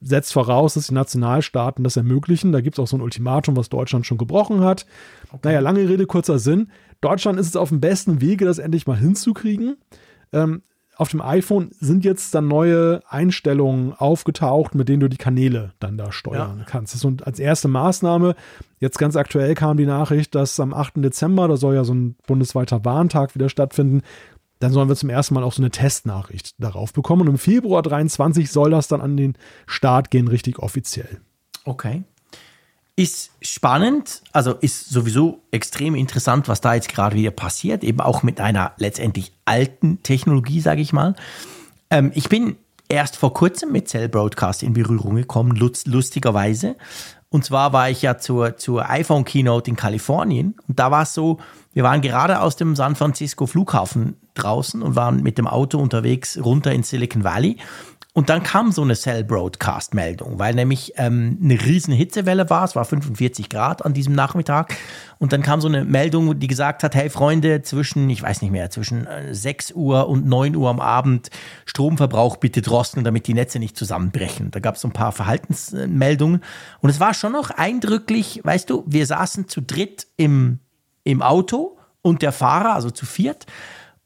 setzt 0.00 0.32
voraus, 0.32 0.74
dass 0.74 0.86
die 0.86 0.94
Nationalstaaten 0.94 1.82
das 1.82 1.96
ermöglichen. 1.96 2.52
Da 2.52 2.60
gibt 2.60 2.78
es 2.78 2.82
auch 2.82 2.86
so 2.86 2.96
ein 2.96 3.02
Ultimatum, 3.02 3.56
was 3.56 3.68
Deutschland 3.68 4.06
schon 4.06 4.18
gebrochen 4.18 4.60
hat. 4.60 4.86
Okay. 5.28 5.40
Naja, 5.44 5.60
lange 5.60 5.88
Rede, 5.88 6.06
kurzer 6.06 6.38
Sinn. 6.38 6.70
Deutschland 7.00 7.40
ist 7.40 7.48
es 7.48 7.56
auf 7.56 7.70
dem 7.70 7.80
besten 7.80 8.20
Wege, 8.20 8.44
das 8.44 8.58
endlich 8.58 8.86
mal 8.86 8.96
hinzukriegen. 8.96 9.76
Ähm, 10.32 10.62
auf 10.96 11.10
dem 11.10 11.20
iPhone 11.20 11.70
sind 11.78 12.04
jetzt 12.04 12.34
dann 12.34 12.48
neue 12.48 13.02
Einstellungen 13.08 13.92
aufgetaucht, 13.92 14.74
mit 14.74 14.88
denen 14.88 15.00
du 15.00 15.08
die 15.08 15.18
Kanäle 15.18 15.72
dann 15.78 15.98
da 15.98 16.10
steuern 16.10 16.58
ja. 16.60 16.64
kannst. 16.64 16.94
Das 16.94 17.04
ist 17.04 17.22
als 17.22 17.38
erste 17.38 17.68
Maßnahme. 17.68 18.34
Jetzt 18.80 18.98
ganz 18.98 19.14
aktuell 19.14 19.54
kam 19.54 19.76
die 19.76 19.86
Nachricht, 19.86 20.34
dass 20.34 20.58
am 20.58 20.72
8. 20.72 20.94
Dezember, 20.96 21.48
da 21.48 21.56
soll 21.56 21.74
ja 21.74 21.84
so 21.84 21.94
ein 21.94 22.16
bundesweiter 22.26 22.84
Warntag 22.84 23.34
wieder 23.34 23.50
stattfinden, 23.50 24.02
dann 24.58 24.72
sollen 24.72 24.88
wir 24.88 24.96
zum 24.96 25.10
ersten 25.10 25.34
Mal 25.34 25.44
auch 25.44 25.52
so 25.52 25.60
eine 25.60 25.70
Testnachricht 25.70 26.54
darauf 26.58 26.94
bekommen. 26.94 27.22
Und 27.22 27.28
im 27.28 27.38
Februar 27.38 27.82
23 27.82 28.50
soll 28.50 28.70
das 28.70 28.88
dann 28.88 29.02
an 29.02 29.16
den 29.18 29.34
Start 29.66 30.10
gehen, 30.10 30.28
richtig 30.28 30.58
offiziell. 30.58 31.20
Okay. 31.64 32.04
Ist 32.98 33.30
spannend, 33.42 34.22
also 34.32 34.52
ist 34.54 34.88
sowieso 34.88 35.42
extrem 35.50 35.94
interessant, 35.94 36.48
was 36.48 36.62
da 36.62 36.74
jetzt 36.74 36.88
gerade 36.88 37.14
wieder 37.14 37.30
passiert, 37.30 37.84
eben 37.84 38.00
auch 38.00 38.22
mit 38.22 38.40
einer 38.40 38.72
letztendlich 38.78 39.32
alten 39.44 40.02
Technologie, 40.02 40.60
sage 40.60 40.80
ich 40.80 40.94
mal. 40.94 41.14
Ähm, 41.90 42.10
ich 42.14 42.30
bin 42.30 42.56
erst 42.88 43.16
vor 43.16 43.34
kurzem 43.34 43.70
mit 43.70 43.88
Cell 43.88 44.08
Broadcast 44.08 44.62
in 44.62 44.72
Berührung 44.72 45.16
gekommen, 45.16 45.56
lustigerweise. 45.56 46.76
Und 47.28 47.44
zwar 47.44 47.72
war 47.72 47.90
ich 47.90 48.02
ja 48.02 48.18
zur, 48.18 48.56
zur 48.56 48.88
iPhone 48.88 49.24
Keynote 49.24 49.70
in 49.70 49.76
Kalifornien 49.76 50.54
und 50.68 50.78
da 50.78 50.90
war 50.90 51.02
es 51.02 51.12
so, 51.12 51.38
wir 51.74 51.82
waren 51.82 52.00
gerade 52.00 52.40
aus 52.40 52.56
dem 52.56 52.76
San 52.76 52.96
Francisco 52.96 53.46
Flughafen 53.46 54.16
draußen 54.34 54.80
und 54.80 54.96
waren 54.96 55.22
mit 55.22 55.36
dem 55.36 55.46
Auto 55.46 55.78
unterwegs 55.78 56.38
runter 56.42 56.72
in 56.72 56.82
Silicon 56.82 57.24
Valley 57.24 57.58
und 58.16 58.30
dann 58.30 58.42
kam 58.42 58.72
so 58.72 58.80
eine 58.80 58.94
Cell-Broadcast-Meldung, 58.94 60.38
weil 60.38 60.54
nämlich 60.54 60.94
ähm, 60.96 61.38
eine 61.42 61.60
riesen 61.62 61.92
Hitzewelle 61.92 62.48
war, 62.48 62.64
es 62.64 62.74
war 62.74 62.86
45 62.86 63.50
Grad 63.50 63.84
an 63.84 63.92
diesem 63.92 64.14
Nachmittag. 64.14 64.74
Und 65.18 65.34
dann 65.34 65.42
kam 65.42 65.60
so 65.60 65.68
eine 65.68 65.84
Meldung, 65.84 66.38
die 66.38 66.46
gesagt 66.46 66.82
hat, 66.82 66.94
hey 66.94 67.10
Freunde, 67.10 67.60
zwischen, 67.60 68.08
ich 68.08 68.22
weiß 68.22 68.40
nicht 68.40 68.52
mehr, 68.52 68.70
zwischen 68.70 69.06
6 69.30 69.70
äh, 69.70 69.74
Uhr 69.74 70.08
und 70.08 70.24
9 70.24 70.56
Uhr 70.56 70.70
am 70.70 70.80
Abend 70.80 71.28
Stromverbrauch 71.66 72.38
bitte 72.38 72.62
drosseln, 72.62 73.04
damit 73.04 73.26
die 73.26 73.34
Netze 73.34 73.58
nicht 73.58 73.76
zusammenbrechen. 73.76 74.50
Da 74.50 74.60
gab 74.60 74.76
es 74.76 74.80
so 74.80 74.88
ein 74.88 74.94
paar 74.94 75.12
Verhaltensmeldungen. 75.12 76.42
Und 76.80 76.88
es 76.88 76.98
war 76.98 77.12
schon 77.12 77.32
noch 77.32 77.50
eindrücklich, 77.50 78.40
weißt 78.42 78.70
du, 78.70 78.82
wir 78.86 79.04
saßen 79.04 79.46
zu 79.46 79.60
dritt 79.60 80.06
im, 80.16 80.60
im 81.04 81.20
Auto 81.20 81.76
und 82.00 82.22
der 82.22 82.32
Fahrer, 82.32 82.76
also 82.76 82.90
zu 82.90 83.04
viert. 83.04 83.44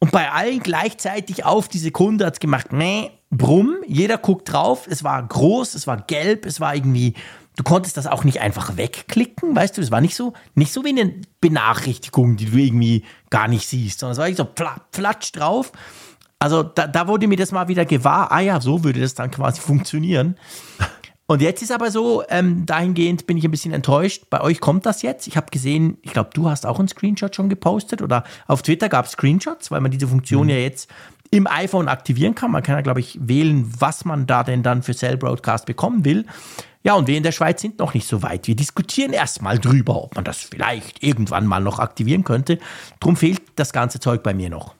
Und 0.00 0.10
bei 0.10 0.32
allen 0.32 0.58
gleichzeitig 0.58 1.44
auf 1.44 1.68
die 1.68 1.78
Sekunde 1.78 2.26
hat 2.26 2.32
es 2.32 2.40
gemacht, 2.40 2.72
meh, 2.72 3.10
brumm, 3.30 3.76
jeder 3.86 4.18
guckt 4.18 4.52
drauf, 4.52 4.86
es 4.88 5.04
war 5.04 5.22
groß, 5.22 5.74
es 5.74 5.86
war 5.86 5.98
gelb, 5.98 6.46
es 6.46 6.60
war 6.60 6.74
irgendwie, 6.74 7.14
du 7.56 7.62
konntest 7.62 7.96
das 7.96 8.06
auch 8.06 8.24
nicht 8.24 8.40
einfach 8.40 8.76
wegklicken, 8.76 9.54
weißt 9.54 9.78
du, 9.78 9.82
es 9.82 9.90
war 9.90 10.00
nicht 10.00 10.16
so, 10.16 10.32
nicht 10.54 10.72
so 10.72 10.84
wie 10.84 10.90
eine 10.90 11.14
Benachrichtigung, 11.40 12.36
die 12.36 12.46
du 12.46 12.56
irgendwie 12.56 13.04
gar 13.30 13.48
nicht 13.48 13.68
siehst, 13.68 14.00
sondern 14.00 14.12
es 14.12 14.38
war 14.38 14.46
so 14.46 14.50
flatsch 14.92 15.32
drauf. 15.32 15.72
Also 16.40 16.62
da, 16.62 16.86
da 16.86 17.06
wurde 17.06 17.28
mir 17.28 17.36
das 17.36 17.52
mal 17.52 17.68
wieder 17.68 17.84
gewahr, 17.84 18.32
ah 18.32 18.40
ja, 18.40 18.60
so 18.60 18.82
würde 18.82 19.00
das 19.00 19.14
dann 19.14 19.30
quasi 19.30 19.60
funktionieren. 19.60 20.36
Und 21.26 21.42
jetzt 21.42 21.62
ist 21.62 21.70
aber 21.70 21.92
so, 21.92 22.24
ähm, 22.28 22.66
dahingehend 22.66 23.28
bin 23.28 23.36
ich 23.36 23.44
ein 23.44 23.52
bisschen 23.52 23.72
enttäuscht. 23.72 24.24
Bei 24.30 24.40
euch 24.40 24.58
kommt 24.58 24.84
das 24.84 25.02
jetzt. 25.02 25.28
Ich 25.28 25.36
habe 25.36 25.46
gesehen, 25.52 25.98
ich 26.02 26.12
glaube, 26.12 26.30
du 26.34 26.50
hast 26.50 26.66
auch 26.66 26.80
einen 26.80 26.88
Screenshot 26.88 27.36
schon 27.36 27.48
gepostet 27.48 28.02
oder 28.02 28.24
auf 28.48 28.62
Twitter 28.62 28.88
gab 28.88 29.04
es 29.04 29.12
Screenshots, 29.12 29.70
weil 29.70 29.80
man 29.80 29.92
diese 29.92 30.08
Funktion 30.08 30.44
mhm. 30.44 30.50
ja 30.50 30.56
jetzt 30.56 30.90
im 31.30 31.46
iPhone 31.46 31.88
aktivieren 31.88 32.34
kann. 32.34 32.50
Man 32.50 32.62
kann 32.62 32.74
ja, 32.76 32.80
glaube 32.80 33.00
ich, 33.00 33.18
wählen, 33.20 33.72
was 33.78 34.04
man 34.04 34.26
da 34.26 34.42
denn 34.42 34.62
dann 34.62 34.82
für 34.82 34.94
Cell 34.94 35.16
Broadcast 35.16 35.66
bekommen 35.66 36.04
will. 36.04 36.26
Ja, 36.82 36.94
und 36.94 37.06
wir 37.08 37.16
in 37.16 37.22
der 37.22 37.32
Schweiz 37.32 37.60
sind 37.60 37.78
noch 37.78 37.94
nicht 37.94 38.08
so 38.08 38.22
weit. 38.22 38.46
Wir 38.46 38.56
diskutieren 38.56 39.12
erstmal 39.12 39.58
drüber, 39.58 40.02
ob 40.02 40.14
man 40.14 40.24
das 40.24 40.38
vielleicht 40.38 41.02
irgendwann 41.02 41.46
mal 41.46 41.60
noch 41.60 41.78
aktivieren 41.78 42.24
könnte. 42.24 42.58
Drum 43.00 43.16
fehlt 43.16 43.42
das 43.56 43.72
ganze 43.72 44.00
Zeug 44.00 44.22
bei 44.22 44.32
mir 44.32 44.48
noch. 44.48 44.74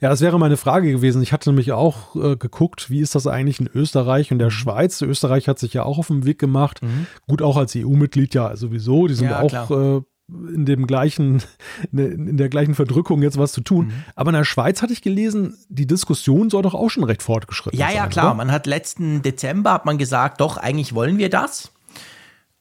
Ja, 0.00 0.08
das 0.08 0.20
wäre 0.20 0.38
meine 0.40 0.56
Frage 0.56 0.90
gewesen. 0.90 1.22
Ich 1.22 1.32
hatte 1.32 1.50
nämlich 1.50 1.70
auch 1.72 2.16
äh, 2.16 2.36
geguckt, 2.36 2.90
wie 2.90 3.00
ist 3.00 3.14
das 3.14 3.26
eigentlich 3.26 3.60
in 3.60 3.70
Österreich 3.72 4.32
und 4.32 4.38
der. 4.40 4.50
Schweiz. 4.50 5.00
Österreich 5.02 5.46
hat 5.46 5.58
sich 5.58 5.74
ja 5.74 5.84
auch 5.84 5.98
auf 5.98 6.08
den 6.08 6.24
Weg 6.24 6.38
gemacht. 6.38 6.82
Mhm. 6.82 7.06
Gut, 7.28 7.42
auch 7.42 7.56
als 7.56 7.76
EU-Mitglied 7.76 8.34
ja 8.34 8.56
sowieso. 8.56 9.06
Die 9.06 9.14
sind 9.14 9.30
ja, 9.30 9.40
auch 9.40 9.70
äh, 9.70 10.00
in 10.28 10.66
dem 10.66 10.86
gleichen, 10.86 11.42
in 11.92 12.36
der 12.36 12.48
gleichen 12.48 12.74
Verdrückung 12.74 13.22
jetzt 13.22 13.38
was 13.38 13.52
zu 13.52 13.60
tun. 13.60 13.86
Mhm. 13.86 14.04
Aber 14.14 14.30
in 14.30 14.36
der 14.36 14.44
Schweiz 14.44 14.82
hatte 14.82 14.92
ich 14.92 15.02
gelesen, 15.02 15.56
die 15.68 15.86
Diskussion 15.86 16.50
soll 16.50 16.62
doch 16.62 16.74
auch 16.74 16.88
schon 16.88 17.04
recht 17.04 17.22
fortgeschritten 17.22 17.78
ja, 17.78 17.86
sein. 17.86 17.96
Ja, 17.96 18.02
ja, 18.02 18.08
klar. 18.08 18.26
Oder? 18.26 18.34
Man 18.34 18.52
hat 18.52 18.66
letzten 18.66 19.22
Dezember 19.22 19.72
hat 19.72 19.86
man 19.86 19.98
gesagt, 19.98 20.40
doch, 20.40 20.56
eigentlich 20.56 20.94
wollen 20.94 21.18
wir 21.18 21.30
das. 21.30 21.72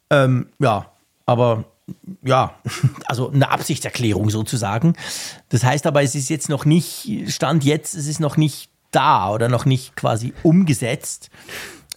Ähm, 0.09 0.47
ja, 0.59 0.91
aber 1.25 1.65
ja, 2.23 2.55
also 3.05 3.31
eine 3.31 3.49
Absichtserklärung 3.49 4.29
sozusagen. 4.29 4.93
Das 5.49 5.63
heißt 5.63 5.85
aber, 5.87 6.03
es 6.03 6.15
ist 6.15 6.29
jetzt 6.29 6.49
noch 6.49 6.65
nicht, 6.65 7.09
Stand 7.27 7.63
jetzt, 7.63 7.95
es 7.95 8.07
ist 8.07 8.19
noch 8.19 8.37
nicht 8.37 8.69
da 8.91 9.31
oder 9.31 9.49
noch 9.49 9.65
nicht 9.65 9.95
quasi 9.95 10.33
umgesetzt. 10.43 11.29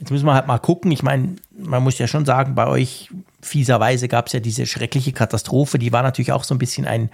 Jetzt 0.00 0.10
müssen 0.10 0.24
wir 0.24 0.34
halt 0.34 0.46
mal 0.46 0.58
gucken. 0.58 0.90
Ich 0.90 1.02
meine, 1.02 1.36
man 1.52 1.82
muss 1.82 1.98
ja 1.98 2.08
schon 2.08 2.24
sagen, 2.24 2.54
bei 2.54 2.66
euch 2.66 3.10
fieserweise 3.42 4.08
gab 4.08 4.26
es 4.26 4.32
ja 4.32 4.40
diese 4.40 4.64
schreckliche 4.66 5.12
Katastrophe. 5.12 5.78
Die 5.78 5.92
war 5.92 6.02
natürlich 6.02 6.32
auch 6.32 6.42
so 6.42 6.54
ein 6.54 6.58
bisschen 6.58 6.86
ein 6.86 7.10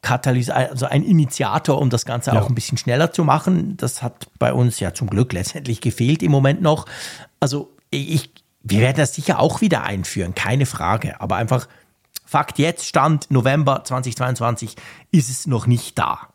Katalysator, 0.00 0.70
also 0.70 0.86
ein 0.86 1.04
Initiator, 1.04 1.78
um 1.78 1.90
das 1.90 2.06
Ganze 2.06 2.30
ja. 2.30 2.40
auch 2.40 2.48
ein 2.48 2.54
bisschen 2.54 2.78
schneller 2.78 3.12
zu 3.12 3.22
machen. 3.22 3.76
Das 3.76 4.02
hat 4.02 4.28
bei 4.38 4.52
uns 4.52 4.80
ja 4.80 4.94
zum 4.94 5.10
Glück 5.10 5.34
letztendlich 5.34 5.82
gefehlt 5.82 6.22
im 6.22 6.32
Moment 6.32 6.62
noch. 6.62 6.86
Also 7.38 7.70
ich, 7.90 8.30
wir 8.62 8.80
werden 8.80 8.96
das 8.96 9.14
sicher 9.14 9.38
auch 9.38 9.60
wieder 9.60 9.84
einführen, 9.84 10.34
keine 10.34 10.64
Frage. 10.64 11.20
Aber 11.20 11.36
einfach 11.36 11.68
Fakt 12.24 12.58
jetzt, 12.58 12.86
Stand 12.86 13.30
November 13.30 13.84
2022, 13.84 14.74
ist 15.10 15.28
es 15.28 15.46
noch 15.46 15.66
nicht 15.66 15.98
da. 15.98 16.28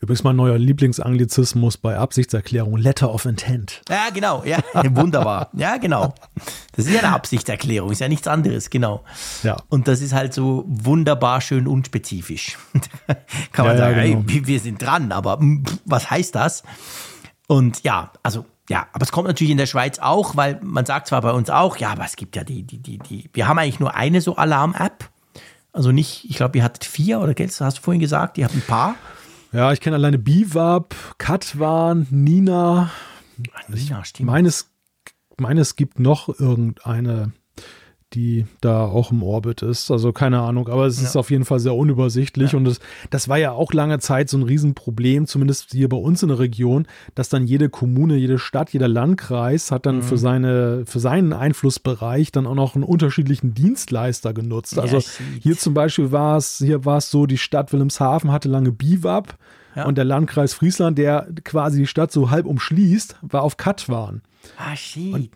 Übrigens 0.00 0.24
mein 0.24 0.36
neuer 0.36 0.58
Lieblingsanglizismus 0.58 1.76
bei 1.76 1.96
Absichtserklärung, 1.96 2.76
Letter 2.76 3.12
of 3.14 3.24
Intent. 3.24 3.82
Ja, 3.88 4.10
genau, 4.12 4.42
ja, 4.44 4.58
wunderbar. 4.90 5.50
Ja, 5.52 5.76
genau. 5.76 6.14
Das 6.74 6.86
ist 6.86 6.92
ja 6.92 7.00
eine 7.00 7.12
Absichtserklärung, 7.12 7.90
ist 7.92 8.00
ja 8.00 8.08
nichts 8.08 8.26
anderes, 8.26 8.70
genau. 8.70 9.04
Ja. 9.42 9.56
Und 9.68 9.86
das 9.86 10.00
ist 10.00 10.12
halt 10.12 10.34
so 10.34 10.64
wunderbar 10.66 11.40
schön 11.40 11.68
unspezifisch. 11.68 12.58
Kann 13.52 13.66
man 13.66 13.76
ja, 13.76 13.84
sagen, 13.84 13.96
ja, 13.96 14.02
genau. 14.04 14.24
hey, 14.28 14.46
wir 14.46 14.60
sind 14.60 14.82
dran, 14.82 15.12
aber 15.12 15.38
was 15.84 16.10
heißt 16.10 16.34
das? 16.34 16.64
Und 17.46 17.82
ja, 17.84 18.12
also 18.22 18.46
ja, 18.68 18.86
aber 18.92 19.02
es 19.02 19.10
kommt 19.10 19.26
natürlich 19.26 19.50
in 19.50 19.58
der 19.58 19.66
Schweiz 19.66 19.98
auch, 19.98 20.36
weil 20.36 20.60
man 20.62 20.86
sagt 20.86 21.08
zwar 21.08 21.20
bei 21.22 21.32
uns 21.32 21.50
auch, 21.50 21.76
ja, 21.76 21.90
aber 21.90 22.04
es 22.04 22.14
gibt 22.14 22.36
ja 22.36 22.44
die, 22.44 22.62
die, 22.62 22.78
die, 22.78 22.98
die, 22.98 23.28
wir 23.32 23.48
haben 23.48 23.58
eigentlich 23.58 23.80
nur 23.80 23.96
eine 23.96 24.20
so 24.20 24.36
Alarm-App. 24.36 25.10
Also 25.72 25.90
nicht, 25.90 26.24
ich 26.28 26.36
glaube, 26.36 26.58
ihr 26.58 26.64
hattet 26.64 26.84
vier 26.84 27.20
oder 27.20 27.34
hast 27.36 27.78
du 27.78 27.82
vorhin 27.82 28.00
gesagt, 28.00 28.38
ihr 28.38 28.44
habt 28.44 28.54
ein 28.54 28.62
paar. 28.62 28.94
Ja, 29.52 29.72
ich 29.72 29.80
kenne 29.80 29.96
alleine 29.96 30.18
Biwab, 30.18 30.94
Katwan, 31.18 32.06
Nina. 32.10 32.90
Nina, 33.68 34.04
stimmt. 34.04 34.28
Meines, 34.28 34.70
meines 35.38 35.74
gibt 35.74 35.98
noch 35.98 36.28
irgendeine 36.28 37.32
die 38.12 38.46
da 38.60 38.84
auch 38.84 39.12
im 39.12 39.22
Orbit 39.22 39.62
ist. 39.62 39.90
Also 39.90 40.12
keine 40.12 40.40
Ahnung, 40.40 40.68
aber 40.68 40.86
es 40.86 41.00
ja. 41.00 41.06
ist 41.06 41.16
auf 41.16 41.30
jeden 41.30 41.44
Fall 41.44 41.60
sehr 41.60 41.74
unübersichtlich 41.74 42.52
ja. 42.52 42.58
und 42.58 42.64
das, 42.64 42.80
das 43.10 43.28
war 43.28 43.38
ja 43.38 43.52
auch 43.52 43.72
lange 43.72 43.98
Zeit 44.00 44.28
so 44.28 44.36
ein 44.36 44.42
Riesenproblem, 44.42 45.26
zumindest 45.26 45.72
hier 45.72 45.88
bei 45.88 45.96
uns 45.96 46.22
in 46.22 46.28
der 46.28 46.38
Region, 46.38 46.86
dass 47.14 47.28
dann 47.28 47.46
jede 47.46 47.68
Kommune, 47.68 48.16
jede 48.16 48.38
Stadt, 48.38 48.70
jeder 48.70 48.88
Landkreis 48.88 49.70
hat 49.70 49.86
dann 49.86 49.96
mhm. 49.96 50.02
für 50.02 50.18
seine, 50.18 50.84
für 50.86 51.00
seinen 51.00 51.32
Einflussbereich 51.32 52.32
dann 52.32 52.46
auch 52.46 52.54
noch 52.54 52.74
einen 52.74 52.84
unterschiedlichen 52.84 53.54
Dienstleister 53.54 54.34
genutzt. 54.34 54.76
Ja, 54.76 54.82
also 54.82 55.00
hier 55.40 55.56
zum 55.56 55.74
Beispiel 55.74 56.10
war 56.10 56.36
es, 56.36 56.58
hier 56.58 56.84
war 56.84 56.98
es 56.98 57.10
so, 57.10 57.26
die 57.26 57.38
Stadt 57.38 57.72
Wilhelmshaven 57.72 58.32
hatte 58.32 58.48
lange 58.48 58.72
Biwab 58.72 59.38
ja. 59.76 59.86
und 59.86 59.96
der 59.96 60.04
Landkreis 60.04 60.54
Friesland, 60.54 60.98
der 60.98 61.28
quasi 61.44 61.78
die 61.78 61.86
Stadt 61.86 62.12
so 62.12 62.30
halb 62.30 62.46
umschließt, 62.46 63.16
war 63.22 63.42
auf 63.42 63.56
Katwan. 63.56 64.22
Ah, 64.56 64.74
shit. 64.74 65.12
Und 65.12 65.30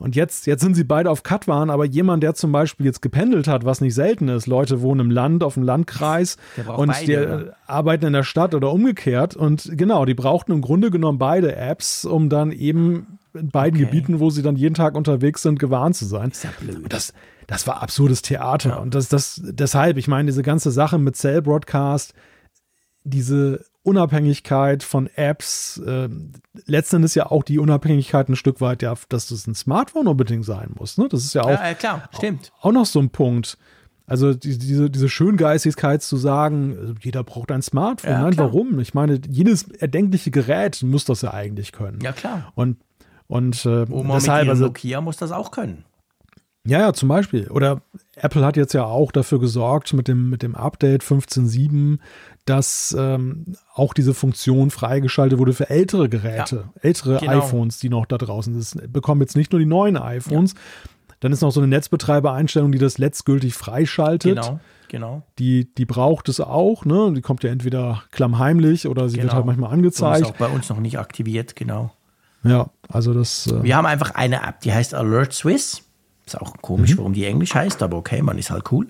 und 0.00 0.14
jetzt, 0.14 0.46
jetzt 0.46 0.62
sind 0.62 0.74
sie 0.74 0.84
beide 0.84 1.10
auf 1.10 1.24
Katwan, 1.24 1.70
aber 1.70 1.84
jemand, 1.84 2.22
der 2.22 2.34
zum 2.34 2.52
Beispiel 2.52 2.86
jetzt 2.86 3.02
gependelt 3.02 3.48
hat, 3.48 3.64
was 3.64 3.80
nicht 3.80 3.94
selten 3.94 4.28
ist, 4.28 4.46
Leute 4.46 4.80
wohnen 4.80 5.00
im 5.00 5.10
Land, 5.10 5.42
auf 5.42 5.54
dem 5.54 5.64
Landkreis 5.64 6.36
und 6.76 6.92
beide, 6.92 7.04
die 7.06 7.16
oder? 7.16 7.56
arbeiten 7.66 8.06
in 8.06 8.12
der 8.12 8.22
Stadt 8.22 8.54
oder 8.54 8.72
umgekehrt. 8.72 9.34
Und 9.34 9.76
genau, 9.76 10.04
die 10.04 10.14
brauchten 10.14 10.52
im 10.52 10.60
Grunde 10.60 10.92
genommen 10.92 11.18
beide 11.18 11.56
Apps, 11.56 12.04
um 12.04 12.28
dann 12.28 12.52
eben 12.52 13.18
in 13.34 13.48
beiden 13.48 13.80
okay. 13.80 13.86
Gebieten, 13.86 14.20
wo 14.20 14.30
sie 14.30 14.42
dann 14.42 14.54
jeden 14.54 14.74
Tag 14.74 14.94
unterwegs 14.94 15.42
sind, 15.42 15.58
gewarnt 15.58 15.96
zu 15.96 16.04
sein. 16.04 16.30
Ist 16.30 16.44
ja 16.44 16.50
blöd. 16.60 16.84
Das, 16.88 17.12
das 17.48 17.66
war 17.66 17.82
absurdes 17.82 18.22
Theater. 18.22 18.70
Ja. 18.70 18.76
Und 18.76 18.94
das, 18.94 19.08
das, 19.08 19.40
deshalb, 19.44 19.96
ich 19.96 20.06
meine, 20.06 20.26
diese 20.26 20.42
ganze 20.42 20.70
Sache 20.70 20.98
mit 20.98 21.16
Cell 21.16 21.42
Broadcast, 21.42 22.14
diese 23.02 23.64
Unabhängigkeit 23.88 24.82
von 24.82 25.08
Apps, 25.14 25.78
äh, 25.78 26.08
letzten 26.66 27.04
ja 27.14 27.26
auch 27.26 27.42
die 27.42 27.58
Unabhängigkeit 27.58 28.28
ein 28.28 28.36
Stück 28.36 28.60
weit, 28.60 28.82
ja, 28.82 28.94
dass 29.08 29.28
das 29.28 29.46
ein 29.46 29.54
Smartphone 29.54 30.06
unbedingt 30.06 30.44
sein 30.44 30.70
muss. 30.78 30.98
Ne? 30.98 31.08
Das 31.08 31.24
ist 31.24 31.34
ja 31.34 31.42
auch, 31.42 31.50
ja, 31.50 31.74
klar, 31.74 32.08
stimmt. 32.14 32.52
auch 32.60 32.72
noch 32.72 32.86
so 32.86 33.00
ein 33.00 33.10
Punkt. 33.10 33.58
Also 34.06 34.32
die, 34.32 34.56
diese, 34.56 34.88
diese 34.88 35.08
Schöngeistigkeit 35.08 36.02
zu 36.02 36.16
sagen, 36.16 36.96
jeder 37.00 37.22
braucht 37.22 37.52
ein 37.52 37.60
Smartphone. 37.60 38.10
Ja, 38.10 38.22
Nein, 38.22 38.38
warum? 38.38 38.80
Ich 38.80 38.94
meine, 38.94 39.20
jedes 39.28 39.64
erdenkliche 39.64 40.30
Gerät 40.30 40.82
muss 40.82 41.04
das 41.04 41.20
ja 41.22 41.34
eigentlich 41.34 41.72
können. 41.72 42.00
Ja, 42.00 42.12
klar. 42.12 42.52
Und, 42.54 42.78
und 43.26 43.66
äh, 43.66 43.84
Oma 43.90 44.14
deshalb, 44.14 44.44
mit 44.44 44.50
also, 44.50 44.66
Nokia 44.66 45.02
muss 45.02 45.18
das 45.18 45.30
auch 45.30 45.50
können. 45.50 45.84
Ja, 46.68 46.80
ja, 46.80 46.92
zum 46.92 47.08
Beispiel. 47.08 47.48
Oder 47.48 47.82
Apple 48.16 48.44
hat 48.44 48.56
jetzt 48.56 48.74
ja 48.74 48.84
auch 48.84 49.12
dafür 49.12 49.40
gesorgt 49.40 49.92
mit 49.94 50.08
dem, 50.08 50.28
mit 50.28 50.42
dem 50.42 50.54
Update 50.54 51.02
15.7, 51.02 51.98
dass 52.48 52.96
ähm, 52.98 53.44
auch 53.74 53.92
diese 53.92 54.14
Funktion 54.14 54.70
freigeschaltet 54.70 55.38
wurde 55.38 55.52
für 55.52 55.68
ältere 55.68 56.08
Geräte, 56.08 56.64
ja, 56.74 56.80
ältere 56.80 57.18
genau. 57.18 57.32
iPhones, 57.32 57.78
die 57.78 57.90
noch 57.90 58.06
da 58.06 58.16
draußen 58.16 58.58
sind. 58.60 58.82
Das 58.82 58.90
bekommen 58.90 59.20
jetzt 59.20 59.36
nicht 59.36 59.52
nur 59.52 59.58
die 59.58 59.66
neuen 59.66 59.96
iPhones. 59.96 60.54
Ja. 60.54 60.58
Dann 61.20 61.32
ist 61.32 61.42
noch 61.42 61.50
so 61.50 61.60
eine 61.60 61.66
Netzbetreibereinstellung, 61.66 62.72
die 62.72 62.78
das 62.78 62.96
letztgültig 62.96 63.54
freischaltet. 63.54 64.36
Genau, 64.36 64.60
genau. 64.88 65.22
Die, 65.38 65.72
die 65.74 65.84
braucht 65.84 66.28
es 66.28 66.40
auch, 66.40 66.84
ne? 66.84 67.12
Die 67.14 67.20
kommt 67.20 67.42
ja 67.42 67.50
entweder 67.50 68.04
klammheimlich 68.12 68.86
oder 68.86 69.08
sie 69.08 69.16
genau. 69.16 69.24
wird 69.24 69.34
halt 69.34 69.46
manchmal 69.46 69.72
angezeigt. 69.72 70.18
Und 70.18 70.22
ist 70.22 70.34
auch 70.34 70.38
bei 70.38 70.48
uns 70.48 70.68
noch 70.68 70.80
nicht 70.80 70.98
aktiviert, 70.98 71.56
genau. 71.56 71.92
Ja, 72.44 72.70
also 72.88 73.12
das. 73.12 73.48
Äh 73.48 73.62
Wir 73.62 73.76
haben 73.76 73.86
einfach 73.86 74.14
eine 74.14 74.36
App, 74.46 74.60
die 74.60 74.72
heißt 74.72 74.94
Alert 74.94 75.32
Swiss. 75.32 75.82
Ist 76.24 76.40
auch 76.40 76.54
komisch, 76.62 76.92
mhm. 76.92 76.98
warum 76.98 77.12
die 77.14 77.24
Englisch 77.24 77.54
heißt, 77.54 77.82
aber 77.82 77.96
okay, 77.96 78.22
man 78.22 78.38
ist 78.38 78.50
halt 78.50 78.70
cool. 78.70 78.86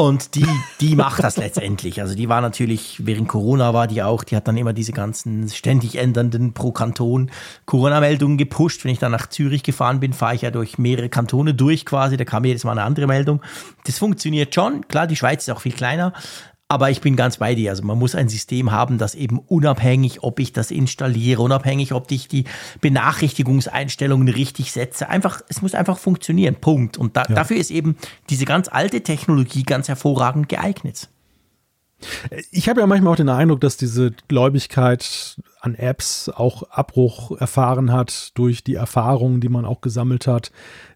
Und 0.00 0.34
die, 0.34 0.46
die 0.80 0.96
macht 0.96 1.22
das 1.22 1.36
letztendlich. 1.36 2.00
Also 2.00 2.14
die 2.14 2.30
war 2.30 2.40
natürlich, 2.40 3.02
während 3.04 3.28
Corona 3.28 3.74
war 3.74 3.86
die 3.86 4.02
auch, 4.02 4.24
die 4.24 4.34
hat 4.34 4.48
dann 4.48 4.56
immer 4.56 4.72
diese 4.72 4.92
ganzen 4.92 5.46
ständig 5.50 5.96
ändernden 5.96 6.54
pro 6.54 6.72
Kanton 6.72 7.30
Corona-Meldungen 7.66 8.38
gepusht. 8.38 8.82
Wenn 8.82 8.92
ich 8.92 8.98
dann 8.98 9.12
nach 9.12 9.26
Zürich 9.26 9.62
gefahren 9.62 10.00
bin, 10.00 10.14
fahre 10.14 10.34
ich 10.34 10.40
ja 10.40 10.50
durch 10.50 10.78
mehrere 10.78 11.10
Kantone 11.10 11.52
durch 11.52 11.84
quasi. 11.84 12.16
Da 12.16 12.24
kam 12.24 12.46
jedes 12.46 12.64
Mal 12.64 12.72
eine 12.72 12.84
andere 12.84 13.06
Meldung. 13.08 13.42
Das 13.84 13.98
funktioniert 13.98 14.54
schon. 14.54 14.88
Klar, 14.88 15.06
die 15.06 15.16
Schweiz 15.16 15.42
ist 15.42 15.50
auch 15.50 15.60
viel 15.60 15.74
kleiner. 15.74 16.14
Aber 16.70 16.88
ich 16.88 17.00
bin 17.00 17.16
ganz 17.16 17.38
bei 17.38 17.56
dir. 17.56 17.70
Also 17.70 17.82
man 17.82 17.98
muss 17.98 18.14
ein 18.14 18.28
System 18.28 18.70
haben, 18.70 18.96
das 18.96 19.16
eben 19.16 19.40
unabhängig, 19.40 20.22
ob 20.22 20.38
ich 20.38 20.52
das 20.52 20.70
installiere, 20.70 21.42
unabhängig, 21.42 21.92
ob 21.92 22.08
ich 22.12 22.28
die 22.28 22.44
Benachrichtigungseinstellungen 22.80 24.28
richtig 24.28 24.70
setze, 24.70 25.08
einfach, 25.08 25.40
es 25.48 25.62
muss 25.62 25.74
einfach 25.74 25.98
funktionieren. 25.98 26.54
Punkt. 26.54 26.96
Und 26.96 27.16
da, 27.16 27.24
ja. 27.28 27.34
dafür 27.34 27.56
ist 27.56 27.72
eben 27.72 27.96
diese 28.28 28.44
ganz 28.44 28.68
alte 28.68 29.00
Technologie 29.00 29.64
ganz 29.64 29.88
hervorragend 29.88 30.48
geeignet. 30.48 31.08
Ich 32.52 32.68
habe 32.68 32.80
ja 32.80 32.86
manchmal 32.86 33.14
auch 33.14 33.16
den 33.16 33.28
Eindruck, 33.28 33.60
dass 33.62 33.76
diese 33.76 34.12
Gläubigkeit 34.28 35.38
an 35.60 35.74
Apps 35.74 36.28
auch 36.28 36.62
Abbruch 36.70 37.38
erfahren 37.38 37.92
hat 37.92 38.32
durch 38.34 38.64
die 38.64 38.74
Erfahrungen, 38.74 39.40
die 39.40 39.48
man 39.48 39.64
auch 39.64 39.80
gesammelt 39.80 40.26
hat 40.26 40.50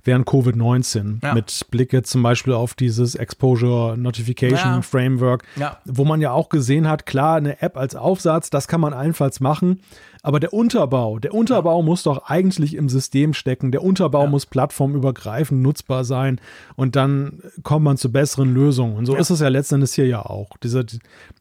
während 0.05 0.27
Covid-19. 0.27 1.23
Ja. 1.23 1.35
Mit 1.35 1.67
Blick 1.71 1.93
jetzt 1.93 2.11
zum 2.11 2.23
Beispiel 2.23 2.53
auf 2.53 2.75
dieses 2.75 3.15
Exposure 3.15 3.97
Notification 3.99 4.75
ja. 4.75 4.83
Framework, 4.83 5.45
ja. 5.57 5.79
wo 5.85 6.05
man 6.05 6.21
ja 6.21 6.33
auch 6.33 6.49
gesehen 6.49 6.89
hat, 6.89 7.07
klar, 7.07 7.37
eine 7.37 7.61
App 7.63 7.77
als 7.77 7.95
Aufsatz, 7.97 8.51
das 8.51 8.69
kann 8.69 8.81
man 8.81 8.93
allenfalls 8.93 9.41
machen. 9.41 9.81
Aber 10.23 10.41
der 10.41 10.55
Unterbau, 10.55 11.19
der 11.19 11.35
Unterbau 11.35 11.83
muss 11.83 12.03
doch 12.03 12.31
eigentlich 12.31 12.77
im 12.77 12.89
System 12.89 13.35
stecken. 13.35 13.73
Der 13.73 13.83
Unterbau 13.83 14.27
muss 14.27 14.47
plattformübergreifend 14.47 15.61
nutzbar 15.61 16.05
sein 16.05 16.41
und 16.77 16.97
dann 16.97 17.43
kommt 17.63 17.85
man 17.85 17.99
zu 17.99 18.11
besseren 18.11 18.55
Lösungen. 18.55 18.97
Und 18.97 19.05
so 19.05 19.17
ist 19.17 19.29
es 19.29 19.41
ja 19.41 19.49
letztendlich 19.49 19.93
hier 19.93 20.07
ja 20.07 20.25
auch. 20.25 20.57
Dieser, 20.63 20.83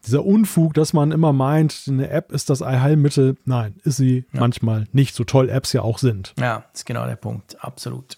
dieser 0.05 0.26
Unfug, 0.26 0.74
dass 0.74 0.91
man 0.91 1.13
immer 1.13 1.32
meint, 1.32 1.86
eine 1.88 2.09
App 2.09 2.34
ist 2.34 2.49
das 2.49 2.61
Allheilmittel. 2.61 3.12
Nein, 3.45 3.76
ist 3.84 3.97
sie 3.97 4.26
manchmal 4.32 4.88
nicht, 4.91 5.16
so 5.16 5.24
toll 5.24 5.49
Apps 5.49 5.74
ja 5.74 5.82
auch 5.82 5.97
sind. 5.97 6.34
Ja, 6.39 6.66
ist 6.74 6.86
genau 6.86 7.05
der 7.05 7.16
Punkt. 7.16 7.55
Absolut. 7.64 8.18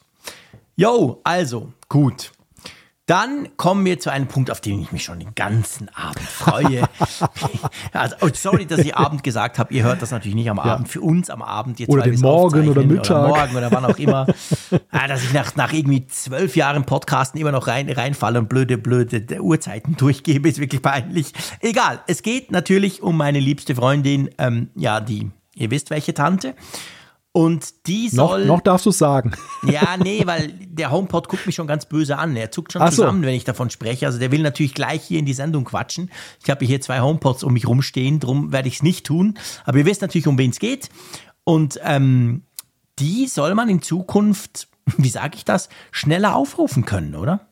Jo, 0.75 1.21
also, 1.23 1.71
gut. 1.89 2.31
Dann 3.07 3.49
kommen 3.55 3.85
wir 3.85 3.99
zu 3.99 4.11
einem 4.11 4.27
Punkt, 4.27 4.49
auf 4.49 4.61
den 4.61 4.81
ich 4.81 4.91
mich 4.91 5.03
schon 5.03 5.19
den 5.19 5.35
ganzen 5.35 5.89
Abend 5.93 6.27
freue. 6.27 6.89
also, 7.93 8.15
oh, 8.21 8.29
sorry, 8.33 8.65
dass 8.65 8.79
ich 8.79 8.95
Abend 8.95 9.21
gesagt 9.21 9.59
habe. 9.59 9.71
Ihr 9.75 9.83
hört 9.83 10.01
das 10.01 10.09
natürlich 10.09 10.33
nicht 10.33 10.49
am 10.49 10.57
Abend. 10.57 10.87
Ja. 10.87 10.91
Für 10.93 11.01
uns 11.01 11.29
am 11.29 11.43
Abend 11.43 11.79
jetzt. 11.79 11.89
Oder 11.89 12.01
den 12.01 12.19
Morgen 12.19 12.67
oder 12.67 12.81
Mittag. 12.81 13.11
Oder 13.11 13.27
morgen 13.27 13.55
oder 13.57 13.71
wann 13.71 13.85
auch 13.85 13.99
immer. 13.99 14.25
ah, 14.89 15.07
dass 15.07 15.23
ich 15.23 15.33
nach, 15.33 15.55
nach 15.55 15.71
irgendwie 15.71 16.07
zwölf 16.07 16.55
Jahren 16.55 16.85
Podcasten 16.85 17.39
immer 17.39 17.51
noch 17.51 17.67
rein, 17.67 17.87
reinfalle 17.87 18.39
und 18.39 18.49
blöde, 18.49 18.79
blöde 18.79 19.39
Uhrzeiten 19.39 19.95
durchgebe, 19.97 20.49
ist 20.49 20.59
wirklich 20.59 20.81
peinlich. 20.81 21.31
Egal. 21.59 21.99
Es 22.07 22.23
geht 22.23 22.51
natürlich 22.51 23.03
um 23.03 23.17
meine 23.17 23.39
liebste 23.39 23.75
Freundin, 23.75 24.31
ähm, 24.39 24.69
ja, 24.73 24.99
die, 24.99 25.29
ihr 25.53 25.69
wisst 25.69 25.91
welche 25.91 26.15
Tante. 26.15 26.55
Und 27.35 27.85
die 27.87 28.07
soll. 28.07 28.45
Noch, 28.45 28.55
noch 28.55 28.61
darfst 28.61 28.85
du 28.85 28.91
es 28.91 28.97
sagen. 28.97 29.33
Ja, 29.67 29.97
nee, 29.97 30.21
weil 30.25 30.53
der 30.69 30.91
HomePod 30.91 31.27
guckt 31.27 31.45
mich 31.45 31.55
schon 31.55 31.67
ganz 31.67 31.85
böse 31.85 32.17
an. 32.17 32.35
Er 32.37 32.49
zuckt 32.51 32.71
schon 32.71 32.81
Ach 32.81 32.91
zusammen, 32.91 33.21
so. 33.21 33.27
wenn 33.27 33.33
ich 33.33 33.43
davon 33.43 33.69
spreche. 33.69 34.05
Also 34.05 34.19
der 34.19 34.31
will 34.31 34.41
natürlich 34.41 34.73
gleich 34.73 35.03
hier 35.03 35.19
in 35.19 35.25
die 35.25 35.33
Sendung 35.33 35.65
quatschen. 35.65 36.11
Ich 36.41 36.49
habe 36.49 36.63
hier 36.65 36.79
zwei 36.79 37.01
HomePods 37.01 37.43
um 37.43 37.51
mich 37.51 37.67
rumstehen, 37.67 38.21
darum 38.21 38.53
werde 38.53 38.69
ich 38.69 38.75
es 38.75 38.83
nicht 38.83 39.05
tun. 39.05 39.37
Aber 39.65 39.79
ihr 39.79 39.85
wisst 39.85 40.01
natürlich, 40.01 40.27
um 40.27 40.37
wen 40.37 40.51
es 40.51 40.59
geht. 40.59 40.89
Und 41.43 41.77
ähm, 41.83 42.43
die 42.99 43.27
soll 43.27 43.53
man 43.53 43.67
in 43.67 43.81
Zukunft, 43.81 44.69
wie 44.97 45.09
sage 45.09 45.35
ich 45.35 45.43
das, 45.43 45.67
schneller 45.91 46.37
aufrufen 46.37 46.85
können, 46.85 47.15
oder? 47.15 47.47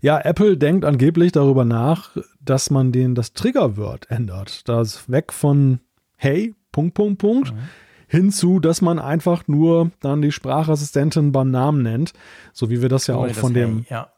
Ja, 0.00 0.20
Apple 0.20 0.58
denkt 0.58 0.84
angeblich 0.84 1.32
darüber 1.32 1.64
nach, 1.64 2.16
dass 2.40 2.70
man 2.70 2.92
den 2.92 3.16
das 3.16 3.32
Triggerwort 3.32 4.10
ändert. 4.10 4.68
Das 4.68 5.10
weg 5.10 5.32
von 5.32 5.80
Hey, 6.14 6.54
Punkt, 6.70 6.94
Punkt, 6.94 7.18
Punkt. 7.18 7.52
Mhm 7.52 7.58
hinzu, 8.06 8.60
dass 8.60 8.82
man 8.82 8.98
einfach 8.98 9.48
nur 9.48 9.90
dann 10.00 10.22
die 10.22 10.32
Sprachassistentin 10.32 11.32
beim 11.32 11.50
Namen 11.50 11.82
nennt, 11.82 12.12
so 12.52 12.70
wie 12.70 12.82
wir 12.82 12.88
das 12.88 13.06
ja 13.06 13.16
oh, 13.16 13.22
auch 13.22 13.28
das 13.28 13.38
von 13.38 13.54
dem 13.54 13.84
ja. 13.88 14.08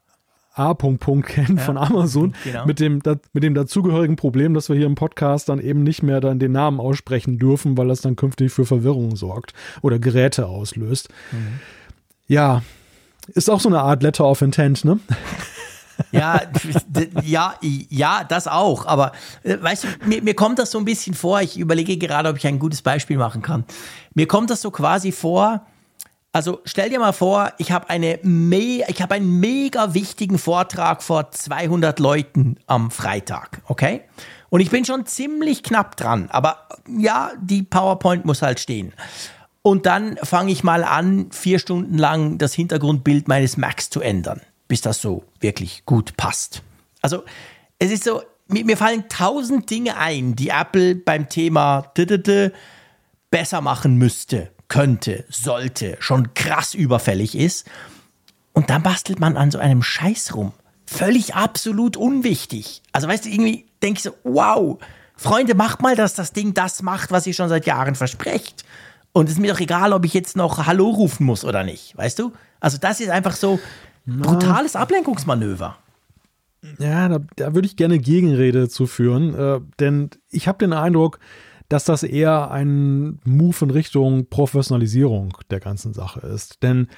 A. 0.55 0.73
-Punkt 0.73 0.99
-Punkt 1.03 1.23
kennen 1.23 1.57
ja, 1.57 1.63
von 1.63 1.79
Amazon, 1.79 2.35
genau. 2.43 2.67
mit, 2.67 2.81
dem, 2.81 3.01
mit 3.33 3.45
dem 3.45 3.55
dazugehörigen 3.55 4.17
Problem, 4.17 4.55
dass 4.55 4.69
wir 4.69 4.77
hier 4.77 4.87
im 4.87 4.97
Podcast 4.97 5.49
dann 5.49 5.61
eben 5.61 5.85
nicht 5.85 6.03
mehr 6.03 6.21
dann 6.21 6.41
den 6.41 6.53
Namen 6.53 6.81
aussprechen 6.81 7.39
dürfen, 7.39 7.79
weil 7.79 7.89
das 7.89 8.01
dann 8.01 8.17
künftig 8.17 8.53
für 8.53 8.67
Verwirrung 8.67 9.15
sorgt 9.15 9.55
oder 9.83 9.99
Geräte 9.99 10.47
auslöst. 10.47 11.11
Mhm. 11.31 11.61
Ja, 12.27 12.63
ist 13.29 13.51
auch 13.51 13.61
so 13.61 13.69
eine 13.69 13.81
Art 13.81 14.03
Letter 14.03 14.27
of 14.27 14.43
Intent, 14.43 14.85
ne? 14.85 14.99
Ja, 16.13 16.43
ja, 17.23 17.55
ja, 17.61 18.25
das 18.25 18.47
auch. 18.47 18.87
Aber 18.87 19.13
äh, 19.43 19.57
weißt 19.61 19.85
du, 19.85 19.89
mir, 20.07 20.23
mir 20.23 20.35
kommt 20.35 20.59
das 20.59 20.71
so 20.71 20.79
ein 20.79 20.85
bisschen 20.85 21.15
vor. 21.15 21.41
Ich 21.41 21.59
überlege 21.59 21.97
gerade, 21.97 22.29
ob 22.29 22.37
ich 22.37 22.47
ein 22.47 22.59
gutes 22.59 22.83
Beispiel 22.83 23.19
machen 23.19 23.43
kann. 23.43 23.65
Mir 24.15 24.27
kommt 24.27 24.51
das 24.51 24.63
so 24.63 24.71
quasi 24.71 25.13
vor. 25.13 25.67
Also 26.33 26.61
stell 26.65 26.91
dir 26.91 27.01
mal 27.01 27.13
vor, 27.13 27.53
ich 27.59 27.73
habe 27.73 27.89
eine 27.89 28.19
me 28.23 28.83
ich 28.87 29.03
habe 29.03 29.15
einen 29.15 29.41
mega 29.41 29.95
wichtigen 29.95 30.39
Vortrag 30.39 31.03
vor 31.03 31.31
200 31.31 31.99
Leuten 31.99 32.59
am 32.67 32.91
Freitag, 32.91 33.63
okay? 33.67 34.03
Und 34.51 34.61
ich 34.61 34.71
bin 34.71 34.85
schon 34.85 35.07
ziemlich 35.07 35.63
knapp 35.63 35.97
dran, 35.97 36.29
aber 36.31 36.69
ja, 36.87 37.33
die 37.41 37.63
PowerPoint 37.63 38.25
muss 38.25 38.43
halt 38.43 38.61
stehen. 38.61 38.93
Und 39.63 39.87
dann 39.87 40.17
fange 40.23 40.53
ich 40.53 40.63
mal 40.63 40.85
an, 40.85 41.31
vier 41.33 41.59
Stunden 41.59 41.99
lang 41.99 42.39
das 42.39 42.55
Hintergrundbild 42.55 43.27
meines 43.27 43.57
Macs 43.57 43.91
zu 43.91 44.01
ändern 44.01 44.41
bis 44.69 44.83
das 44.83 45.01
so 45.01 45.25
wirklich 45.41 45.85
gut 45.87 46.17
passt. 46.17 46.63
Also 47.01 47.25
es 47.79 47.91
ist 47.91 48.05
so, 48.05 48.23
mir, 48.47 48.65
mir 48.65 48.77
fallen 48.77 49.09
tausend 49.09 49.71
Dinge 49.71 49.97
ein, 49.97 50.37
die 50.37 50.51
Apple 50.51 50.95
beim 50.95 51.29
Thema 51.29 51.93
besser 53.31 53.61
machen 53.61 53.97
müsste, 53.97 54.51
könnte, 54.69 55.25
sollte, 55.29 55.97
schon 56.01 56.35
krass 56.35 56.75
überfällig 56.75 57.37
ist. 57.37 57.67
Und 58.53 58.71
dann 58.71 58.83
bastelt 58.83 59.21
man 59.21 59.37
an 59.37 59.51
so 59.51 59.59
einem 59.59 59.83
Scheiß 59.83 60.35
rum. 60.35 60.53
Völlig 60.87 61.35
absolut 61.35 61.97
unwichtig. 61.97 62.83
Also 62.93 63.09
weißt 63.09 63.27
du, 63.27 63.29
irgendwie 63.29 63.67
denke 63.83 63.99
ich 63.99 64.03
so, 64.05 64.15
wow, 64.25 64.79
Freunde, 65.17 65.55
macht 65.55 65.83
mal, 65.83 65.97
dass 65.97 66.15
das 66.15 66.33
Ding 66.33 66.55
das 66.55 66.83
macht, 66.83 67.11
was 67.11 67.27
ihr 67.27 67.35
schon 67.35 67.49
seit 67.49 67.67
Jahren 67.67 67.95
versprecht. 67.95 68.65
Und 69.13 69.27
es 69.27 69.33
ist 69.33 69.41
mir 69.41 69.53
doch 69.53 69.61
egal, 69.61 69.93
ob 69.93 70.05
ich 70.05 70.15
jetzt 70.15 70.37
noch 70.37 70.67
Hallo 70.67 70.89
rufen 70.89 71.27
muss 71.27 71.45
oder 71.45 71.65
nicht, 71.65 71.97
weißt 71.97 72.19
du? 72.19 72.33
Also 72.61 72.79
das 72.79 73.01
ist 73.01 73.11
einfach 73.11 73.37
so, 73.37 73.59
Brutales 74.09 74.75
Ablenkungsmanöver. 74.77 75.77
Ja, 76.79 77.09
da, 77.09 77.21
da 77.37 77.55
würde 77.55 77.67
ich 77.67 77.77
gerne 77.77 77.99
Gegenrede 77.99 78.69
zu 78.69 78.87
führen, 78.87 79.35
äh, 79.35 79.61
denn 79.79 80.11
ich 80.31 80.49
habe 80.49 80.59
den 80.59 80.73
Eindruck, 80.73 81.21
dass 81.69 81.85
das 81.85 82.03
eher 82.03 82.51
ein 82.51 83.21
Move 83.25 83.57
in 83.67 83.71
Richtung 83.71 84.27
Professionalisierung 84.29 85.37
der 85.51 85.61
ganzen 85.61 85.93
Sache 85.93 86.21
ist. 86.21 86.63
Denn 86.63 86.89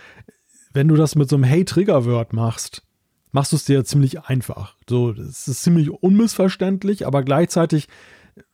wenn 0.72 0.88
du 0.88 0.94
das 0.94 1.16
mit 1.16 1.28
so 1.28 1.36
einem 1.36 1.44
Hey-Trigger-Word 1.44 2.32
machst, 2.32 2.82
machst 3.32 3.52
du 3.52 3.56
es 3.56 3.64
dir 3.64 3.84
ziemlich 3.84 4.22
einfach. 4.22 4.76
So, 4.88 5.10
es 5.10 5.48
ist 5.48 5.62
ziemlich 5.62 5.90
unmissverständlich, 5.90 7.06
aber 7.06 7.22
gleichzeitig 7.22 7.88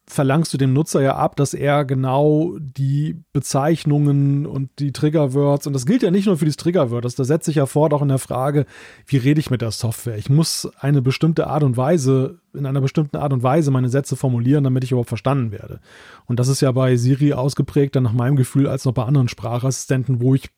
verlangst 0.09 0.53
du 0.55 0.57
dem 0.57 0.73
Nutzer 0.73 1.03
ja 1.03 1.17
ab, 1.17 1.35
dass 1.37 1.53
er 1.53 1.85
genau 1.85 2.57
die 2.61 3.23
Bezeichnungen 3.33 4.47
und 4.47 4.71
die 4.79 4.93
Triggerwords, 4.93 5.67
und 5.67 5.73
das 5.73 5.85
gilt 5.85 6.03
ja 6.03 6.13
nicht 6.13 6.27
nur 6.27 6.37
für 6.37 6.45
die 6.45 6.53
Triggerwörter, 6.53 7.03
das, 7.03 7.17
das 7.17 7.27
setzt 7.27 7.47
sich 7.47 7.57
ja 7.57 7.67
fort 7.67 7.93
auch 7.93 8.03
in 8.03 8.09
der 8.09 8.19
Frage, 8.19 8.67
wie 9.07 9.17
rede 9.17 9.41
ich 9.41 9.51
mit 9.51 9.63
der 9.63 9.73
Software? 9.73 10.17
Ich 10.17 10.31
muss 10.31 10.71
eine 10.79 11.03
bestimmte 11.03 11.49
Art 11.49 11.65
und 11.65 11.77
Weise, 11.77 12.39
in 12.55 12.67
einer 12.67 12.81
bestimmten 12.81 13.17
Art 13.17 13.33
und 13.33 13.43
Weise 13.43 13.73
meine 13.73 13.89
Sätze 13.89 14.15
formulieren, 14.15 14.63
damit 14.63 14.85
ich 14.85 14.93
überhaupt 14.93 15.09
verstanden 15.09 15.51
werde. 15.51 15.81
Und 16.27 16.39
das 16.39 16.49
ist 16.49 16.61
ja 16.61 16.71
bei 16.71 16.97
Siri 16.97 17.33
ausgeprägter 17.33 18.01
nach 18.01 18.13
meinem 18.13 18.37
Gefühl 18.37 18.69
als 18.69 18.85
noch 18.85 18.95
bei 18.95 19.05
anderen 19.05 19.29
Sprachassistenten, 19.29 20.21
wo 20.21 20.37
ich 20.37 20.51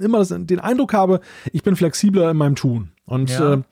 immer 0.00 0.24
den 0.24 0.60
Eindruck 0.60 0.94
habe, 0.94 1.20
ich 1.52 1.62
bin 1.62 1.76
flexibler 1.76 2.30
in 2.30 2.38
meinem 2.38 2.56
Tun. 2.56 2.92
Und 3.04 3.30
ja. 3.30 3.54
äh, 3.54 3.62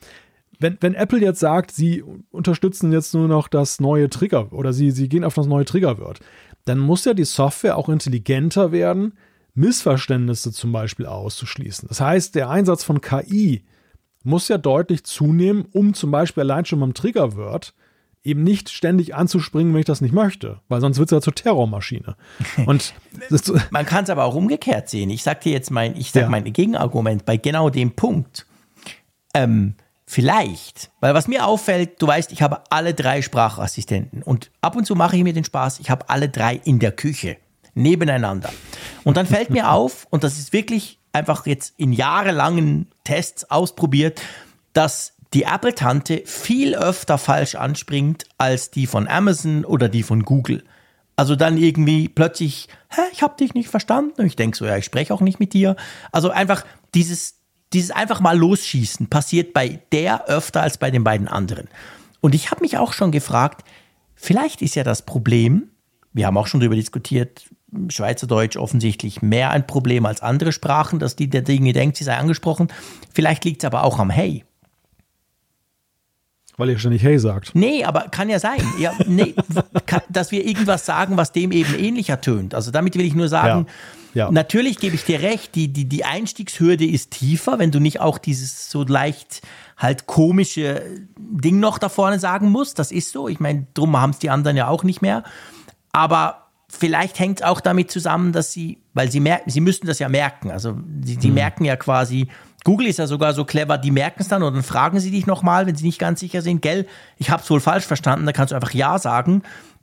wenn, 0.60 0.76
wenn 0.80 0.94
Apple 0.94 1.20
jetzt 1.20 1.40
sagt, 1.40 1.72
sie 1.72 2.04
unterstützen 2.30 2.92
jetzt 2.92 3.14
nur 3.14 3.26
noch 3.26 3.48
das 3.48 3.80
neue 3.80 4.10
Trigger 4.10 4.52
oder 4.52 4.72
sie, 4.72 4.90
sie 4.90 5.08
gehen 5.08 5.24
auf 5.24 5.34
das 5.34 5.46
neue 5.46 5.64
Triggerwort, 5.64 6.20
dann 6.66 6.78
muss 6.78 7.04
ja 7.06 7.14
die 7.14 7.24
Software 7.24 7.76
auch 7.76 7.88
intelligenter 7.88 8.70
werden, 8.70 9.14
Missverständnisse 9.54 10.52
zum 10.52 10.70
Beispiel 10.70 11.06
auszuschließen. 11.06 11.88
Das 11.88 12.00
heißt, 12.00 12.34
der 12.34 12.50
Einsatz 12.50 12.84
von 12.84 13.00
KI 13.00 13.64
muss 14.22 14.48
ja 14.48 14.58
deutlich 14.58 15.04
zunehmen, 15.04 15.66
um 15.72 15.94
zum 15.94 16.10
Beispiel 16.10 16.42
allein 16.42 16.66
schon 16.66 16.80
beim 16.80 16.94
Triggerwort 16.94 17.74
eben 18.22 18.44
nicht 18.44 18.68
ständig 18.68 19.14
anzuspringen, 19.14 19.72
wenn 19.72 19.80
ich 19.80 19.86
das 19.86 20.02
nicht 20.02 20.12
möchte, 20.12 20.60
weil 20.68 20.82
sonst 20.82 20.98
wird 20.98 21.10
es 21.10 21.16
ja 21.16 21.20
zur 21.22 21.34
Terrormaschine. 21.34 22.16
Und 22.66 22.92
man 23.70 23.86
kann 23.86 24.04
es 24.04 24.10
aber 24.10 24.24
auch 24.24 24.34
umgekehrt 24.34 24.90
sehen. 24.90 25.08
Ich 25.08 25.22
sag 25.22 25.40
dir 25.40 25.52
jetzt 25.52 25.70
mein, 25.70 25.96
ich 25.96 26.12
sag 26.12 26.24
ja. 26.24 26.28
mein 26.28 26.44
Gegenargument 26.44 27.24
bei 27.24 27.38
genau 27.38 27.70
dem 27.70 27.92
Punkt. 27.92 28.46
Ähm, 29.32 29.74
vielleicht, 30.10 30.90
weil 30.98 31.14
was 31.14 31.28
mir 31.28 31.46
auffällt, 31.46 32.02
du 32.02 32.06
weißt, 32.08 32.32
ich 32.32 32.42
habe 32.42 32.64
alle 32.70 32.94
drei 32.94 33.22
Sprachassistenten 33.22 34.24
und 34.24 34.50
ab 34.60 34.74
und 34.74 34.84
zu 34.84 34.96
mache 34.96 35.16
ich 35.16 35.22
mir 35.22 35.32
den 35.32 35.44
Spaß, 35.44 35.78
ich 35.78 35.88
habe 35.88 36.10
alle 36.10 36.28
drei 36.28 36.60
in 36.64 36.80
der 36.80 36.90
Küche 36.90 37.36
nebeneinander. 37.74 38.52
Und 39.04 39.16
dann 39.16 39.26
fällt 39.26 39.50
mir 39.50 39.70
auf, 39.72 40.08
und 40.10 40.24
das 40.24 40.36
ist 40.36 40.52
wirklich 40.52 40.98
einfach 41.12 41.46
jetzt 41.46 41.74
in 41.76 41.92
jahrelangen 41.92 42.88
Tests 43.04 43.48
ausprobiert, 43.52 44.20
dass 44.72 45.12
die 45.32 45.44
Apple-Tante 45.44 46.22
viel 46.26 46.74
öfter 46.74 47.16
falsch 47.16 47.54
anspringt 47.54 48.24
als 48.36 48.72
die 48.72 48.88
von 48.88 49.06
Amazon 49.06 49.64
oder 49.64 49.88
die 49.88 50.02
von 50.02 50.24
Google. 50.24 50.64
Also 51.14 51.36
dann 51.36 51.56
irgendwie 51.56 52.08
plötzlich, 52.08 52.66
hä, 52.88 53.02
ich 53.12 53.22
habe 53.22 53.36
dich 53.36 53.54
nicht 53.54 53.68
verstanden. 53.68 54.22
Und 54.22 54.26
ich 54.26 54.34
denke 54.34 54.56
so, 54.56 54.66
ja, 54.66 54.76
ich 54.76 54.86
spreche 54.86 55.14
auch 55.14 55.20
nicht 55.20 55.38
mit 55.38 55.52
dir. 55.52 55.76
Also 56.10 56.30
einfach 56.30 56.64
dieses, 56.94 57.39
dieses 57.72 57.90
einfach 57.90 58.20
mal 58.20 58.36
losschießen 58.36 59.08
passiert 59.08 59.52
bei 59.52 59.80
der 59.92 60.26
öfter 60.26 60.62
als 60.62 60.78
bei 60.78 60.90
den 60.90 61.04
beiden 61.04 61.28
anderen. 61.28 61.68
Und 62.20 62.34
ich 62.34 62.50
habe 62.50 62.62
mich 62.62 62.78
auch 62.78 62.92
schon 62.92 63.12
gefragt, 63.12 63.64
vielleicht 64.14 64.62
ist 64.62 64.74
ja 64.74 64.84
das 64.84 65.02
Problem, 65.02 65.68
wir 66.12 66.26
haben 66.26 66.36
auch 66.36 66.46
schon 66.46 66.60
darüber 66.60 66.76
diskutiert, 66.76 67.48
Schweizerdeutsch 67.88 68.56
offensichtlich 68.56 69.22
mehr 69.22 69.50
ein 69.50 69.66
Problem 69.66 70.04
als 70.04 70.22
andere 70.22 70.52
Sprachen, 70.52 70.98
dass 70.98 71.14
die 71.14 71.30
der 71.30 71.42
Dinge 71.42 71.72
denkt, 71.72 71.96
sie 71.96 72.04
sei 72.04 72.16
angesprochen. 72.16 72.68
Vielleicht 73.12 73.44
liegt 73.44 73.62
es 73.62 73.66
aber 73.66 73.84
auch 73.84 73.98
am 73.98 74.10
Hey. 74.10 74.44
Weil 76.60 76.70
ihr 76.70 76.78
ständig 76.78 77.02
Hey 77.02 77.18
sagt. 77.18 77.54
Nee, 77.54 77.84
aber 77.84 78.08
kann 78.10 78.28
ja 78.28 78.38
sein. 78.38 78.60
Ja, 78.78 78.92
nee, 79.06 79.34
kann, 79.86 80.02
dass 80.08 80.30
wir 80.30 80.46
irgendwas 80.46 80.86
sagen, 80.86 81.16
was 81.16 81.32
dem 81.32 81.52
eben 81.52 81.74
ähnlicher 81.78 82.20
tönt. 82.20 82.54
Also 82.54 82.70
damit 82.70 82.94
will 82.96 83.04
ich 83.04 83.14
nur 83.14 83.28
sagen, 83.28 83.66
ja, 84.14 84.26
ja. 84.26 84.30
natürlich 84.30 84.78
gebe 84.78 84.94
ich 84.94 85.04
dir 85.04 85.22
recht, 85.22 85.54
die, 85.54 85.68
die, 85.68 85.86
die 85.86 86.04
Einstiegshürde 86.04 86.84
ist 86.86 87.12
tiefer, 87.12 87.58
wenn 87.58 87.70
du 87.70 87.80
nicht 87.80 88.00
auch 88.00 88.18
dieses 88.18 88.70
so 88.70 88.84
leicht 88.84 89.42
halt 89.76 90.06
komische 90.06 90.82
Ding 91.18 91.58
noch 91.58 91.78
da 91.78 91.88
vorne 91.88 92.18
sagen 92.18 92.50
musst. 92.50 92.78
Das 92.78 92.92
ist 92.92 93.12
so. 93.12 93.26
Ich 93.26 93.40
meine, 93.40 93.66
drum 93.74 93.98
haben 93.98 94.10
es 94.10 94.18
die 94.18 94.30
anderen 94.30 94.56
ja 94.56 94.68
auch 94.68 94.84
nicht 94.84 95.00
mehr. 95.00 95.24
Aber 95.92 96.48
vielleicht 96.68 97.18
hängt 97.18 97.40
es 97.40 97.46
auch 97.46 97.60
damit 97.60 97.90
zusammen, 97.90 98.32
dass 98.32 98.52
sie, 98.52 98.78
weil 98.94 99.10
sie 99.10 99.20
merken, 99.20 99.50
sie 99.50 99.60
müssten 99.60 99.86
das 99.86 99.98
ja 99.98 100.08
merken. 100.08 100.50
Also 100.50 100.78
sie, 101.02 101.16
sie 101.20 101.28
mhm. 101.28 101.34
merken 101.34 101.64
ja 101.64 101.76
quasi, 101.76 102.28
Google 102.64 102.86
ist 102.86 102.98
ja 102.98 103.06
sogar 103.06 103.32
so 103.32 103.44
clever, 103.44 103.78
die 103.78 103.90
merken 103.90 104.20
es 104.22 104.28
dann 104.28 104.42
und 104.42 104.54
dann 104.54 104.62
fragen 104.62 105.00
sie 105.00 105.10
dich 105.10 105.26
nochmal, 105.26 105.66
wenn 105.66 105.76
sie 105.76 105.86
nicht 105.86 105.98
ganz 105.98 106.20
sicher 106.20 106.42
sind, 106.42 106.62
gell, 106.62 106.86
ich 107.16 107.30
habe 107.30 107.42
es 107.42 107.50
wohl 107.50 107.60
falsch 107.60 107.84
verstanden, 107.84 108.26
dann 108.26 108.34
kannst 108.34 108.52
du 108.52 108.56
einfach 108.56 108.72
Ja 108.72 108.98
sagen. 108.98 109.42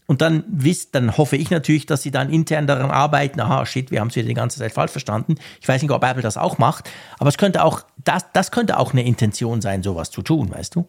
Und 0.10 0.22
dann 0.22 0.46
wisst, 0.48 0.96
dann 0.96 1.18
hoffe 1.18 1.36
ich 1.36 1.50
natürlich, 1.50 1.86
dass 1.86 2.02
sie 2.02 2.12
dann 2.12 2.30
intern 2.30 2.66
daran 2.66 2.92
arbeiten, 2.92 3.42
aha, 3.42 3.66
shit, 3.66 3.92
wir 3.92 4.00
haben 4.00 4.08
es 4.08 4.16
wieder 4.16 4.28
die 4.28 4.34
ganze 4.34 4.58
Zeit 4.58 4.72
falsch 4.72 4.92
verstanden. 4.92 5.36
Ich 5.60 5.68
weiß 5.68 5.82
nicht, 5.82 5.92
ob 5.92 6.02
Apple 6.02 6.22
das 6.22 6.38
auch 6.38 6.58
macht, 6.58 6.90
aber 7.20 7.28
es 7.28 7.38
könnte 7.38 7.62
auch, 7.62 7.82
das, 8.06 8.26
das 8.32 8.52
könnte 8.52 8.80
auch 8.80 8.94
eine 8.94 9.06
Intention 9.06 9.60
sein, 9.60 9.84
sowas 9.84 10.10
zu 10.10 10.22
tun, 10.22 10.50
weißt 10.50 10.76
du? 10.76 10.88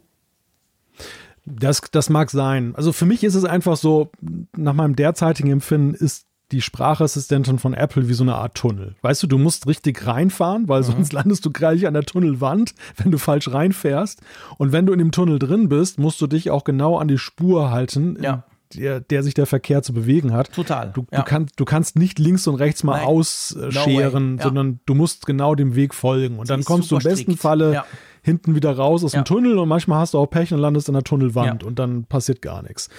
Das, 1.47 1.81
das 1.90 2.10
mag 2.10 2.31
sein. 2.31 2.74
Also 2.77 2.93
für 2.93 3.06
mich 3.06 3.24
ist 3.24 3.35
es 3.35 3.44
einfach 3.44 3.77
so, 3.77 4.12
nach 4.56 4.74
meinem 4.74 4.94
derzeitigen 4.94 5.51
Empfinden 5.51 5.94
ist 5.94 6.27
die 6.52 6.62
Sprachassistentin 6.62 7.58
von 7.58 7.74
Apple 7.74 8.08
wie 8.08 8.14
so 8.14 8.24
eine 8.24 8.34
Art 8.34 8.54
Tunnel. 8.54 8.94
Weißt 9.02 9.22
du, 9.22 9.26
du 9.26 9.38
musst 9.38 9.66
richtig 9.66 10.06
reinfahren, 10.06 10.68
weil 10.68 10.80
mhm. 10.80 10.86
sonst 10.86 11.12
landest 11.12 11.44
du 11.44 11.50
gleich 11.50 11.86
an 11.86 11.94
der 11.94 12.04
Tunnelwand, 12.04 12.74
wenn 12.96 13.10
du 13.10 13.18
falsch 13.18 13.52
reinfährst. 13.52 14.20
Und 14.56 14.72
wenn 14.72 14.86
du 14.86 14.92
in 14.92 14.98
dem 14.98 15.12
Tunnel 15.12 15.38
drin 15.38 15.68
bist, 15.68 15.98
musst 15.98 16.20
du 16.20 16.26
dich 16.26 16.50
auch 16.50 16.64
genau 16.64 16.98
an 16.98 17.08
die 17.08 17.18
Spur 17.18 17.70
halten, 17.70 18.16
ja. 18.22 18.44
der, 18.74 19.00
der 19.00 19.22
sich 19.22 19.34
der 19.34 19.46
Verkehr 19.46 19.82
zu 19.82 19.92
bewegen 19.92 20.32
hat. 20.32 20.52
Total. 20.52 20.90
Du, 20.94 21.06
ja. 21.10 21.18
du, 21.18 21.24
kannst, 21.24 21.60
du 21.60 21.64
kannst 21.66 21.96
nicht 21.96 22.18
links 22.18 22.46
und 22.46 22.54
rechts 22.54 22.82
mal 22.82 22.98
Nein. 22.98 23.06
ausscheren, 23.06 24.34
no 24.34 24.38
ja. 24.38 24.42
sondern 24.44 24.80
du 24.86 24.94
musst 24.94 25.26
genau 25.26 25.54
dem 25.54 25.74
Weg 25.74 25.94
folgen. 25.94 26.38
Und 26.38 26.46
Sie 26.46 26.52
dann 26.52 26.64
kommst 26.64 26.90
du 26.90 26.96
im 26.96 27.02
besten 27.02 27.32
strikt. 27.32 27.40
Falle 27.40 27.84
hinten 28.22 28.54
wieder 28.54 28.76
raus 28.76 29.04
aus 29.04 29.12
dem 29.12 29.24
Tunnel 29.24 29.58
und 29.58 29.68
manchmal 29.68 30.00
hast 30.00 30.14
du 30.14 30.18
auch 30.18 30.26
Pech 30.26 30.52
und 30.52 30.60
landest 30.60 30.88
in 30.88 30.94
der 30.94 31.04
Tunnelwand 31.04 31.64
und 31.64 31.78
dann 31.78 32.04
passiert 32.04 32.42
gar 32.42 32.62
nichts. 32.62 32.90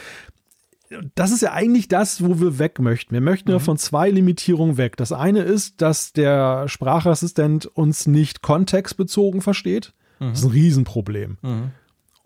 Das 1.15 1.31
ist 1.31 1.41
ja 1.41 1.53
eigentlich 1.53 1.87
das, 1.87 2.23
wo 2.23 2.39
wir 2.39 2.57
weg 2.57 2.79
möchten. 2.79 3.13
Wir 3.13 3.21
möchten 3.21 3.49
mhm. 3.49 3.55
ja 3.55 3.59
von 3.59 3.77
zwei 3.77 4.09
Limitierungen 4.09 4.77
weg. 4.77 4.97
Das 4.97 5.11
eine 5.11 5.41
ist, 5.41 5.81
dass 5.81 6.13
der 6.13 6.67
Sprachassistent 6.67 7.65
uns 7.65 8.07
nicht 8.07 8.41
kontextbezogen 8.41 9.41
versteht. 9.41 9.93
Mhm. 10.19 10.29
Das 10.29 10.39
ist 10.39 10.45
ein 10.45 10.51
Riesenproblem. 10.51 11.37
Mhm. 11.41 11.71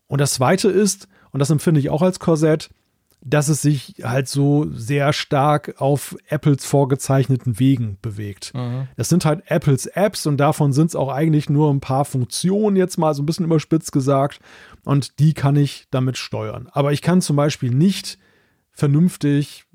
Und 0.08 0.22
das 0.22 0.34
zweite 0.34 0.70
ist, 0.70 1.08
und 1.32 1.40
das 1.40 1.50
empfinde 1.50 1.80
ich 1.80 1.90
auch 1.90 2.02
als 2.02 2.20
Korsett, 2.20 2.70
dass 3.26 3.48
es 3.48 3.62
sich 3.62 3.96
halt 4.04 4.28
so 4.28 4.68
sehr 4.72 5.14
stark 5.14 5.76
auf 5.80 6.16
Apples 6.28 6.66
vorgezeichneten 6.66 7.58
Wegen 7.58 7.98
bewegt. 8.02 8.54
Mhm. 8.54 8.88
Es 8.98 9.10
sind 9.10 9.26
halt 9.26 9.44
Apples 9.50 9.86
Apps 9.88 10.26
und 10.26 10.38
davon 10.38 10.74
sind 10.74 10.88
es 10.88 10.96
auch 10.96 11.10
eigentlich 11.10 11.50
nur 11.50 11.72
ein 11.72 11.80
paar 11.80 12.06
Funktionen, 12.06 12.76
jetzt 12.76 12.98
mal 12.98 13.14
so 13.14 13.24
ein 13.24 13.26
bisschen 13.26 13.46
überspitzt 13.46 13.92
gesagt. 13.92 14.40
Und 14.84 15.20
die 15.20 15.34
kann 15.34 15.56
ich 15.56 15.88
damit 15.90 16.18
steuern. 16.18 16.68
Aber 16.72 16.92
ich 16.92 17.02
kann 17.02 17.22
zum 17.22 17.36
Beispiel 17.36 17.72
nicht 17.72 18.18
vernünftig 18.74 19.66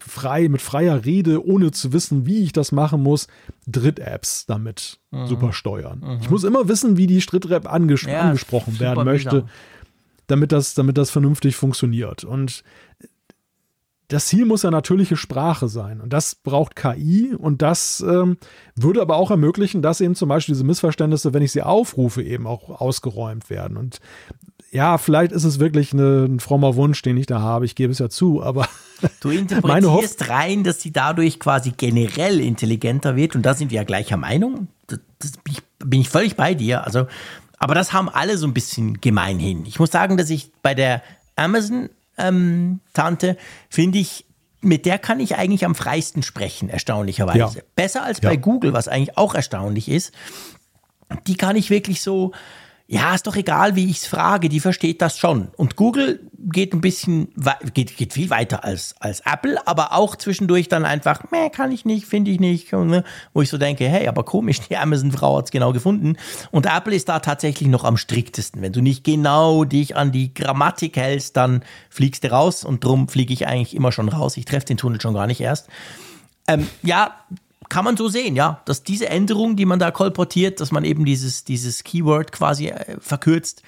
frei, 0.00 0.48
mit 0.48 0.62
freier 0.62 1.04
Rede, 1.04 1.44
ohne 1.44 1.70
zu 1.70 1.92
wissen, 1.92 2.26
wie 2.26 2.42
ich 2.42 2.52
das 2.52 2.72
machen 2.72 3.02
muss, 3.02 3.26
Dritt-Apps 3.66 4.46
damit 4.46 5.00
mhm. 5.10 5.26
super 5.26 5.52
steuern. 5.52 6.00
Mhm. 6.00 6.18
Ich 6.20 6.30
muss 6.30 6.44
immer 6.44 6.68
wissen, 6.68 6.96
wie 6.96 7.06
die 7.06 7.18
Dritt-App 7.18 7.70
anges 7.70 8.02
ja, 8.02 8.20
angesprochen 8.20 8.80
werden 8.80 9.04
möchte. 9.04 9.46
Damit 10.26 10.52
das, 10.52 10.74
damit 10.74 10.98
das 10.98 11.10
vernünftig 11.10 11.56
funktioniert. 11.56 12.22
Und 12.22 12.62
das 14.08 14.26
Ziel 14.26 14.44
muss 14.44 14.62
ja 14.62 14.70
natürliche 14.70 15.16
Sprache 15.16 15.68
sein. 15.68 16.02
Und 16.02 16.12
das 16.12 16.34
braucht 16.34 16.76
KI. 16.76 17.34
Und 17.34 17.62
das 17.62 18.04
ähm, 18.06 18.36
würde 18.74 19.00
aber 19.00 19.16
auch 19.16 19.30
ermöglichen, 19.30 19.80
dass 19.80 20.02
eben 20.02 20.14
zum 20.14 20.28
Beispiel 20.28 20.54
diese 20.54 20.64
Missverständnisse, 20.64 21.32
wenn 21.32 21.42
ich 21.42 21.52
sie 21.52 21.62
aufrufe, 21.62 22.22
eben 22.22 22.46
auch 22.46 22.80
ausgeräumt 22.80 23.48
werden. 23.48 23.76
Und 23.78 24.00
ja, 24.70 24.98
vielleicht 24.98 25.32
ist 25.32 25.44
es 25.44 25.58
wirklich 25.58 25.92
eine, 25.92 26.24
ein 26.24 26.40
frommer 26.40 26.76
Wunsch, 26.76 27.00
den 27.02 27.16
ich 27.16 27.26
da 27.26 27.40
habe. 27.40 27.64
Ich 27.64 27.74
gebe 27.74 27.92
es 27.92 27.98
ja 27.98 28.10
zu, 28.10 28.42
aber. 28.42 28.68
Du 29.20 29.30
interpretierst 29.30 30.28
rein, 30.28 30.64
dass 30.64 30.82
sie 30.82 30.92
dadurch 30.92 31.40
quasi 31.40 31.72
generell 31.76 32.40
intelligenter 32.40 33.16
wird. 33.16 33.34
Und 33.34 33.42
da 33.42 33.54
sind 33.54 33.70
wir 33.70 33.76
ja 33.76 33.84
gleicher 33.84 34.16
Meinung. 34.16 34.68
Das, 34.86 35.00
das 35.18 35.32
bin, 35.38 35.54
ich, 35.54 35.62
bin 35.78 36.00
ich 36.00 36.08
völlig 36.08 36.36
bei 36.36 36.54
dir. 36.54 36.84
Also, 36.84 37.06
aber 37.58 37.74
das 37.74 37.92
haben 37.92 38.08
alle 38.08 38.36
so 38.36 38.46
ein 38.46 38.54
bisschen 38.54 39.00
gemeinhin. 39.00 39.64
Ich 39.64 39.78
muss 39.78 39.90
sagen, 39.90 40.16
dass 40.16 40.28
ich 40.30 40.52
bei 40.62 40.74
der 40.74 41.02
Amazon-Tante 41.36 43.28
ähm, 43.28 43.36
finde 43.70 43.98
ich, 43.98 44.26
mit 44.60 44.86
der 44.86 44.98
kann 44.98 45.20
ich 45.20 45.36
eigentlich 45.36 45.64
am 45.64 45.74
freisten 45.74 46.22
sprechen, 46.22 46.68
erstaunlicherweise. 46.68 47.38
Ja. 47.58 47.64
Besser 47.76 48.02
als 48.02 48.20
bei 48.20 48.34
ja. 48.34 48.40
Google, 48.40 48.72
was 48.72 48.88
eigentlich 48.88 49.16
auch 49.16 49.34
erstaunlich 49.34 49.88
ist. 49.88 50.12
Die 51.26 51.36
kann 51.36 51.56
ich 51.56 51.70
wirklich 51.70 52.02
so, 52.02 52.32
ja, 52.90 53.14
ist 53.14 53.26
doch 53.26 53.36
egal, 53.36 53.76
wie 53.76 53.90
ich 53.90 53.98
es 53.98 54.06
frage, 54.06 54.48
die 54.48 54.60
versteht 54.60 55.02
das 55.02 55.18
schon. 55.18 55.48
Und 55.58 55.76
Google 55.76 56.20
geht 56.38 56.72
ein 56.72 56.80
bisschen, 56.80 57.28
geht, 57.74 57.98
geht 57.98 58.14
viel 58.14 58.30
weiter 58.30 58.64
als, 58.64 58.94
als 58.98 59.20
Apple, 59.26 59.58
aber 59.68 59.92
auch 59.92 60.16
zwischendurch 60.16 60.68
dann 60.68 60.86
einfach, 60.86 61.24
meh, 61.30 61.50
kann 61.50 61.70
ich 61.70 61.84
nicht, 61.84 62.06
finde 62.06 62.30
ich 62.30 62.40
nicht. 62.40 62.72
Ne? 62.72 63.04
Wo 63.34 63.42
ich 63.42 63.50
so 63.50 63.58
denke, 63.58 63.86
hey, 63.86 64.08
aber 64.08 64.24
komisch, 64.24 64.60
die 64.70 64.78
Amazon-Frau 64.78 65.36
hat 65.36 65.44
es 65.44 65.50
genau 65.50 65.74
gefunden. 65.74 66.16
Und 66.50 66.64
Apple 66.64 66.94
ist 66.94 67.10
da 67.10 67.18
tatsächlich 67.18 67.68
noch 67.68 67.84
am 67.84 67.98
striktesten. 67.98 68.62
Wenn 68.62 68.72
du 68.72 68.80
nicht 68.80 69.04
genau 69.04 69.64
dich 69.64 69.94
an 69.94 70.10
die 70.10 70.32
Grammatik 70.32 70.96
hältst, 70.96 71.36
dann 71.36 71.64
fliegst 71.90 72.24
du 72.24 72.30
raus 72.30 72.64
und 72.64 72.82
drum 72.82 73.08
fliege 73.08 73.34
ich 73.34 73.46
eigentlich 73.46 73.76
immer 73.76 73.92
schon 73.92 74.08
raus. 74.08 74.38
Ich 74.38 74.46
treffe 74.46 74.64
den 74.64 74.78
Tunnel 74.78 74.98
schon 74.98 75.12
gar 75.12 75.26
nicht 75.26 75.42
erst. 75.42 75.68
Ähm, 76.46 76.66
ja, 76.82 77.14
kann 77.68 77.84
man 77.84 77.96
so 77.96 78.08
sehen, 78.08 78.36
ja, 78.36 78.62
dass 78.64 78.82
diese 78.82 79.08
Änderung, 79.08 79.56
die 79.56 79.66
man 79.66 79.78
da 79.78 79.90
kolportiert, 79.90 80.60
dass 80.60 80.72
man 80.72 80.84
eben 80.84 81.04
dieses, 81.04 81.44
dieses 81.44 81.84
Keyword 81.84 82.32
quasi 82.32 82.68
äh, 82.68 82.96
verkürzt, 83.00 83.62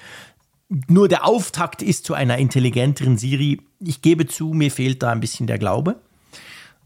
nur 0.87 1.07
der 1.07 1.25
Auftakt 1.25 1.81
ist 1.81 2.05
zu 2.05 2.13
einer 2.13 2.37
intelligenteren 2.37 3.17
Siri. 3.17 3.61
Ich 3.79 4.01
gebe 4.01 4.25
zu, 4.27 4.53
mir 4.53 4.71
fehlt 4.71 5.03
da 5.03 5.11
ein 5.11 5.19
bisschen 5.19 5.47
der 5.47 5.57
Glaube. 5.57 5.97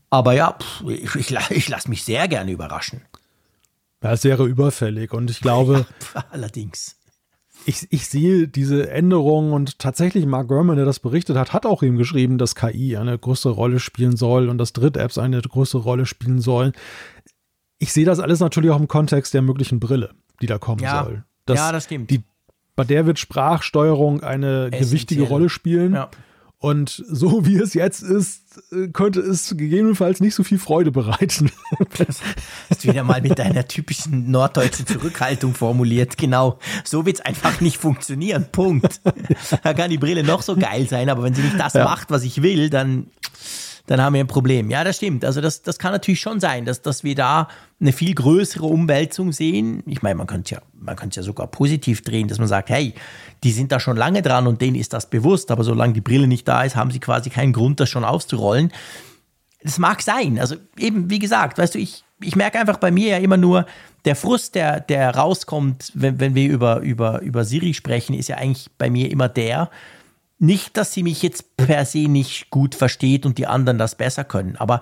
Aber 0.10 0.34
ja, 0.34 0.58
ich, 0.88 1.16
ich, 1.16 1.36
ich 1.52 1.70
lasse 1.70 1.90
mich 1.90 2.04
sehr 2.04 2.28
gerne 2.28 2.52
überraschen. 2.52 3.02
Ja, 4.02 4.14
es 4.14 4.24
wäre 4.24 4.46
überfällig 4.46 5.14
und 5.14 5.30
ich 5.30 5.40
glaube. 5.40 5.86
Ja, 6.16 6.26
allerdings. 6.32 6.96
Ich, 7.66 7.88
ich 7.90 8.08
sehe 8.08 8.48
diese 8.48 8.92
Änderungen 8.92 9.52
und 9.52 9.80
tatsächlich 9.80 10.26
Mark 10.26 10.48
Gurman, 10.48 10.78
der 10.78 10.86
das 10.86 11.00
berichtet 11.00 11.36
hat, 11.36 11.52
hat 11.52 11.66
auch 11.66 11.82
ihm 11.82 11.98
geschrieben, 11.98 12.38
dass 12.38 12.54
KI 12.54 12.96
eine 12.96 13.18
größere 13.18 13.54
Rolle 13.54 13.80
spielen 13.80 14.16
soll 14.16 14.50
und 14.50 14.60
dass 14.60 14.72
Dritt-Apps 14.74 15.18
eine 15.18 15.42
größere 15.42 15.82
Rolle 15.82 16.06
spielen 16.06 16.40
sollen. 16.40 16.74
Ich 17.80 17.92
sehe 17.92 18.06
das 18.06 18.20
alles 18.20 18.40
natürlich 18.40 18.70
auch 18.70 18.80
im 18.80 18.88
Kontext 18.88 19.34
der 19.34 19.42
möglichen 19.42 19.80
Brille, 19.80 20.12
die 20.42 20.46
da 20.46 20.60
kommen 20.60 20.82
ja. 20.82 21.04
soll. 21.04 21.26
Das, 21.46 21.58
ja, 21.58 21.72
das 21.72 21.86
stimmt. 21.86 22.12
Die, 22.12 22.24
bei 22.76 22.84
der 22.84 23.06
wird 23.08 23.20
Sprachsteuerung 23.20 24.22
eine 24.22 24.70
gewichtige 24.70 25.24
Rolle 25.24 25.50
spielen. 25.50 25.94
Ja. 25.94 26.10
Und 26.66 27.04
so 27.08 27.46
wie 27.46 27.58
es 27.58 27.76
jetzt 27.76 28.02
ist, 28.02 28.42
äh, 28.72 28.88
könnte 28.88 29.20
es 29.20 29.50
gegebenenfalls 29.56 30.20
nicht 30.20 30.34
so 30.34 30.44
viel 30.44 30.58
Freude 30.58 30.92
bereiten. 30.92 31.52
Das 31.96 32.22
hast 32.70 32.84
du 32.84 32.88
wieder 32.88 33.04
mal 33.04 33.22
mit 33.22 33.38
deiner 33.38 33.68
typischen 33.68 34.32
norddeutschen 34.32 34.88
Zurückhaltung 34.88 35.54
formuliert. 35.54 36.18
Genau. 36.18 36.58
So 36.84 37.06
wird 37.06 37.18
es 37.18 37.22
einfach 37.22 37.62
nicht 37.62 37.78
funktionieren. 37.78 38.48
Punkt. 38.52 39.00
Da 39.62 39.74
kann 39.76 39.92
die 39.92 40.00
Brille 40.00 40.24
noch 40.24 40.42
so 40.42 40.56
geil 40.56 40.90
sein, 40.90 41.10
aber 41.10 41.22
wenn 41.22 41.36
sie 41.36 41.44
nicht 41.44 41.60
das 41.60 41.74
ja. 41.74 41.84
macht, 41.84 42.10
was 42.10 42.24
ich 42.24 42.42
will, 42.42 42.72
dann 42.72 43.08
dann 43.88 44.02
haben 44.02 44.14
wir 44.14 44.20
ein 44.22 44.28
Problem. 44.28 44.70
Ja, 44.70 44.84
das 44.84 44.98
stimmt. 44.98 45.24
Also 45.24 45.42
das, 45.42 45.62
das 45.62 45.78
kann 45.78 45.92
natürlich 45.92 46.20
schon 46.20 46.40
sein, 46.40 46.66
dass, 46.66 46.82
dass 46.82 47.04
wir 47.04 47.16
da 47.16 47.48
eine 47.80 47.92
viel 47.92 48.16
größere 48.16 48.66
Umwälzung 48.66 49.32
sehen. 49.32 49.84
Ich 49.86 50.02
meine, 50.02 50.16
man 50.16 50.28
könnte 50.28 50.56
ja, 50.56 50.62
man 50.74 50.96
könnte 50.96 51.18
ja 51.18 51.24
sogar 51.24 51.48
positiv 51.48 52.02
drehen, 52.02 52.28
dass 52.28 52.40
man 52.40 52.48
sagt, 52.48 52.70
hey, 52.70 52.94
die 53.44 53.52
sind 53.52 53.72
da 53.72 53.80
schon 53.80 53.98
lange 53.98 54.22
dran 54.22 54.48
und 54.48 54.62
denen 54.62 54.76
ist 54.76 54.94
das 54.94 55.10
bewusst, 55.10 55.52
aber 55.52 55.64
solange 55.64 55.94
die 55.94 56.02
Brille 56.02 56.28
nicht 56.28 56.48
da 56.48 56.64
ist, 56.64 56.76
haben 56.76 56.92
sie 56.92 57.00
quasi 57.00 57.30
keinen 57.30 57.54
Grund, 57.54 57.80
das 57.80 57.90
schon 57.90 58.04
auszurollen. 58.04 58.72
Das 59.62 59.78
mag 59.78 60.02
sein. 60.02 60.40
Also 60.40 60.56
eben, 60.78 61.10
wie 61.10 61.20
gesagt, 61.20 61.58
weißt 61.58 61.76
du, 61.76 61.80
ich, 61.80 62.04
ich 62.22 62.36
merke 62.36 62.60
einfach 62.60 62.78
bei 62.78 62.92
mir 62.92 63.10
ja 63.10 63.18
immer 63.18 63.38
nur, 63.38 63.66
der 64.06 64.16
Frust, 64.16 64.56
der, 64.56 64.80
der 64.80 65.16
rauskommt, 65.16 65.92
wenn, 65.96 66.20
wenn 66.20 66.36
wir 66.36 66.48
über, 66.48 66.80
über, 66.80 67.22
über 67.22 67.44
Siri 67.44 67.74
sprechen, 67.74 68.14
ist 68.14 68.30
ja 68.30 68.38
eigentlich 68.38 68.70
bei 68.78 68.90
mir 68.90 69.12
immer 69.12 69.28
der, 69.28 69.70
nicht, 70.38 70.78
dass 70.78 70.94
sie 70.94 71.04
mich 71.04 71.22
jetzt 71.22 71.58
per 71.58 71.86
se 71.86 72.08
nicht 72.08 72.50
gut 72.50 72.76
versteht 72.76 73.26
und 73.26 73.38
die 73.38 73.48
anderen 73.48 73.78
das 73.78 73.96
besser 73.96 74.24
können, 74.24 74.56
aber 74.58 74.82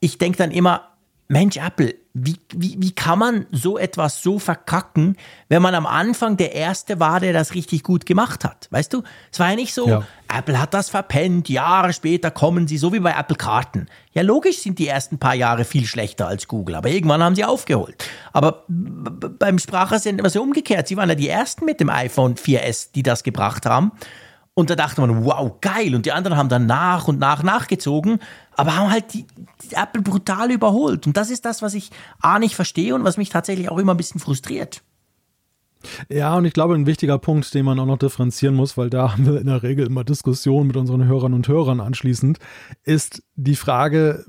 ich 0.00 0.18
denke 0.18 0.38
dann 0.38 0.50
immer, 0.50 0.88
Mensch, 1.30 1.58
Apple, 1.58 1.94
wie, 2.14 2.36
wie, 2.54 2.76
wie 2.78 2.92
kann 2.92 3.18
man 3.18 3.46
so 3.52 3.76
etwas 3.76 4.22
so 4.22 4.38
verkacken, 4.38 5.16
wenn 5.50 5.60
man 5.60 5.74
am 5.74 5.84
Anfang 5.84 6.38
der 6.38 6.54
Erste 6.54 7.00
war, 7.00 7.20
der 7.20 7.34
das 7.34 7.54
richtig 7.54 7.82
gut 7.82 8.06
gemacht 8.06 8.44
hat? 8.44 8.66
Weißt 8.70 8.94
du, 8.94 9.02
es 9.30 9.38
war 9.38 9.50
ja 9.50 9.56
nicht 9.56 9.74
so, 9.74 9.86
ja. 9.86 10.02
Apple 10.34 10.58
hat 10.58 10.72
das 10.72 10.88
verpennt, 10.88 11.50
Jahre 11.50 11.92
später 11.92 12.30
kommen 12.30 12.66
sie, 12.66 12.78
so 12.78 12.94
wie 12.94 13.00
bei 13.00 13.12
Apple 13.12 13.36
Karten. 13.36 13.88
Ja, 14.12 14.22
logisch 14.22 14.62
sind 14.62 14.78
die 14.78 14.88
ersten 14.88 15.18
paar 15.18 15.34
Jahre 15.34 15.66
viel 15.66 15.84
schlechter 15.84 16.26
als 16.26 16.48
Google, 16.48 16.76
aber 16.76 16.88
irgendwann 16.88 17.22
haben 17.22 17.34
sie 17.34 17.44
aufgeholt. 17.44 18.08
Aber 18.32 18.64
beim 18.66 19.58
Sprachassistenten 19.58 20.22
war 20.24 20.28
es 20.28 20.34
ja 20.34 20.40
umgekehrt. 20.40 20.88
Sie 20.88 20.96
waren 20.96 21.10
ja 21.10 21.14
die 21.14 21.28
Ersten 21.28 21.66
mit 21.66 21.78
dem 21.78 21.90
iPhone 21.90 22.36
4S, 22.36 22.92
die 22.94 23.02
das 23.02 23.22
gebracht 23.22 23.66
haben. 23.66 23.92
Und 24.58 24.70
da 24.70 24.74
dachte 24.74 25.00
man, 25.00 25.24
wow, 25.24 25.52
geil. 25.60 25.94
Und 25.94 26.04
die 26.04 26.10
anderen 26.10 26.36
haben 26.36 26.48
dann 26.48 26.66
nach 26.66 27.06
und 27.06 27.20
nach 27.20 27.44
nachgezogen, 27.44 28.18
aber 28.56 28.74
haben 28.74 28.90
halt 28.90 29.14
die, 29.14 29.24
die, 29.62 29.76
Apple 29.76 30.02
brutal 30.02 30.50
überholt. 30.50 31.06
Und 31.06 31.16
das 31.16 31.30
ist 31.30 31.44
das, 31.44 31.62
was 31.62 31.74
ich 31.74 31.92
A 32.20 32.40
nicht 32.40 32.56
verstehe 32.56 32.92
und 32.96 33.04
was 33.04 33.18
mich 33.18 33.28
tatsächlich 33.28 33.68
auch 33.70 33.78
immer 33.78 33.94
ein 33.94 33.96
bisschen 33.96 34.20
frustriert. 34.20 34.82
Ja, 36.08 36.34
und 36.34 36.44
ich 36.44 36.54
glaube, 36.54 36.74
ein 36.74 36.86
wichtiger 36.86 37.18
Punkt, 37.18 37.54
den 37.54 37.66
man 37.66 37.78
auch 37.78 37.86
noch 37.86 37.98
differenzieren 37.98 38.56
muss, 38.56 38.76
weil 38.76 38.90
da 38.90 39.12
haben 39.12 39.26
wir 39.26 39.40
in 39.40 39.46
der 39.46 39.62
Regel 39.62 39.86
immer 39.86 40.02
Diskussionen 40.02 40.66
mit 40.66 40.76
unseren 40.76 41.04
Hörern 41.04 41.34
und 41.34 41.46
Hörern 41.46 41.78
anschließend, 41.78 42.40
ist 42.82 43.22
die 43.36 43.54
Frage, 43.54 44.24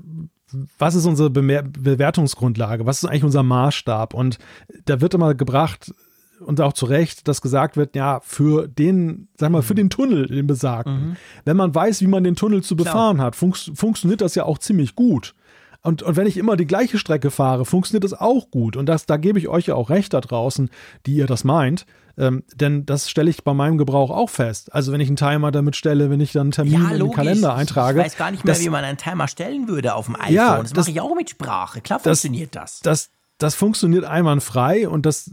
was 0.78 0.94
ist 0.94 1.06
unsere 1.06 1.30
Bewertungsgrundlage? 1.30 2.86
Was 2.86 3.02
ist 3.02 3.08
eigentlich 3.08 3.24
unser 3.24 3.42
Maßstab? 3.42 4.14
Und 4.14 4.38
da 4.84 5.00
wird 5.00 5.12
immer 5.14 5.34
gebracht, 5.34 5.92
und 6.40 6.60
auch 6.60 6.72
zu 6.72 6.86
Recht, 6.86 7.28
dass 7.28 7.40
gesagt 7.40 7.76
wird, 7.76 7.94
ja, 7.94 8.20
für 8.22 8.68
den, 8.68 9.28
sag 9.38 9.50
mal, 9.50 9.62
für 9.62 9.74
den 9.74 9.90
Tunnel, 9.90 10.26
den 10.26 10.46
besagten, 10.46 11.10
mhm. 11.10 11.16
wenn 11.44 11.56
man 11.56 11.74
weiß, 11.74 12.00
wie 12.00 12.06
man 12.06 12.24
den 12.24 12.36
Tunnel 12.36 12.62
zu 12.62 12.76
befahren 12.76 13.16
Klar. 13.16 13.26
hat, 13.26 13.36
fun 13.36 13.52
funktioniert 13.52 14.20
das 14.20 14.34
ja 14.34 14.44
auch 14.44 14.58
ziemlich 14.58 14.94
gut. 14.94 15.34
Und, 15.82 16.02
und 16.02 16.16
wenn 16.16 16.26
ich 16.26 16.36
immer 16.36 16.56
die 16.56 16.66
gleiche 16.66 16.98
Strecke 16.98 17.30
fahre, 17.30 17.64
funktioniert 17.64 18.04
das 18.04 18.12
auch 18.12 18.50
gut. 18.50 18.76
Und 18.76 18.86
das, 18.86 19.06
da 19.06 19.16
gebe 19.16 19.38
ich 19.38 19.48
euch 19.48 19.66
ja 19.66 19.74
auch 19.74 19.88
recht 19.88 20.12
da 20.12 20.20
draußen, 20.20 20.68
die 21.06 21.14
ihr 21.14 21.26
das 21.26 21.42
meint. 21.42 21.86
Ähm, 22.18 22.44
denn 22.54 22.84
das 22.84 23.08
stelle 23.08 23.30
ich 23.30 23.44
bei 23.44 23.54
meinem 23.54 23.78
Gebrauch 23.78 24.10
auch 24.10 24.28
fest. 24.28 24.74
Also 24.74 24.92
wenn 24.92 25.00
ich 25.00 25.08
einen 25.08 25.16
Timer 25.16 25.50
damit 25.50 25.76
stelle, 25.76 26.10
wenn 26.10 26.20
ich 26.20 26.32
dann 26.32 26.42
einen 26.42 26.50
Termin 26.50 26.82
ja, 26.82 26.90
in 26.90 26.98
den 26.98 27.12
Kalender 27.12 27.54
eintrage. 27.54 28.00
Ich 28.00 28.06
weiß 28.06 28.16
gar 28.18 28.30
nicht 28.30 28.44
mehr, 28.44 28.52
das, 28.52 28.62
wie 28.62 28.68
man 28.68 28.84
einen 28.84 28.98
Timer 28.98 29.26
stellen 29.26 29.68
würde 29.68 29.94
auf 29.94 30.04
dem 30.04 30.16
iPhone. 30.16 30.34
Ja, 30.34 30.58
das, 30.60 30.72
das 30.72 30.86
mache 30.86 30.90
ich 30.90 31.00
auch 31.00 31.14
mit 31.14 31.30
Sprache. 31.30 31.80
Klar 31.80 32.00
funktioniert 32.00 32.54
das. 32.54 32.80
Das, 32.80 33.06
das, 33.06 33.10
das 33.38 33.54
funktioniert 33.54 34.04
einwandfrei 34.04 34.86
und 34.86 35.06
das 35.06 35.30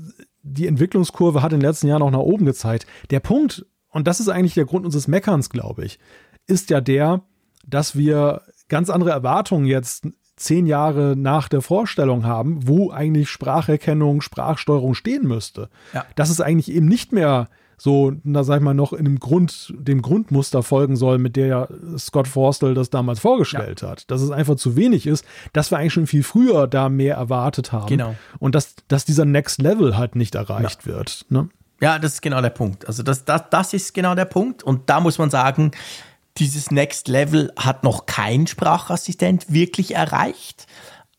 die 0.48 0.68
Entwicklungskurve 0.68 1.42
hat 1.42 1.54
in 1.54 1.60
den 1.60 1.68
letzten 1.68 1.88
Jahren 1.88 2.02
auch 2.02 2.12
nach 2.12 2.20
oben 2.20 2.46
gezeigt. 2.46 2.88
Der 3.10 3.20
Punkt, 3.20 3.66
und 3.90 4.08
das 4.08 4.20
ist 4.20 4.30
eigentlich 4.30 4.54
der 4.54 4.66
Grund 4.66 4.86
unseres 4.86 5.08
Meckerns, 5.08 5.50
glaube 5.50 5.86
ich, 5.86 6.00
ist 6.48 6.70
ja 6.70 6.82
der, 6.82 7.22
dass 7.66 7.96
wir 7.98 8.42
ganz 8.70 8.90
andere 8.90 9.12
Erwartungen 9.12 9.66
jetzt 9.66 10.08
zehn 10.36 10.68
Jahre 10.68 11.16
nach 11.18 11.50
der 11.50 11.62
Vorstellung 11.62 12.26
haben, 12.26 12.68
wo 12.68 12.92
eigentlich 12.92 13.30
Spracherkennung, 13.30 14.22
Sprachsteuerung 14.22 14.94
stehen 14.94 15.28
müsste. 15.28 15.70
Ja. 15.94 16.06
Dass 16.16 16.30
es 16.30 16.42
eigentlich 16.42 16.72
eben 16.74 16.88
nicht 16.88 17.12
mehr 17.12 17.50
so, 17.78 18.14
na 18.24 18.44
sag 18.44 18.58
ich 18.58 18.64
mal, 18.64 18.74
noch 18.74 18.92
in 18.92 19.06
dem 19.06 19.20
Grund, 19.20 19.74
dem 19.78 20.02
Grundmuster 20.02 20.64
folgen 20.64 20.96
soll, 20.96 21.20
mit 21.20 21.36
der 21.36 21.48
ja 21.48 21.68
Scott 21.98 22.28
Forstall 22.28 22.74
das 22.74 22.90
damals 22.90 23.20
vorgestellt 23.20 23.84
ja. 23.84 23.90
hat. 23.90 24.10
Dass 24.10 24.22
es 24.22 24.32
einfach 24.32 24.56
zu 24.56 24.76
wenig 24.76 25.06
ist, 25.06 25.24
dass 25.54 25.70
wir 25.72 25.78
eigentlich 25.78 25.94
schon 25.94 26.08
viel 26.08 26.24
früher 26.24 26.68
da 26.68 26.90
mehr 26.90 27.16
erwartet 27.16 27.72
haben. 27.72 27.88
Genau. 27.88 28.16
Und 28.40 28.56
dass, 28.56 28.76
dass 28.88 29.06
dieser 29.06 29.26
Next 29.26 29.62
Level 29.62 29.96
halt 29.96 30.16
nicht 30.16 30.34
erreicht 30.34 30.86
ja. 30.86 30.94
wird. 30.94 31.26
Ne? 31.30 31.50
Ja, 31.80 32.00
das 32.00 32.14
ist 32.14 32.22
genau 32.24 32.42
der 32.42 32.50
Punkt. 32.50 32.88
Also 32.88 33.04
das, 33.04 33.26
das, 33.26 33.44
das 33.52 33.74
ist 33.74 33.94
genau 33.94 34.16
der 34.16 34.26
Punkt. 34.26 34.64
Und 34.64 34.90
da 34.90 35.00
muss 35.00 35.20
man 35.20 35.30
sagen, 35.30 35.72
dieses 36.38 36.72
Next 36.72 37.08
Level 37.08 37.52
hat 37.58 37.84
noch 37.84 38.06
kein 38.06 38.48
Sprachassistent 38.48 39.52
wirklich 39.52 39.96
erreicht. 39.96 40.66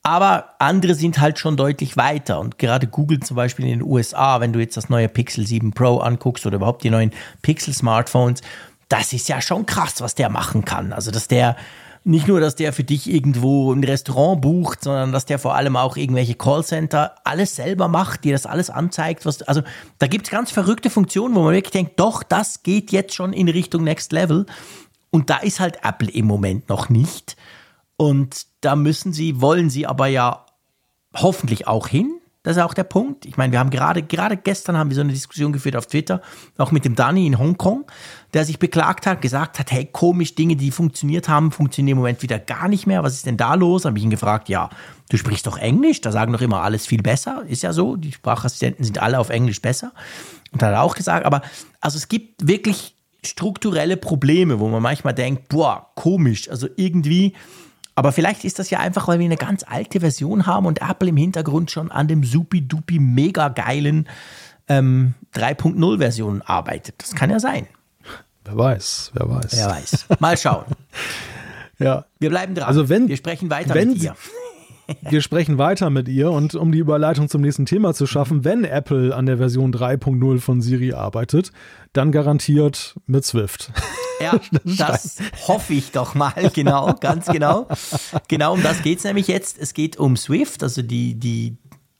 Aber 0.08 0.54
andere 0.58 0.94
sind 0.94 1.20
halt 1.20 1.38
schon 1.38 1.58
deutlich 1.58 1.98
weiter. 1.98 2.40
Und 2.40 2.58
gerade 2.58 2.86
Google 2.86 3.20
zum 3.20 3.36
Beispiel 3.36 3.66
in 3.66 3.80
den 3.80 3.82
USA, 3.82 4.40
wenn 4.40 4.54
du 4.54 4.58
jetzt 4.58 4.78
das 4.78 4.88
neue 4.88 5.06
Pixel 5.06 5.46
7 5.46 5.72
Pro 5.72 5.98
anguckst 5.98 6.46
oder 6.46 6.56
überhaupt 6.56 6.82
die 6.82 6.88
neuen 6.88 7.10
Pixel-Smartphones, 7.42 8.40
das 8.88 9.12
ist 9.12 9.28
ja 9.28 9.42
schon 9.42 9.66
krass, 9.66 10.00
was 10.00 10.14
der 10.14 10.30
machen 10.30 10.64
kann. 10.64 10.94
Also, 10.94 11.10
dass 11.10 11.28
der 11.28 11.56
nicht 12.04 12.26
nur, 12.26 12.40
dass 12.40 12.56
der 12.56 12.72
für 12.72 12.84
dich 12.84 13.06
irgendwo 13.06 13.70
ein 13.70 13.84
Restaurant 13.84 14.40
bucht, 14.40 14.82
sondern 14.82 15.12
dass 15.12 15.26
der 15.26 15.38
vor 15.38 15.56
allem 15.56 15.76
auch 15.76 15.98
irgendwelche 15.98 16.36
Callcenter 16.36 17.14
alles 17.24 17.54
selber 17.56 17.88
macht, 17.88 18.24
dir 18.24 18.32
das 18.32 18.46
alles 18.46 18.70
anzeigt. 18.70 19.26
Was, 19.26 19.42
also 19.42 19.60
da 19.98 20.06
gibt 20.06 20.26
es 20.26 20.30
ganz 20.30 20.50
verrückte 20.50 20.88
Funktionen, 20.88 21.34
wo 21.34 21.42
man 21.42 21.52
wirklich 21.52 21.72
denkt, 21.72 22.00
doch, 22.00 22.22
das 22.22 22.62
geht 22.62 22.92
jetzt 22.92 23.14
schon 23.14 23.34
in 23.34 23.50
Richtung 23.50 23.84
Next 23.84 24.12
Level. 24.12 24.46
Und 25.10 25.28
da 25.28 25.36
ist 25.36 25.60
halt 25.60 25.84
Apple 25.84 26.10
im 26.10 26.24
Moment 26.24 26.70
noch 26.70 26.88
nicht. 26.88 27.36
Und 27.98 28.46
da 28.60 28.76
müssen 28.76 29.12
sie, 29.12 29.40
wollen 29.40 29.70
sie 29.70 29.86
aber 29.86 30.06
ja 30.06 30.46
hoffentlich 31.14 31.66
auch 31.66 31.88
hin. 31.88 32.20
Das 32.44 32.56
ist 32.56 32.62
auch 32.62 32.72
der 32.72 32.84
Punkt. 32.84 33.26
Ich 33.26 33.36
meine, 33.36 33.52
wir 33.52 33.58
haben 33.58 33.70
gerade, 33.70 34.02
gerade 34.02 34.36
gestern 34.36 34.78
haben 34.78 34.88
wir 34.88 34.94
so 34.94 35.00
eine 35.00 35.12
Diskussion 35.12 35.52
geführt 35.52 35.74
auf 35.74 35.86
Twitter, 35.86 36.22
auch 36.56 36.70
mit 36.70 36.84
dem 36.84 36.94
Danny 36.94 37.26
in 37.26 37.38
Hongkong, 37.38 37.84
der 38.32 38.44
sich 38.44 38.60
beklagt 38.60 39.04
hat, 39.04 39.20
gesagt 39.20 39.58
hat, 39.58 39.72
hey, 39.72 39.84
komisch, 39.84 40.36
Dinge, 40.36 40.54
die 40.54 40.70
funktioniert 40.70 41.28
haben, 41.28 41.50
funktionieren 41.50 41.96
im 41.96 41.98
Moment 41.98 42.22
wieder 42.22 42.38
gar 42.38 42.68
nicht 42.68 42.86
mehr. 42.86 43.02
Was 43.02 43.14
ist 43.14 43.26
denn 43.26 43.36
da 43.36 43.54
los? 43.54 43.84
Habe 43.84 43.98
ich 43.98 44.04
ihn 44.04 44.10
gefragt, 44.10 44.48
ja, 44.48 44.70
du 45.10 45.16
sprichst 45.16 45.48
doch 45.48 45.58
Englisch, 45.58 46.00
da 46.00 46.12
sagen 46.12 46.32
doch 46.32 46.40
immer 46.40 46.62
alles 46.62 46.86
viel 46.86 47.02
besser. 47.02 47.44
Ist 47.48 47.64
ja 47.64 47.72
so, 47.72 47.96
die 47.96 48.12
Sprachassistenten 48.12 48.84
sind 48.84 49.02
alle 49.02 49.18
auf 49.18 49.30
Englisch 49.30 49.60
besser. 49.60 49.92
Und 50.52 50.62
da 50.62 50.68
hat 50.68 50.74
er 50.74 50.82
auch 50.82 50.94
gesagt, 50.94 51.26
aber 51.26 51.42
also 51.80 51.98
es 51.98 52.08
gibt 52.08 52.46
wirklich 52.46 52.94
strukturelle 53.24 53.96
Probleme, 53.96 54.60
wo 54.60 54.68
man 54.68 54.82
manchmal 54.82 55.14
denkt, 55.14 55.48
boah, 55.48 55.90
komisch, 55.96 56.48
also 56.48 56.68
irgendwie 56.76 57.34
aber 57.98 58.12
vielleicht 58.12 58.44
ist 58.44 58.60
das 58.60 58.70
ja 58.70 58.78
einfach, 58.78 59.08
weil 59.08 59.18
wir 59.18 59.26
eine 59.26 59.36
ganz 59.36 59.64
alte 59.66 59.98
Version 59.98 60.46
haben 60.46 60.66
und 60.66 60.80
Apple 60.80 61.08
im 61.08 61.16
Hintergrund 61.16 61.72
schon 61.72 61.90
an 61.90 62.06
dem 62.06 62.22
supi-dupi 62.22 63.00
mega 63.00 63.48
geilen 63.48 64.08
ähm, 64.68 65.14
3.0-Version 65.34 66.42
arbeitet. 66.42 66.94
Das 66.98 67.16
kann 67.16 67.28
ja 67.28 67.40
sein. 67.40 67.66
Wer 68.44 68.56
weiß, 68.56 69.10
wer 69.14 69.28
weiß. 69.28 69.48
Wer 69.50 69.66
weiß. 69.66 70.06
Mal 70.20 70.38
schauen. 70.38 70.66
ja. 71.80 72.04
Wir 72.20 72.30
bleiben 72.30 72.54
dran. 72.54 72.68
Also 72.68 72.88
wenn, 72.88 73.08
wir 73.08 73.16
sprechen 73.16 73.50
weiter 73.50 73.74
wenn, 73.74 73.88
mit 73.88 74.00
dir. 74.00 74.14
Wir 75.02 75.20
sprechen 75.20 75.58
weiter 75.58 75.90
mit 75.90 76.08
ihr 76.08 76.30
und 76.30 76.54
um 76.54 76.72
die 76.72 76.78
Überleitung 76.78 77.28
zum 77.28 77.42
nächsten 77.42 77.66
Thema 77.66 77.94
zu 77.94 78.06
schaffen, 78.06 78.44
wenn 78.44 78.64
Apple 78.64 79.14
an 79.14 79.26
der 79.26 79.36
Version 79.38 79.72
3.0 79.72 80.40
von 80.40 80.60
Siri 80.60 80.92
arbeitet, 80.92 81.52
dann 81.92 82.12
garantiert 82.12 82.96
mit 83.06 83.24
Swift. 83.24 83.72
Ja, 84.20 84.32
das 84.64 85.18
hoffe 85.46 85.74
ich 85.74 85.92
doch 85.92 86.16
mal, 86.16 86.50
genau, 86.52 86.92
ganz 86.98 87.26
genau. 87.26 87.68
Genau 88.26 88.54
um 88.54 88.62
das 88.64 88.82
geht 88.82 88.98
es 88.98 89.04
nämlich 89.04 89.28
jetzt. 89.28 89.56
Es 89.60 89.74
geht 89.74 89.96
um 89.96 90.16
Swift, 90.16 90.64
also 90.64 90.82
die, 90.82 91.14
die, 91.14 91.56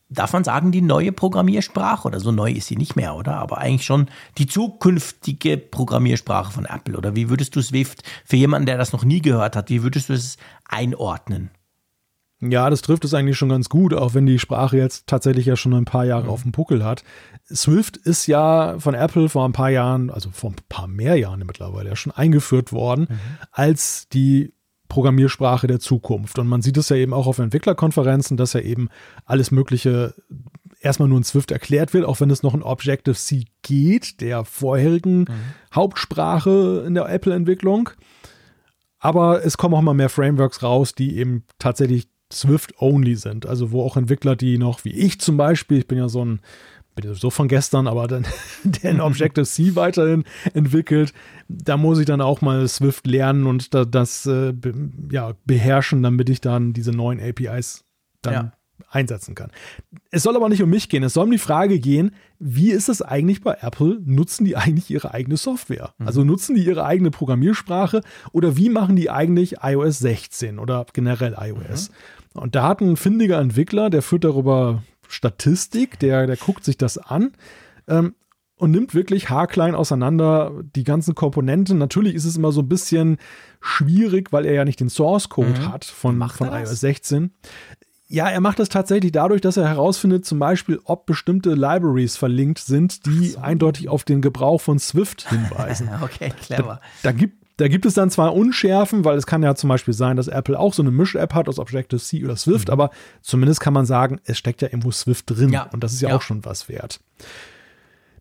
darf 0.09 0.33
man 0.33 0.43
sagen, 0.43 0.73
die 0.73 0.81
neue 0.81 1.13
Programmiersprache 1.13 2.09
oder 2.09 2.19
so 2.19 2.33
neu 2.33 2.51
ist 2.51 2.67
sie 2.67 2.77
nicht 2.77 2.97
mehr, 2.97 3.15
oder? 3.15 3.37
Aber 3.37 3.59
eigentlich 3.59 3.85
schon 3.85 4.09
die 4.37 4.49
zukünftige 4.49 5.59
Programmiersprache 5.59 6.51
von 6.51 6.65
Apple. 6.65 6.99
Oder 6.99 7.15
wie 7.15 7.31
würdest 7.31 7.55
du 7.55 7.63
Swift 7.63 8.03
für 8.25 8.35
jemanden, 8.35 8.67
der 8.67 8.79
das 8.79 8.93
noch 8.93 9.05
nie 9.05 9.23
gehört 9.23 9.55
hat, 9.55 9.71
wie 9.71 9.85
würdest 9.85 10.09
du 10.09 10.15
es 10.15 10.39
einordnen? 10.69 11.53
Ja, 12.41 12.71
das 12.71 12.83
trifft 12.83 13.05
es 13.05 13.15
eigentlich 13.15 13.37
schon 13.37 13.49
ganz 13.49 13.69
gut, 13.69 13.93
auch 13.93 14.15
wenn 14.15 14.27
die 14.27 14.39
Sprache 14.39 14.77
jetzt 14.77 15.09
tatsächlich 15.09 15.47
ja 15.47 15.57
schon 15.57 15.75
ein 15.75 15.85
paar 15.85 16.05
Jahre 16.05 16.25
mhm. 16.25 16.31
auf 16.31 16.43
dem 16.43 16.53
Puckel 16.53 16.85
hat. 16.85 17.03
Swift 17.53 17.97
ist 17.97 18.27
ja 18.27 18.79
von 18.79 18.95
Apple 18.95 19.29
vor 19.29 19.45
ein 19.45 19.53
paar 19.53 19.71
Jahren, 19.71 20.11
also 20.11 20.31
vor 20.31 20.51
ein 20.51 20.57
paar 20.69 20.87
mehr 20.87 21.17
Jahren 21.17 21.43
mittlerweile 21.45 21.89
ja 21.89 21.97
schon 21.97 22.13
eingeführt 22.13 22.73
worden, 22.73 23.07
mhm. 23.11 23.19
als 23.51 24.09
die 24.09 24.53
Programmiersprache 24.89 25.67
der 25.67 25.81
Zukunft. 25.81 26.39
Und 26.39 26.47
man 26.47 26.63
sieht 26.63 26.77
es 26.77 26.89
ja 26.89 26.97
eben 26.97 27.13
auch 27.13 27.27
auf 27.27 27.39
Entwicklerkonferenzen, 27.39 28.37
dass 28.37 28.53
ja 28.53 28.61
eben 28.61 28.89
alles 29.25 29.51
Mögliche 29.51 30.15
erstmal 30.81 31.09
nur 31.09 31.19
in 31.19 31.25
Swift 31.25 31.51
erklärt 31.51 31.93
wird, 31.93 32.05
auch 32.05 32.21
wenn 32.21 32.31
es 32.31 32.45
noch 32.45 32.55
in 32.55 32.63
Objective-C 32.63 33.47
geht, 33.63 34.21
der 34.21 34.45
vorherigen 34.45 35.21
mhm. 35.21 35.27
Hauptsprache 35.75 36.85
in 36.87 36.95
der 36.95 37.09
Apple-Entwicklung. 37.09 37.91
Aber 39.01 39.45
es 39.45 39.57
kommen 39.57 39.75
auch 39.75 39.83
mal 39.83 39.95
mehr 39.95 40.09
Frameworks 40.09 40.63
raus, 40.63 40.95
die 40.95 41.17
eben 41.19 41.45
tatsächlich 41.59 42.09
Swift-only 42.33 43.17
sind. 43.17 43.47
Also 43.47 43.71
wo 43.73 43.83
auch 43.83 43.97
Entwickler, 43.97 44.37
die 44.37 44.59
noch, 44.59 44.85
wie 44.85 44.93
ich 44.93 45.21
zum 45.21 45.37
Beispiel, 45.37 45.79
ich 45.79 45.89
bin 45.89 45.99
ja 45.99 46.09
so 46.09 46.25
ein, 46.25 46.41
bin 46.95 47.15
so 47.15 47.31
von 47.31 47.49
gestern, 47.49 47.87
aber 47.87 48.07
dann 48.09 48.27
der 48.65 48.91
in 48.91 49.01
Objective-C 49.01 49.77
weiterhin 49.77 50.25
entwickelt, 50.55 51.13
da 51.49 51.77
muss 51.77 51.99
ich 51.99 52.07
dann 52.07 52.21
auch 52.21 52.41
mal 52.41 52.67
Swift 52.69 53.07
lernen 53.07 53.47
und 53.47 53.73
da, 53.75 53.85
das 53.85 54.27
äh, 54.27 54.53
be, 54.53 54.75
ja, 55.11 55.35
beherrschen, 55.45 56.03
damit 56.03 56.29
ich 56.29 56.41
dann 56.41 56.73
diese 56.73 56.91
neuen 56.91 57.21
APIs 57.21 57.85
dann 58.23 58.35
ja 58.35 58.53
einsetzen 58.91 59.35
kann. 59.35 59.51
Es 60.11 60.23
soll 60.23 60.37
aber 60.37 60.49
nicht 60.49 60.63
um 60.63 60.71
mich 60.71 60.89
gehen. 60.89 61.03
Es 61.03 61.15
soll 61.15 61.25
um 61.25 61.31
die 61.31 61.39
Frage 61.39 61.79
gehen, 61.79 62.13
wie 62.39 62.71
ist 62.71 62.89
es 62.89 63.03
eigentlich 63.03 63.43
bei 63.43 63.57
Apple? 63.61 64.01
Nutzen 64.05 64.45
die 64.45 64.57
eigentlich 64.57 64.91
ihre 64.91 65.13
eigene 65.13 65.37
Software? 65.37 65.95
Mhm. 65.99 66.07
Also 66.07 66.25
nutzen 66.25 66.55
die 66.55 66.65
ihre 66.65 66.85
eigene 66.85 67.11
Programmiersprache 67.11 68.03
oder 68.33 68.57
wie 68.57 68.69
machen 68.69 68.97
die 68.97 69.11
eigentlich 69.11 69.57
iOS 69.63 69.99
16 69.99 70.59
oder 70.59 70.87
generell 70.93 71.37
iOS? 71.39 71.91
Mhm. 71.91 71.95
Und 72.35 72.55
da 72.55 72.69
hat 72.69 72.81
ein 72.81 72.97
findiger 72.97 73.41
Entwickler, 73.41 73.91
der 73.91 74.03
führt 74.03 74.25
darüber 74.25 74.83
Statistik, 75.09 75.99
der, 75.99 76.27
der 76.27 76.37
guckt 76.37 76.65
sich 76.65 76.77
das 76.77 76.99
an. 76.99 77.33
Ähm, 77.87 78.15
und 78.59 78.73
nimmt 78.73 78.93
wirklich 78.93 79.31
haarklein 79.31 79.75
auseinander 79.75 80.53
die 80.75 80.85
ganzen 80.85 81.15
Komponenten. 81.15 81.79
Natürlich 81.79 82.15
ist 82.15 82.25
es 82.25 82.37
immer 82.37 82.53
so 82.53 82.61
ein 82.61 82.69
bisschen 82.69 83.19
schwierig, 83.61 84.33
weil 84.33 84.45
er 84.45 84.53
ja 84.53 84.65
nicht 84.65 84.81
den 84.81 84.91
Source 84.91 85.29
Code 85.29 85.61
mhm. 85.61 85.73
hat 85.73 85.85
von, 85.85 86.21
von 86.29 86.49
iOS 86.49 86.81
16. 86.81 87.33
Ja, 88.11 88.29
er 88.29 88.41
macht 88.41 88.59
das 88.59 88.71
tatsächlich 88.71 89.13
dadurch, 89.13 89.43
dass 89.43 89.59
er 89.59 89.69
herausfindet, 89.69 90.25
zum 90.25 90.39
Beispiel, 90.39 90.81
ob 90.85 91.05
bestimmte 91.05 91.51
Libraries 91.51 92.17
verlinkt 92.17 92.59
sind, 92.59 93.05
die 93.05 93.29
so. 93.29 93.41
eindeutig 93.41 93.91
auf 93.91 94.03
den 94.05 94.23
Gebrauch 94.23 94.63
von 94.63 94.79
Swift 94.79 95.29
hinweisen. 95.29 95.91
okay, 96.03 96.33
clever. 96.41 96.81
Da, 97.03 97.11
da, 97.11 97.13
gibt, 97.13 97.45
da 97.59 97.69
gibt 97.69 97.85
es 97.87 97.95
dann 97.95 98.09
zwar 98.09 98.35
Unschärfen, 98.35 99.05
weil 99.05 99.19
es 99.19 99.27
kann 99.27 99.43
ja 99.43 99.55
zum 99.55 99.69
Beispiel 99.69 99.93
sein, 99.93 100.17
dass 100.17 100.29
Apple 100.29 100.59
auch 100.59 100.73
so 100.73 100.83
eine 100.83 100.93
Misch-App 100.93 101.35
hat 101.35 101.49
aus 101.49 101.59
Objective-C 101.59 102.25
oder 102.25 102.37
Swift, 102.37 102.69
mhm. 102.69 102.73
aber 102.73 102.91
zumindest 103.21 103.61
kann 103.61 103.75
man 103.75 103.85
sagen, 103.85 104.21
es 104.25 104.39
steckt 104.39 104.63
ja 104.63 104.69
irgendwo 104.69 104.93
Swift 104.93 105.29
drin 105.29 105.51
ja. 105.51 105.69
und 105.73 105.85
das 105.85 105.93
ist 105.93 106.01
ja, 106.01 106.11
ja 106.11 106.17
auch 106.17 106.23
schon 106.23 106.45
was 106.45 106.69
wert. 106.69 107.01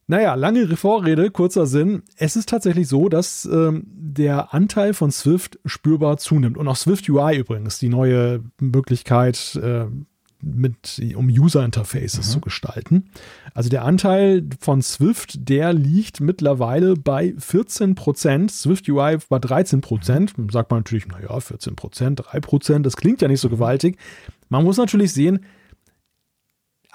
Naja, 0.07 0.35
lange 0.35 0.75
Vorrede, 0.75 1.29
kurzer 1.31 1.65
Sinn. 1.67 2.01
Es 2.15 2.35
ist 2.35 2.49
tatsächlich 2.49 2.87
so, 2.87 3.09
dass 3.09 3.45
ähm, 3.45 3.83
der 3.87 4.53
Anteil 4.53 4.93
von 4.93 5.11
Swift 5.11 5.59
spürbar 5.65 6.17
zunimmt. 6.17 6.57
Und 6.57 6.67
auch 6.69 6.77
Swift 6.77 7.09
UI 7.09 7.37
übrigens, 7.37 7.77
die 7.77 7.89
neue 7.89 8.41
Möglichkeit, 8.59 9.59
äh, 9.61 9.85
mit, 10.41 11.01
um 11.15 11.27
User 11.27 11.63
Interfaces 11.65 12.27
mhm. 12.27 12.31
zu 12.31 12.41
gestalten. 12.41 13.09
Also 13.53 13.69
der 13.69 13.83
Anteil 13.83 14.43
von 14.59 14.81
Swift, 14.81 15.49
der 15.49 15.73
liegt 15.73 16.19
mittlerweile 16.21 16.95
bei 16.95 17.33
14 17.37 17.95
Prozent. 17.95 18.51
Swift 18.51 18.87
UI 18.87 19.17
bei 19.29 19.39
13 19.39 19.81
Prozent. 19.81 20.33
Sagt 20.51 20.71
man 20.71 20.81
natürlich, 20.81 21.07
naja, 21.07 21.39
14 21.39 21.75
Prozent, 21.75 22.21
3 22.23 22.39
Prozent, 22.39 22.85
das 22.85 22.97
klingt 22.97 23.21
ja 23.21 23.27
nicht 23.27 23.41
so 23.41 23.49
gewaltig. 23.49 23.97
Man 24.49 24.63
muss 24.63 24.77
natürlich 24.77 25.13
sehen, 25.13 25.45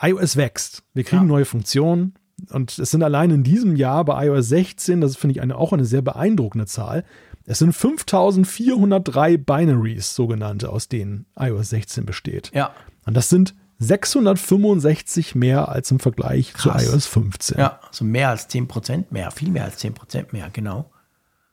iOS 0.00 0.36
wächst. 0.36 0.82
Wir 0.94 1.04
kriegen 1.04 1.22
ja. 1.22 1.28
neue 1.28 1.44
Funktionen, 1.44 2.14
und 2.50 2.76
es 2.78 2.90
sind 2.90 3.02
allein 3.02 3.30
in 3.30 3.44
diesem 3.44 3.76
Jahr 3.76 4.04
bei 4.04 4.26
iOS 4.26 4.48
16, 4.48 5.00
das 5.00 5.16
finde 5.16 5.32
ich 5.32 5.42
eine, 5.42 5.56
auch 5.56 5.72
eine 5.72 5.84
sehr 5.84 6.02
beeindruckende 6.02 6.66
Zahl, 6.66 7.04
es 7.44 7.58
sind 7.58 7.72
5403 7.72 9.36
Binaries, 9.36 10.14
sogenannte, 10.14 10.70
aus 10.70 10.88
denen 10.88 11.26
iOS 11.38 11.70
16 11.70 12.06
besteht. 12.06 12.50
Ja. 12.54 12.72
Und 13.04 13.16
das 13.16 13.28
sind 13.28 13.54
665 13.78 15.34
mehr 15.34 15.68
als 15.68 15.90
im 15.90 15.98
Vergleich 15.98 16.52
Krass. 16.52 16.84
zu 16.84 16.92
iOS 16.92 17.06
15. 17.06 17.58
Ja, 17.58 17.80
also 17.88 18.04
mehr 18.04 18.28
als 18.28 18.48
10% 18.48 19.06
mehr, 19.10 19.30
viel 19.30 19.50
mehr 19.50 19.64
als 19.64 19.82
10% 19.82 20.26
mehr, 20.32 20.50
genau. 20.52 20.90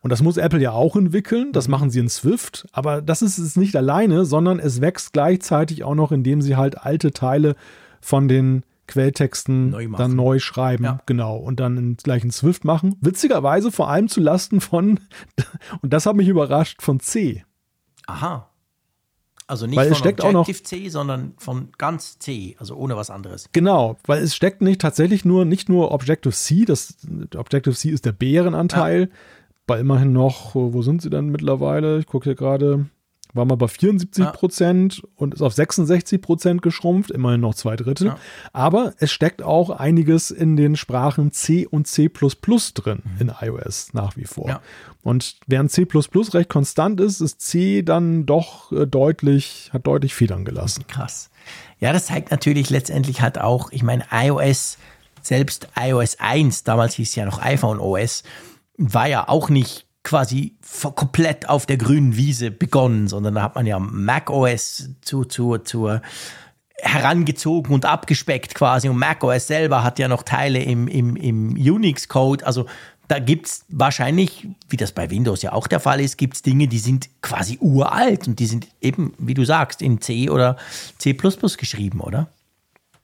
Und 0.01 0.11
das 0.11 0.21
muss 0.21 0.37
Apple 0.37 0.61
ja 0.61 0.71
auch 0.71 0.95
entwickeln, 0.95 1.51
das 1.51 1.67
machen 1.67 1.89
sie 1.89 1.99
in 1.99 2.07
Swift, 2.07 2.67
aber 2.71 3.01
das 3.01 3.21
ist 3.21 3.37
es 3.37 3.57
nicht 3.57 3.75
alleine, 3.75 4.23
sondern 4.23 4.59
es 4.59 4.79
wächst 4.79 5.11
gleichzeitig 5.11 5.83
auch 5.83 5.95
noch, 5.95 6.11
indem 6.11 6.41
sie 6.41 6.55
halt 6.55 6.77
alte 6.77 7.11
Teile 7.11 7.55
von 7.99 8.29
den 8.29 8.63
Quelltexten 8.87 9.69
neu 9.69 9.87
dann 9.89 10.15
neu 10.15 10.39
schreiben, 10.39 10.83
ja. 10.83 10.99
genau, 11.05 11.37
und 11.37 11.59
dann 11.59 11.77
in, 11.77 11.97
gleich 11.97 12.23
in 12.23 12.31
Swift 12.31 12.63
machen. 12.63 12.95
Witzigerweise 13.01 13.71
vor 13.71 13.89
allem 13.89 14.07
zu 14.07 14.19
Lasten 14.19 14.61
von, 14.61 14.99
und 15.81 15.93
das 15.93 16.05
hat 16.05 16.15
mich 16.15 16.27
überrascht, 16.27 16.81
von 16.81 16.99
C. 16.99 17.43
Aha. 18.07 18.49
Also 19.49 19.65
nicht 19.65 19.77
weil 19.77 19.87
von 19.87 19.93
es 19.93 19.97
steckt 19.97 20.21
Objective 20.21 20.39
auch 20.39 20.47
noch, 20.47 20.63
C, 20.63 20.89
sondern 20.89 21.33
von 21.37 21.69
ganz 21.79 22.19
C, 22.19 22.55
also 22.59 22.75
ohne 22.75 22.95
was 22.95 23.09
anderes. 23.09 23.49
Genau, 23.51 23.97
weil 24.05 24.21
es 24.21 24.35
steckt 24.35 24.61
nicht 24.61 24.79
tatsächlich 24.79 25.25
nur, 25.25 25.43
nicht 25.43 25.69
nur 25.69 25.91
Objective 25.91 26.35
C, 26.35 26.65
das 26.65 26.97
Objective 27.35 27.73
C 27.73 27.89
ist 27.89 28.05
der 28.05 28.11
Bärenanteil, 28.11 29.01
ja. 29.01 29.07
bei 29.65 29.79
immerhin 29.79 30.13
noch, 30.13 30.53
wo 30.53 30.83
sind 30.83 31.01
sie 31.01 31.09
dann 31.09 31.29
mittlerweile? 31.29 31.97
Ich 31.97 32.05
gucke 32.05 32.25
hier 32.25 32.35
gerade, 32.35 32.85
war 33.33 33.45
mal 33.45 33.55
bei 33.55 33.67
74 33.67 34.31
Prozent 34.31 34.97
ja. 34.97 35.03
und 35.15 35.33
ist 35.33 35.41
auf 35.41 35.53
66 35.53 36.21
Prozent 36.21 36.61
geschrumpft, 36.61 37.11
immerhin 37.11 37.41
noch 37.41 37.53
zwei 37.53 37.75
Drittel. 37.75 38.07
Ja. 38.07 38.17
Aber 38.53 38.93
es 38.97 39.11
steckt 39.11 39.43
auch 39.43 39.69
einiges 39.69 40.31
in 40.31 40.55
den 40.55 40.75
Sprachen 40.75 41.31
C 41.31 41.67
und 41.67 41.87
C 41.87 42.09
drin 42.09 43.03
mhm. 43.03 43.21
in 43.21 43.31
iOS 43.41 43.93
nach 43.93 44.17
wie 44.17 44.25
vor. 44.25 44.47
Ja. 44.47 44.61
Und 45.03 45.37
während 45.47 45.71
C 45.71 45.85
recht 46.33 46.49
konstant 46.49 46.99
ist, 46.99 47.21
ist 47.21 47.41
C 47.41 47.83
dann 47.83 48.25
doch 48.25 48.71
äh, 48.71 48.85
deutlich, 48.85 49.69
hat 49.73 49.85
deutlich 49.85 50.15
Federn 50.15 50.43
gelassen. 50.43 50.85
Krass. 50.87 51.29
Ja, 51.79 51.93
das 51.93 52.07
zeigt 52.07 52.31
natürlich 52.31 52.69
letztendlich 52.69 53.21
halt 53.21 53.39
auch, 53.39 53.71
ich 53.71 53.83
meine, 53.83 54.05
iOS, 54.11 54.77
selbst 55.21 55.67
iOS 55.79 56.19
1, 56.19 56.63
damals 56.63 56.95
hieß 56.95 57.09
es 57.09 57.15
ja 57.15 57.25
noch 57.25 57.41
iPhone 57.41 57.79
OS, 57.79 58.23
war 58.77 59.07
ja 59.07 59.27
auch 59.27 59.49
nicht 59.49 59.85
quasi 60.09 60.55
komplett 60.95 61.47
auf 61.47 61.67
der 61.67 61.77
grünen 61.77 62.15
Wiese 62.15 62.49
begonnen, 62.49 63.07
sondern 63.07 63.35
da 63.35 63.43
hat 63.43 63.53
man 63.53 63.67
ja 63.67 63.77
macOS 63.77 64.89
zu, 65.01 65.23
zu, 65.23 65.59
zu 65.59 65.99
herangezogen 66.77 67.71
und 67.71 67.85
abgespeckt 67.85 68.55
quasi. 68.55 68.89
Und 68.89 68.97
macOS 68.97 69.45
selber 69.45 69.83
hat 69.83 69.99
ja 69.99 70.07
noch 70.07 70.23
Teile 70.23 70.63
im, 70.63 70.87
im, 70.87 71.15
im 71.15 71.49
Unix-Code. 71.51 72.43
Also 72.43 72.65
da 73.07 73.19
gibt 73.19 73.45
es 73.45 73.65
wahrscheinlich, 73.69 74.47
wie 74.67 74.77
das 74.77 74.93
bei 74.93 75.11
Windows 75.11 75.43
ja 75.43 75.53
auch 75.53 75.67
der 75.67 75.79
Fall 75.79 76.01
ist, 76.01 76.17
gibt 76.17 76.37
es 76.37 76.41
Dinge, 76.41 76.67
die 76.67 76.79
sind 76.79 77.09
quasi 77.21 77.59
uralt 77.61 78.27
und 78.27 78.39
die 78.39 78.47
sind 78.47 78.67
eben, 78.81 79.13
wie 79.19 79.35
du 79.35 79.45
sagst, 79.45 79.83
in 79.83 80.01
C 80.01 80.31
oder 80.31 80.57
C 80.97 81.13
geschrieben, 81.13 81.99
oder? 82.01 82.29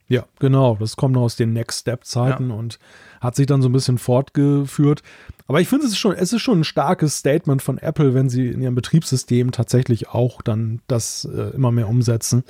Ja, 0.07 0.25
genau. 0.39 0.77
Das 0.79 0.95
kommt 0.95 1.15
noch 1.15 1.21
aus 1.21 1.35
den 1.35 1.53
Next 1.53 1.81
Step-Zeiten 1.81 2.49
ja. 2.49 2.55
und 2.55 2.79
hat 3.21 3.35
sich 3.35 3.47
dann 3.47 3.61
so 3.61 3.69
ein 3.69 3.71
bisschen 3.71 3.97
fortgeführt. 3.97 5.01
Aber 5.47 5.61
ich 5.61 5.67
finde, 5.67 5.85
es 5.85 5.93
ist 5.93 5.97
schon, 5.97 6.15
es 6.15 6.33
ist 6.33 6.41
schon 6.41 6.61
ein 6.61 6.63
starkes 6.63 7.17
Statement 7.17 7.61
von 7.61 7.77
Apple, 7.77 8.13
wenn 8.13 8.29
sie 8.29 8.47
in 8.49 8.61
ihrem 8.61 8.75
Betriebssystem 8.75 9.51
tatsächlich 9.51 10.09
auch 10.09 10.41
dann 10.41 10.81
das 10.87 11.25
äh, 11.25 11.55
immer 11.55 11.71
mehr 11.71 11.87
umsetzen. 11.87 12.43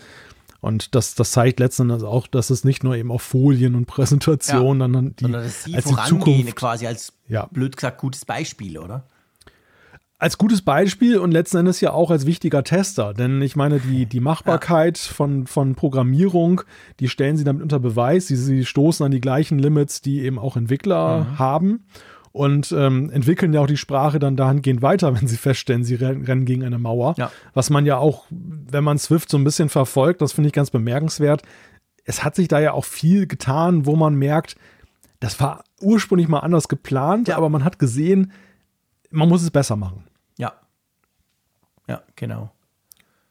Und 0.62 0.96
das, 0.96 1.14
das 1.16 1.32
zeigt 1.32 1.60
letztendlich 1.60 2.04
auch, 2.04 2.28
dass 2.28 2.50
es 2.50 2.64
nicht 2.64 2.84
nur 2.84 2.96
eben 2.96 3.12
auf 3.12 3.22
Folien 3.22 3.76
und 3.76 3.86
Präsentationen, 3.86 4.94
ja, 4.94 5.00
dann 5.00 5.16
die, 5.16 5.24
sondern 5.24 5.44
dass 5.44 5.64
sie 5.64 5.76
als 5.76 5.86
die 5.86 5.96
Zukunft 5.96 6.56
quasi 6.56 6.88
als 6.88 7.14
ja. 7.28 7.46
blöd 7.52 7.78
gesagt 7.78 8.00
gutes 8.00 8.26
Beispiel, 8.26 8.80
oder? 8.80 9.04
Als 10.26 10.40
gutes 10.40 10.64
Beispiel 10.64 11.20
und 11.20 11.30
letzten 11.30 11.58
Endes 11.58 11.82
ja 11.82 11.94
auch 11.94 12.10
als 12.10 12.26
wichtiger 12.26 12.64
Tester. 12.64 13.14
Denn 13.14 13.44
ich 13.44 13.56
meine, 13.56 13.80
die, 13.80 14.08
die 14.08 14.20
Machbarkeit 14.20 14.98
ja. 14.98 15.14
von, 15.14 15.46
von 15.46 15.76
Programmierung, 15.76 16.62
die 17.00 17.10
stellen 17.10 17.38
sie 17.38 17.44
damit 17.44 17.62
unter 17.62 17.80
Beweis. 17.80 18.26
Sie, 18.26 18.36
sie 18.36 18.66
stoßen 18.66 19.06
an 19.06 19.12
die 19.12 19.22
gleichen 19.22 19.60
Limits, 19.60 20.02
die 20.02 20.22
eben 20.22 20.40
auch 20.40 20.58
Entwickler 20.58 21.26
mhm. 21.26 21.38
haben 21.38 21.86
und 22.32 22.72
ähm, 22.72 23.12
entwickeln 23.12 23.54
ja 23.54 23.62
auch 23.62 23.68
die 23.68 23.78
Sprache 23.78 24.18
dann 24.18 24.36
dahingehend 24.36 24.82
weiter, 24.82 25.14
wenn 25.22 25.28
sie 25.28 25.38
feststellen, 25.38 25.84
sie 25.84 25.94
rennen 25.94 26.46
gegen 26.46 26.64
eine 26.64 26.80
Mauer. 26.80 27.14
Ja. 27.20 27.30
Was 27.54 27.70
man 27.70 27.86
ja 27.86 28.00
auch, 28.00 28.26
wenn 28.32 28.84
man 28.84 28.98
Swift 28.98 29.30
so 29.30 29.38
ein 29.38 29.44
bisschen 29.44 29.70
verfolgt, 29.70 30.24
das 30.24 30.34
finde 30.34 30.48
ich 30.48 30.54
ganz 30.54 30.72
bemerkenswert. 30.72 31.44
Es 32.04 32.24
hat 32.24 32.34
sich 32.34 32.48
da 32.48 32.60
ja 32.60 32.74
auch 32.74 32.86
viel 32.86 33.28
getan, 33.28 33.86
wo 33.86 33.96
man 33.96 34.16
merkt, 34.16 34.56
das 35.20 35.40
war 35.40 35.64
ursprünglich 35.82 36.28
mal 36.28 36.40
anders 36.40 36.68
geplant, 36.68 37.28
ja. 37.28 37.38
aber 37.38 37.50
man 37.50 37.64
hat 37.64 37.78
gesehen, 37.78 38.32
man 39.12 39.30
muss 39.30 39.44
es 39.44 39.52
besser 39.52 39.76
machen. 39.76 40.04
Ja. 41.88 42.02
Genau. 42.16 42.52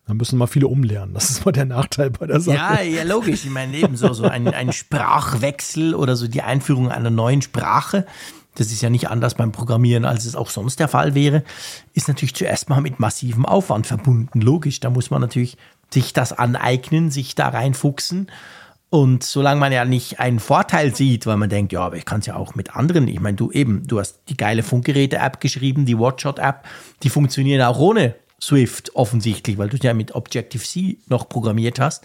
Da 0.07 0.13
müssen 0.13 0.39
mal 0.39 0.47
viele 0.47 0.69
umlernen. 0.69 1.15
Das 1.15 1.31
ist 1.31 1.47
mal 1.47 1.53
der 1.53 1.65
Nachteil 1.65 2.11
bei 2.11 2.27
der 2.27 2.41
Sache. 2.41 2.57
Ja, 2.57 2.83
ja, 2.83 3.03
logisch. 3.05 3.45
Ich 3.45 3.51
meine, 3.51 3.75
ebenso 3.77 4.13
so 4.13 4.25
ein, 4.25 4.49
ein 4.49 4.73
Sprachwechsel 4.73 5.95
oder 5.95 6.15
so 6.15 6.29
die 6.29 6.43
Einführung 6.43 6.91
einer 6.91 7.11
neuen 7.11 7.41
Sprache. 7.41 8.07
Das 8.55 8.71
ist 8.71 8.83
ja 8.83 8.91
nicht 8.91 9.09
anders 9.09 9.35
beim 9.35 9.51
Programmieren, 9.51 10.05
als 10.05 10.27
es 10.27 10.37
auch 10.37 10.51
sonst 10.51 10.79
der 10.79 10.89
Fall 10.89 11.15
wäre. 11.15 11.43
Ist 11.95 12.09
natürlich 12.09 12.35
zuerst 12.35 12.69
mal 12.69 12.83
mit 12.83 13.01
massivem 13.01 13.47
Aufwand 13.47 13.87
verbunden. 13.87 14.41
Logisch. 14.41 14.79
Da 14.81 14.91
muss 14.91 15.11
man 15.11 15.23
natürlich 15.23 15.57
sich 15.93 16.13
das 16.13 16.33
aneignen, 16.33 17.11
sich 17.11 17.35
da 17.35 17.49
reinfuchsen. 17.49 18.31
Und 18.91 19.25
solange 19.25 19.59
man 19.59 19.73
ja 19.73 19.85
nicht 19.85 20.21
einen 20.21 20.39
Vorteil 20.39 20.95
sieht, 20.95 21.27
weil 21.27 21.37
man 21.37 21.49
denkt, 21.49 21.73
ja, 21.73 21.81
aber 21.81 21.97
ich 21.97 22.05
kann 22.05 22.21
es 22.21 22.27
ja 22.27 22.37
auch 22.37 22.55
mit 22.55 22.77
anderen. 22.77 23.09
Ich 23.09 23.21
meine, 23.21 23.37
du 23.37 23.51
eben, 23.51 23.87
du 23.87 23.99
hast 23.99 24.21
die 24.29 24.37
geile 24.37 24.63
Funkgeräte-App 24.63 25.41
geschrieben, 25.41 25.85
die 25.87 25.99
Watchshot-App, 25.99 26.65
die 27.03 27.11
funktionieren 27.11 27.63
auch 27.63 27.79
ohne 27.79 28.15
Swift 28.45 28.95
offensichtlich, 28.95 29.59
weil 29.59 29.69
du 29.69 29.77
ja 29.79 29.95
mit 29.95 30.15
Objective-C 30.15 30.99
noch 31.09 31.29
programmiert 31.29 31.81
hast. 31.81 32.05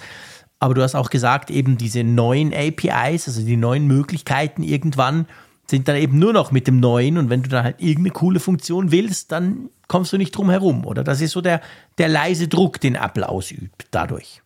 Aber 0.60 0.74
du 0.74 0.82
hast 0.82 0.96
auch 0.96 1.10
gesagt, 1.10 1.52
eben 1.52 1.78
diese 1.78 2.04
neuen 2.04 2.54
APIs, 2.54 3.28
also 3.28 3.42
die 3.42 3.58
neuen 3.58 3.88
Möglichkeiten 3.88 4.64
irgendwann, 4.64 5.26
sind 5.70 5.88
dann 5.88 5.96
eben 5.96 6.18
nur 6.18 6.34
noch 6.34 6.52
mit 6.52 6.68
dem 6.68 6.80
neuen 6.80 7.18
und 7.18 7.30
wenn 7.30 7.44
du 7.44 7.50
dann 7.50 7.64
halt 7.64 7.80
irgendeine 7.80 8.12
coole 8.12 8.40
Funktion 8.40 8.92
willst, 8.92 9.32
dann 9.32 9.70
kommst 9.88 10.12
du 10.12 10.18
nicht 10.18 10.32
drum 10.32 10.50
herum, 10.50 10.86
oder? 10.86 11.04
Das 11.04 11.22
ist 11.22 11.32
so 11.32 11.42
der, 11.42 11.62
der 11.98 12.10
leise 12.10 12.48
Druck, 12.48 12.80
den 12.80 12.96
Apple 12.96 13.28
ausübt 13.28 13.88
dadurch. 13.92 14.42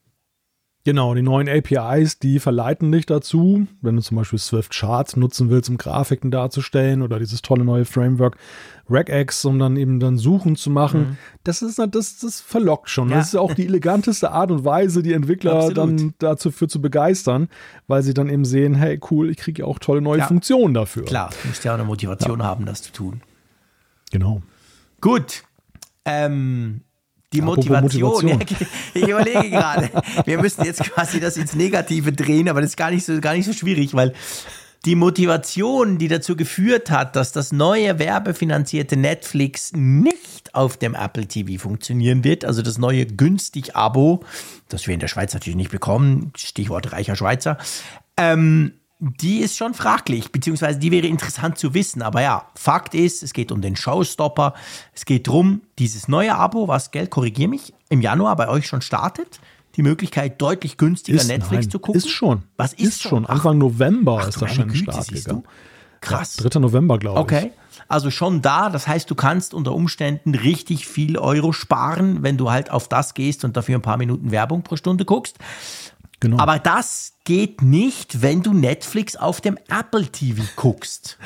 Genau, 0.86 1.16
die 1.16 1.22
neuen 1.22 1.48
APIs, 1.48 2.20
die 2.20 2.40
verleiten 2.40 2.92
dich 2.92 3.06
dazu, 3.06 3.68
wenn 3.82 3.96
du 3.96 4.02
zum 4.02 4.18
Beispiel 4.18 4.38
Swift 4.38 4.74
Charts 4.74 5.16
nutzen 5.16 5.50
willst, 5.50 5.70
um 5.70 5.78
Grafiken 5.78 6.30
darzustellen 6.30 7.02
oder 7.02 7.20
dieses 7.20 7.42
tolle 7.42 7.64
neue 7.64 7.86
Framework 7.86 8.36
Regex, 8.90 9.46
um 9.46 9.60
dann 9.60 9.78
eben 9.78 10.02
dann 10.02 10.18
Suchen 10.18 10.58
zu 10.58 10.70
machen. 10.70 11.00
Mhm. 11.02 11.18
Das 11.46 11.62
ist 11.62 11.80
das, 11.80 12.18
das 12.20 12.42
verlockt 12.42 12.90
schon. 12.90 13.10
Ja. 13.10 13.16
Das 13.16 13.30
ist 13.30 13.36
auch 13.36 13.54
die 13.54 13.66
eleganteste 13.66 14.32
Art 14.32 14.52
und 14.52 14.66
Weise, 14.66 15.02
die 15.04 15.14
Entwickler 15.14 15.56
Absolut. 15.56 15.78
dann 15.78 16.14
dazu 16.20 16.52
für 16.52 16.68
zu 16.68 16.82
begeistern, 16.82 17.48
weil 17.88 18.04
sie 18.04 18.14
dann 18.14 18.28
eben 18.28 18.44
sehen, 18.44 18.76
hey 18.76 19.00
cool, 19.10 19.30
ich 19.30 19.38
kriege 19.38 19.62
ja 19.62 19.68
auch 19.68 19.80
tolle 19.80 20.02
neue 20.02 20.20
ja. 20.20 20.28
Funktionen 20.28 20.74
dafür. 20.74 21.06
Klar, 21.06 21.30
du 21.42 21.48
musst 21.48 21.64
ja 21.64 21.72
auch 21.72 21.76
eine 21.76 21.86
Motivation 21.86 22.40
ja. 22.40 22.46
haben, 22.46 22.66
das 22.66 22.82
zu 22.82 22.92
tun. 22.92 23.22
Genau. 24.12 24.42
Gut. 25.00 25.44
Ähm, 26.04 26.82
die 27.34 27.42
Motivation. 27.42 28.12
Motivation. 28.12 28.68
Ich 28.94 29.08
überlege 29.08 29.50
gerade. 29.50 29.90
Wir 30.26 30.40
müssen 30.40 30.64
jetzt 30.64 30.84
quasi 30.84 31.20
das 31.20 31.38
ins 31.38 31.56
Negative 31.56 32.12
drehen, 32.12 32.48
aber 32.48 32.62
das 32.62 32.72
ist 32.72 32.78
gar 32.78 32.92
nicht 32.92 33.06
so, 33.06 33.20
gar 33.20 33.34
nicht 33.34 33.46
so 33.46 33.54
schwierig, 33.54 33.94
weil 33.94 34.14
die 34.86 34.96
Motivation, 34.96 35.98
die 35.98 36.10
dazu 36.10 36.36
geführt 36.36 36.92
hat, 36.92 37.16
dass 37.16 37.32
das 37.32 37.52
neue 37.52 38.00
werbefinanzierte 38.00 38.98
Netflix 38.98 39.72
nicht 39.74 40.54
auf 40.54 40.78
dem 40.78 40.94
Apple 40.94 41.26
TV 41.26 41.62
funktionieren 41.62 42.24
wird, 42.24 42.44
also 42.44 42.62
das 42.62 42.78
neue 42.78 43.06
günstig 43.06 43.76
Abo, 43.76 44.24
das 44.68 44.86
wir 44.86 44.94
in 44.94 45.00
der 45.00 45.08
Schweiz 45.08 45.34
natürlich 45.34 45.56
nicht 45.56 45.72
bekommen, 45.72 46.34
Stichwort 46.36 46.92
reicher 46.92 47.16
Schweizer, 47.16 47.58
ähm, 48.18 48.74
die 49.04 49.40
ist 49.40 49.58
schon 49.58 49.74
fraglich, 49.74 50.32
beziehungsweise 50.32 50.80
die 50.80 50.92
wäre 50.92 51.08
interessant 51.08 51.58
zu 51.58 51.74
wissen. 51.74 52.02
Aber 52.02 52.22
ja, 52.22 52.48
Fakt 52.56 52.96
ist, 52.96 53.22
es 53.22 53.34
geht 53.34 53.52
um 53.52 53.62
den 53.62 53.76
Showstopper. 53.76 54.54
Es 54.94 55.04
geht 55.04 55.28
darum, 55.28 55.62
dieses 55.78 56.08
neue 56.08 56.36
Abo, 56.36 56.70
was, 56.70 56.92
gell, 56.92 57.08
korrigier 57.08 57.50
mich, 57.50 57.74
im 57.90 58.02
Januar 58.02 58.36
bei 58.38 58.48
euch 58.48 58.66
schon 58.66 58.82
startet. 58.82 59.42
Die 59.76 59.82
Möglichkeit, 59.82 60.42
deutlich 60.42 60.78
günstiger 60.78 61.18
ist, 61.18 61.28
Netflix 61.28 61.66
nein, 61.66 61.72
zu 61.72 61.80
gucken. 61.80 61.98
Ist 61.98 62.10
schon. 62.10 62.44
Was 62.56 62.74
ist, 62.74 62.82
ist 62.82 63.02
schon? 63.02 63.26
Ach, 63.26 63.36
Anfang 63.36 63.58
November 63.58 64.20
ach, 64.22 64.30
ist 64.30 64.42
das 64.42 64.54
schon 64.54 64.74
Start 64.74 65.08
gegangen. 65.08 65.44
Krass. 66.00 66.38
Ja, 66.42 66.50
3. 66.50 66.60
November, 66.60 67.00
glaube 67.00 67.20
ich. 67.20 67.24
Okay. 67.24 67.52
Also 67.88 68.12
schon 68.12 68.42
da, 68.42 68.70
das 68.70 68.88
heißt, 68.88 69.10
du 69.10 69.16
kannst 69.16 69.54
unter 69.54 69.74
Umständen 69.74 70.36
richtig 70.36 70.88
viel 70.88 71.18
Euro 71.18 71.52
sparen, 71.52 72.24
wenn 72.24 72.38
du 72.38 72.52
halt 72.52 72.72
auf 72.72 72.88
das 72.88 73.14
gehst 73.14 73.44
und 73.44 73.58
dafür 73.58 73.76
ein 73.76 73.82
paar 73.82 73.98
Minuten 73.98 74.32
Werbung 74.32 74.64
pro 74.64 74.76
Stunde 74.76 75.06
guckst. 75.06 75.38
Genau. 76.24 76.40
Aber 76.40 76.58
das 76.58 77.18
geht 77.26 77.64
nicht, 77.64 78.22
wenn 78.22 78.44
du 78.44 78.54
Netflix 78.54 79.18
auf 79.18 79.42
dem 79.42 79.58
Apple 79.68 80.06
TV 80.06 80.42
guckst. 80.56 81.18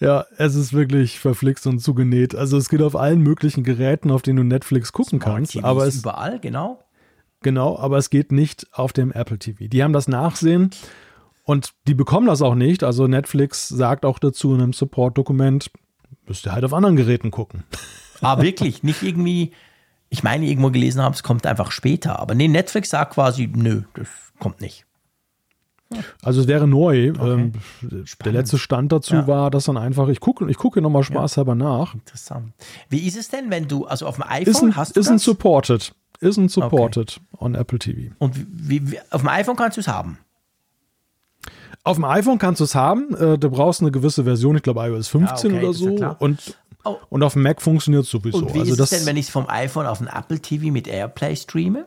Ja, 0.00 0.24
es 0.38 0.54
ist 0.54 0.72
wirklich 0.72 1.20
verflixt 1.20 1.66
und 1.66 1.80
zugenäht. 1.80 2.34
Also 2.34 2.56
es 2.56 2.70
geht 2.70 2.80
auf 2.80 2.96
allen 2.96 3.20
möglichen 3.20 3.62
Geräten, 3.62 4.10
auf 4.10 4.22
denen 4.22 4.38
du 4.38 4.44
Netflix 4.44 4.94
gucken 4.94 5.20
Smart 5.20 5.36
kannst. 5.36 5.52
TV 5.52 5.66
aber 5.66 5.86
es 5.86 5.96
überall, 5.98 6.40
genau. 6.40 6.82
Genau, 7.42 7.78
aber 7.78 7.98
es 7.98 8.08
geht 8.08 8.32
nicht 8.32 8.68
auf 8.72 8.94
dem 8.94 9.12
Apple 9.12 9.38
TV. 9.38 9.66
Die 9.66 9.82
haben 9.82 9.92
das 9.92 10.08
Nachsehen 10.08 10.70
und 11.44 11.74
die 11.86 11.94
bekommen 11.94 12.26
das 12.26 12.40
auch 12.40 12.54
nicht. 12.54 12.84
Also 12.84 13.06
Netflix 13.06 13.68
sagt 13.68 14.06
auch 14.06 14.18
dazu 14.18 14.54
in 14.54 14.62
einem 14.62 14.72
Support-Dokument, 14.72 15.70
müsst 16.26 16.46
ihr 16.46 16.52
halt 16.52 16.64
auf 16.64 16.72
anderen 16.72 16.96
Geräten 16.96 17.30
gucken. 17.30 17.64
Ah, 18.22 18.40
wirklich? 18.40 18.82
Nicht 18.82 19.02
irgendwie 19.02 19.52
ich 20.12 20.22
meine, 20.22 20.44
irgendwo 20.44 20.70
gelesen 20.70 21.00
habe, 21.00 21.14
es 21.14 21.22
kommt 21.22 21.46
einfach 21.46 21.72
später. 21.72 22.18
Aber 22.18 22.34
nee, 22.34 22.46
Netflix 22.46 22.90
sagt 22.90 23.14
quasi, 23.14 23.50
nö, 23.50 23.82
das 23.94 24.08
kommt 24.38 24.60
nicht. 24.60 24.84
Also 26.22 26.42
es 26.42 26.48
wäre 26.48 26.68
neu. 26.68 27.12
Okay. 27.12 27.30
Ähm, 27.30 27.52
der 28.22 28.32
letzte 28.32 28.58
Stand 28.58 28.92
dazu 28.92 29.14
ja. 29.14 29.26
war, 29.26 29.50
dass 29.50 29.64
dann 29.64 29.78
einfach, 29.78 30.08
ich 30.08 30.20
gucke 30.20 30.50
ich 30.50 30.58
gucke 30.58 30.82
nochmal 30.82 31.02
spaßhalber 31.02 31.52
ja. 31.52 31.56
nach. 31.56 31.94
Interessant. 31.94 32.52
Wie 32.90 33.06
ist 33.06 33.16
es 33.16 33.30
denn, 33.30 33.50
wenn 33.50 33.68
du, 33.68 33.86
also 33.86 34.06
auf 34.06 34.16
dem 34.16 34.24
iPhone 34.28 34.70
isn't, 34.70 34.76
hast 34.76 34.96
du 34.96 35.00
isn't 35.00 35.14
das? 35.14 35.22
supported. 35.22 35.94
Isn't 36.20 36.50
supported 36.50 37.18
okay. 37.32 37.44
on 37.44 37.54
Apple 37.54 37.78
TV. 37.78 38.14
Und 38.18 38.36
wie, 38.36 38.92
wie, 38.92 38.98
auf 39.10 39.22
dem 39.22 39.28
iPhone 39.28 39.56
kannst 39.56 39.78
du 39.78 39.80
es 39.80 39.88
haben? 39.88 40.18
Auf 41.84 41.96
dem 41.96 42.04
iPhone 42.04 42.38
kannst 42.38 42.60
du 42.60 42.64
es 42.64 42.74
haben. 42.74 43.14
Äh, 43.16 43.38
du 43.38 43.50
brauchst 43.50 43.80
eine 43.80 43.90
gewisse 43.90 44.24
Version, 44.24 44.56
ich 44.56 44.62
glaube 44.62 44.86
iOS 44.86 45.08
15 45.08 45.30
ah, 45.30 45.56
okay, 45.56 45.64
oder 45.64 45.72
so. 45.72 46.16
Und 46.18 46.58
Oh. 46.84 46.96
Und 47.10 47.22
auf 47.22 47.34
dem 47.34 47.42
Mac 47.42 47.62
funktioniert 47.62 48.04
es 48.04 48.10
sowieso. 48.10 48.38
Und 48.38 48.54
wie 48.54 48.60
also 48.60 48.72
ist 48.72 48.80
es 48.80 48.90
denn, 48.90 49.06
wenn 49.06 49.16
ich 49.16 49.26
es 49.26 49.30
vom 49.30 49.48
iPhone 49.48 49.86
auf 49.86 50.00
ein 50.00 50.08
Apple 50.08 50.40
TV 50.40 50.72
mit 50.72 50.88
AirPlay 50.88 51.36
streame? 51.36 51.86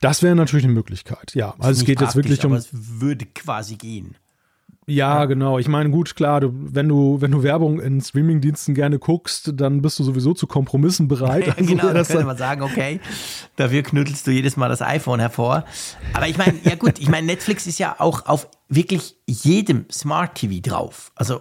Das 0.00 0.22
wäre 0.22 0.34
natürlich 0.34 0.64
eine 0.64 0.74
Möglichkeit, 0.74 1.34
ja. 1.34 1.54
Also 1.58 1.80
es 1.80 1.86
geht 1.86 2.00
jetzt 2.00 2.16
wirklich 2.16 2.44
um. 2.44 2.52
Aber 2.52 2.58
es 2.58 2.68
würde 2.72 3.26
quasi 3.26 3.76
gehen. 3.76 4.16
Ja, 4.88 5.24
genau. 5.24 5.58
Ich 5.58 5.66
meine, 5.66 5.90
gut, 5.90 6.14
klar, 6.14 6.40
du, 6.40 6.52
wenn 6.52 6.88
du, 6.88 7.20
wenn 7.20 7.32
du 7.32 7.42
Werbung 7.42 7.80
in 7.80 8.00
Streamingdiensten 8.00 8.72
gerne 8.72 9.00
guckst, 9.00 9.50
dann 9.54 9.82
bist 9.82 9.98
du 9.98 10.04
sowieso 10.04 10.32
zu 10.32 10.46
Kompromissen 10.46 11.08
bereit. 11.08 11.46
Also, 11.56 11.64
genau, 11.64 11.92
dann 11.92 12.04
könnte 12.04 12.24
man 12.24 12.36
sagen, 12.36 12.62
okay, 12.62 13.00
dafür 13.56 13.82
knüttelst 13.82 14.26
du 14.26 14.30
jedes 14.30 14.56
Mal 14.56 14.68
das 14.68 14.82
iPhone 14.82 15.18
hervor. 15.18 15.64
Aber 16.12 16.28
ich 16.28 16.38
meine, 16.38 16.54
ja 16.62 16.76
gut, 16.76 16.98
ich 16.98 17.08
meine, 17.08 17.26
Netflix 17.26 17.66
ist 17.66 17.78
ja 17.78 17.96
auch 17.98 18.26
auf 18.26 18.48
wirklich 18.68 19.16
jedem 19.26 19.86
Smart 19.90 20.36
TV 20.36 20.60
drauf. 20.60 21.10
Also 21.16 21.40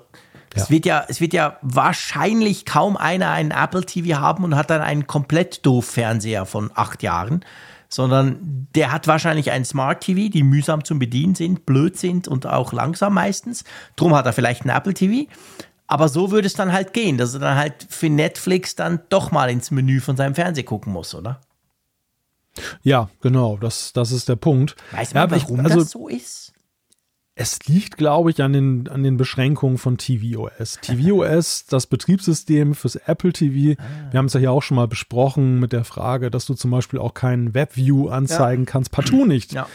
ja. 0.55 0.63
Es, 0.63 0.69
wird 0.69 0.85
ja, 0.85 1.05
es 1.07 1.21
wird 1.21 1.33
ja 1.33 1.57
wahrscheinlich 1.61 2.65
kaum 2.65 2.97
einer 2.97 3.31
einen 3.31 3.51
Apple 3.51 3.85
TV 3.85 4.19
haben 4.19 4.43
und 4.43 4.55
hat 4.55 4.69
dann 4.69 4.81
einen 4.81 5.07
komplett 5.07 5.65
doof 5.65 5.85
Fernseher 5.85 6.45
von 6.45 6.71
acht 6.73 7.03
Jahren, 7.03 7.43
sondern 7.89 8.67
der 8.75 8.91
hat 8.91 9.07
wahrscheinlich 9.07 9.51
einen 9.51 9.65
Smart 9.65 10.01
TV, 10.01 10.29
die 10.31 10.43
mühsam 10.43 10.83
zum 10.83 10.99
Bedienen 10.99 11.35
sind, 11.35 11.65
blöd 11.65 11.97
sind 11.97 12.27
und 12.27 12.45
auch 12.47 12.73
langsam 12.73 13.13
meistens. 13.13 13.63
Drum 13.95 14.15
hat 14.15 14.25
er 14.25 14.33
vielleicht 14.33 14.61
einen 14.61 14.75
Apple 14.75 14.93
TV. 14.93 15.29
Aber 15.87 16.09
so 16.09 16.31
würde 16.31 16.47
es 16.47 16.55
dann 16.55 16.71
halt 16.71 16.93
gehen, 16.93 17.17
dass 17.17 17.35
er 17.35 17.41
dann 17.41 17.57
halt 17.57 17.85
für 17.89 18.09
Netflix 18.09 18.75
dann 18.75 19.01
doch 19.09 19.31
mal 19.31 19.51
ins 19.51 19.69
Menü 19.69 19.99
von 19.99 20.17
seinem 20.17 20.33
Fernseher 20.33 20.65
gucken 20.65 20.91
muss, 20.91 21.13
oder? 21.13 21.41
Ja, 22.81 23.09
genau, 23.21 23.57
das, 23.57 23.93
das 23.93 24.11
ist 24.11 24.29
der 24.29 24.35
Punkt. 24.37 24.75
Weiß 24.91 25.13
man, 25.13 25.29
ja, 25.29 25.41
warum 25.41 25.59
ich, 25.59 25.65
also, 25.65 25.79
das 25.79 25.91
so 25.91 26.07
ist? 26.07 26.53
Es 27.37 27.59
liegt, 27.67 27.97
glaube 27.97 28.31
ich, 28.31 28.41
an 28.41 28.53
den, 28.53 28.87
an 28.87 29.03
den 29.03 29.17
Beschränkungen 29.17 29.77
von 29.77 29.97
tvOS. 29.97 30.79
tvOS, 30.81 31.65
das 31.65 31.85
Betriebssystem 31.85 32.73
fürs 32.73 32.95
Apple 32.95 33.33
TV, 33.33 33.77
ah. 33.77 33.83
wir 34.11 34.17
haben 34.17 34.27
es 34.27 34.33
ja 34.33 34.39
hier 34.39 34.51
auch 34.53 34.63
schon 34.63 34.75
mal 34.75 34.87
besprochen 34.87 35.59
mit 35.59 35.73
der 35.73 35.83
Frage, 35.83 36.31
dass 36.31 36.45
du 36.45 36.53
zum 36.53 36.71
Beispiel 36.71 36.97
auch 36.97 37.13
keinen 37.13 37.53
Webview 37.53 38.07
anzeigen 38.07 38.63
ja. 38.63 38.71
kannst, 38.71 38.91
partout 38.91 39.25
nicht. 39.25 39.51
Ja. 39.51 39.67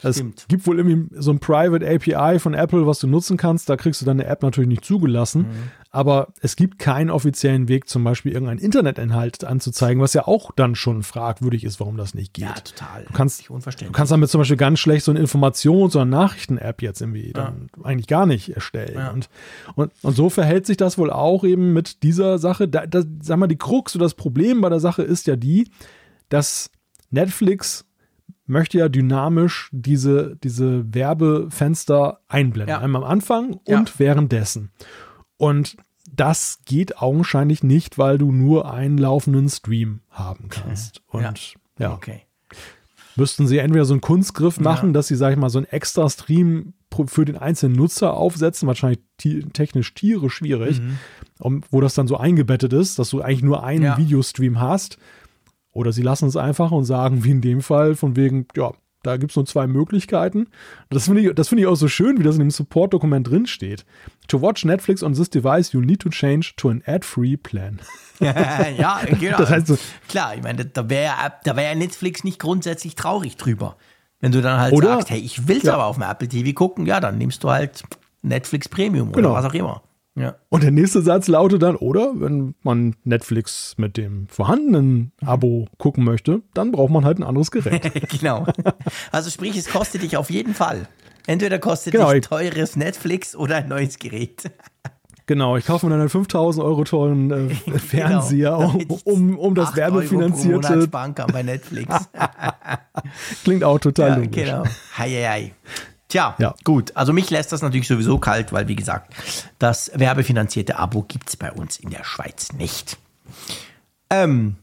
Es 0.00 0.22
gibt 0.46 0.66
wohl 0.66 0.78
irgendwie 0.78 1.08
so 1.20 1.32
ein 1.32 1.40
Private 1.40 1.84
API 1.84 2.38
von 2.38 2.54
Apple, 2.54 2.86
was 2.86 3.00
du 3.00 3.08
nutzen 3.08 3.36
kannst. 3.36 3.68
Da 3.68 3.76
kriegst 3.76 4.00
du 4.00 4.06
deine 4.06 4.26
App 4.26 4.42
natürlich 4.42 4.68
nicht 4.68 4.84
zugelassen. 4.84 5.42
Mhm. 5.42 5.70
Aber 5.90 6.28
es 6.40 6.54
gibt 6.54 6.78
keinen 6.78 7.10
offiziellen 7.10 7.66
Weg, 7.66 7.88
zum 7.88 8.04
Beispiel 8.04 8.32
irgendeinen 8.32 8.60
Internetinhalt 8.60 9.42
anzuzeigen, 9.42 10.00
was 10.00 10.14
ja 10.14 10.28
auch 10.28 10.52
dann 10.54 10.76
schon 10.76 11.02
fragwürdig 11.02 11.64
ist, 11.64 11.80
warum 11.80 11.96
das 11.96 12.14
nicht 12.14 12.34
geht. 12.34 12.44
Ja, 12.44 12.52
total. 12.52 13.04
Du 13.06 13.12
kannst, 13.12 13.48
du 13.48 13.92
kannst 13.92 14.12
damit 14.12 14.30
zum 14.30 14.40
Beispiel 14.40 14.56
ganz 14.56 14.78
schlecht 14.78 15.04
so 15.04 15.10
eine 15.10 15.20
Informations- 15.20 15.96
oder 15.96 16.04
Nachrichten-App 16.04 16.80
jetzt 16.82 17.00
irgendwie 17.00 17.28
ja. 17.28 17.32
dann 17.32 17.68
eigentlich 17.82 18.06
gar 18.06 18.26
nicht 18.26 18.50
erstellen. 18.50 18.98
Ja. 18.98 19.10
Und, 19.10 19.28
und, 19.74 19.92
und 20.02 20.14
so 20.14 20.30
verhält 20.30 20.66
sich 20.66 20.76
das 20.76 20.98
wohl 20.98 21.10
auch 21.10 21.42
eben 21.42 21.72
mit 21.72 22.04
dieser 22.04 22.38
Sache. 22.38 22.68
Da, 22.68 22.86
da, 22.86 23.02
sag 23.20 23.38
mal, 23.38 23.48
die 23.48 23.56
Krux 23.56 23.96
oder 23.96 24.04
das 24.04 24.14
Problem 24.14 24.60
bei 24.60 24.68
der 24.68 24.80
Sache 24.80 25.02
ist 25.02 25.26
ja 25.26 25.34
die, 25.34 25.68
dass 26.28 26.70
Netflix 27.10 27.87
möchte 28.48 28.78
ja 28.78 28.88
dynamisch 28.88 29.68
diese, 29.72 30.36
diese 30.42 30.92
Werbefenster 30.94 32.20
einblenden. 32.28 32.74
Ja. 32.74 32.80
Einmal 32.80 33.04
am 33.04 33.10
Anfang 33.10 33.54
und 33.64 33.88
ja. 33.90 33.94
währenddessen. 33.98 34.70
Und 35.36 35.76
das 36.10 36.60
geht 36.64 36.98
augenscheinlich 36.98 37.62
nicht, 37.62 37.98
weil 37.98 38.18
du 38.18 38.32
nur 38.32 38.72
einen 38.72 38.98
laufenden 38.98 39.48
Stream 39.48 40.00
haben 40.10 40.48
kannst. 40.48 41.02
Und 41.08 41.22
ja, 41.22 41.32
ja. 41.78 41.92
Okay. 41.92 42.22
müssten 43.14 43.46
sie 43.46 43.58
entweder 43.58 43.84
so 43.84 43.94
einen 43.94 44.00
Kunstgriff 44.00 44.58
machen, 44.58 44.92
dass 44.92 45.08
sie, 45.08 45.16
sag 45.16 45.32
ich 45.32 45.38
mal, 45.38 45.50
so 45.50 45.58
einen 45.58 45.66
extra 45.66 46.08
Stream 46.08 46.72
für 47.06 47.24
den 47.24 47.36
einzelnen 47.36 47.76
Nutzer 47.76 48.14
aufsetzen, 48.14 48.66
wahrscheinlich 48.66 49.00
technisch 49.52 49.94
tierisch 49.94 50.34
schwierig, 50.34 50.80
mhm. 50.80 50.98
um, 51.38 51.60
wo 51.70 51.80
das 51.80 51.94
dann 51.94 52.08
so 52.08 52.16
eingebettet 52.16 52.72
ist, 52.72 52.98
dass 52.98 53.10
du 53.10 53.20
eigentlich 53.20 53.42
nur 53.42 53.62
einen 53.62 53.96
Videostream 53.96 54.58
hast 54.58 54.98
oder 55.78 55.92
sie 55.92 56.02
lassen 56.02 56.26
es 56.26 56.36
einfach 56.36 56.72
und 56.72 56.84
sagen, 56.84 57.22
wie 57.22 57.30
in 57.30 57.40
dem 57.40 57.62
Fall, 57.62 57.94
von 57.94 58.16
wegen, 58.16 58.48
ja, 58.56 58.72
da 59.04 59.16
gibt 59.16 59.30
es 59.30 59.36
nur 59.36 59.46
zwei 59.46 59.68
Möglichkeiten. 59.68 60.48
Das 60.90 61.04
finde 61.04 61.20
ich, 61.20 61.48
find 61.48 61.60
ich 61.60 61.68
auch 61.68 61.76
so 61.76 61.86
schön, 61.86 62.18
wie 62.18 62.24
das 62.24 62.34
in 62.34 62.40
dem 62.40 62.50
Support-Dokument 62.50 63.28
drin 63.28 63.46
steht. 63.46 63.86
To 64.26 64.42
watch 64.42 64.64
Netflix 64.64 65.04
on 65.04 65.14
this 65.14 65.30
device, 65.30 65.72
you 65.72 65.80
need 65.80 66.00
to 66.00 66.08
change 66.08 66.54
to 66.56 66.68
an 66.68 66.82
ad-free 66.84 67.36
plan. 67.36 67.78
ja, 68.18 69.02
genau. 69.20 69.38
Das 69.38 69.50
heißt 69.50 69.72
Klar, 70.08 70.34
ich 70.34 70.42
meine, 70.42 70.64
da 70.64 70.90
wäre 70.90 71.14
da 71.44 71.54
wär 71.54 71.76
Netflix 71.76 72.24
nicht 72.24 72.40
grundsätzlich 72.40 72.96
traurig 72.96 73.36
drüber. 73.36 73.76
Wenn 74.18 74.32
du 74.32 74.42
dann 74.42 74.58
halt 74.58 74.72
oder, 74.72 74.94
sagst, 74.94 75.10
hey, 75.10 75.20
ich 75.20 75.46
will 75.46 75.58
es 75.58 75.62
ja. 75.62 75.74
aber 75.74 75.84
auf 75.84 75.94
dem 75.94 76.02
Apple 76.02 76.26
TV 76.26 76.52
gucken, 76.52 76.84
ja, 76.86 76.98
dann 76.98 77.18
nimmst 77.18 77.44
du 77.44 77.50
halt 77.50 77.84
Netflix 78.22 78.68
Premium 78.68 79.12
genau. 79.12 79.30
oder 79.30 79.38
was 79.38 79.44
auch 79.44 79.54
immer. 79.54 79.82
Ja. 80.20 80.36
Und 80.48 80.62
der 80.62 80.70
nächste 80.70 81.02
Satz 81.02 81.28
lautet 81.28 81.62
dann, 81.62 81.76
oder 81.76 82.12
wenn 82.16 82.54
man 82.62 82.96
Netflix 83.04 83.74
mit 83.76 83.96
dem 83.96 84.26
vorhandenen 84.28 85.12
Abo 85.24 85.68
gucken 85.78 86.04
möchte, 86.04 86.42
dann 86.54 86.72
braucht 86.72 86.90
man 86.90 87.04
halt 87.04 87.18
ein 87.18 87.24
anderes 87.24 87.50
Gerät. 87.50 87.90
genau. 88.20 88.46
Also 89.12 89.30
sprich, 89.30 89.56
es 89.56 89.68
kostet 89.68 90.02
dich 90.02 90.16
auf 90.16 90.30
jeden 90.30 90.54
Fall. 90.54 90.88
Entweder 91.26 91.58
kostet 91.58 91.92
genau, 91.92 92.12
dich 92.12 92.26
teures 92.26 92.76
Netflix 92.76 93.36
oder 93.36 93.56
ein 93.56 93.68
neues 93.68 93.98
Gerät. 93.98 94.50
Genau, 95.28 95.58
ich 95.58 95.66
kaufe 95.66 95.84
mir 95.84 95.90
dann 95.90 96.00
einen 96.00 96.08
5000 96.08 96.64
Euro 96.64 96.84
teuren 96.84 97.30
äh, 97.30 97.54
genau, 97.66 97.76
Fernseher, 97.76 98.74
genau, 98.78 98.98
um, 99.04 99.38
um 99.38 99.54
das 99.54 99.76
werbefinanzierte. 99.76 100.72
Euro 100.72 100.86
pro 100.86 101.26
bei 101.30 101.42
Netflix. 101.42 101.94
Klingt 103.44 103.62
auch 103.62 103.78
total 103.78 104.08
ja, 104.08 104.16
logisch. 104.16 104.44
Genau. 104.46 104.64
Hei, 104.96 105.10
hei, 105.10 105.28
hei. 105.28 105.52
Tja, 106.08 106.34
ja. 106.38 106.54
gut. 106.64 106.96
Also 106.96 107.12
mich 107.12 107.28
lässt 107.30 107.52
das 107.52 107.60
natürlich 107.60 107.86
sowieso 107.86 108.18
kalt, 108.18 108.52
weil 108.52 108.66
wie 108.66 108.76
gesagt, 108.76 109.12
das 109.58 109.90
werbefinanzierte 109.94 110.78
Abo 110.78 111.02
gibt 111.02 111.28
es 111.28 111.36
bei 111.36 111.52
uns 111.52 111.78
in 111.78 111.90
der 111.90 112.04
Schweiz 112.04 112.52
nicht. 112.54 112.96
Ähm, 114.08 114.56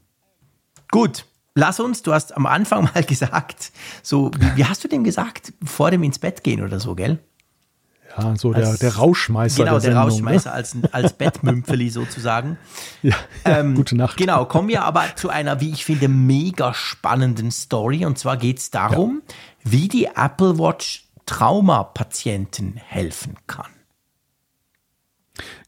gut, 0.90 1.26
lass 1.54 1.80
uns, 1.80 2.02
du 2.02 2.14
hast 2.14 2.36
am 2.36 2.48
Anfang 2.48 2.84
mal 2.94 3.04
gesagt, 3.04 3.72
so, 4.02 4.32
wie, 4.38 4.58
wie 4.58 4.66
hast 4.66 4.84
du 4.84 4.88
dem 4.88 5.04
gesagt? 5.04 5.54
Vor 5.64 5.92
dem 5.92 6.02
ins 6.04 6.18
Bett 6.18 6.44
gehen 6.44 6.64
oder 6.64 6.80
so, 6.80 6.96
gell? 6.96 7.20
Ja, 8.18 8.36
so 8.38 8.54
der, 8.54 8.78
der 8.78 8.96
Rauschmeister. 8.96 9.66
Genau, 9.66 9.74
der, 9.74 9.82
der 9.82 9.92
Sendung? 9.92 10.04
Rauschmeister 10.04 10.52
ne? 10.52 10.56
als, 10.56 10.76
als 10.92 11.14
Bettmümpfeli 11.14 11.90
sozusagen. 11.90 12.58
Ja, 13.02 13.16
ja 13.46 13.60
ähm, 13.60 13.76
gute 13.76 13.96
Nacht. 13.96 14.18
Genau, 14.18 14.46
kommen 14.46 14.70
wir 14.70 14.84
aber 14.84 15.04
zu 15.16 15.30
einer, 15.30 15.60
wie 15.62 15.70
ich 15.70 15.86
finde, 15.86 16.08
mega 16.08 16.74
spannenden 16.74 17.52
Story. 17.52 18.06
Und 18.06 18.18
zwar 18.18 18.38
geht 18.38 18.58
es 18.58 18.72
darum, 18.72 19.22
ja. 19.28 19.72
wie 19.72 19.88
die 19.88 20.06
Apple 20.06 20.58
Watch 20.58 21.05
Traumapatienten 21.26 22.76
helfen 22.76 23.36
kann. 23.48 23.72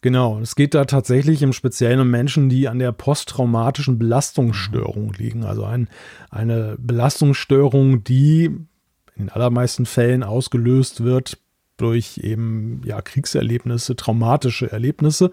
Genau, 0.01 0.39
es 0.39 0.55
geht 0.55 0.73
da 0.73 0.85
tatsächlich 0.85 1.41
im 1.41 1.53
Speziellen 1.53 1.99
um 1.99 2.09
Menschen, 2.09 2.49
die 2.49 2.67
an 2.67 2.79
der 2.79 2.91
posttraumatischen 2.91 3.99
Belastungsstörung 3.99 5.13
liegen. 5.13 5.43
Also 5.43 5.65
ein, 5.65 5.89
eine 6.29 6.77
Belastungsstörung, 6.79 8.03
die 8.03 8.45
in 8.45 8.67
den 9.17 9.29
allermeisten 9.29 9.85
Fällen 9.85 10.23
ausgelöst 10.23 11.03
wird 11.03 11.39
durch 11.77 12.19
eben 12.23 12.81
ja, 12.85 13.01
Kriegserlebnisse, 13.01 13.95
traumatische 13.95 14.71
Erlebnisse. 14.71 15.31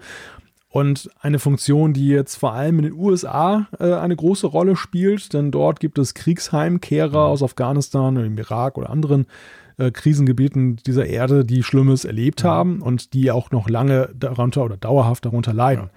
Und 0.67 1.09
eine 1.21 1.39
Funktion, 1.39 1.93
die 1.93 2.09
jetzt 2.09 2.35
vor 2.35 2.51
allem 2.51 2.79
in 2.79 2.85
den 2.85 2.93
USA 2.93 3.67
äh, 3.79 3.93
eine 3.93 4.15
große 4.15 4.47
Rolle 4.47 4.75
spielt, 4.75 5.33
denn 5.33 5.49
dort 5.49 5.79
gibt 5.79 5.97
es 5.97 6.13
Kriegsheimkehrer 6.13 7.25
aus 7.25 7.41
Afghanistan 7.41 8.17
oder 8.17 8.25
im 8.25 8.37
Irak 8.37 8.77
oder 8.77 8.89
anderen 8.89 9.21
äh, 9.21 9.64
Krisengebieten 9.91 10.77
dieser 10.77 11.05
Erde, 11.05 11.45
die 11.45 11.63
Schlimmes 11.63 12.05
erlebt 12.05 12.43
haben 12.43 12.81
und 12.81 13.13
die 13.13 13.31
auch 13.31 13.51
noch 13.51 13.69
lange 13.69 14.09
darunter 14.15 14.63
oder 14.63 14.77
dauerhaft 14.77 15.25
darunter 15.25 15.53
leiden. 15.53 15.89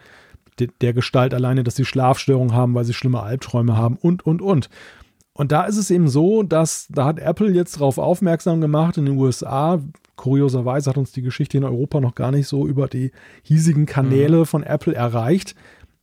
De 0.59 0.69
der 0.81 0.93
Gestalt 0.93 1.35
alleine, 1.35 1.63
dass 1.63 1.77
sie 1.77 1.85
Schlafstörungen 1.85 2.55
haben, 2.55 2.75
weil 2.75 2.85
sie 2.85 2.95
schlimme 2.95 3.23
Albträume 3.23 3.77
haben 3.77 3.97
und, 3.97 4.27
und, 4.27 4.43
und. 4.43 4.69
Und 5.33 5.53
da 5.53 5.65
ist 5.65 5.77
es 5.77 5.91
eben 5.93 6.09
so, 6.09 6.43
dass 6.43 6.89
da 6.89 7.05
hat 7.05 7.21
Apple 7.21 7.53
jetzt 7.53 7.77
darauf 7.77 7.99
aufmerksam 7.99 8.61
gemacht 8.61 8.97
in 8.97 9.07
den 9.07 9.17
USA, 9.17 9.81
Kurioserweise 10.19 10.91
hat 10.91 10.99
uns 10.99 11.13
die 11.13 11.23
Geschichte 11.23 11.57
in 11.57 11.65
Europa 11.65 12.01
noch 12.01 12.15
gar 12.15 12.33
nicht 12.33 12.49
so 12.49 12.67
über 12.67 12.89
die 12.89 13.13
hiesigen 13.43 13.87
Kanäle 13.87 14.39
mhm. 14.39 14.47
von 14.47 14.63
Apple 14.65 14.95
erreicht, 14.95 15.55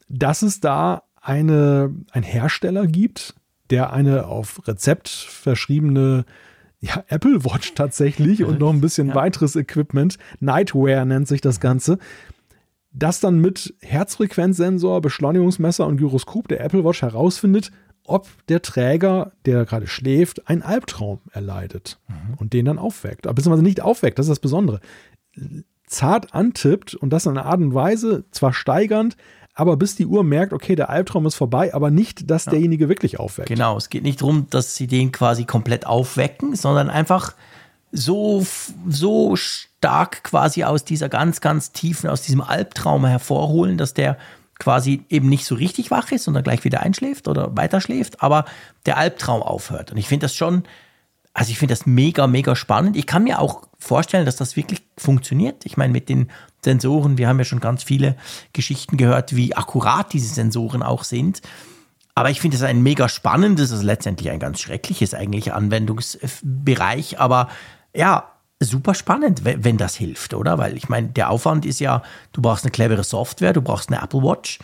dass 0.07 0.41
es 0.41 0.61
da 0.61 1.03
eine, 1.21 1.93
ein 2.11 2.23
Hersteller 2.23 2.87
gibt, 2.87 3.35
der 3.69 3.93
eine 3.93 4.27
auf 4.27 4.67
Rezept 4.67 5.09
verschriebene 5.09 6.25
ja, 6.79 7.03
Apple 7.07 7.43
Watch 7.45 7.73
tatsächlich 7.73 8.43
und 8.43 8.59
noch 8.59 8.71
ein 8.71 8.81
bisschen 8.81 9.09
ja. 9.09 9.15
weiteres 9.15 9.55
Equipment, 9.55 10.17
Nightwear 10.39 11.05
nennt 11.05 11.27
sich 11.27 11.41
das 11.41 11.59
Ganze, 11.59 11.97
das 12.91 13.19
dann 13.19 13.39
mit 13.39 13.73
Herzfrequenzsensor, 13.81 15.01
Beschleunigungsmesser 15.01 15.85
und 15.85 15.97
Gyroskop 15.97 16.47
der 16.47 16.63
Apple 16.63 16.83
Watch 16.85 17.01
herausfindet, 17.01 17.71
ob 18.05 18.27
der 18.47 18.61
Träger, 18.61 19.33
der 19.45 19.65
gerade 19.65 19.87
schläft, 19.87 20.47
einen 20.47 20.61
Albtraum 20.61 21.19
erleidet 21.31 21.99
mhm. 22.07 22.35
und 22.37 22.53
den 22.53 22.65
dann 22.65 22.77
aufweckt. 22.77 23.23
Beziehungsweise 23.23 23.63
nicht 23.63 23.81
aufweckt, 23.81 24.19
das 24.19 24.27
ist 24.27 24.31
das 24.31 24.39
Besondere. 24.39 24.79
Zart 25.87 26.33
antippt 26.33 26.93
und 26.95 27.11
das 27.11 27.25
in 27.25 27.31
einer 27.31 27.45
Art 27.45 27.59
und 27.59 27.73
Weise, 27.73 28.25
zwar 28.31 28.53
steigernd, 28.53 29.17
aber 29.55 29.77
bis 29.77 29.95
die 29.95 30.05
Uhr 30.05 30.23
merkt, 30.23 30.51
okay, 30.51 30.75
der 30.75 30.89
Albtraum 30.89 31.25
ist 31.25 31.35
vorbei, 31.35 31.73
aber 31.73 31.89
nicht, 31.89 32.29
dass 32.29 32.45
ja. 32.45 32.51
derjenige 32.51 32.89
wirklich 32.89 33.19
aufweckt. 33.19 33.47
Genau, 33.47 33.77
es 33.77 33.89
geht 33.89 34.03
nicht 34.03 34.21
darum, 34.21 34.47
dass 34.49 34.75
sie 34.75 34.85
den 34.85 35.13
quasi 35.13 35.45
komplett 35.45 35.87
aufwecken, 35.87 36.55
sondern 36.55 36.89
einfach 36.89 37.33
so, 37.93 38.45
so 38.87 39.37
stark 39.37 40.23
quasi 40.23 40.65
aus 40.65 40.83
dieser 40.83 41.07
ganz, 41.07 41.39
ganz 41.39 41.71
tiefen, 41.71 42.09
aus 42.09 42.21
diesem 42.21 42.41
Albtraum 42.41 43.05
hervorholen, 43.05 43.77
dass 43.77 43.93
der 43.93 44.17
quasi 44.59 45.05
eben 45.09 45.29
nicht 45.29 45.45
so 45.45 45.55
richtig 45.55 45.89
wach 45.89 46.11
ist, 46.11 46.25
sondern 46.25 46.43
gleich 46.43 46.65
wieder 46.65 46.81
einschläft 46.81 47.27
oder 47.29 47.55
weiterschläft, 47.55 48.21
aber 48.21 48.45
der 48.85 48.97
Albtraum 48.97 49.41
aufhört. 49.41 49.91
Und 49.91 49.97
ich 49.97 50.07
finde 50.07 50.25
das 50.25 50.35
schon, 50.35 50.63
also 51.33 51.51
ich 51.51 51.57
finde 51.57 51.73
das 51.73 51.85
mega, 51.85 52.27
mega 52.27 52.55
spannend. 52.55 52.95
Ich 52.97 53.07
kann 53.07 53.23
mir 53.23 53.39
auch 53.39 53.67
vorstellen, 53.77 54.25
dass 54.25 54.35
das 54.35 54.55
wirklich 54.55 54.81
funktioniert. 54.97 55.65
Ich 55.65 55.77
meine, 55.77 55.93
mit 55.93 56.09
den 56.09 56.29
Sensoren, 56.65 57.17
wir 57.17 57.29
haben 57.29 57.39
ja 57.39 57.45
schon 57.45 57.61
ganz 57.61 57.83
viele 57.83 58.17
Geschichten 58.51 58.97
gehört, 58.97 59.35
wie 59.35 59.55
akkurat 59.55 60.11
diese 60.11 60.33
Sensoren 60.33 60.83
auch 60.83 61.05
sind. 61.05 61.41
Aber 62.13 62.29
ich 62.29 62.41
finde 62.41 62.57
es 62.57 62.63
ein 62.63 62.81
mega 62.81 63.07
spannendes, 63.09 63.71
also 63.71 63.85
letztendlich 63.85 64.29
ein 64.31 64.39
ganz 64.39 64.59
schreckliches 64.59 65.13
eigentlich 65.13 65.53
Anwendungsbereich. 65.53 67.19
Aber 67.19 67.49
ja, 67.95 68.31
super 68.59 68.93
spannend, 68.93 69.43
wenn 69.43 69.77
das 69.77 69.95
hilft, 69.95 70.33
oder? 70.33 70.57
Weil 70.57 70.77
ich 70.77 70.89
meine, 70.89 71.09
der 71.09 71.29
Aufwand 71.29 71.65
ist 71.65 71.79
ja, 71.79 72.03
du 72.31 72.41
brauchst 72.41 72.63
eine 72.63 72.71
clevere 72.71 73.03
Software, 73.03 73.53
du 73.53 73.61
brauchst 73.61 73.89
eine 73.89 74.01
Apple 74.01 74.21
Watch. 74.21 74.59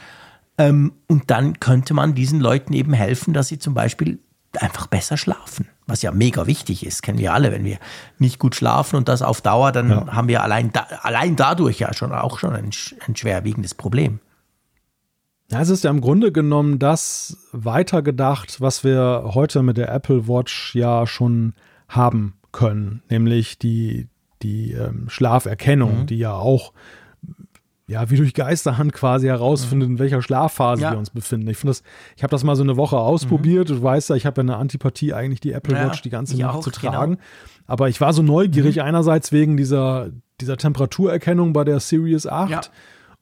Ähm, 0.57 0.93
und 1.07 1.29
dann 1.29 1.59
könnte 1.59 1.93
man 1.93 2.15
diesen 2.15 2.39
Leuten 2.39 2.73
eben 2.73 2.93
helfen, 2.93 3.33
dass 3.33 3.49
sie 3.49 3.59
zum 3.59 3.73
Beispiel 3.73 4.19
einfach 4.59 4.87
besser 4.87 5.17
schlafen. 5.17 5.67
Was 5.87 6.01
ja 6.01 6.11
mega 6.11 6.47
wichtig 6.47 6.85
ist, 6.85 7.01
kennen 7.03 7.19
wir 7.19 7.33
alle. 7.33 7.51
Wenn 7.51 7.63
wir 7.63 7.77
nicht 8.19 8.39
gut 8.39 8.55
schlafen 8.55 8.95
und 8.95 9.07
das 9.07 9.21
auf 9.21 9.41
Dauer, 9.41 9.71
dann 9.71 9.89
ja. 9.89 10.07
haben 10.07 10.27
wir 10.27 10.43
allein, 10.43 10.71
da, 10.71 10.87
allein 11.01 11.35
dadurch 11.35 11.79
ja 11.79 11.93
schon 11.93 12.11
auch 12.11 12.39
schon 12.39 12.53
ein, 12.53 12.71
ein 13.07 13.15
schwerwiegendes 13.15 13.75
Problem. 13.75 14.19
Ja, 15.49 15.59
es 15.59 15.69
ist 15.69 15.83
ja 15.83 15.89
im 15.89 15.99
Grunde 15.99 16.31
genommen 16.31 16.79
das 16.79 17.37
weitergedacht, 17.51 18.61
was 18.61 18.83
wir 18.83 19.31
heute 19.33 19.63
mit 19.63 19.77
der 19.77 19.89
Apple 19.89 20.27
Watch 20.27 20.75
ja 20.75 21.05
schon 21.05 21.53
haben 21.89 22.35
können, 22.53 23.03
nämlich 23.09 23.59
die, 23.59 24.07
die 24.41 24.71
ähm, 24.71 25.09
Schlaferkennung, 25.09 26.01
mhm. 26.01 26.05
die 26.05 26.17
ja 26.17 26.33
auch 26.33 26.71
ja, 27.91 28.09
wie 28.09 28.15
durch 28.15 28.33
Geisterhand 28.33 28.93
quasi 28.93 29.27
herausfindet, 29.27 29.89
in 29.89 29.99
welcher 29.99 30.21
Schlafphase 30.21 30.81
ja. 30.81 30.91
wir 30.91 30.97
uns 30.97 31.09
befinden. 31.09 31.49
Ich 31.49 31.57
finde 31.57 31.71
das, 31.71 31.83
ich 32.15 32.23
habe 32.23 32.31
das 32.31 32.43
mal 32.45 32.55
so 32.55 32.63
eine 32.63 32.77
Woche 32.77 32.97
ausprobiert. 32.97 33.69
Mhm. 33.69 33.75
Du 33.75 33.83
weißt 33.83 34.09
ja, 34.09 34.15
ich 34.15 34.25
habe 34.25 34.41
ja 34.41 34.43
eine 34.43 34.55
Antipathie, 34.55 35.13
eigentlich 35.13 35.41
die 35.41 35.51
Apple 35.51 35.75
Watch 35.75 35.97
ja, 35.97 36.01
die 36.03 36.09
ganze 36.09 36.39
Nacht 36.39 36.55
auch, 36.55 36.63
zu 36.63 36.71
genau. 36.71 36.91
tragen. 36.91 37.11
Genau. 37.15 37.23
Aber 37.67 37.89
ich 37.89 37.99
war 37.99 38.13
so 38.13 38.23
neugierig, 38.23 38.77
mhm. 38.77 38.83
einerseits 38.83 39.33
wegen 39.33 39.57
dieser, 39.57 40.09
dieser 40.39 40.55
Temperaturerkennung 40.55 41.51
bei 41.51 41.65
der 41.65 41.81
Series 41.81 42.27
8. 42.27 42.49
Ja 42.49 42.61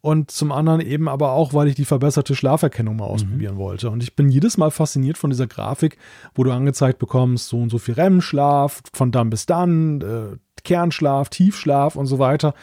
und 0.01 0.31
zum 0.31 0.53
anderen 0.53 0.79
eben 0.79 1.09
aber 1.09 1.33
auch, 1.33 1.53
weil 1.53 1.67
ich 1.67 1.75
die 1.75 1.83
verbesserte 1.83 2.33
Schlaferkennung 2.33 2.95
mal 2.95 3.05
ausprobieren 3.05 3.55
mhm. 3.55 3.59
wollte. 3.59 3.89
Und 3.89 4.01
ich 4.01 4.15
bin 4.15 4.29
jedes 4.29 4.57
Mal 4.57 4.71
fasziniert 4.71 5.17
von 5.17 5.29
dieser 5.29 5.45
Grafik, 5.45 5.97
wo 6.33 6.45
du 6.45 6.51
angezeigt 6.51 6.99
bekommst, 6.99 7.49
so 7.49 7.57
und 7.59 7.69
so 7.69 7.79
viel 7.79 7.95
REM-Schlaf, 7.95 8.81
von 8.93 9.11
dann 9.11 9.29
bis 9.29 9.45
dann, 9.45 9.99
äh, 9.99 10.37
Kernschlaf, 10.63 11.27
Tiefschlaf 11.27 11.97
und 11.97 12.05
so 12.05 12.17
weiter. 12.17 12.53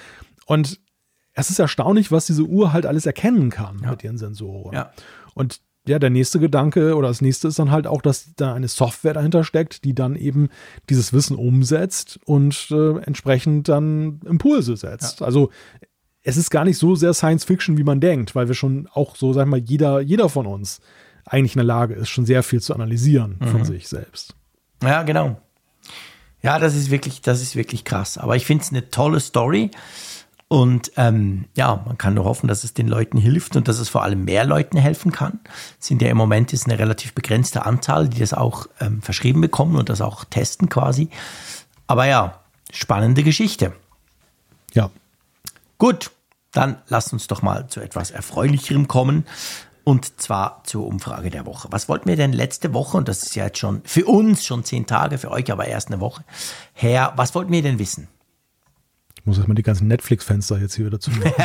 Und 0.47 0.81
es 1.37 1.51
ist 1.51 1.59
erstaunlich, 1.59 2.11
was 2.11 2.27
diese 2.27 2.43
Uhr 2.43 2.73
halt 2.73 2.87
alles 2.87 3.07
erkennen 3.07 3.51
kann 3.51 3.79
ja. 3.83 3.91
mit 3.91 4.03
ihren 4.03 4.19
Sensoren. 4.19 4.75
Ja. 4.75 4.91
Und 5.35 5.61
ja, 5.87 6.01
der 6.01 6.11
nächste 6.11 6.41
Gedanke 6.41 6.97
oder 6.97 7.09
das 7.09 7.21
nächste 7.21 7.47
ist 7.47 7.59
dann 7.59 7.71
halt 7.71 7.87
auch, 7.87 8.03
dass 8.03 8.35
da 8.35 8.55
eine 8.55 8.67
Software 8.67 9.15
dahinter 9.15 9.45
steckt, 9.45 9.85
die 9.85 9.95
dann 9.95 10.17
eben 10.17 10.49
dieses 10.89 11.13
Wissen 11.13 11.37
umsetzt 11.37 12.19
und 12.25 12.69
äh, 12.73 12.99
entsprechend 13.03 13.69
dann 13.69 14.21
Impulse 14.25 14.77
setzt. 14.77 15.21
Ja. 15.21 15.27
Also 15.27 15.51
es 16.23 16.37
ist 16.37 16.51
gar 16.51 16.65
nicht 16.65 16.79
so 16.79 16.97
sehr 16.97 17.15
Science 17.15 17.45
Fiction, 17.45 17.79
wie 17.79 17.85
man 17.85 18.01
denkt, 18.01 18.35
weil 18.35 18.49
wir 18.49 18.57
schon 18.57 18.89
auch 18.93 19.15
so, 19.15 19.33
sag 19.33 19.47
mal, 19.47 19.61
jeder, 19.61 20.01
jeder 20.01 20.29
von 20.29 20.47
uns 20.47 20.81
eigentlich 21.25 21.55
in 21.55 21.59
der 21.59 21.67
Lage 21.67 21.95
ist, 21.95 22.09
schon 22.09 22.27
sehr 22.27 22.43
viel 22.43 22.61
zu 22.61 22.75
analysieren 22.75 23.37
mhm. 23.39 23.47
von 23.49 23.65
sich 23.65 23.87
selbst. 23.87 24.35
Ja, 24.83 25.03
genau. 25.05 25.41
Ja, 26.43 26.59
das 26.59 26.75
ist 26.75 26.91
wirklich, 26.91 27.21
das 27.21 27.43
ist 27.43 27.57
wirklich 27.57 27.85
krass. 27.85 28.19
Aber 28.19 28.37
ich 28.37 28.47
finde 28.47 28.65
es 28.65 28.71
eine 28.71 28.91
tolle 28.91 29.21
Story. 29.21 29.71
Und 30.48 30.93
ähm, 30.97 31.47
ja, 31.56 31.82
man 31.85 31.98
kann 31.98 32.14
nur 32.14 32.24
hoffen, 32.24 32.47
dass 32.47 32.62
es 32.62 32.73
den 32.73 32.86
Leuten 32.86 33.18
hilft 33.18 33.56
und 33.56 33.66
dass 33.66 33.81
es 33.81 33.89
vor 33.89 34.05
allem 34.05 34.24
mehr 34.24 34.44
Leuten 34.44 34.78
helfen 34.78 35.10
kann. 35.10 35.40
Es 35.81 35.89
sind 35.89 36.01
ja 36.01 36.09
im 36.09 36.16
Moment 36.16 36.52
ist 36.52 36.66
eine 36.66 36.78
relativ 36.78 37.14
begrenzte 37.14 37.66
Anzahl, 37.66 38.09
die 38.09 38.20
das 38.20 38.32
auch 38.32 38.66
ähm, 38.81 39.02
verschrieben 39.02 39.40
bekommen 39.40 39.74
und 39.77 39.89
das 39.89 40.01
auch 40.01 40.24
testen 40.24 40.68
quasi. 40.68 41.09
Aber 41.89 42.06
ja, 42.06 42.40
spannende 42.73 43.24
Geschichte. 43.24 43.73
Ja. 44.73 44.90
Gut, 45.78 46.12
dann 46.52 46.77
lasst 46.89 47.12
uns 47.12 47.27
doch 47.27 47.43
mal 47.43 47.66
zu 47.66 47.81
etwas 47.81 48.12
Erfreulicherem 48.12 48.86
kommen. 48.86 49.27
Und 49.82 50.20
zwar 50.20 50.62
zur 50.64 50.85
Umfrage 50.85 51.31
der 51.31 51.47
Woche. 51.47 51.68
Was 51.70 51.89
wollten 51.89 52.09
wir 52.09 52.16
denn 52.16 52.32
letzte 52.32 52.74
Woche, 52.74 52.97
und 52.97 53.06
das 53.09 53.23
ist 53.23 53.36
ja 53.36 53.44
jetzt 53.44 53.59
schon 53.59 53.82
für 53.85 54.05
uns 54.06 54.44
schon 54.44 54.64
zehn 54.64 54.86
Tage, 54.86 55.16
für 55.16 55.31
euch 55.31 55.51
aber 55.52 55.66
erst 55.66 55.89
eine 55.89 56.01
Woche 56.01 56.24
her, 56.73 57.12
was 57.14 57.36
wollten 57.36 57.52
wir 57.52 57.62
denn 57.62 57.78
wissen? 57.78 58.09
Muss 59.27 59.36
erstmal 59.39 59.57
die 59.57 59.62
ganzen 59.62 59.89
Netflix-Fenster 59.89 60.59
jetzt 60.59 60.77
hier 60.77 60.86
wieder 60.86 61.01
zu 61.01 61.11
machen. 61.11 61.32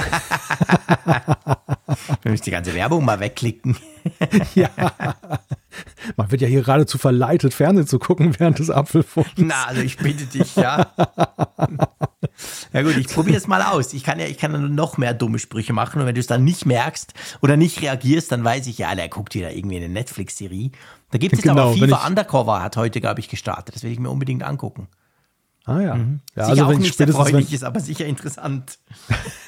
Wir 2.22 2.32
müssen 2.32 2.44
die 2.44 2.52
ganze 2.52 2.74
Werbung 2.74 3.04
mal 3.04 3.20
wegklicken. 3.20 3.76
ja. 4.56 4.70
Man 6.16 6.32
wird 6.32 6.42
ja 6.42 6.48
hier 6.48 6.62
geradezu 6.62 6.98
verleitet, 6.98 7.54
Fernsehen 7.54 7.88
zu 7.88 8.00
gucken 8.00 8.36
während 8.40 8.60
des 8.60 8.70
Apfelfunks. 8.70 9.32
Na, 9.38 9.66
also 9.66 9.82
ich 9.82 9.98
bitte 9.98 10.26
dich, 10.26 10.56
ja. 10.56 10.88
ja 12.74 12.82
gut, 12.82 12.98
ich 12.98 13.08
probiere 13.08 13.38
es 13.38 13.48
mal 13.48 13.62
aus. 13.62 13.94
Ich 13.94 14.04
kann 14.04 14.20
ja, 14.20 14.26
ich 14.26 14.38
kann 14.38 14.76
noch 14.76 14.98
mehr 14.98 15.14
dumme 15.14 15.40
Sprüche 15.40 15.74
machen 15.74 16.02
und 16.02 16.08
wenn 16.08 16.16
du 16.16 16.22
es 16.22 16.28
dann 16.28 16.44
nicht 16.44 16.66
merkst 16.66 17.14
oder 17.42 17.58
nicht 17.58 17.82
reagierst, 17.82 18.32
dann 18.32 18.44
weiß 18.44 18.68
ich 18.68 18.78
ja, 18.78 18.94
der 18.96 19.10
guckt 19.10 19.34
wieder 19.36 19.54
irgendwie 19.54 19.78
eine 19.78 19.90
Netflix-Serie. 19.90 20.72
Da 21.12 21.18
gibt 21.18 21.34
es 21.34 21.40
jetzt 21.40 21.50
genau, 21.50 21.72
aber 21.72 21.74
FIFA 21.74 22.08
Undercover, 22.08 22.62
hat 22.62 22.78
heute, 22.78 23.02
glaube 23.02 23.20
ich, 23.20 23.28
gestartet. 23.28 23.76
Das 23.76 23.84
will 23.84 23.92
ich 23.92 24.00
mir 24.00 24.10
unbedingt 24.10 24.44
angucken. 24.44 24.88
Ah 25.66 25.80
ja. 25.80 25.96
Mhm. 25.96 26.22
ja 26.36 26.46
sicher 26.46 26.50
also 26.50 26.70
wenn 26.70 26.78
auch 26.78 26.82
nicht 26.82 27.00
erfreulich 27.00 27.54
ist, 27.54 27.64
aber 27.64 27.80
sicher 27.80 28.06
interessant. 28.06 28.80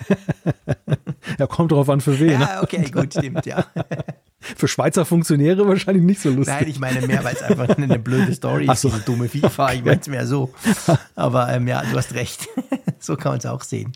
ja, 1.40 1.48
kommt 1.48 1.72
drauf 1.72 1.90
an 1.90 2.02
für 2.02 2.20
wen. 2.20 2.32
Ja, 2.32 2.40
ne? 2.40 2.62
okay, 2.62 2.86
gut, 2.92 3.14
stimmt, 3.14 3.46
ja. 3.46 3.66
für 4.40 4.68
Schweizer 4.68 5.06
Funktionäre 5.06 5.68
wahrscheinlich 5.68 6.04
nicht 6.04 6.22
so 6.22 6.30
lustig. 6.30 6.54
Nein, 6.54 6.68
ich 6.68 6.80
meine 6.80 7.08
mehr, 7.08 7.24
weil 7.24 7.36
es 7.36 7.42
einfach 7.42 7.70
eine 7.70 7.98
blöde 7.98 8.34
Story 8.34 8.68
ist, 8.70 8.82
so. 8.82 8.90
diese 8.90 9.02
dumme 9.02 9.28
FIFA. 9.28 9.74
Ich 9.74 9.84
meine 9.84 10.02
es 10.02 10.08
mehr 10.08 10.28
so. 10.28 10.54
Aber 11.16 11.50
ähm, 11.50 11.68
ja, 11.68 11.82
du 11.82 11.98
hast 11.98 12.14
recht. 12.14 12.48
so 13.00 13.16
kann 13.16 13.32
man 13.32 13.40
es 13.40 13.46
auch 13.46 13.64
sehen. 13.64 13.94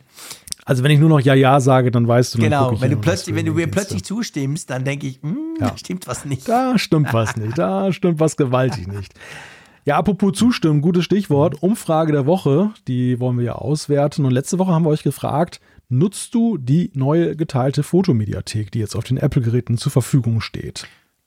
Also 0.65 0.83
wenn 0.83 0.91
ich 0.91 0.99
nur 0.99 1.09
noch 1.09 1.21
Ja, 1.21 1.33
Ja 1.33 1.59
sage, 1.59 1.91
dann 1.91 2.07
weißt 2.07 2.35
du. 2.35 2.39
Genau, 2.39 2.81
wenn 2.81 2.91
du 2.91 2.97
plötzlich, 2.97 3.35
wenn 3.35 3.45
du 3.45 3.53
mir 3.53 3.67
plötzlich 3.67 4.03
zustimmst, 4.03 4.69
dann 4.69 4.83
denke 4.83 5.07
ich, 5.07 5.21
hm, 5.21 5.55
ja. 5.59 5.69
da 5.69 5.77
stimmt 5.77 6.07
was 6.07 6.25
nicht. 6.25 6.47
Da 6.49 6.77
stimmt 6.77 7.13
was 7.13 7.37
nicht, 7.37 7.57
da 7.57 7.93
stimmt 7.93 8.19
was 8.19 8.35
gewaltig 8.35 8.87
nicht. 8.87 9.13
Ja, 9.87 9.95
apropos 9.95 10.33
zustimmen, 10.33 10.81
gutes 10.81 11.05
Stichwort. 11.05 11.63
Umfrage 11.63 12.11
der 12.11 12.25
Woche, 12.25 12.71
die 12.89 13.21
wollen 13.21 13.37
wir 13.37 13.45
ja 13.45 13.51
auswerten. 13.53 14.25
Und 14.25 14.31
letzte 14.31 14.59
Woche 14.59 14.73
haben 14.73 14.83
wir 14.83 14.89
euch 14.89 15.01
gefragt, 15.01 15.61
nutzt 15.87 16.35
du 16.35 16.57
die 16.57 16.91
neue 16.93 17.37
geteilte 17.37 17.83
Fotomediathek, 17.83 18.69
die 18.69 18.79
jetzt 18.79 18.97
auf 18.97 19.05
den 19.05 19.15
Apple-Geräten 19.15 19.77
zur 19.77 19.93
Verfügung 19.93 20.41
steht? 20.41 20.85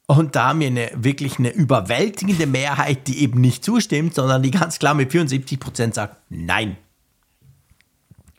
Und 0.08 0.36
da 0.36 0.48
haben 0.48 0.60
wir 0.60 0.66
eine, 0.66 0.90
wirklich 0.94 1.38
eine 1.38 1.54
überwältigende 1.54 2.46
Mehrheit, 2.46 3.08
die 3.08 3.22
eben 3.22 3.40
nicht 3.40 3.64
zustimmt, 3.64 4.14
sondern 4.14 4.42
die 4.42 4.50
ganz 4.50 4.78
klar 4.78 4.92
mit 4.92 5.10
74 5.10 5.58
Prozent 5.58 5.94
sagt, 5.94 6.16
nein. 6.28 6.76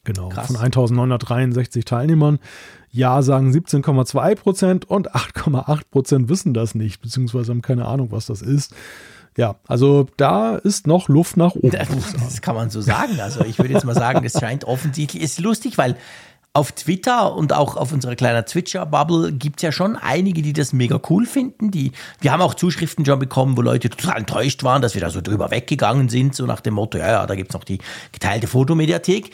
Genau, 0.04 0.30
Krass. 0.30 0.46
von 0.46 0.58
1963 0.58 1.84
Teilnehmern. 1.84 2.38
Ja 2.92 3.24
sagen 3.24 3.50
17,2 3.50 4.36
Prozent 4.36 4.86
und 4.86 5.16
8,8 5.16 5.82
Prozent 5.90 6.30
wissen 6.30 6.54
das 6.54 6.76
nicht, 6.76 7.02
beziehungsweise 7.02 7.52
haben 7.52 7.64
keine 7.64 7.88
Ahnung, 7.88 8.12
was 8.12 8.28
das 8.28 8.44
ist. 8.44 8.76
Ja, 9.38 9.56
also 9.68 10.08
da 10.18 10.58
ist 10.58 10.88
noch 10.88 11.08
Luft 11.08 11.38
nach 11.38 11.56
oben. 11.56 11.72
Das 11.72 12.42
kann 12.42 12.56
man 12.56 12.70
so 12.70 12.82
sagen. 12.82 13.20
Also 13.22 13.46
ich 13.46 13.58
würde 13.58 13.74
jetzt 13.74 13.86
mal 13.86 13.96
sagen, 13.96 14.26
es 14.26 14.34
scheint 14.40 14.66
offensichtlich, 14.66 15.24
ist 15.24 15.40
lustig, 15.40 15.78
weil 15.78 15.96
auf 16.54 16.74
Twitter 16.74 17.34
und 17.34 17.54
auch 17.54 17.78
auf 17.78 17.94
unserer 17.94 18.16
kleinen 18.16 18.46
Twitcher-Bubble 18.46 19.32
gibt 19.32 19.60
es 19.60 19.62
ja 19.64 19.72
schon 19.72 19.96
einige, 19.96 20.42
die 20.42 20.52
das 20.52 20.74
mega 20.74 21.00
cool 21.10 21.26
finden. 21.26 21.72
Die, 21.72 21.94
wir 22.20 22.34
haben 22.34 22.42
auch 22.42 22.56
Zuschriften 22.56 23.06
schon 23.06 23.20
bekommen, 23.20 23.56
wo 23.56 23.62
Leute 23.62 23.90
total 23.90 24.18
enttäuscht 24.18 24.64
waren, 24.64 24.82
dass 24.82 24.94
wir 24.94 25.02
da 25.02 25.10
so 25.10 25.22
drüber 25.22 25.50
weggegangen 25.50 26.10
sind, 26.10 26.36
so 26.36 26.46
nach 26.46 26.60
dem 26.60 26.74
Motto, 26.74 26.98
ja, 26.98 27.08
ja, 27.08 27.26
da 27.26 27.36
gibt 27.36 27.52
es 27.52 27.54
noch 27.54 27.64
die 27.64 27.80
geteilte 28.12 28.48
Fotomediathek. 28.48 29.32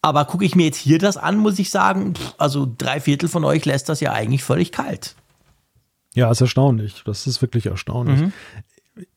Aber 0.00 0.24
gucke 0.26 0.44
ich 0.44 0.54
mir 0.54 0.66
jetzt 0.66 0.78
hier 0.78 0.98
das 0.98 1.16
an, 1.16 1.38
muss 1.38 1.58
ich 1.58 1.70
sagen, 1.70 2.14
also 2.38 2.72
drei 2.78 3.00
Viertel 3.00 3.28
von 3.28 3.44
euch 3.44 3.64
lässt 3.64 3.88
das 3.88 4.00
ja 4.00 4.12
eigentlich 4.12 4.44
völlig 4.44 4.70
kalt. 4.70 5.16
Ja, 6.14 6.30
ist 6.30 6.40
erstaunlich. 6.40 7.02
Das 7.04 7.26
ist 7.26 7.42
wirklich 7.42 7.66
erstaunlich. 7.66 8.20
Mhm. 8.20 8.32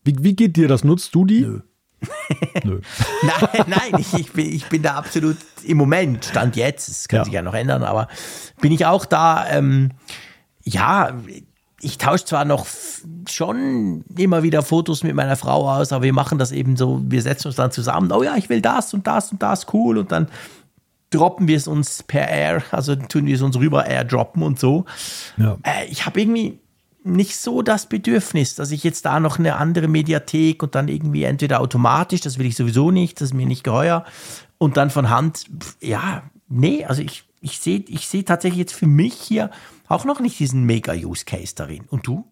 Wie, 0.04 0.16
wie 0.20 0.36
geht 0.36 0.56
dir 0.56 0.68
das? 0.68 0.84
Nutzt 0.84 1.14
du 1.16 1.26
die? 1.26 1.42
Nö. 1.42 1.60
Nö. 2.64 2.82
nein, 3.24 3.66
nein, 3.68 4.00
ich, 4.02 4.14
ich, 4.14 4.32
bin, 4.32 4.54
ich 4.54 4.68
bin 4.68 4.84
da 4.84 4.96
absolut 4.96 5.38
im 5.64 5.78
Moment, 5.78 6.26
Stand 6.26 6.56
jetzt, 6.56 6.90
es 6.90 7.08
kann 7.08 7.20
ja. 7.20 7.26
sich 7.26 7.34
ja 7.34 7.42
noch 7.42 7.54
ändern, 7.54 7.84
aber 7.84 8.08
bin 8.60 8.72
ich 8.72 8.86
auch 8.86 9.06
da, 9.06 9.48
ähm, 9.50 9.92
ja, 10.64 11.14
ich 11.82 11.98
tausche 11.98 12.26
zwar 12.26 12.46
noch 12.46 12.66
schon 13.30 14.06
immer 14.18 14.44
wieder 14.44 14.64
Fotos 14.64 15.04
mit 15.04 15.16
meiner 15.16 15.36
Frau 15.36 15.70
aus, 15.70 15.92
aber 15.92 16.04
wir 16.04 16.14
machen 16.14 16.38
das 16.38 16.52
eben 16.52 16.78
so, 16.78 17.02
wir 17.06 17.22
setzen 17.22 17.48
uns 17.48 17.58
dann 17.58 17.72
zusammen, 17.72 18.12
oh 18.12 18.24
ja, 18.24 18.36
ich 18.38 18.50
will 18.50 18.62
das 18.62 18.94
und 18.94 19.06
das 19.08 19.32
und 19.32 19.42
das, 19.42 19.68
cool, 19.74 19.98
und 19.98 20.12
dann 20.12 20.28
droppen 21.10 21.48
wir 21.48 21.58
es 21.58 21.68
uns 21.68 22.04
per 22.04 22.28
Air, 22.28 22.64
also 22.72 22.96
tun 22.96 23.26
wir 23.26 23.36
es 23.36 23.42
uns 23.42 23.58
rüber 23.58 23.86
airdroppen 23.86 24.42
und 24.42 24.60
so. 24.60 24.86
Ja. 25.38 25.58
Äh, 25.64 25.86
ich 25.90 26.06
habe 26.06 26.20
irgendwie, 26.20 26.60
nicht 27.04 27.38
so 27.38 27.62
das 27.62 27.88
Bedürfnis, 27.88 28.56
dass 28.56 28.72
ich 28.72 28.84
jetzt 28.84 29.06
da 29.06 29.20
noch 29.20 29.40
eine 29.40 29.58
andere 29.58 29.88
Mediathek 29.88 30.64
und 30.64 30.76
dann 30.76 30.88
irgendwie 30.88 31.24
entweder 31.24 31.60
automatisch, 31.60 32.22
das 32.22 32.38
will 32.38 32.46
ich 32.46 32.56
sowieso 32.56 32.92
nicht, 32.92 33.20
das 33.20 33.30
ist 33.30 33.34
mir 33.34 33.46
nicht 33.46 33.64
geheuer, 33.64 34.06
und 34.58 34.78
dann 34.78 34.90
von 34.90 35.10
Hand, 35.10 35.46
ja, 35.82 36.24
nee, 36.48 36.86
also 36.86 37.02
ich, 37.02 37.26
ich 37.42 37.60
sehe 37.60 37.84
ich 37.88 38.08
seh 38.08 38.24
tatsächlich 38.24 38.60
jetzt 38.60 38.74
für 38.74 38.88
mich 38.88 39.14
hier 39.14 39.52
auch 39.88 40.06
noch 40.06 40.20
nicht 40.20 40.40
diesen 40.40 40.64
Mega-Use-Case 40.64 41.56
darin. 41.56 41.86
Und 41.90 42.08
du? 42.08 42.26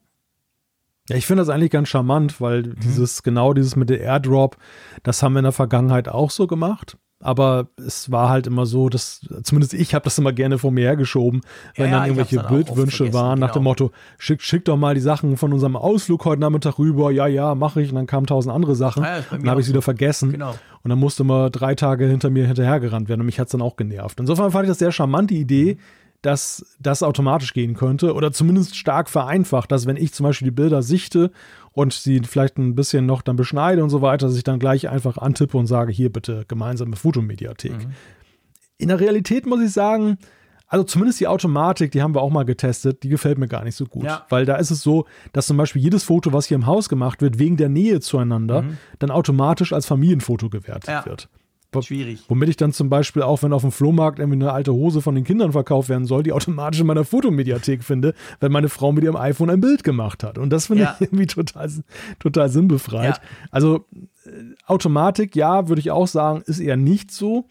Ja, 1.10 1.18
ich 1.18 1.26
finde 1.26 1.42
das 1.42 1.50
eigentlich 1.50 1.72
ganz 1.72 1.90
charmant, 1.90 2.40
weil 2.40 2.64
mhm. 2.64 2.80
dieses, 2.80 3.24
genau 3.24 3.54
dieses 3.54 3.76
mit 3.76 3.90
der 3.90 4.00
Airdrop, 4.00 4.58
das 5.04 5.22
haben 5.22 5.34
wir 5.34 5.40
in 5.40 5.44
der 5.44 5.52
Vergangenheit 5.52 6.08
auch 6.08 6.32
so 6.32 6.48
gemacht 6.48 6.98
aber 7.22 7.68
es 7.78 8.12
war 8.12 8.30
halt 8.30 8.48
immer 8.48 8.66
so, 8.66 8.90
dass 8.90 9.22
zumindest 9.44 9.74
ich 9.74 9.94
habe 9.94 10.04
das 10.04 10.18
immer 10.18 10.34
gerne 10.34 10.58
vor 10.58 10.72
mir 10.72 10.82
hergeschoben, 10.82 11.42
wenn 11.76 11.92
ja, 11.92 12.00
dann 12.00 12.06
irgendwelche 12.08 12.38
dann 12.38 12.48
Bildwünsche 12.48 13.14
waren, 13.14 13.40
nach 13.40 13.50
genau. 13.50 13.60
dem 13.60 13.64
Motto, 13.64 13.92
schick, 14.18 14.42
schick 14.42 14.66
doch 14.66 14.78
mal 14.78 14.96
die 14.96 15.02
Sachen 15.02 15.38
von 15.38 15.54
unserem 15.54 15.76
Ausflug 15.76 16.26
heute 16.26 16.42
Nachmittag 16.42 16.80
rüber, 16.80 17.12
ja, 17.12 17.28
ja, 17.28 17.56
mache 17.56 17.82
ich, 17.82 17.90
und 17.90 17.96
dann 17.96 18.08
kamen 18.08 18.28
tausend 18.28 18.54
andere 18.54 18.76
Sachen, 18.76 19.04
ja, 19.04 19.20
dann 19.30 19.50
habe 19.50 19.62
ich 19.62 19.66
sie 19.66 19.72
so. 19.72 19.76
wieder 19.76 19.82
vergessen 19.82 20.32
genau. 20.32 20.56
und 20.84 20.90
dann 20.90 21.00
musste 21.00 21.24
immer 21.24 21.50
drei 21.50 21.76
Tage 21.76 22.08
hinter 22.08 22.30
mir 22.30 22.46
hinterhergerannt 22.48 23.10
werden 23.10 23.22
und 23.22 23.26
mich 23.26 23.40
hat 23.40 23.48
es 23.48 23.52
dann 23.52 23.62
auch 23.62 23.76
genervt. 23.76 24.20
Insofern 24.20 24.52
fand 24.52 24.66
ich 24.66 24.70
das 24.70 24.80
sehr 24.80 24.92
charmant, 24.92 25.30
die 25.30 25.40
Idee, 25.40 25.78
dass 26.22 26.76
das 26.80 27.02
automatisch 27.02 27.54
gehen 27.54 27.74
könnte 27.74 28.14
oder 28.14 28.32
zumindest 28.32 28.76
stark 28.76 29.10
vereinfacht, 29.10 29.72
dass 29.72 29.88
wenn 29.88 29.98
ich 29.98 30.14
zum 30.14 30.26
Beispiel 30.26 30.48
die 30.48 30.56
Bilder 30.56 30.84
sichte 30.84 31.32
und 31.72 31.94
sie 31.94 32.22
vielleicht 32.22 32.58
ein 32.58 32.76
bisschen 32.76 33.06
noch 33.06 33.22
dann 33.22 33.36
beschneide 33.36 33.84
und 33.84 33.90
so 33.90 34.02
weiter, 34.02 34.28
dass 34.28 34.38
ich 34.38 34.44
dann 34.44 34.60
gleich 34.60 34.90
einfach 34.90 35.18
antippe 35.18 35.58
und 35.58 35.68
sage, 35.68 35.92
hier 35.92 36.12
bitte 36.12 36.46
gemeinsame 36.48 36.96
Fotomediathek. 36.96 37.86
Mhm. 37.86 37.94
In 38.78 38.90
der 38.90 39.00
Realität 39.00 39.46
muss 39.46 39.62
ich 39.62 39.72
sagen, 39.72 40.18
also 40.68 40.86
zumindest 40.86 41.20
die 41.20 41.28
Automatik, 41.28 41.92
die 41.92 42.02
haben 42.02 42.16
wir 42.16 42.22
auch 42.22 42.30
mal 42.30 42.46
getestet, 42.46 43.04
die 43.04 43.10
gefällt 43.10 43.38
mir 43.38 43.50
gar 43.50 43.64
nicht 43.66 43.76
so 43.76 43.86
gut. 43.86 44.06
Ja. 44.06 44.26
Weil 44.30 44.46
da 44.46 44.56
ist 44.56 44.72
es 44.72 44.82
so, 44.82 45.06
dass 45.34 45.48
zum 45.48 45.58
Beispiel 45.58 45.82
jedes 45.82 46.06
Foto, 46.06 46.32
was 46.32 46.46
hier 46.46 46.56
im 46.56 46.66
Haus 46.66 46.88
gemacht 46.88 47.22
wird, 47.22 47.40
wegen 47.40 47.58
der 47.58 47.68
Nähe 47.68 48.00
zueinander, 48.00 48.62
mhm. 48.62 48.78
dann 48.98 49.12
automatisch 49.12 49.74
als 49.74 49.86
Familienfoto 49.86 50.50
gewertet 50.50 50.88
ja. 50.88 51.06
wird. 51.06 51.28
Schwierig. 51.80 52.20
Womit 52.28 52.50
ich 52.50 52.58
dann 52.58 52.74
zum 52.74 52.90
Beispiel 52.90 53.22
auch, 53.22 53.44
wenn 53.44 53.54
auf 53.54 53.62
dem 53.62 53.72
Flohmarkt 53.72 54.20
irgendwie 54.20 54.38
eine 54.38 54.52
alte 54.52 54.74
Hose 54.74 55.02
von 55.02 55.16
den 55.16 55.24
Kindern 55.24 55.54
verkauft 55.54 55.88
werden 55.88 56.06
soll, 56.06 56.24
die 56.24 56.34
automatisch 56.34 56.82
in 56.82 56.88
meiner 56.88 57.06
Fotomediathek 57.06 57.84
finde, 57.84 58.14
wenn 58.42 58.52
meine 58.52 58.68
Frau 58.68 58.92
mit 58.92 59.06
ihrem 59.06 59.16
iPhone 59.16 59.50
ein 59.50 59.62
Bild 59.62 59.84
gemacht 59.84 60.24
hat. 60.24 60.38
Und 60.38 60.50
das 60.50 60.68
finde 60.68 60.84
ja. 60.84 60.96
ich 60.96 61.02
irgendwie 61.08 61.28
total, 61.28 61.70
total 62.20 62.50
sinnbefreit. 62.50 63.18
Ja. 63.18 63.24
Also 63.52 63.86
äh, 64.26 64.30
Automatik, 64.66 65.36
ja, 65.36 65.70
würde 65.70 65.80
ich 65.80 65.92
auch 65.92 66.08
sagen, 66.08 66.44
ist 66.46 66.60
eher 66.60 66.78
nicht 66.78 67.12
so. 67.12 67.46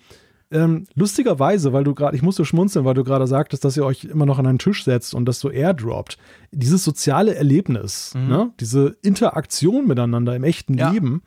Ähm, 0.52 0.86
lustigerweise, 0.94 1.72
weil 1.72 1.84
du 1.84 1.94
gerade, 1.94 2.16
ich 2.16 2.22
musste 2.22 2.44
schmunzeln, 2.44 2.84
weil 2.84 2.94
du 2.94 3.04
gerade 3.04 3.26
sagtest, 3.28 3.64
dass 3.64 3.76
ihr 3.76 3.84
euch 3.84 4.04
immer 4.04 4.26
noch 4.26 4.38
an 4.38 4.46
einen 4.46 4.58
Tisch 4.58 4.84
setzt 4.84 5.14
und 5.14 5.24
das 5.26 5.38
so 5.38 5.48
airdroppt. 5.48 6.18
Dieses 6.50 6.82
soziale 6.82 7.36
Erlebnis, 7.36 8.14
mhm. 8.14 8.28
ne? 8.28 8.50
diese 8.58 8.96
Interaktion 9.02 9.86
miteinander 9.86 10.34
im 10.34 10.42
echten 10.42 10.76
ja. 10.76 10.90
Leben, 10.90 11.22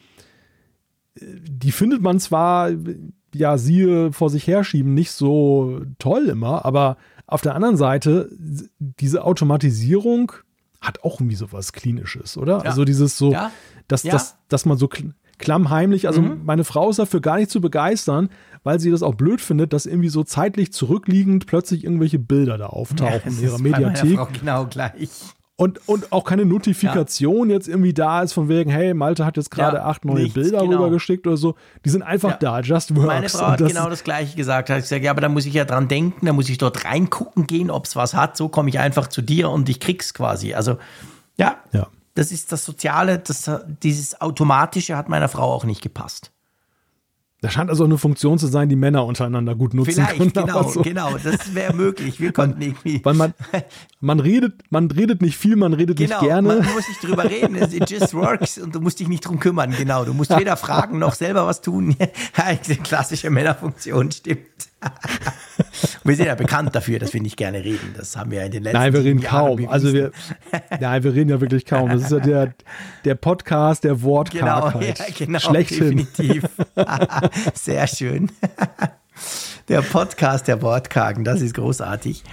die 1.16 1.72
findet 1.72 2.02
man 2.02 2.20
zwar, 2.20 2.72
ja, 3.34 3.58
siehe 3.58 4.12
vor 4.12 4.30
sich 4.30 4.48
herschieben, 4.48 4.94
nicht 4.94 5.12
so 5.12 5.82
toll 6.00 6.28
immer, 6.28 6.66
aber 6.66 6.98
auf 7.28 7.42
der 7.42 7.56
anderen 7.56 7.78
Seite, 7.78 8.30
diese 8.80 9.24
Automatisierung 9.24 10.34
hat 10.82 11.04
auch 11.04 11.20
irgendwie 11.20 11.36
so 11.36 11.52
was 11.52 11.72
Klinisches, 11.74 12.38
oder? 12.38 12.58
Ja. 12.58 12.64
Also 12.64 12.84
dieses 12.86 13.18
so, 13.18 13.32
ja. 13.32 13.52
dass, 13.88 14.04
ja. 14.04 14.12
Dass, 14.12 14.38
dass 14.50 14.66
man 14.66 14.78
so 14.78 14.90
klammheimlich, 15.38 16.08
also 16.08 16.22
mhm. 16.22 16.42
meine 16.46 16.64
Frau 16.64 16.90
ist 16.90 17.00
dafür 17.00 17.22
gar 17.22 17.38
nicht 17.38 17.50
zu 17.50 17.62
begeistern, 17.62 18.30
weil 18.64 18.80
sie 18.80 18.92
das 18.92 19.04
auch 19.04 19.16
blöd 19.16 19.42
findet, 19.42 19.74
dass 19.74 19.86
irgendwie 19.86 20.10
so 20.10 20.24
zeitlich 20.24 20.74
zurückliegend 20.74 21.48
plötzlich 21.48 21.84
irgendwelche 21.84 22.20
Bilder 22.20 22.58
da 22.58 22.68
auftauchen 22.68 23.38
in 23.38 23.44
ihrer 23.44 23.60
Mediathek. 23.60 24.20
genau 24.40 24.66
gleich. 24.68 25.10
Und, 25.56 25.88
und 25.88 26.12
auch 26.12 26.24
keine 26.24 26.46
Notifikation 26.46 27.50
ja. 27.50 27.56
jetzt 27.56 27.68
irgendwie 27.68 27.94
da 27.94 28.24
ist 28.24 28.34
von 28.34 28.50
wegen, 28.50 28.72
hey, 28.72 28.96
Malte 28.96 29.24
hat 29.24 29.38
jetzt 29.38 29.52
gerade 29.52 29.78
ja, 29.78 29.86
acht 29.86 30.04
neue 30.04 30.24
nichts, 30.24 30.34
Bilder 30.34 30.62
genau. 30.62 30.78
rübergeschickt 30.78 31.28
oder 31.28 31.38
so. 31.38 31.54
Die 31.86 31.90
sind 31.90 32.02
einfach 32.02 32.32
ja. 32.32 32.38
da, 32.38 32.60
just 32.62 32.96
works. 32.96 33.08
Meine 33.08 33.30
Frau 33.30 33.48
hat 33.48 33.62
das 33.62 33.68
genau 33.68 33.88
das 33.88 34.04
Gleiche 34.04 34.36
gesagt. 34.36 34.72
Hat 34.72 34.82
gesagt, 34.82 35.04
ja, 35.04 35.12
aber 35.12 35.22
da 35.22 35.30
muss 35.30 35.46
ich 35.46 35.54
ja 35.54 35.64
dran 35.64 35.88
denken, 35.88 36.26
da 36.26 36.34
muss 36.34 36.50
ich 36.50 36.58
dort 36.58 36.86
reingucken 36.86 37.46
gehen, 37.46 37.70
ob 37.70 37.86
es 37.86 37.96
was 37.96 38.16
hat. 38.16 38.36
So 38.36 38.50
komme 38.50 38.70
ich 38.70 38.80
einfach 38.80 39.08
zu 39.08 39.22
dir 39.22 39.52
und 39.52 39.70
ich 39.70 39.80
krieg's 39.80 40.16
quasi. 40.16 40.56
Also, 40.56 40.80
ja, 41.38 41.58
ja. 41.72 41.88
das 42.16 42.32
ist 42.32 42.52
das 42.52 42.66
Soziale, 42.66 43.20
das, 43.20 43.50
dieses 43.84 44.20
Automatische 44.22 44.98
hat 44.98 45.08
meiner 45.08 45.30
Frau 45.30 45.54
auch 45.54 45.66
nicht 45.66 45.84
gepasst. 45.84 46.33
Da 47.44 47.50
scheint 47.50 47.70
also 47.70 47.84
eine 47.84 47.98
Funktion 47.98 48.40
zu 48.40 48.48
sein, 48.48 48.70
die 48.70 48.78
Männer 48.78 49.06
untereinander 49.06 49.54
gut 49.54 49.74
nutzen 49.74 49.96
Vielleicht, 49.96 50.16
können. 50.16 50.32
Genau, 50.32 50.64
so. 50.64 50.82
genau, 50.82 51.18
das 51.22 51.54
wäre 51.54 51.74
möglich. 51.74 52.18
Wir 52.22 52.32
konnten 52.32 52.62
irgendwie. 52.62 53.04
Weil 53.04 53.16
man, 53.16 53.34
man 54.00 54.22
redet, 54.22 54.54
man 54.70 54.90
redet 54.90 55.22
nicht 55.22 55.36
viel, 55.38 55.58
man 55.58 55.74
redet 55.74 55.98
genau, 55.98 56.22
nicht 56.22 56.30
gerne. 56.30 56.48
Man 56.48 56.74
muss 56.74 56.88
nicht 56.88 57.04
drüber 57.04 57.30
reden. 57.30 57.58
It 57.58 57.90
just 57.90 58.14
works 58.14 58.58
und 58.58 58.74
du 58.74 58.80
musst 58.80 59.02
dich 59.02 59.10
nicht 59.10 59.28
drum 59.28 59.42
kümmern. 59.42 59.76
Genau, 59.78 60.06
du 60.06 60.14
musst 60.14 60.30
weder 60.30 60.56
fragen 60.56 61.00
noch 61.00 61.16
selber 61.16 61.46
was 61.46 61.60
tun. 61.60 61.98
Klassische 62.84 63.30
Männerfunktion 63.30 64.10
stimmt. 64.14 64.48
Wir 66.04 66.16
sind 66.16 66.26
ja 66.26 66.36
bekannt 66.36 66.76
dafür, 66.76 67.00
dass 67.00 67.14
wir 67.14 67.22
nicht 67.22 67.38
gerne 67.38 67.64
reden. 67.64 67.94
Das 67.98 68.16
haben 68.16 68.32
wir 68.32 68.44
in 68.44 68.52
den 68.52 68.64
letzten 68.64 68.76
Jahren. 68.76 68.86
Nein, 68.86 68.94
wir 68.94 69.04
reden 69.04 69.20
Jahren 69.20 69.58
kaum. 69.58 69.70
Also 69.70 69.94
wir, 69.94 70.12
nein, 70.80 71.04
wir 71.04 71.14
reden 71.14 71.30
ja 71.30 71.42
wirklich 71.42 71.66
kaum. 71.66 71.90
Das 71.90 72.04
ist 72.04 72.12
ja 72.12 72.20
der, 72.20 72.54
der 73.06 73.16
Podcast 73.16 73.84
der 73.84 74.02
Wortkargheit. 74.02 74.98
Genau, 74.98 75.08
ja, 75.08 75.16
genau, 75.18 75.40
Schlechthin. 75.40 75.98
definitiv. 75.98 76.46
Sehr 77.54 77.88
schön. 77.88 78.32
Der 79.70 79.82
Podcast 79.82 80.48
der 80.48 80.62
Wortkargen, 80.62 81.24
das 81.24 81.42
ist 81.42 81.54
großartig. 81.54 82.24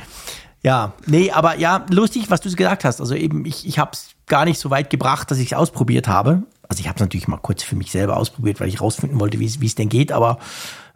Ja, 0.63 0.93
nee, 1.07 1.31
aber 1.31 1.59
ja, 1.59 1.87
lustig, 1.91 2.31
was 2.31 2.41
du 2.41 2.51
gesagt 2.55 2.85
hast. 2.85 3.01
Also 3.01 3.15
eben, 3.15 3.47
ich, 3.47 3.67
ich 3.67 3.79
habe 3.79 3.93
es 3.93 4.11
gar 4.27 4.45
nicht 4.45 4.59
so 4.59 4.71
weit 4.71 4.91
gebracht, 4.91 5.31
dass 5.31 5.39
ich 5.39 5.53
es 5.53 5.59
ausprobiert 5.59 6.09
habe. 6.09 6.43
Also 6.69 6.81
ich 6.81 6.89
habe 6.89 6.97
es 6.97 7.01
natürlich 7.01 7.29
mal 7.29 7.39
kurz 7.39 7.63
für 7.63 7.77
mich 7.77 7.91
selber 7.91 8.17
ausprobiert, 8.17 8.61
weil 8.61 8.69
ich 8.69 8.81
rausfinden 8.81 9.19
wollte, 9.19 9.41
wie 9.41 9.47
es 9.47 9.75
denn 9.75 9.89
geht. 9.89 10.13
Aber 10.13 10.39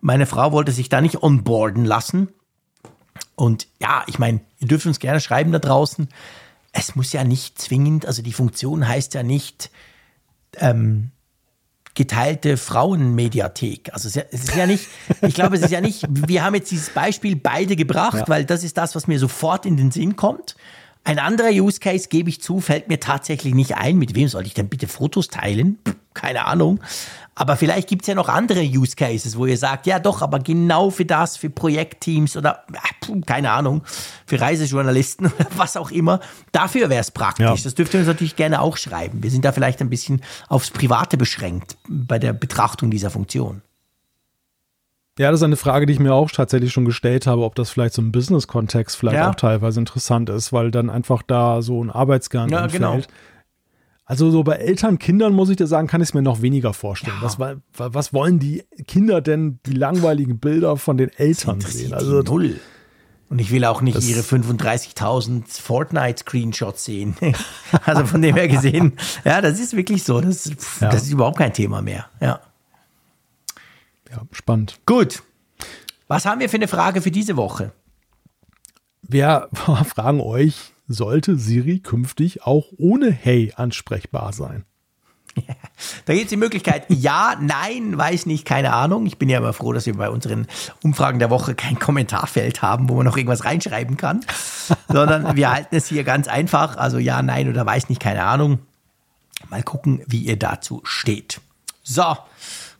meine 0.04 0.26
Frau 0.26 0.52
wollte 0.52 0.70
sich 0.70 0.90
da 0.90 1.00
nicht 1.00 1.22
onboarden 1.22 1.86
lassen. 1.86 2.28
Und 3.36 3.68
ja, 3.80 4.04
ich 4.06 4.18
meine, 4.18 4.40
ihr 4.58 4.68
dürft 4.68 4.84
uns 4.84 4.98
gerne 4.98 5.18
schreiben 5.18 5.50
da 5.50 5.58
draußen. 5.58 6.08
Es 6.72 6.94
muss 6.94 7.14
ja 7.14 7.24
nicht 7.24 7.58
zwingend, 7.58 8.04
also 8.04 8.20
die 8.20 8.34
Funktion 8.34 8.86
heißt 8.86 9.14
ja 9.14 9.22
nicht, 9.22 9.70
ähm, 10.58 11.10
geteilte 11.94 12.58
Frauenmediathek. 12.58 13.94
Also 13.94 14.08
es 14.08 14.16
ist 14.16 14.54
ja 14.54 14.66
nicht, 14.66 14.88
ich 15.22 15.32
glaube, 15.32 15.56
es 15.56 15.62
ist 15.62 15.70
ja 15.70 15.80
nicht, 15.80 16.04
wir 16.10 16.44
haben 16.44 16.54
jetzt 16.54 16.70
dieses 16.70 16.90
Beispiel 16.90 17.34
beide 17.34 17.74
gebracht, 17.74 18.18
ja. 18.18 18.28
weil 18.28 18.44
das 18.44 18.62
ist 18.62 18.76
das, 18.76 18.94
was 18.94 19.06
mir 19.06 19.18
sofort 19.18 19.64
in 19.64 19.78
den 19.78 19.90
Sinn 19.90 20.16
kommt. 20.16 20.54
Ein 21.04 21.18
anderer 21.18 21.50
Use 21.50 21.80
Case, 21.80 22.08
gebe 22.10 22.28
ich 22.28 22.42
zu, 22.42 22.60
fällt 22.60 22.88
mir 22.88 23.00
tatsächlich 23.00 23.54
nicht 23.54 23.76
ein. 23.76 23.96
Mit 23.96 24.14
wem 24.14 24.28
soll 24.28 24.44
ich 24.44 24.52
denn 24.52 24.68
bitte 24.68 24.86
Fotos 24.86 25.28
teilen? 25.28 25.78
Keine 26.14 26.46
Ahnung. 26.46 26.80
Aber 27.36 27.56
vielleicht 27.56 27.88
gibt 27.88 28.02
es 28.02 28.08
ja 28.08 28.14
noch 28.14 28.28
andere 28.28 28.62
Use 28.62 28.94
Cases, 28.94 29.36
wo 29.36 29.46
ihr 29.46 29.58
sagt, 29.58 29.86
ja 29.86 29.98
doch, 29.98 30.22
aber 30.22 30.38
genau 30.38 30.90
für 30.90 31.04
das, 31.04 31.36
für 31.36 31.50
Projektteams 31.50 32.36
oder 32.36 32.64
keine 33.26 33.50
Ahnung, 33.50 33.82
für 34.24 34.40
Reisejournalisten 34.40 35.26
oder 35.38 35.46
was 35.56 35.76
auch 35.76 35.90
immer, 35.90 36.20
dafür 36.52 36.88
wäre 36.90 37.00
es 37.00 37.10
praktisch. 37.10 37.44
Ja. 37.44 37.56
Das 37.64 37.74
dürft 37.74 37.92
ihr 37.94 38.00
uns 38.00 38.06
natürlich 38.06 38.36
gerne 38.36 38.60
auch 38.60 38.76
schreiben. 38.76 39.22
Wir 39.22 39.30
sind 39.30 39.44
da 39.44 39.50
vielleicht 39.50 39.80
ein 39.80 39.90
bisschen 39.90 40.22
aufs 40.48 40.70
Private 40.70 41.16
beschränkt 41.16 41.76
bei 41.88 42.20
der 42.20 42.32
Betrachtung 42.32 42.90
dieser 42.90 43.10
Funktion. 43.10 43.62
Ja, 45.18 45.30
das 45.30 45.40
ist 45.40 45.44
eine 45.44 45.56
Frage, 45.56 45.86
die 45.86 45.92
ich 45.92 46.00
mir 46.00 46.12
auch 46.12 46.30
tatsächlich 46.30 46.72
schon 46.72 46.84
gestellt 46.84 47.28
habe, 47.28 47.42
ob 47.42 47.54
das 47.54 47.70
vielleicht 47.70 47.94
so 47.94 48.02
im 48.02 48.10
Business-Kontext 48.10 48.96
vielleicht 48.96 49.16
ja. 49.16 49.30
auch 49.30 49.36
teilweise 49.36 49.78
interessant 49.78 50.28
ist, 50.28 50.52
weil 50.52 50.72
dann 50.72 50.90
einfach 50.90 51.22
da 51.22 51.62
so 51.62 51.82
ein 51.82 51.90
Arbeitsgang 51.90 52.48
ja, 52.48 52.64
entfällt. 52.64 52.82
Genau. 52.82 53.02
Also 54.06 54.30
so 54.30 54.44
bei 54.44 54.56
Eltern, 54.56 54.98
Kindern 54.98 55.32
muss 55.32 55.48
ich 55.48 55.56
dir 55.56 55.66
sagen, 55.66 55.86
kann 55.86 56.02
ich 56.02 56.08
es 56.08 56.14
mir 56.14 56.20
noch 56.20 56.42
weniger 56.42 56.74
vorstellen. 56.74 57.16
Ja. 57.22 57.38
Was, 57.38 57.94
was 57.94 58.12
wollen 58.12 58.38
die 58.38 58.64
Kinder 58.86 59.22
denn 59.22 59.60
die 59.64 59.72
langweiligen 59.72 60.38
Bilder 60.38 60.76
von 60.76 60.98
den 60.98 61.10
Eltern 61.10 61.60
sehen? 61.62 61.94
Also 61.94 62.20
null. 62.20 62.60
Und 63.30 63.38
ich 63.38 63.50
will 63.50 63.64
auch 63.64 63.80
nicht 63.80 64.06
ihre 64.06 64.20
35.000 64.20 65.60
Fortnite-Screenshots 65.60 66.84
sehen. 66.84 67.16
also 67.84 68.04
von 68.04 68.20
dem 68.20 68.36
her 68.36 68.46
gesehen, 68.48 68.92
ja, 69.24 69.40
das 69.40 69.58
ist 69.58 69.74
wirklich 69.74 70.04
so. 70.04 70.20
Das, 70.20 70.50
pff, 70.50 70.82
ja. 70.82 70.90
das 70.90 71.04
ist 71.04 71.12
überhaupt 71.12 71.38
kein 71.38 71.54
Thema 71.54 71.80
mehr. 71.80 72.06
Ja. 72.20 72.40
Ja, 74.10 74.22
spannend. 74.32 74.78
Gut. 74.84 75.22
Was 76.06 76.26
haben 76.26 76.40
wir 76.40 76.50
für 76.50 76.58
eine 76.58 76.68
Frage 76.68 77.00
für 77.00 77.10
diese 77.10 77.36
Woche? 77.36 77.72
Wir 79.00 79.48
fragen 79.86 80.20
euch, 80.20 80.73
sollte 80.86 81.36
Siri 81.36 81.80
künftig 81.80 82.42
auch 82.42 82.66
ohne 82.76 83.10
Hey 83.10 83.52
ansprechbar 83.56 84.32
sein? 84.32 84.64
Ja, 85.36 85.54
da 86.04 86.12
gibt 86.12 86.26
es 86.26 86.30
die 86.30 86.36
Möglichkeit, 86.36 86.84
ja, 86.88 87.36
nein, 87.40 87.98
weiß 87.98 88.26
nicht, 88.26 88.44
keine 88.44 88.72
Ahnung. 88.72 89.06
Ich 89.06 89.18
bin 89.18 89.28
ja 89.28 89.38
immer 89.38 89.52
froh, 89.52 89.72
dass 89.72 89.86
wir 89.86 89.96
bei 89.96 90.08
unseren 90.08 90.46
Umfragen 90.82 91.18
der 91.18 91.30
Woche 91.30 91.54
kein 91.56 91.78
Kommentarfeld 91.78 92.62
haben, 92.62 92.88
wo 92.88 92.94
man 92.94 93.04
noch 93.04 93.16
irgendwas 93.16 93.44
reinschreiben 93.44 93.96
kann, 93.96 94.24
sondern 94.88 95.34
wir 95.36 95.50
halten 95.50 95.74
es 95.74 95.88
hier 95.88 96.04
ganz 96.04 96.28
einfach. 96.28 96.76
Also 96.76 96.98
ja, 96.98 97.20
nein 97.22 97.48
oder 97.48 97.66
weiß 97.66 97.88
nicht, 97.88 98.00
keine 98.00 98.22
Ahnung. 98.24 98.60
Mal 99.50 99.62
gucken, 99.62 100.02
wie 100.06 100.20
ihr 100.20 100.38
dazu 100.38 100.80
steht. 100.84 101.40
So, 101.82 102.16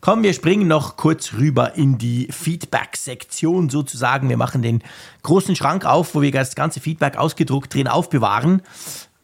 Komm, 0.05 0.23
wir 0.23 0.35
springen 0.35 0.69
noch 0.69 0.99
kurz 0.99 1.33
rüber 1.33 1.77
in 1.77 1.97
die 1.97 2.29
Feedback-Sektion 2.31 3.71
sozusagen. 3.71 4.29
Wir 4.29 4.37
machen 4.37 4.61
den 4.61 4.83
großen 5.23 5.57
Schrank 5.57 5.87
auf, 5.87 6.15
wo 6.15 6.21
wir 6.21 6.31
das 6.31 6.55
ganze 6.55 6.79
Feedback 6.81 7.17
ausgedruckt 7.17 7.73
drin 7.73 7.89
aufbewahren 7.89 8.61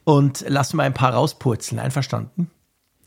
und 0.05 0.43
lassen 0.49 0.79
mal 0.79 0.85
ein 0.85 0.95
paar 0.95 1.13
rauspurzeln. 1.13 1.79
Einverstanden? 1.79 2.51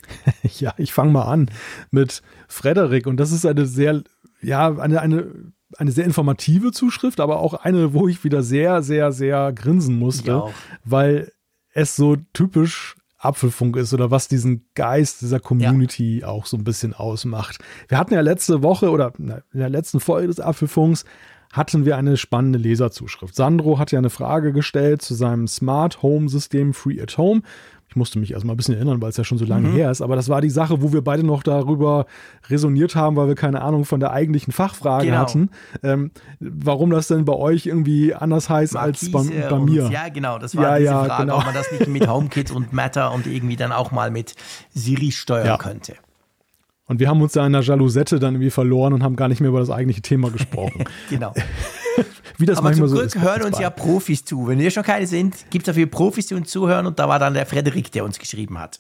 Ja, 0.59 0.75
ich 0.77 0.93
fange 0.93 1.13
mal 1.13 1.23
an 1.23 1.49
mit 1.89 2.21
Frederik 2.47 3.07
und 3.07 3.17
das 3.17 3.31
ist 3.31 3.43
eine 3.43 3.65
sehr, 3.65 4.03
ja, 4.39 4.77
eine, 4.77 5.01
eine, 5.01 5.31
eine 5.75 5.91
sehr 5.91 6.05
informative 6.05 6.73
Zuschrift, 6.73 7.19
aber 7.19 7.39
auch 7.39 7.55
eine, 7.55 7.95
wo 7.95 8.07
ich 8.07 8.23
wieder 8.23 8.43
sehr, 8.43 8.83
sehr, 8.83 9.11
sehr 9.11 9.51
grinsen 9.51 9.97
musste, 9.97 10.43
weil 10.85 11.31
es 11.73 11.95
so 11.95 12.17
typisch 12.33 12.97
Apfelfunk 13.23 13.77
ist 13.77 13.93
oder 13.93 14.11
was 14.11 14.27
diesen 14.27 14.65
Geist 14.75 15.21
dieser 15.21 15.39
Community 15.39 16.19
ja. 16.19 16.27
auch 16.27 16.45
so 16.45 16.57
ein 16.57 16.63
bisschen 16.63 16.93
ausmacht. 16.93 17.59
Wir 17.87 17.97
hatten 17.97 18.13
ja 18.13 18.21
letzte 18.21 18.63
Woche 18.63 18.89
oder 18.89 19.13
in 19.17 19.41
der 19.53 19.69
letzten 19.69 19.99
Folge 19.99 20.27
des 20.27 20.39
Apfelfunks 20.39 21.05
hatten 21.53 21.85
wir 21.85 21.97
eine 21.97 22.17
spannende 22.17 22.57
Leserzuschrift. 22.57 23.35
Sandro 23.35 23.77
hat 23.77 23.91
ja 23.91 23.99
eine 23.99 24.09
Frage 24.09 24.51
gestellt 24.51 25.03
zu 25.03 25.13
seinem 25.13 25.47
Smart 25.47 26.01
Home 26.01 26.27
System 26.27 26.73
Free 26.73 26.99
at 26.99 27.17
Home 27.17 27.43
ich 27.93 27.95
musste 27.95 28.17
mich 28.17 28.31
erstmal 28.31 28.55
ein 28.55 28.57
bisschen 28.57 28.73
erinnern, 28.73 28.99
weil 29.03 29.09
es 29.09 29.17
ja 29.17 29.23
schon 29.23 29.37
so 29.37 29.45
lange 29.45 29.67
mhm. 29.67 29.75
her 29.75 29.91
ist. 29.91 30.01
Aber 30.01 30.15
das 30.15 30.29
war 30.29 30.41
die 30.41 30.49
Sache, 30.49 30.81
wo 30.81 30.93
wir 30.93 31.03
beide 31.03 31.23
noch 31.23 31.43
darüber 31.43 32.07
resoniert 32.49 32.95
haben, 32.95 33.15
weil 33.15 33.27
wir 33.27 33.35
keine 33.35 33.61
Ahnung 33.61 33.85
von 33.85 33.99
der 33.99 34.11
eigentlichen 34.11 34.51
Fachfrage 34.51 35.05
genau. 35.05 35.17
hatten. 35.19 35.51
Ähm, 35.83 36.09
warum 36.39 36.89
das 36.89 37.07
denn 37.07 37.23
bei 37.23 37.33
euch 37.33 37.67
irgendwie 37.67 38.15
anders 38.15 38.49
heißt 38.49 38.73
Markise 38.73 39.11
als 39.13 39.29
bei, 39.29 39.47
bei 39.47 39.59
mir. 39.59 39.89
ja, 39.91 40.09
genau. 40.09 40.39
Das 40.39 40.55
war 40.55 40.63
ja, 40.63 40.79
diese 40.79 40.91
ja, 40.91 41.03
Frage, 41.03 41.25
genau. 41.25 41.37
ob 41.37 41.45
man 41.45 41.53
das 41.53 41.71
nicht 41.71 41.87
mit 41.87 42.07
HomeKit 42.09 42.49
und 42.49 42.73
Matter 42.73 43.13
und 43.13 43.27
irgendwie 43.27 43.57
dann 43.57 43.71
auch 43.71 43.91
mal 43.91 44.09
mit 44.09 44.33
Siri 44.73 45.11
steuern 45.11 45.45
ja. 45.45 45.57
könnte. 45.57 45.93
Und 46.87 46.99
wir 46.99 47.07
haben 47.07 47.21
uns 47.21 47.33
da 47.33 47.45
in 47.45 47.53
der 47.53 47.61
Jalousette 47.61 48.19
dann 48.19 48.33
irgendwie 48.35 48.49
verloren 48.49 48.93
und 48.93 49.03
haben 49.03 49.15
gar 49.15 49.27
nicht 49.27 49.39
mehr 49.39 49.49
über 49.49 49.59
das 49.59 49.69
eigentliche 49.69 50.01
Thema 50.01 50.31
gesprochen. 50.31 50.83
genau. 51.09 51.33
Wie 52.37 52.45
das 52.45 52.57
Aber 52.57 52.69
manchmal 52.69 52.89
zum 52.89 52.97
Glück 52.97 53.11
so 53.11 53.19
ist. 53.19 53.23
hören 53.23 53.43
uns 53.43 53.59
ja 53.59 53.69
Profis 53.69 54.25
zu. 54.25 54.47
Wenn 54.47 54.59
wir 54.59 54.71
schon 54.71 54.83
keine 54.83 55.07
sind, 55.07 55.35
gibt 55.49 55.67
es 55.67 55.73
dafür 55.73 55.85
Profis, 55.87 56.27
die 56.27 56.35
uns 56.35 56.49
zuhören. 56.49 56.85
Und 56.85 56.99
da 56.99 57.07
war 57.07 57.19
dann 57.19 57.33
der 57.33 57.45
Frederik, 57.45 57.91
der 57.91 58.03
uns 58.05 58.19
geschrieben 58.19 58.57
hat. 58.59 58.79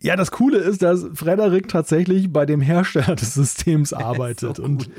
Ja, 0.00 0.14
das 0.14 0.30
Coole 0.30 0.58
ist, 0.58 0.82
dass 0.82 1.06
Frederik 1.14 1.68
tatsächlich 1.68 2.32
bei 2.32 2.46
dem 2.46 2.60
Hersteller 2.60 3.16
des 3.16 3.34
Systems 3.34 3.92
arbeitet. 3.92 4.56
so 4.56 4.62
cool. 4.62 4.68
Und 4.70 4.90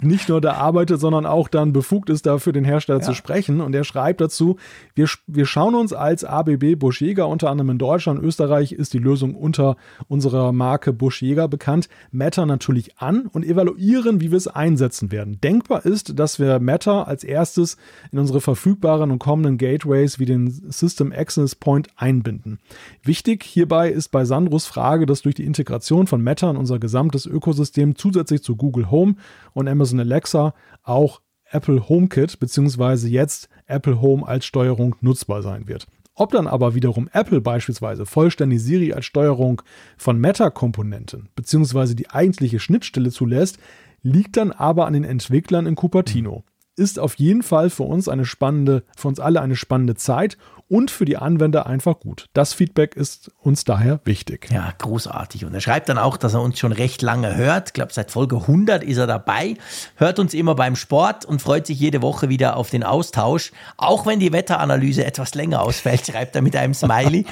nicht 0.00 0.28
nur 0.28 0.40
da 0.40 0.52
arbeitet, 0.52 1.00
sondern 1.00 1.26
auch 1.26 1.48
dann 1.48 1.72
befugt 1.72 2.08
ist, 2.08 2.24
dafür 2.24 2.52
den 2.52 2.64
Hersteller 2.64 3.00
ja. 3.00 3.04
zu 3.04 3.14
sprechen. 3.14 3.60
Und 3.60 3.74
er 3.74 3.82
schreibt 3.82 4.20
dazu, 4.20 4.56
wir, 4.94 5.08
wir 5.26 5.44
schauen 5.44 5.74
uns 5.74 5.92
als 5.92 6.22
ABB 6.22 6.76
Buschjäger 6.76 7.26
unter 7.26 7.50
anderem 7.50 7.70
in 7.70 7.78
Deutschland, 7.78 8.22
Österreich 8.22 8.70
ist 8.70 8.94
die 8.94 8.98
Lösung 8.98 9.34
unter 9.34 9.76
unserer 10.06 10.52
Marke 10.52 10.92
Buschjäger 10.92 11.48
bekannt, 11.48 11.88
Matter 12.12 12.46
natürlich 12.46 12.96
an 12.98 13.26
und 13.26 13.44
evaluieren, 13.44 14.20
wie 14.20 14.30
wir 14.30 14.38
es 14.38 14.46
einsetzen 14.46 15.10
werden. 15.10 15.40
Denkbar 15.40 15.84
ist, 15.84 16.16
dass 16.16 16.38
wir 16.38 16.60
Matter 16.60 17.08
als 17.08 17.24
erstes 17.24 17.76
in 18.12 18.20
unsere 18.20 18.40
verfügbaren 18.40 19.10
und 19.10 19.18
kommenden 19.18 19.58
Gateways 19.58 20.20
wie 20.20 20.26
den 20.26 20.48
System 20.70 21.12
Access 21.12 21.56
Point 21.56 21.88
einbinden. 21.96 22.60
Wichtig 23.02 23.42
hierbei 23.42 23.90
ist 23.90 24.10
bei 24.12 24.24
Sandros 24.24 24.66
Frage, 24.66 25.06
dass 25.06 25.22
durch 25.22 25.34
die 25.34 25.44
Integration 25.44 26.06
von 26.06 26.22
Matter 26.22 26.50
in 26.50 26.56
unser 26.56 26.78
gesamtes 26.78 27.26
Ökosystem 27.26 27.96
zusätzlich 27.96 28.44
zu 28.44 28.54
Google 28.54 28.92
Home 28.92 29.16
und 29.54 29.66
Amazon 29.66 29.87
Amazon 29.88 30.00
Alexa 30.00 30.54
auch 30.82 31.20
Apple 31.50 31.88
HomeKit 31.88 32.38
bzw. 32.38 33.08
jetzt 33.08 33.48
Apple 33.66 34.02
Home 34.02 34.26
als 34.26 34.44
Steuerung 34.44 34.96
nutzbar 35.00 35.42
sein 35.42 35.66
wird. 35.66 35.86
Ob 36.14 36.32
dann 36.32 36.46
aber 36.46 36.74
wiederum 36.74 37.08
Apple 37.12 37.40
beispielsweise 37.40 38.04
vollständig 38.04 38.62
Siri 38.62 38.92
als 38.92 39.06
Steuerung 39.06 39.62
von 39.96 40.18
Meta-Komponenten 40.20 41.28
bzw. 41.34 41.94
die 41.94 42.10
eigentliche 42.10 42.58
Schnittstelle 42.58 43.10
zulässt, 43.10 43.58
liegt 44.02 44.36
dann 44.36 44.52
aber 44.52 44.86
an 44.86 44.92
den 44.92 45.04
Entwicklern 45.04 45.66
in 45.66 45.74
Cupertino. 45.74 46.44
Ist 46.78 46.98
auf 46.98 47.14
jeden 47.16 47.42
Fall 47.42 47.70
für 47.70 47.82
uns 47.82 48.08
eine 48.08 48.24
spannende, 48.24 48.84
für 48.96 49.08
uns 49.08 49.20
alle 49.20 49.40
eine 49.40 49.56
spannende 49.56 49.94
Zeit 49.94 50.38
und 50.68 50.90
für 50.90 51.04
die 51.04 51.16
Anwender 51.16 51.66
einfach 51.66 51.98
gut. 51.98 52.26
Das 52.34 52.52
Feedback 52.52 52.94
ist 52.94 53.30
uns 53.40 53.64
daher 53.64 54.00
wichtig. 54.04 54.48
Ja, 54.50 54.72
großartig. 54.76 55.44
Und 55.44 55.54
er 55.54 55.60
schreibt 55.60 55.88
dann 55.88 55.98
auch, 55.98 56.16
dass 56.16 56.34
er 56.34 56.42
uns 56.42 56.58
schon 56.58 56.72
recht 56.72 57.00
lange 57.00 57.36
hört. 57.36 57.70
Ich 57.70 57.72
glaube, 57.72 57.92
seit 57.92 58.10
Folge 58.10 58.36
100 58.36 58.84
ist 58.84 58.98
er 58.98 59.06
dabei, 59.06 59.56
hört 59.96 60.18
uns 60.18 60.34
immer 60.34 60.54
beim 60.54 60.76
Sport 60.76 61.24
und 61.24 61.40
freut 61.40 61.66
sich 61.66 61.80
jede 61.80 62.02
Woche 62.02 62.28
wieder 62.28 62.56
auf 62.56 62.70
den 62.70 62.84
Austausch. 62.84 63.52
Auch 63.78 64.04
wenn 64.04 64.20
die 64.20 64.32
Wetteranalyse 64.32 65.04
etwas 65.04 65.34
länger 65.34 65.62
ausfällt, 65.62 66.06
schreibt 66.10 66.36
er 66.36 66.42
mit 66.42 66.54
einem 66.54 66.74
Smiley. 66.74 67.24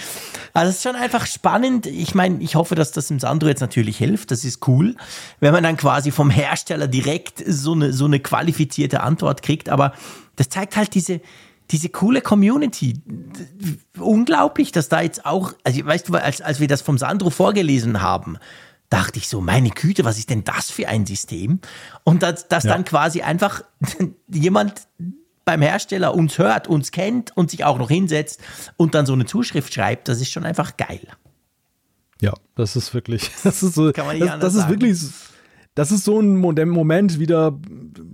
Also 0.55 0.71
es 0.71 0.77
ist 0.77 0.83
schon 0.85 0.97
einfach 0.97 1.27
spannend. 1.27 1.87
Ich 1.87 2.15
meine, 2.15 2.43
ich 2.43 2.55
hoffe, 2.55 2.75
dass 2.75 2.93
das 2.93 3.09
dem 3.09 3.21
Sandro 3.21 3.49
jetzt 3.49 3.61
natürlich 3.61 3.99
hilft. 3.99 4.31
Das 4.31 4.45
ist 4.45 4.67
cool, 4.67 4.97
wenn 5.41 5.53
man 5.53 5.63
dann 5.63 5.77
quasi 5.77 6.11
vom 6.11 6.31
Hersteller 6.31 6.89
direkt 6.89 7.45
so 7.47 7.75
eine, 7.75 7.93
so 7.93 8.07
eine 8.07 8.21
qualifizierte 8.21 9.03
Antwort 9.03 9.36
kriegt. 9.43 9.69
Aber 9.69 9.93
das 10.37 10.49
zeigt 10.49 10.77
halt 10.77 10.95
diese, 10.95 11.21
diese 11.71 11.89
coole 11.89 12.21
Community. 12.21 13.01
Unglaublich, 13.99 14.73
dass 14.73 14.89
da 14.89 15.01
jetzt 15.01 15.27
auch, 15.27 15.53
also 15.65 15.85
weißt 15.85 16.09
du, 16.09 16.15
als, 16.15 16.41
als 16.41 16.61
wir 16.61 16.69
das 16.69 16.83
vom 16.83 16.99
Sandro 16.99 17.31
vorgelesen 17.31 18.01
haben, 18.03 18.39
dachte 18.89 19.19
ich 19.19 19.29
so, 19.29 19.41
meine 19.41 19.71
Güte, 19.71 20.05
was 20.05 20.19
ist 20.19 20.31
denn 20.31 20.45
das 20.45 20.71
für 20.71 20.89
ein 20.89 21.07
System? 21.07 21.61
Und 22.05 22.23
dass, 22.23 22.49
dass 22.49 22.65
ja. 22.65 22.73
dann 22.73 22.85
quasi 22.85 23.23
einfach 23.23 23.63
jemand 24.29 24.87
beim 25.45 25.63
Hersteller 25.63 26.15
uns 26.15 26.39
hört, 26.39 26.69
uns 26.69 26.91
kennt 26.91 27.37
und 27.37 27.51
sich 27.51 27.65
auch 27.65 27.79
noch 27.79 27.89
hinsetzt 27.89 28.41
und 28.77 28.95
dann 28.95 29.07
so 29.07 29.13
eine 29.13 29.27
Zuschrift 29.27 29.73
schreibt, 29.73 30.09
das 30.09 30.21
ist 30.21 30.31
schon 30.31 30.45
einfach 30.45 30.77
geil. 30.77 31.07
Ja, 32.21 32.33
das 32.55 32.77
ist 32.77 32.95
wirklich, 32.95 33.31
das 33.45 33.63
ist 33.63 33.75
so, 33.75 33.93
das, 33.93 34.41
das 34.41 34.55
ist 34.55 34.69
wirklich 34.69 34.99
das 35.77 35.93
ist 35.93 36.05
so 36.05 36.19
ein 36.19 36.37
Moment 36.37 37.21
wieder, 37.21 37.55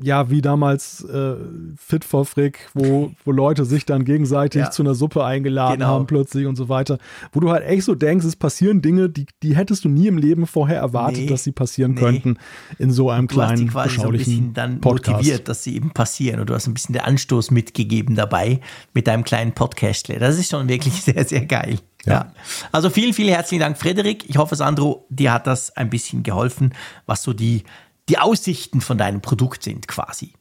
ja, 0.03 0.29
wie 0.31 0.43
damals 0.43 1.05
äh, 1.05 1.37
Fit 1.77 2.05
for 2.05 2.25
Frick, 2.25 2.69
wo, 2.75 3.13
wo 3.25 3.31
Leute 3.31 3.65
sich 3.65 3.87
dann 3.87 4.05
gegenseitig 4.05 4.63
ja. 4.63 4.71
zu 4.73 4.83
einer 4.83 4.97
Suppe 4.97 5.25
eingeladen 5.25 5.79
genau. 5.79 5.87
haben 5.87 6.07
plötzlich 6.07 6.47
und 6.47 6.57
so 6.57 6.69
weiter. 6.69 6.99
Wo 7.31 7.39
du 7.39 7.51
halt 7.51 7.65
echt 7.65 7.85
so 7.85 7.95
denkst, 7.95 8.27
es 8.27 8.35
passieren 8.35 8.83
Dinge, 8.83 9.09
die, 9.09 9.27
die 9.45 9.55
hättest 9.55 9.85
du 9.85 9.89
nie 9.89 10.09
im 10.09 10.19
Leben 10.19 10.49
vorher 10.49 10.79
erwartet, 10.79 11.21
nee, 11.21 11.27
dass 11.27 11.45
sie 11.45 11.53
passieren 11.53 11.93
nee. 11.93 12.01
könnten 12.01 12.37
in 12.81 12.91
so 12.91 13.11
einem 13.11 13.29
du 13.29 13.37
kleinen, 13.37 13.53
hast 13.53 13.61
die 13.61 13.69
quasi 13.69 14.01
so 14.01 14.09
ein 14.09 14.13
bisschen 14.13 14.55
dann 14.55 14.81
Podcast. 14.81 15.19
motiviert, 15.19 15.49
dass 15.49 15.63
sie 15.63 15.77
eben 15.77 15.93
passieren. 15.93 16.41
Und 16.41 16.51
du 16.51 16.55
hast 16.55 16.67
ein 16.67 16.75
bisschen 16.75 16.95
den 16.95 17.03
Anstoß 17.03 17.53
mitgegeben 17.53 18.17
dabei 18.17 18.59
mit 18.93 19.07
deinem 19.07 19.23
kleinen 19.23 19.53
Podcast. 19.53 20.09
Das 20.09 20.37
ist 20.37 20.51
schon 20.51 20.69
wirklich 20.69 20.95
sehr, 21.03 21.25
sehr 21.25 21.47
geil. 21.47 21.79
Ja. 22.05 22.13
ja. 22.13 22.33
Also 22.73 22.91
vielen, 22.91 23.13
vielen 23.13 23.33
herzlichen 23.33 23.61
Dank, 23.61 23.79
Frederik. 23.79 24.29
Ich 24.29 24.37
hoffe, 24.37 24.57
Sandro, 24.57 25.07
dir 25.09 25.33
hat 25.33 25.47
das 25.47 25.77
ein 25.77 25.91
bisschen 25.91 26.23
geholfen, 26.23 26.75
was 27.07 27.23
so 27.23 27.33
die, 27.33 27.65
die 28.09 28.19
Aussichten 28.19 28.81
von 28.81 28.99
deinem 28.99 29.21
Produkt 29.21 29.63
sind 29.63 29.89
quasi. 29.89 30.33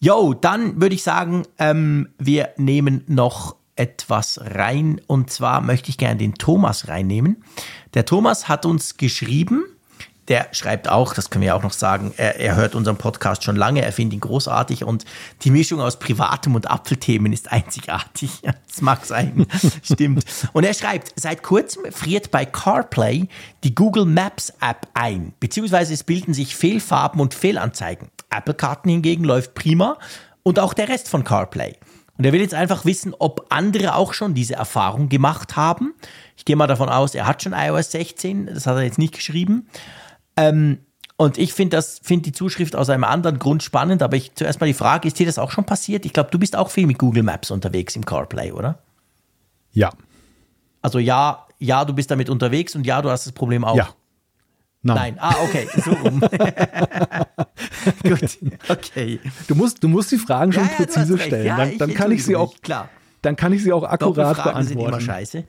Jo, 0.00 0.34
dann 0.34 0.80
würde 0.80 0.94
ich 0.94 1.02
sagen, 1.02 1.44
ähm, 1.58 2.08
wir 2.18 2.50
nehmen 2.56 3.04
noch 3.06 3.56
etwas 3.76 4.38
rein 4.40 5.00
und 5.06 5.30
zwar 5.30 5.60
möchte 5.60 5.90
ich 5.90 5.98
gerne 5.98 6.16
den 6.16 6.34
Thomas 6.34 6.88
reinnehmen. 6.88 7.42
Der 7.94 8.04
Thomas 8.04 8.48
hat 8.48 8.66
uns 8.66 8.96
geschrieben, 8.96 9.64
der 10.28 10.48
schreibt 10.52 10.88
auch, 10.88 11.12
das 11.14 11.28
können 11.28 11.42
wir 11.42 11.54
auch 11.54 11.62
noch 11.62 11.72
sagen, 11.72 12.14
er, 12.16 12.40
er 12.40 12.56
hört 12.56 12.74
unseren 12.74 12.96
Podcast 12.96 13.44
schon 13.44 13.56
lange, 13.56 13.82
er 13.82 13.92
findet 13.92 14.14
ihn 14.14 14.20
großartig 14.20 14.84
und 14.84 15.04
die 15.42 15.50
Mischung 15.50 15.80
aus 15.80 15.98
Privatem 15.98 16.54
und 16.54 16.70
Apfelthemen 16.70 17.32
ist 17.32 17.52
einzigartig. 17.52 18.30
das 18.68 18.80
mag 18.80 19.04
sein, 19.04 19.46
stimmt. 19.82 20.24
Und 20.52 20.64
er 20.64 20.74
schreibt, 20.74 21.12
seit 21.16 21.42
kurzem 21.42 21.92
friert 21.92 22.30
bei 22.30 22.46
CarPlay 22.46 23.28
die 23.64 23.74
Google 23.74 24.06
Maps 24.06 24.52
App 24.60 24.88
ein, 24.94 25.34
beziehungsweise 25.40 25.92
es 25.92 26.04
bilden 26.04 26.32
sich 26.32 26.56
Fehlfarben 26.56 27.20
und 27.20 27.34
Fehlanzeigen. 27.34 28.08
Apple-Karten 28.30 28.88
hingegen 28.88 29.24
läuft 29.24 29.54
prima 29.54 29.98
und 30.42 30.58
auch 30.58 30.74
der 30.74 30.88
Rest 30.88 31.08
von 31.08 31.24
CarPlay. 31.24 31.76
Und 32.16 32.24
er 32.24 32.32
will 32.32 32.40
jetzt 32.40 32.54
einfach 32.54 32.84
wissen, 32.84 33.14
ob 33.18 33.46
andere 33.50 33.96
auch 33.96 34.14
schon 34.14 34.34
diese 34.34 34.54
Erfahrung 34.54 35.08
gemacht 35.08 35.56
haben. 35.56 35.94
Ich 36.36 36.44
gehe 36.44 36.56
mal 36.56 36.66
davon 36.66 36.88
aus, 36.88 37.14
er 37.14 37.26
hat 37.26 37.42
schon 37.42 37.52
iOS 37.52 37.90
16, 37.90 38.46
das 38.46 38.66
hat 38.66 38.76
er 38.76 38.82
jetzt 38.82 38.98
nicht 38.98 39.14
geschrieben. 39.14 39.66
Ähm, 40.36 40.78
und 41.16 41.38
ich 41.38 41.52
finde 41.52 41.76
das, 41.76 42.00
finde 42.02 42.24
die 42.24 42.32
Zuschrift 42.32 42.74
aus 42.74 42.90
einem 42.90 43.04
anderen 43.04 43.38
Grund 43.38 43.62
spannend, 43.62 44.02
aber 44.02 44.16
ich 44.16 44.34
zuerst 44.34 44.60
mal 44.60 44.66
die 44.66 44.74
Frage, 44.74 45.06
ist 45.06 45.18
dir 45.18 45.26
das 45.26 45.38
auch 45.38 45.52
schon 45.52 45.64
passiert? 45.64 46.04
Ich 46.04 46.12
glaube, 46.12 46.30
du 46.30 46.38
bist 46.38 46.56
auch 46.56 46.70
viel 46.70 46.86
mit 46.86 46.98
Google 46.98 47.22
Maps 47.22 47.50
unterwegs 47.50 47.94
im 47.94 48.04
CarPlay, 48.04 48.50
oder? 48.50 48.80
Ja. 49.72 49.90
Also 50.82 50.98
ja, 50.98 51.46
ja, 51.58 51.84
du 51.84 51.94
bist 51.94 52.10
damit 52.10 52.28
unterwegs 52.28 52.74
und 52.74 52.84
ja, 52.84 53.00
du 53.00 53.10
hast 53.10 53.26
das 53.26 53.32
Problem 53.32 53.64
auch. 53.64 53.76
Ja. 53.76 53.90
Nein. 54.82 54.96
Nein. 54.96 55.16
Ah, 55.18 55.34
okay, 55.44 55.66
so 55.82 55.92
rum. 55.92 56.20
Gut, 58.02 58.38
okay. 58.68 59.18
Du 59.48 59.54
musst, 59.54 59.82
du 59.82 59.88
musst 59.88 60.12
die 60.12 60.18
Fragen 60.18 60.52
schon 60.52 60.64
ja, 60.64 60.70
ja, 60.70 60.76
präzise 60.76 61.18
stellen. 61.18 61.46
Ja, 61.46 61.56
dann, 61.56 61.78
dann 61.78 61.94
kann 61.94 62.12
ich 62.12 62.24
sie 62.24 62.36
auch, 62.36 62.54
klar. 62.60 62.90
Dann 63.22 63.34
kann 63.36 63.54
ich 63.54 63.62
sie 63.62 63.72
auch 63.72 63.84
akkurat 63.84 64.36
beantworten. 64.36 64.66
sind 64.66 64.80
immer 64.80 65.00
scheiße. 65.00 65.44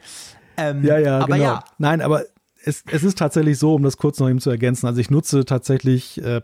Ähm, 0.55 0.85
ja, 0.85 0.97
ja, 0.99 1.19
aber 1.19 1.35
genau. 1.35 1.43
Ja. 1.43 1.63
Nein, 1.77 1.99
aber 2.01 2.23
es, 2.65 2.83
es 2.91 3.03
ist 3.03 3.17
tatsächlich 3.19 3.59
so, 3.59 3.75
um 3.75 3.83
das 3.83 3.97
kurz 3.97 4.19
noch 4.19 4.27
eben 4.27 4.39
zu 4.39 4.49
ergänzen. 4.49 4.87
Also 4.87 4.99
ich 4.99 5.11
nutze 5.11 5.45
tatsächlich 5.45 6.21
äh, 6.23 6.41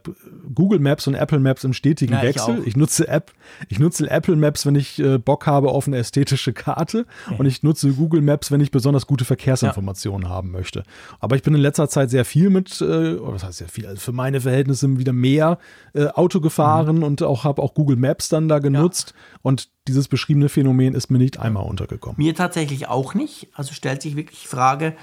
Google 0.54 0.80
Maps 0.80 1.08
und 1.08 1.16
Apple 1.16 1.40
Maps 1.40 1.64
im 1.64 1.74
stetigen 1.74 2.14
ja, 2.14 2.22
Wechsel. 2.22 2.60
Ich, 2.60 2.68
ich, 2.68 2.76
nutze 2.78 3.08
App, 3.08 3.32
ich 3.70 3.80
nutze 3.80 4.10
Apple 4.10 4.36
Maps, 4.36 4.66
wenn 4.68 4.76
ich 4.76 5.00
äh, 5.00 5.18
Bock 5.18 5.48
habe 5.48 5.70
auf 5.70 5.88
eine 5.88 5.98
ästhetische 5.98 6.54
Karte 6.54 7.06
okay. 7.26 7.36
und 7.40 7.48
ich 7.48 7.64
nutze 7.64 7.92
Google 7.94 8.22
Maps, 8.22 8.52
wenn 8.52 8.62
ich 8.62 8.70
besonders 8.70 9.08
gute 9.08 9.26
Verkehrsinformationen 9.26 10.28
ja. 10.28 10.30
haben 10.30 10.52
möchte. 10.52 10.84
Aber 11.20 11.36
ich 11.36 11.42
bin 11.42 11.56
in 11.56 11.62
letzter 11.62 11.90
Zeit 11.90 12.12
sehr 12.12 12.24
viel 12.24 12.52
mit, 12.52 12.82
äh, 12.82 13.20
was 13.20 13.44
heißt 13.44 13.58
sehr 13.58 13.70
viel, 13.70 13.88
also 13.88 14.00
für 14.00 14.12
meine 14.12 14.42
Verhältnisse 14.42 15.00
wieder 15.00 15.14
mehr 15.14 15.58
äh, 15.94 16.06
Auto 16.06 16.40
gefahren 16.40 16.98
mhm. 16.98 17.04
und 17.04 17.24
auch 17.24 17.44
habe 17.44 17.64
auch 17.64 17.74
Google 17.74 17.98
Maps 17.98 18.30
dann 18.30 18.48
da 18.48 18.60
genutzt 18.60 19.14
ja. 19.16 19.40
und 19.42 19.70
dieses 19.88 20.08
beschriebene 20.08 20.50
Phänomen 20.50 20.94
ist 20.94 21.10
mir 21.10 21.18
nicht 21.18 21.40
einmal 21.40 21.64
untergekommen. 21.64 22.18
Mir 22.18 22.36
tatsächlich 22.36 22.88
auch 22.88 23.16
nicht. 23.16 23.48
Also 23.56 23.74
stellt 23.74 24.04
sich 24.04 24.16
wirklich 24.16 24.42
die 24.42 24.48
Frage, 24.48 24.94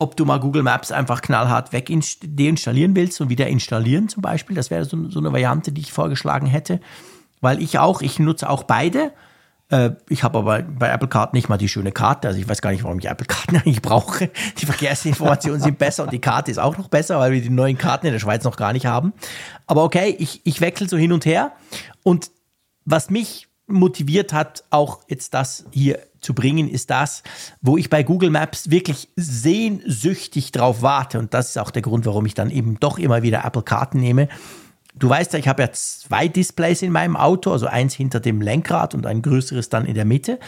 ob 0.00 0.16
du 0.16 0.24
mal 0.24 0.40
Google 0.40 0.62
Maps 0.62 0.90
einfach 0.90 1.20
knallhart 1.20 1.72
weg 1.72 1.90
deinstallieren 2.24 2.96
willst 2.96 3.20
und 3.20 3.28
wieder 3.28 3.46
installieren 3.46 4.08
zum 4.08 4.22
Beispiel. 4.22 4.56
Das 4.56 4.70
wäre 4.70 4.86
so, 4.86 5.10
so, 5.10 5.20
eine 5.20 5.30
Variante, 5.30 5.72
die 5.72 5.82
ich 5.82 5.92
vorgeschlagen 5.92 6.46
hätte. 6.46 6.80
Weil 7.42 7.62
ich 7.62 7.78
auch, 7.78 8.00
ich 8.00 8.18
nutze 8.18 8.48
auch 8.48 8.62
beide. 8.62 9.12
Äh, 9.68 9.90
ich 10.08 10.22
habe 10.22 10.38
aber 10.38 10.62
bei 10.62 10.88
Apple 10.88 11.08
Card 11.08 11.34
nicht 11.34 11.50
mal 11.50 11.58
die 11.58 11.68
schöne 11.68 11.92
Karte. 11.92 12.28
Also 12.28 12.40
ich 12.40 12.48
weiß 12.48 12.62
gar 12.62 12.70
nicht, 12.70 12.82
warum 12.82 12.98
ich 12.98 13.08
Apple 13.08 13.26
Karten 13.26 13.56
eigentlich 13.58 13.82
brauche. 13.82 14.30
Die 14.56 14.64
Verkehrsinformationen 14.64 15.60
sind 15.60 15.78
besser 15.78 16.04
und 16.04 16.12
die 16.14 16.18
Karte 16.18 16.50
ist 16.50 16.58
auch 16.58 16.78
noch 16.78 16.88
besser, 16.88 17.18
weil 17.18 17.32
wir 17.32 17.42
die 17.42 17.50
neuen 17.50 17.76
Karten 17.76 18.06
in 18.06 18.14
der 18.14 18.20
Schweiz 18.20 18.42
noch 18.44 18.56
gar 18.56 18.72
nicht 18.72 18.86
haben. 18.86 19.12
Aber 19.66 19.84
okay, 19.84 20.16
ich, 20.18 20.40
ich 20.44 20.62
wechsle 20.62 20.88
so 20.88 20.96
hin 20.96 21.12
und 21.12 21.26
her. 21.26 21.52
Und 22.02 22.30
was 22.86 23.10
mich 23.10 23.49
motiviert 23.78 24.32
hat, 24.32 24.64
auch 24.70 25.00
jetzt 25.08 25.34
das 25.34 25.64
hier 25.70 26.00
zu 26.20 26.34
bringen, 26.34 26.68
ist 26.68 26.90
das, 26.90 27.22
wo 27.60 27.76
ich 27.76 27.88
bei 27.90 28.02
Google 28.02 28.30
Maps 28.30 28.70
wirklich 28.70 29.08
sehnsüchtig 29.16 30.52
drauf 30.52 30.82
warte. 30.82 31.18
Und 31.18 31.34
das 31.34 31.50
ist 31.50 31.58
auch 31.58 31.70
der 31.70 31.82
Grund, 31.82 32.06
warum 32.06 32.26
ich 32.26 32.34
dann 32.34 32.50
eben 32.50 32.78
doch 32.78 32.98
immer 32.98 33.22
wieder 33.22 33.44
Apple 33.44 33.62
Karten 33.62 34.00
nehme. 34.00 34.28
Du 34.94 35.08
weißt 35.08 35.32
ja, 35.32 35.38
ich 35.38 35.48
habe 35.48 35.62
ja 35.62 35.72
zwei 35.72 36.28
Displays 36.28 36.82
in 36.82 36.92
meinem 36.92 37.16
Auto, 37.16 37.52
also 37.52 37.66
eins 37.66 37.94
hinter 37.94 38.20
dem 38.20 38.42
Lenkrad 38.42 38.94
und 38.94 39.06
ein 39.06 39.22
größeres 39.22 39.68
dann 39.68 39.86
in 39.86 39.94
der 39.94 40.04
Mitte. 40.04 40.38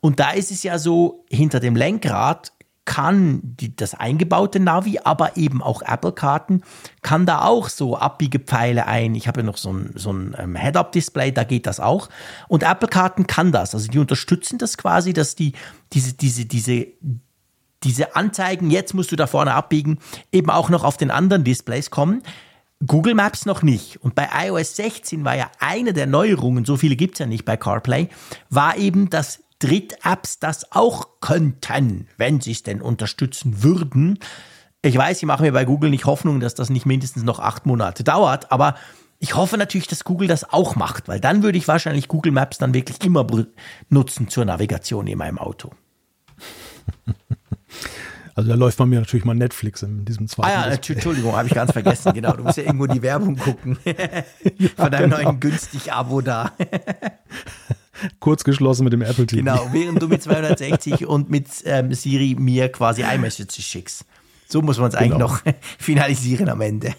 Und 0.00 0.20
da 0.20 0.30
ist 0.30 0.50
es 0.50 0.62
ja 0.62 0.78
so, 0.78 1.24
hinter 1.30 1.60
dem 1.60 1.76
Lenkrad 1.76 2.52
kann 2.84 3.40
die, 3.42 3.76
das 3.76 3.94
eingebaute 3.94 4.58
Navi, 4.58 5.00
aber 5.04 5.36
eben 5.36 5.62
auch 5.62 5.82
Apple-Karten, 5.82 6.62
kann 7.02 7.26
da 7.26 7.42
auch 7.42 7.68
so 7.68 7.96
Abbiegepfeile 7.96 8.86
ein. 8.86 9.14
Ich 9.14 9.28
habe 9.28 9.40
ja 9.40 9.46
noch 9.46 9.58
so 9.58 9.72
ein, 9.72 9.92
so 9.94 10.12
ein 10.12 10.34
ähm, 10.38 10.56
Head-Up-Display, 10.56 11.32
da 11.32 11.44
geht 11.44 11.66
das 11.66 11.78
auch. 11.78 12.08
Und 12.48 12.62
Apple-Karten 12.62 13.26
kann 13.26 13.52
das. 13.52 13.74
Also 13.74 13.88
die 13.88 13.98
unterstützen 13.98 14.58
das 14.58 14.76
quasi, 14.76 15.12
dass 15.12 15.34
die 15.34 15.52
diese, 15.92 16.14
diese, 16.14 16.46
diese, 16.46 16.86
diese 17.82 18.16
Anzeigen, 18.16 18.70
jetzt 18.70 18.94
musst 18.94 19.12
du 19.12 19.16
da 19.16 19.26
vorne 19.26 19.54
abbiegen, 19.54 19.98
eben 20.32 20.50
auch 20.50 20.68
noch 20.68 20.84
auf 20.84 20.96
den 20.96 21.10
anderen 21.10 21.44
Displays 21.44 21.90
kommen. 21.90 22.22
Google 22.86 23.14
Maps 23.14 23.44
noch 23.44 23.62
nicht. 23.62 24.02
Und 24.02 24.14
bei 24.14 24.28
iOS 24.46 24.76
16 24.76 25.24
war 25.24 25.36
ja 25.36 25.50
eine 25.58 25.92
der 25.92 26.06
Neuerungen, 26.06 26.64
so 26.64 26.76
viele 26.76 26.96
gibt 26.96 27.14
es 27.14 27.18
ja 27.18 27.26
nicht 27.26 27.44
bei 27.44 27.56
CarPlay, 27.56 28.08
war 28.48 28.76
eben, 28.78 29.10
dass 29.10 29.42
Dritt-Apps 29.60 30.40
das 30.40 30.72
auch 30.72 31.20
könnten, 31.20 32.08
wenn 32.16 32.40
sie 32.40 32.52
es 32.52 32.62
denn 32.62 32.82
unterstützen 32.82 33.62
würden. 33.62 34.18
Ich 34.82 34.96
weiß, 34.96 35.18
ich 35.18 35.26
mache 35.26 35.42
mir 35.42 35.52
bei 35.52 35.64
Google 35.64 35.90
nicht 35.90 36.06
Hoffnung, 36.06 36.40
dass 36.40 36.54
das 36.54 36.70
nicht 36.70 36.86
mindestens 36.86 37.22
noch 37.22 37.38
acht 37.38 37.66
Monate 37.66 38.02
dauert, 38.02 38.50
aber 38.50 38.74
ich 39.18 39.36
hoffe 39.36 39.58
natürlich, 39.58 39.86
dass 39.86 40.04
Google 40.04 40.28
das 40.28 40.50
auch 40.50 40.76
macht, 40.76 41.06
weil 41.06 41.20
dann 41.20 41.42
würde 41.42 41.58
ich 41.58 41.68
wahrscheinlich 41.68 42.08
Google 42.08 42.32
Maps 42.32 42.56
dann 42.56 42.72
wirklich 42.72 43.04
immer 43.04 43.26
nutzen 43.90 44.28
zur 44.28 44.46
Navigation 44.46 45.06
in 45.06 45.18
meinem 45.18 45.38
Auto. 45.38 45.70
Also 48.36 48.48
da 48.48 48.56
läuft 48.56 48.78
bei 48.78 48.86
mir 48.86 49.00
natürlich 49.00 49.26
mal 49.26 49.34
Netflix 49.34 49.82
in 49.82 50.06
diesem 50.06 50.26
zweiten. 50.26 50.48
Ah 50.48 50.70
ja. 50.70 50.74
Entschuldigung, 50.74 51.36
habe 51.36 51.48
ich 51.48 51.52
ganz 51.52 51.72
vergessen. 51.72 52.14
Genau, 52.14 52.32
du 52.32 52.44
musst 52.44 52.56
ja 52.56 52.62
irgendwo 52.62 52.86
die 52.86 53.02
Werbung 53.02 53.36
gucken 53.36 53.76
von 54.76 54.90
deinem 54.90 55.10
genau. 55.10 55.22
neuen 55.22 55.40
günstig 55.40 55.92
Abo 55.92 56.22
da. 56.22 56.52
kurz 58.18 58.44
geschlossen 58.44 58.84
mit 58.84 58.92
dem 58.92 59.02
Apple 59.02 59.26
TV. 59.26 59.40
Genau, 59.40 59.68
während 59.72 60.00
du 60.02 60.08
mit 60.08 60.22
260 60.22 61.06
und 61.06 61.30
mit 61.30 61.46
ähm, 61.64 61.92
Siri 61.94 62.36
mir 62.38 62.70
quasi 62.70 63.02
iMessages 63.02 63.64
schickst. 63.64 64.04
So 64.48 64.62
muss 64.62 64.78
man 64.78 64.88
es 64.88 64.94
eigentlich 64.94 65.12
genau. 65.12 65.28
noch 65.28 65.42
finalisieren 65.78 66.48
am 66.48 66.60
Ende. 66.60 66.94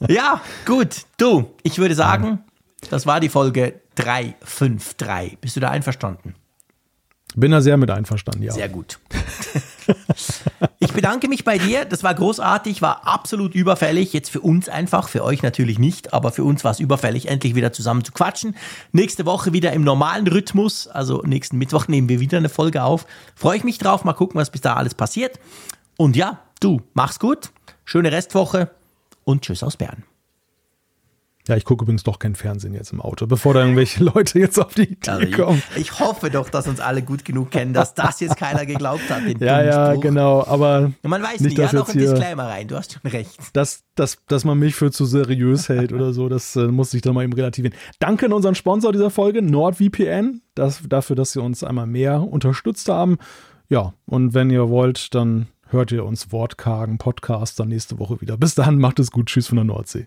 ja, 0.08 0.40
gut. 0.66 1.06
Du, 1.16 1.54
ich 1.62 1.78
würde 1.78 1.94
sagen, 1.94 2.40
das 2.90 3.06
war 3.06 3.20
die 3.20 3.28
Folge 3.28 3.80
353. 3.96 5.38
Bist 5.40 5.56
du 5.56 5.60
da 5.60 5.70
einverstanden? 5.70 6.34
Bin 7.36 7.52
da 7.52 7.60
sehr 7.60 7.76
mit 7.76 7.90
einverstanden, 7.90 8.42
ja. 8.42 8.52
Sehr 8.52 8.68
gut. 8.68 8.98
ich 10.80 10.92
bedanke 10.92 11.28
mich 11.28 11.44
bei 11.44 11.58
dir. 11.58 11.84
Das 11.84 12.02
war 12.02 12.14
großartig, 12.14 12.82
war 12.82 13.06
absolut 13.06 13.54
überfällig. 13.54 14.12
Jetzt 14.12 14.30
für 14.30 14.40
uns 14.40 14.68
einfach, 14.68 15.08
für 15.08 15.22
euch 15.22 15.42
natürlich 15.42 15.78
nicht, 15.78 16.12
aber 16.12 16.32
für 16.32 16.42
uns 16.42 16.64
war 16.64 16.72
es 16.72 16.80
überfällig, 16.80 17.28
endlich 17.28 17.54
wieder 17.54 17.72
zusammen 17.72 18.04
zu 18.04 18.12
quatschen. 18.12 18.56
Nächste 18.92 19.26
Woche 19.26 19.52
wieder 19.52 19.72
im 19.72 19.84
normalen 19.84 20.26
Rhythmus. 20.26 20.88
Also 20.88 21.22
nächsten 21.24 21.56
Mittwoch 21.58 21.86
nehmen 21.86 22.08
wir 22.08 22.20
wieder 22.20 22.38
eine 22.38 22.48
Folge 22.48 22.82
auf. 22.82 23.06
Freue 23.36 23.56
ich 23.56 23.64
mich 23.64 23.78
drauf. 23.78 24.04
Mal 24.04 24.14
gucken, 24.14 24.40
was 24.40 24.50
bis 24.50 24.60
da 24.60 24.74
alles 24.74 24.94
passiert. 24.94 25.38
Und 25.96 26.16
ja, 26.16 26.40
du, 26.58 26.82
mach's 26.94 27.20
gut. 27.20 27.50
Schöne 27.84 28.10
Restwoche 28.10 28.70
und 29.24 29.42
tschüss 29.42 29.62
aus 29.62 29.76
Bern. 29.76 30.04
Ja, 31.48 31.56
ich 31.56 31.64
gucke 31.64 31.84
übrigens 31.84 32.02
doch 32.02 32.18
kein 32.18 32.34
Fernsehen 32.34 32.74
jetzt 32.74 32.92
im 32.92 33.00
Auto, 33.00 33.26
bevor 33.26 33.54
da 33.54 33.60
irgendwelche 33.60 34.04
Leute 34.14 34.38
jetzt 34.38 34.58
auf 34.58 34.74
die 34.74 34.82
Idee 34.82 35.10
also 35.10 35.36
kommen. 35.36 35.62
Ich, 35.74 35.82
ich, 35.82 36.00
hoffe 36.00 36.30
doch, 36.30 36.50
dass 36.50 36.68
uns 36.68 36.80
alle 36.80 37.02
gut 37.02 37.24
genug 37.24 37.50
kennen, 37.50 37.72
dass 37.72 37.94
das 37.94 38.20
jetzt 38.20 38.36
keiner 38.36 38.66
geglaubt 38.66 39.08
hat. 39.08 39.22
ja, 39.40 39.62
ja, 39.62 39.90
Spruch. 39.90 40.02
genau. 40.02 40.46
Aber 40.46 40.92
man 41.02 41.22
weiß 41.22 41.40
nicht, 41.40 41.58
ja, 41.58 41.72
noch 41.72 41.88
ein 41.88 41.98
Disclaimer 41.98 42.44
rein. 42.44 42.68
Du 42.68 42.76
hast 42.76 42.92
schon 42.92 43.10
recht. 43.10 43.36
Dass, 43.54 43.82
dass, 43.94 44.18
dass 44.28 44.44
man 44.44 44.58
mich 44.58 44.74
für 44.74 44.90
zu 44.90 45.06
seriös 45.06 45.68
hält 45.68 45.92
oder 45.92 46.12
so, 46.12 46.28
das 46.28 46.56
äh, 46.56 46.66
muss 46.66 46.92
ich 46.94 47.02
dann 47.02 47.14
mal 47.14 47.24
eben 47.24 47.32
relativieren. 47.32 47.76
Danke 47.98 48.26
an 48.26 48.32
unseren 48.32 48.54
Sponsor 48.54 48.92
dieser 48.92 49.10
Folge, 49.10 49.42
NordVPN, 49.42 50.42
das, 50.54 50.82
dafür, 50.88 51.16
dass 51.16 51.32
sie 51.32 51.40
uns 51.40 51.64
einmal 51.64 51.86
mehr 51.86 52.22
unterstützt 52.22 52.88
haben. 52.88 53.18
Ja, 53.68 53.94
und 54.06 54.34
wenn 54.34 54.50
ihr 54.50 54.68
wollt, 54.68 55.14
dann 55.14 55.46
hört 55.68 55.92
ihr 55.92 56.04
uns 56.04 56.32
wortkargen 56.32 56.98
Podcast 56.98 57.58
dann 57.60 57.68
nächste 57.68 57.98
Woche 57.98 58.20
wieder. 58.20 58.36
Bis 58.36 58.54
dahin, 58.54 58.78
macht 58.78 58.98
es 58.98 59.10
gut. 59.10 59.26
Tschüss 59.26 59.46
von 59.48 59.56
der 59.56 59.64
Nordsee. 59.64 60.06